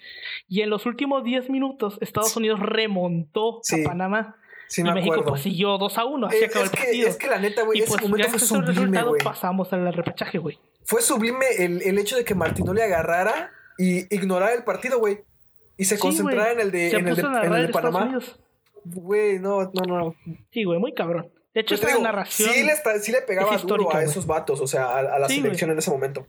Y 0.48 0.62
en 0.62 0.70
los 0.70 0.86
últimos 0.86 1.24
10 1.24 1.50
minutos, 1.50 1.98
Estados 2.00 2.36
Unidos 2.36 2.60
remontó 2.60 3.58
a 3.58 3.88
Panamá. 3.88 4.36
Sí, 4.66 4.80
y 4.80 4.84
México 4.84 5.22
pues 5.26 5.42
siguió 5.42 5.76
2 5.76 5.98
a 5.98 6.04
1, 6.04 6.26
así 6.26 6.36
es, 6.36 6.44
acabó 6.44 6.64
el 6.64 6.70
partido. 6.70 7.08
Es 7.08 7.16
que 7.16 7.26
la 7.28 7.38
neta, 7.38 7.62
güey, 7.62 7.80
ese 7.80 7.88
pues, 7.88 8.02
momento 8.02 8.28
fue 8.30 8.38
sublime, 8.38 9.02
güey. 9.02 9.22
pasamos 9.22 9.72
al 9.72 9.92
repechaje, 9.92 10.38
güey. 10.38 10.58
Fue 10.84 11.02
sublime 11.02 11.44
el, 11.58 11.82
el 11.82 11.98
hecho 11.98 12.16
de 12.16 12.24
que 12.24 12.34
Martinoli 12.34 12.80
agarrara 12.80 13.50
y 13.78 14.14
ignorara 14.14 14.54
el 14.54 14.64
partido, 14.64 14.98
güey. 14.98 15.20
Y 15.76 15.84
se 15.84 15.98
concentrara 15.98 16.52
en 16.52 16.60
el 16.60 16.70
de, 16.70 16.90
en 16.90 17.08
el 17.08 17.16
de, 17.16 17.22
en 17.22 17.54
el 17.54 17.66
de 17.66 17.72
Panamá. 17.72 18.18
Güey, 18.84 19.38
no, 19.38 19.70
no, 19.72 19.82
no. 19.86 20.14
Sí, 20.52 20.64
güey, 20.64 20.78
muy 20.78 20.94
cabrón. 20.94 21.30
De 21.54 21.60
hecho, 21.60 21.76
pues 21.76 21.88
esta 21.88 22.02
narración. 22.02 22.50
Sí 22.50 22.64
le, 22.64 23.00
sí 23.00 23.12
le 23.12 23.22
pegaba 23.22 23.56
duro 23.58 23.94
a 23.94 24.02
esos 24.02 24.26
vatos, 24.26 24.60
o 24.60 24.66
sea, 24.66 24.86
a, 24.86 24.98
a 24.98 25.18
la 25.18 25.28
selección 25.28 25.70
en 25.70 25.78
ese 25.78 25.90
momento 25.90 26.26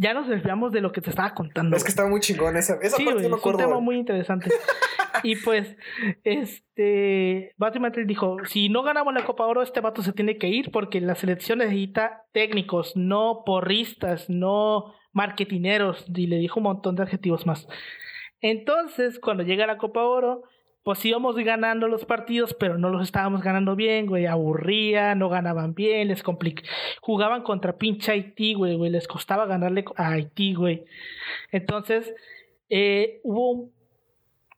ya 0.00 0.14
nos 0.14 0.28
desviamos 0.28 0.72
de 0.72 0.80
lo 0.80 0.92
que 0.92 1.02
te 1.02 1.10
estaba 1.10 1.34
contando. 1.34 1.76
Es 1.76 1.84
que 1.84 1.90
estaba 1.90 2.08
muy 2.08 2.20
chingón 2.20 2.56
esa, 2.56 2.78
esa 2.80 2.96
sí, 2.96 3.04
parte, 3.04 3.22
no 3.22 3.28
me 3.28 3.36
acuerdo. 3.36 3.58
Es 3.58 3.64
un 3.66 3.70
tema 3.70 3.80
muy 3.80 3.96
interesante. 3.96 4.50
y 5.22 5.36
pues, 5.36 5.76
este, 6.24 7.52
básicamente 7.58 8.06
dijo, 8.06 8.38
si 8.46 8.70
no 8.70 8.82
ganamos 8.82 9.12
la 9.12 9.26
Copa 9.26 9.44
Oro, 9.44 9.60
este 9.60 9.80
vato 9.80 10.02
se 10.02 10.14
tiene 10.14 10.38
que 10.38 10.48
ir 10.48 10.70
porque 10.70 11.02
la 11.02 11.16
selección 11.16 11.58
necesita 11.58 12.24
técnicos, 12.32 12.96
no 12.96 13.42
porristas, 13.44 14.30
no 14.30 14.94
marketineros, 15.12 16.06
y 16.14 16.28
le 16.28 16.36
dijo 16.36 16.60
un 16.60 16.64
montón 16.64 16.96
de 16.96 17.02
adjetivos 17.02 17.44
más. 17.44 17.68
Entonces, 18.40 19.18
cuando 19.18 19.42
llega 19.42 19.66
la 19.66 19.76
Copa 19.76 20.04
Oro, 20.04 20.44
pues 20.82 21.04
íbamos 21.04 21.36
ganando 21.36 21.88
los 21.88 22.04
partidos, 22.06 22.54
pero 22.54 22.78
no 22.78 22.88
los 22.90 23.02
estábamos 23.02 23.42
ganando 23.42 23.76
bien, 23.76 24.06
güey, 24.06 24.26
aburría, 24.26 25.14
no 25.14 25.28
ganaban 25.28 25.74
bien, 25.74 26.08
les 26.08 26.22
complicaba. 26.22 26.68
Jugaban 27.00 27.42
contra 27.42 27.76
pinche 27.78 28.12
Haití, 28.12 28.54
güey, 28.54 28.76
güey, 28.76 28.90
les 28.90 29.06
costaba 29.08 29.46
ganarle 29.46 29.84
a 29.96 30.12
Haití, 30.12 30.54
güey. 30.54 30.84
Entonces, 31.52 32.14
eh, 32.70 33.20
hubo 33.24 33.70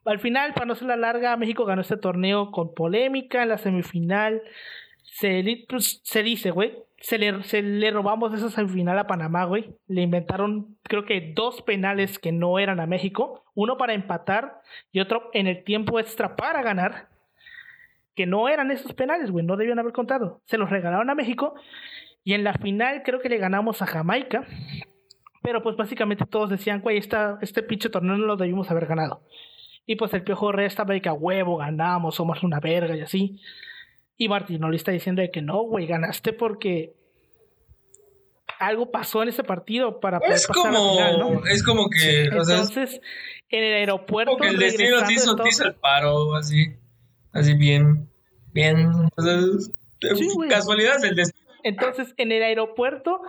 Al 0.04 0.18
final, 0.18 0.52
para 0.54 0.66
no 0.66 0.74
ser 0.74 0.88
la 0.88 0.96
larga, 0.96 1.36
México 1.36 1.64
ganó 1.64 1.82
este 1.82 1.96
torneo 1.96 2.50
con 2.50 2.74
polémica 2.74 3.42
en 3.42 3.48
la 3.50 3.58
semifinal. 3.58 4.42
Se, 5.02 5.44
pues, 5.68 6.00
se 6.04 6.22
dice, 6.22 6.50
güey, 6.50 6.74
se 7.02 7.18
le, 7.18 7.42
se 7.42 7.62
le 7.62 7.90
robamos 7.90 8.32
esa 8.32 8.48
semifinal 8.48 8.96
a 8.96 9.08
Panamá, 9.08 9.44
güey. 9.44 9.74
Le 9.88 10.02
inventaron, 10.02 10.78
creo 10.84 11.04
que 11.04 11.32
dos 11.34 11.60
penales 11.62 12.20
que 12.20 12.30
no 12.30 12.60
eran 12.60 12.78
a 12.78 12.86
México. 12.86 13.44
Uno 13.54 13.76
para 13.76 13.92
empatar 13.92 14.60
y 14.92 15.00
otro 15.00 15.28
en 15.32 15.48
el 15.48 15.64
tiempo 15.64 15.98
extra 15.98 16.36
para 16.36 16.62
ganar. 16.62 17.08
Que 18.14 18.24
no 18.24 18.48
eran 18.48 18.70
esos 18.70 18.94
penales, 18.94 19.32
güey. 19.32 19.44
No 19.44 19.56
debían 19.56 19.80
haber 19.80 19.92
contado. 19.92 20.42
Se 20.44 20.56
los 20.56 20.70
regalaron 20.70 21.10
a 21.10 21.16
México. 21.16 21.54
Y 22.22 22.34
en 22.34 22.44
la 22.44 22.54
final 22.54 23.02
creo 23.04 23.18
que 23.18 23.28
le 23.28 23.38
ganamos 23.38 23.82
a 23.82 23.86
Jamaica. 23.86 24.46
Pero 25.42 25.60
pues 25.60 25.74
básicamente 25.74 26.24
todos 26.24 26.50
decían, 26.50 26.82
güey, 26.82 26.98
este 26.98 27.62
pinche 27.64 27.90
torneo 27.90 28.16
no 28.16 28.26
lo 28.26 28.36
debimos 28.36 28.70
haber 28.70 28.86
ganado. 28.86 29.24
Y 29.86 29.96
pues 29.96 30.14
el 30.14 30.22
Piojo 30.22 30.52
resta 30.52 30.84
de 30.84 31.02
que 31.02 31.08
a 31.08 31.14
huevo 31.14 31.56
ganamos, 31.56 32.14
somos 32.14 32.44
una 32.44 32.60
verga 32.60 32.94
y 32.94 33.00
así. 33.00 33.40
Y 34.22 34.28
Martinoli 34.28 34.76
está 34.76 34.92
diciendo 34.92 35.20
de 35.20 35.32
que 35.32 35.42
no, 35.42 35.62
güey, 35.64 35.84
ganaste 35.84 36.32
porque 36.32 36.94
algo 38.60 38.92
pasó 38.92 39.24
en 39.24 39.30
ese 39.30 39.42
partido 39.42 39.98
para 39.98 40.20
poder 40.20 40.34
es 40.34 40.46
pasar 40.46 40.62
como, 40.62 40.92
final, 40.92 41.18
¿no? 41.18 41.44
Es 41.46 41.64
como 41.64 41.90
que. 41.90 42.26
Entonces, 42.26 43.00
en 43.48 43.64
el 43.64 43.74
aeropuerto. 43.74 44.34
Como 44.34 44.44
que 44.44 44.50
el 44.50 44.60
destino 44.60 45.04
te 45.04 45.14
hizo, 45.14 45.34
hizo, 45.44 45.64
el 45.64 45.74
paro, 45.74 46.36
así. 46.36 46.76
Así 47.32 47.54
bien. 47.54 48.08
Bien. 48.52 48.86
O 49.16 49.22
sea, 49.22 49.40
sí, 50.14 50.28
casualidades 50.48 51.02
del 51.02 51.16
destino. 51.16 51.44
Entonces, 51.64 52.14
en 52.16 52.30
el 52.30 52.44
aeropuerto, 52.44 53.22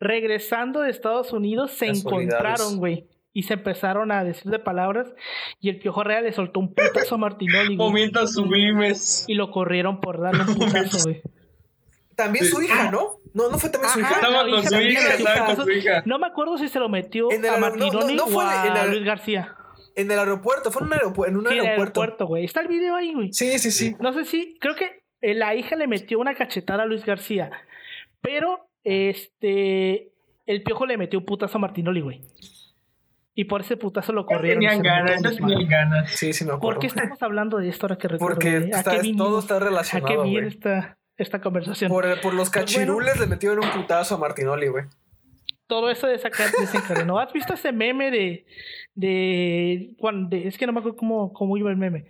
regresando 0.00 0.80
de 0.80 0.88
Estados 0.88 1.34
Unidos, 1.34 1.72
se 1.72 1.84
encontraron, 1.84 2.78
güey 2.78 3.06
y 3.32 3.44
se 3.44 3.54
empezaron 3.54 4.10
a 4.10 4.24
decir 4.24 4.50
de 4.50 4.58
palabras 4.58 5.12
y 5.60 5.68
el 5.68 5.78
Piojo 5.78 6.02
Real 6.02 6.24
le 6.24 6.32
soltó 6.32 6.60
un 6.60 6.74
putazo 6.74 7.14
a 7.14 7.18
Martinoli. 7.18 7.76
Momentos 7.76 8.34
sublimes. 8.34 9.24
Y 9.28 9.34
lo 9.34 9.50
corrieron 9.50 10.00
por 10.00 10.20
darle 10.20 10.42
un 10.42 10.54
putazo, 10.54 10.98
güey. 11.04 11.22
También 12.16 12.46
su 12.46 12.60
hija, 12.60 12.90
¿no? 12.90 13.20
No, 13.32 13.48
no 13.48 13.58
fue 13.58 13.70
también 13.70 13.92
su 13.92 14.00
hija. 14.00 14.14
Estaba 14.16 14.42
con 14.42 14.64
su 14.64 14.80
hija, 14.80 15.14
estaba 15.14 15.46
con 15.46 15.64
su 15.64 15.70
hija. 15.70 16.02
No 16.04 16.18
me 16.18 16.26
acuerdo 16.26 16.58
si 16.58 16.68
se 16.68 16.80
lo 16.80 16.88
metió 16.88 17.28
a 17.30 17.58
Martinoli 17.58 18.16
no, 18.16 18.24
o 18.24 18.40
a 18.40 18.86
Luis 18.86 19.04
García. 19.04 19.54
En 19.94 20.10
el 20.10 20.18
aeropuerto, 20.18 20.70
fue 20.70 20.82
en 20.82 20.86
un, 20.88 20.92
aeropuerto, 20.94 21.30
en 21.30 21.36
un 21.36 21.46
aeropuerto. 21.46 21.68
En 21.68 21.74
el 21.74 21.80
aeropuerto, 21.80 22.26
güey. 22.26 22.44
Está 22.44 22.60
el 22.60 22.68
video 22.68 22.94
ahí, 22.94 23.14
güey. 23.14 23.32
Sí, 23.32 23.58
sí, 23.58 23.70
sí. 23.70 23.96
No 24.00 24.12
sé 24.12 24.24
si, 24.24 24.56
creo 24.60 24.76
que 24.76 25.02
eh, 25.20 25.34
la 25.34 25.54
hija 25.56 25.74
le 25.74 25.88
metió 25.88 26.18
una 26.20 26.34
cachetada 26.34 26.84
a 26.84 26.86
Luis 26.86 27.04
García. 27.04 27.50
Pero, 28.20 28.68
este, 28.84 30.12
el 30.46 30.62
piojo 30.62 30.86
le 30.86 30.96
metió 30.96 31.18
un 31.18 31.24
putazo 31.24 31.58
a 31.58 31.60
Martinoli, 31.60 32.00
güey. 32.00 32.20
Y 33.38 33.44
por 33.44 33.60
ese 33.60 33.76
putazo 33.76 34.12
lo 34.12 34.26
corrieron. 34.26 34.58
Tenían 34.58 34.82
ganas, 34.82 35.22
tenían 35.22 35.68
ganas. 35.68 36.10
Sí, 36.10 36.32
sí 36.32 36.44
me 36.44 36.54
acuerdo. 36.54 36.74
¿Por 36.74 36.78
qué 36.80 36.88
estamos 36.88 37.22
hablando 37.22 37.58
de 37.58 37.68
esto 37.68 37.86
ahora 37.86 37.96
que 37.96 38.08
recuerdo? 38.08 38.34
Porque 38.34 38.68
todo 39.16 39.38
está 39.38 39.60
relacionado, 39.60 40.22
¿A 40.22 40.24
qué 40.24 40.28
viene 40.28 40.48
esta, 40.48 40.98
esta 41.16 41.40
conversación? 41.40 41.88
Por, 41.88 42.20
por 42.20 42.34
los 42.34 42.50
pues 42.50 42.64
cachirules 42.64 43.20
le 43.20 43.28
metieron 43.28 43.64
un 43.64 43.70
putazo 43.70 44.16
a 44.16 44.18
Martinoli, 44.18 44.66
güey. 44.66 44.86
Todo 45.68 45.88
eso 45.88 46.08
de 46.08 46.18
sacar 46.18 46.50
desencadenó. 46.50 47.20
¿Has 47.20 47.32
visto 47.32 47.54
ese 47.54 47.70
meme 47.70 48.10
de... 48.10 48.44
de, 48.96 49.94
cuando, 50.00 50.34
es 50.34 50.58
que 50.58 50.66
no 50.66 50.72
me 50.72 50.80
acuerdo 50.80 50.96
cómo, 50.96 51.32
cómo 51.32 51.56
iba 51.56 51.70
el 51.70 51.76
meme. 51.76 52.06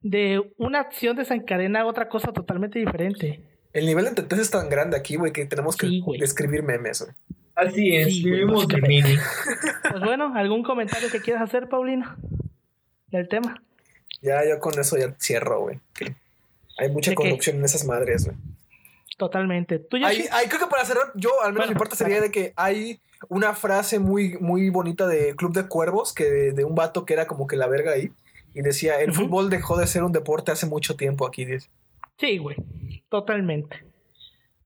De 0.00 0.42
una 0.58 0.80
acción 0.80 1.14
desencadena 1.14 1.86
otra 1.86 2.08
cosa 2.08 2.32
totalmente 2.32 2.80
diferente. 2.80 3.40
El 3.72 3.86
nivel 3.86 4.06
de 4.06 4.10
entonces 4.22 4.40
es 4.40 4.50
tan 4.50 4.68
grande 4.68 4.96
aquí, 4.96 5.14
güey, 5.14 5.30
que 5.30 5.46
tenemos 5.46 5.76
que 5.76 6.02
escribir 6.20 6.64
memes, 6.64 7.02
güey. 7.02 7.14
Así 7.54 7.94
es, 7.94 8.22
vivimos 8.22 8.66
de 8.68 8.80
mini. 8.80 9.16
Pues 9.90 10.02
bueno, 10.02 10.32
¿algún 10.34 10.64
comentario 10.64 11.08
que 11.10 11.20
quieras 11.20 11.42
hacer, 11.42 11.68
Paulino? 11.68 12.16
Del 13.08 13.28
tema. 13.28 13.62
Ya, 14.22 14.44
yo 14.44 14.58
con 14.58 14.76
eso 14.78 14.96
ya 14.96 15.14
cierro, 15.20 15.60
güey. 15.60 15.78
Hay 16.78 16.90
mucha 16.90 17.14
corrupción 17.14 17.58
en 17.58 17.64
esas 17.64 17.84
madres, 17.84 18.24
güey. 18.24 18.36
Totalmente. 19.16 19.78
¿Tú 19.78 19.96
hay, 20.04 20.26
creo 20.48 20.60
que 20.60 20.66
para 20.66 20.84
cerrar, 20.84 21.12
yo 21.14 21.30
al 21.42 21.52
menos 21.52 21.68
me 21.68 21.72
importa 21.72 21.94
sería 21.94 22.20
de 22.20 22.32
que 22.32 22.52
hay 22.56 22.98
una 23.28 23.54
frase 23.54 24.00
muy, 24.00 24.36
muy 24.38 24.70
bonita 24.70 25.06
de 25.06 25.36
Club 25.36 25.52
de 25.52 25.68
Cuervos, 25.68 26.12
que 26.12 26.24
de, 26.24 26.64
un 26.64 26.74
vato 26.74 27.04
que 27.04 27.14
era 27.14 27.26
como 27.26 27.46
que 27.46 27.56
la 27.56 27.68
verga 27.68 27.92
ahí, 27.92 28.10
y 28.52 28.62
decía, 28.62 29.00
el 29.00 29.12
fútbol 29.12 29.50
dejó 29.50 29.76
de 29.76 29.86
ser 29.86 30.02
un 30.02 30.12
deporte 30.12 30.50
hace 30.50 30.66
mucho 30.66 30.96
tiempo 30.96 31.26
aquí, 31.26 31.44
dice. 31.44 31.68
Sí, 32.18 32.38
güey, 32.38 32.56
totalmente. 33.08 33.84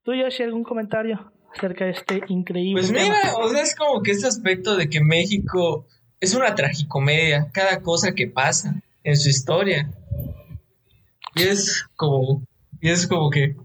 ¿Tú, 0.03 0.15
Yoshi, 0.15 0.43
algún 0.43 0.65
comentario 0.65 1.31
acerca 1.55 1.85
de 1.85 1.93
este 1.93 2.23
increíble 2.29 2.83
Pues 2.83 2.91
mira, 2.91 3.37
o 3.41 3.49
sea, 3.49 3.63
es 3.63 3.75
como 3.75 4.03
que 4.03 4.13
este 4.13 4.27
aspecto 4.27 4.77
de 4.77 4.89
que 4.89 5.01
México 5.01 5.87
es 6.21 6.35
una 6.35 6.55
tragicomedia, 6.55 7.51
cada 7.53 7.81
cosa 7.81 8.13
que 8.13 8.27
pasa 8.27 8.81
en 9.05 9.17
su 9.17 9.29
historia. 9.29 9.91
Y 11.35 11.43
es 11.43 11.85
como, 11.97 12.43
y 12.81 12.91
es 12.91 13.07
como 13.07 13.31
que, 13.31 13.57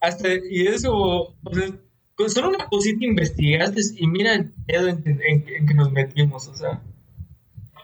hasta, 0.00 0.28
y 0.28 0.66
es 0.66 0.84
como, 0.84 1.34
o 1.42 1.54
sea, 1.54 1.70
con 2.14 2.30
solo 2.30 2.50
una 2.50 2.66
cosita 2.66 3.04
investigaste 3.04 3.80
y 3.96 4.06
mira 4.06 4.34
el 4.34 4.50
pedo 4.66 4.88
en, 4.88 5.44
que 5.66 5.74
nos 5.74 5.90
metimos, 5.90 6.46
o 6.48 6.54
sea. 6.54 6.82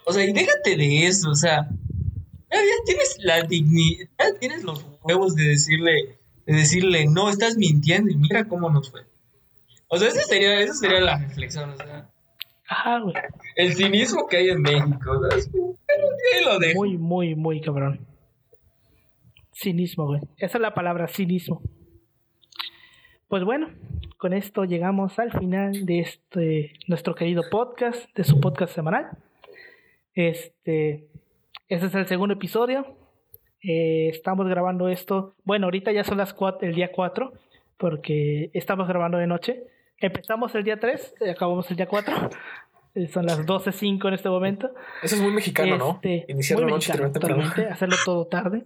O 0.07 0.13
sea, 0.13 0.25
y 0.25 0.33
déjate 0.33 0.77
de 0.77 1.07
eso, 1.07 1.31
o 1.31 1.35
sea. 1.35 1.69
Ya, 2.53 2.59
tienes 2.85 3.17
la 3.21 3.43
dignidad, 3.43 4.09
ya 4.19 4.39
tienes 4.39 4.65
los 4.65 4.85
huevos 5.05 5.37
de 5.37 5.45
decirle, 5.45 6.19
de 6.47 6.57
decirle, 6.57 7.07
no, 7.07 7.31
estás 7.31 7.57
mintiendo 7.57 8.11
y 8.11 8.17
mira 8.17 8.49
cómo 8.49 8.71
nos 8.71 8.91
fue. 8.91 9.03
O 9.93 9.97
sea, 9.97 10.09
esa 10.09 10.21
sería, 10.23 10.61
esa 10.61 10.75
sería 10.75 11.01
la 11.01 11.19
reflexión, 11.19 11.71
o 11.71 11.77
sea. 11.77 12.09
Ajá, 12.69 13.01
güey. 13.01 13.15
El 13.57 13.75
cinismo 13.75 14.29
que 14.29 14.37
hay 14.37 14.51
en 14.51 14.63
México, 14.63 15.11
o 15.11 15.29
sea, 15.29 15.37
lo 16.45 16.59
dejo. 16.61 16.79
Muy, 16.79 16.97
muy, 16.97 17.35
muy 17.35 17.61
cabrón. 17.61 18.07
Cinismo, 19.53 20.07
güey. 20.07 20.21
Esa 20.37 20.59
es 20.59 20.63
la 20.63 20.75
palabra, 20.75 21.09
cinismo. 21.09 21.61
Pues 23.27 23.43
bueno, 23.43 23.69
con 24.17 24.33
esto 24.33 24.65
llegamos 24.65 25.19
al 25.19 25.33
final 25.33 25.85
de 25.85 26.01
este 26.01 26.73
nuestro 26.87 27.17
querido 27.17 27.43
podcast, 27.51 28.09
de 28.15 28.23
su 28.23 28.41
podcast 28.41 28.73
semanal. 28.73 29.11
Este, 30.15 31.09
este 31.69 31.87
es 31.87 31.95
el 31.97 32.07
segundo 32.07 32.35
episodio. 32.35 32.97
Eh, 33.63 34.09
estamos 34.09 34.49
grabando 34.49 34.89
esto. 34.89 35.35
Bueno, 35.45 35.67
ahorita 35.67 35.91
ya 35.91 36.05
son 36.05 36.19
las 36.19 36.33
cuatro, 36.33 36.69
el 36.69 36.77
día 36.77 36.93
4, 36.93 37.33
porque 37.77 38.51
estamos 38.55 38.87
grabando 38.87 39.19
de 39.19 39.27
noche. 39.27 39.65
Empezamos 40.01 40.55
el 40.55 40.65
día 40.65 40.81
3, 40.81 41.15
acabamos 41.31 41.71
el 41.71 41.77
día 41.77 41.87
4. 41.87 42.31
Eh, 42.95 43.07
son 43.13 43.27
las 43.27 43.45
12.05 43.47 44.09
en 44.09 44.15
este 44.15 44.29
momento. 44.31 44.71
Eso 45.03 45.17
es 45.17 45.23
muy 45.23 45.33
mexicano, 45.33 45.77
¿no? 45.77 45.91
Este, 46.03 46.25
Iniciar 46.29 46.61
la 46.61 46.67
noche 46.67 46.93
totalmente, 46.93 47.67
hacerlo 47.67 47.97
todo 48.05 48.27
tarde. 48.27 48.65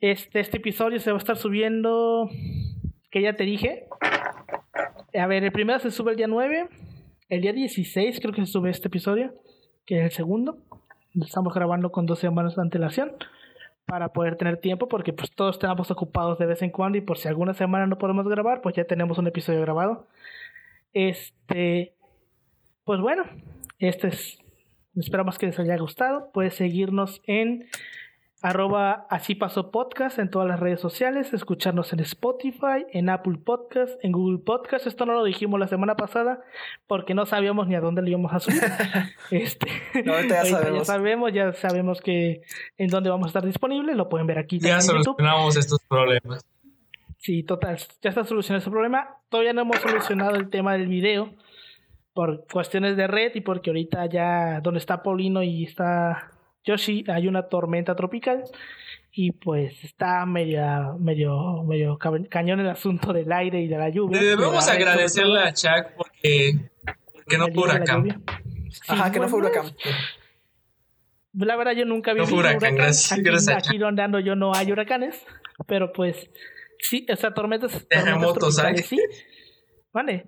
Este, 0.00 0.40
este 0.40 0.58
episodio 0.58 0.98
se 1.00 1.10
va 1.10 1.16
a 1.16 1.18
estar 1.18 1.36
subiendo, 1.36 2.30
que 3.10 3.22
ya 3.22 3.36
te 3.36 3.44
dije, 3.44 3.86
a 5.18 5.26
ver, 5.26 5.44
el 5.44 5.52
primero 5.52 5.78
se 5.78 5.90
sube 5.90 6.12
el 6.12 6.16
día 6.16 6.26
9. 6.26 6.68
El 7.28 7.40
día 7.40 7.52
16 7.52 8.20
creo 8.20 8.34
que 8.34 8.44
se 8.44 8.52
sube 8.52 8.70
este 8.70 8.88
episodio, 8.88 9.34
que 9.86 9.98
es 9.98 10.04
el 10.04 10.10
segundo. 10.10 10.58
Estamos 11.20 11.54
grabando 11.54 11.90
con 11.90 12.06
dos 12.06 12.18
semanas 12.18 12.56
de 12.56 12.62
antelación 12.62 13.12
para 13.86 14.12
poder 14.12 14.36
tener 14.36 14.58
tiempo, 14.58 14.88
porque 14.88 15.12
pues 15.12 15.30
todos 15.32 15.56
estamos 15.56 15.90
ocupados 15.90 16.38
de 16.38 16.46
vez 16.46 16.62
en 16.62 16.70
cuando 16.70 16.98
y 16.98 17.00
por 17.00 17.18
si 17.18 17.28
alguna 17.28 17.54
semana 17.54 17.86
no 17.86 17.98
podemos 17.98 18.28
grabar, 18.28 18.60
pues 18.62 18.76
ya 18.76 18.84
tenemos 18.84 19.18
un 19.18 19.26
episodio 19.26 19.60
grabado. 19.60 20.06
Este, 20.92 21.94
pues 22.84 23.00
bueno, 23.00 23.24
este 23.78 24.08
es, 24.08 24.38
esperamos 24.96 25.38
que 25.38 25.46
les 25.46 25.58
haya 25.58 25.76
gustado. 25.76 26.30
Puedes 26.32 26.54
seguirnos 26.54 27.22
en 27.26 27.68
arroba 28.42 29.06
así 29.10 29.34
pasó 29.34 29.70
podcast 29.70 30.18
en 30.18 30.30
todas 30.30 30.48
las 30.48 30.58
redes 30.58 30.80
sociales, 30.80 31.32
escucharnos 31.34 31.92
en 31.92 32.00
Spotify, 32.00 32.86
en 32.92 33.10
Apple 33.10 33.38
Podcast, 33.44 34.02
en 34.02 34.12
Google 34.12 34.38
Podcast. 34.38 34.86
Esto 34.86 35.04
no 35.04 35.12
lo 35.12 35.24
dijimos 35.24 35.60
la 35.60 35.68
semana 35.68 35.94
pasada 35.96 36.42
porque 36.86 37.14
no 37.14 37.26
sabíamos 37.26 37.68
ni 37.68 37.74
a 37.74 37.80
dónde 37.80 38.02
lo 38.02 38.08
íbamos 38.08 38.32
a 38.32 38.40
subir. 38.40 38.62
este, 39.30 39.68
ya 39.94 40.44
sabemos. 40.44 40.78
ya 40.78 40.84
sabemos, 40.84 41.32
ya 41.32 41.52
sabemos 41.52 42.00
que 42.00 42.42
en 42.78 42.88
dónde 42.88 43.10
vamos 43.10 43.26
a 43.26 43.28
estar 43.28 43.44
disponibles, 43.44 43.96
lo 43.96 44.08
pueden 44.08 44.26
ver 44.26 44.38
aquí. 44.38 44.58
Ya 44.58 44.80
solucionamos 44.80 45.56
estos 45.56 45.80
problemas. 45.86 46.44
Sí, 47.20 47.42
total, 47.42 47.76
ya 48.00 48.08
está 48.08 48.24
solucionado 48.24 48.60
ese 48.60 48.70
problema. 48.70 49.18
Todavía 49.28 49.52
no 49.52 49.60
hemos 49.62 49.76
solucionado 49.76 50.36
el 50.36 50.48
tema 50.48 50.72
del 50.72 50.88
video 50.88 51.34
por 52.14 52.46
cuestiones 52.50 52.96
de 52.96 53.06
red 53.06 53.32
y 53.34 53.42
porque 53.42 53.70
ahorita 53.70 54.06
ya 54.06 54.60
donde 54.62 54.78
está 54.78 55.02
Paulino 55.02 55.42
y 55.42 55.64
está 55.64 56.32
Yoshi 56.64 57.04
hay 57.08 57.28
una 57.28 57.48
tormenta 57.48 57.94
tropical 57.94 58.44
y 59.12 59.32
pues 59.32 59.84
está 59.84 60.24
medio, 60.24 60.96
medio, 60.98 61.62
medio 61.64 61.98
cañón 61.98 62.60
el 62.60 62.68
asunto 62.70 63.12
del 63.12 63.30
aire 63.30 63.60
y 63.60 63.68
de 63.68 63.76
la 63.76 63.90
lluvia. 63.90 64.18
Debemos 64.18 64.66
agradecerle 64.66 65.40
a 65.40 65.52
Chuck 65.52 65.92
porque, 65.96 66.70
porque 67.12 67.36
no 67.38 67.48
fue 67.48 67.64
huracán. 67.64 68.24
Ajá, 68.88 69.12
que 69.12 69.20
no 69.20 69.28
fue 69.28 69.40
huracán. 69.40 69.66
La 71.34 71.56
verdad 71.56 71.72
yo 71.72 71.84
nunca 71.84 72.14
vi 72.14 72.20
no 72.20 72.26
un 72.26 72.32
huracán. 72.32 72.76
Gracias, 72.76 73.12
aquí, 73.12 73.22
gracias 73.22 73.68
aquí 73.68 73.76
donde 73.76 74.02
ando 74.02 74.20
yo 74.20 74.36
no 74.36 74.54
hay 74.54 74.72
huracanes, 74.72 75.22
pero 75.66 75.92
pues 75.92 76.30
sí, 76.82 77.06
o 77.10 77.16
sea, 77.16 77.32
tormentas, 77.32 77.86
terremotos 77.88 78.58
hay. 78.58 78.78
Sí, 78.78 78.98
vale. 79.92 80.26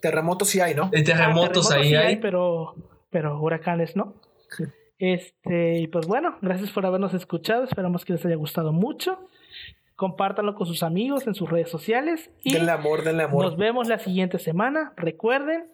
Terremotos 0.00 0.48
sí 0.48 0.60
hay, 0.60 0.74
¿no? 0.74 0.88
De 0.90 1.02
terremotos, 1.02 1.70
ahí 1.70 1.94
hay, 1.94 2.16
pero, 2.16 2.74
pero 3.10 3.40
huracanes 3.40 3.96
no. 3.96 4.14
Este, 4.98 5.78
y 5.78 5.88
pues 5.88 6.06
bueno, 6.06 6.38
gracias 6.40 6.70
por 6.70 6.86
habernos 6.86 7.14
escuchado. 7.14 7.64
Esperamos 7.64 8.04
que 8.04 8.12
les 8.14 8.24
haya 8.24 8.36
gustado 8.36 8.72
mucho. 8.72 9.28
Compártanlo 9.94 10.54
con 10.54 10.66
sus 10.66 10.82
amigos 10.82 11.26
en 11.26 11.34
sus 11.34 11.50
redes 11.50 11.70
sociales. 11.70 12.30
Y 12.42 12.52
denle 12.52 12.72
amor, 12.72 13.02
denle 13.02 13.24
amor. 13.24 13.44
Nos 13.44 13.56
vemos 13.56 13.88
la 13.88 13.98
siguiente 13.98 14.38
semana. 14.38 14.92
Recuerden, 14.96 15.70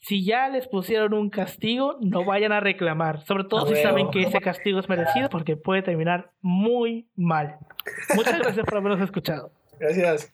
si 0.00 0.24
ya 0.24 0.48
les 0.48 0.66
pusieron 0.66 1.14
un 1.14 1.30
castigo, 1.30 1.96
no 2.00 2.24
vayan 2.24 2.52
a 2.52 2.60
reclamar. 2.60 3.20
Sobre 3.26 3.44
todo 3.44 3.66
si 3.66 3.76
saben 3.76 4.10
que 4.10 4.22
ese 4.22 4.40
castigo 4.40 4.80
es 4.80 4.88
merecido, 4.88 5.28
porque 5.28 5.56
puede 5.56 5.82
terminar 5.82 6.32
muy 6.40 7.08
mal. 7.16 7.58
Muchas 8.14 8.38
gracias 8.38 8.64
por 8.64 8.78
habernos 8.78 9.00
escuchado. 9.00 9.52
Gracias. 9.78 10.32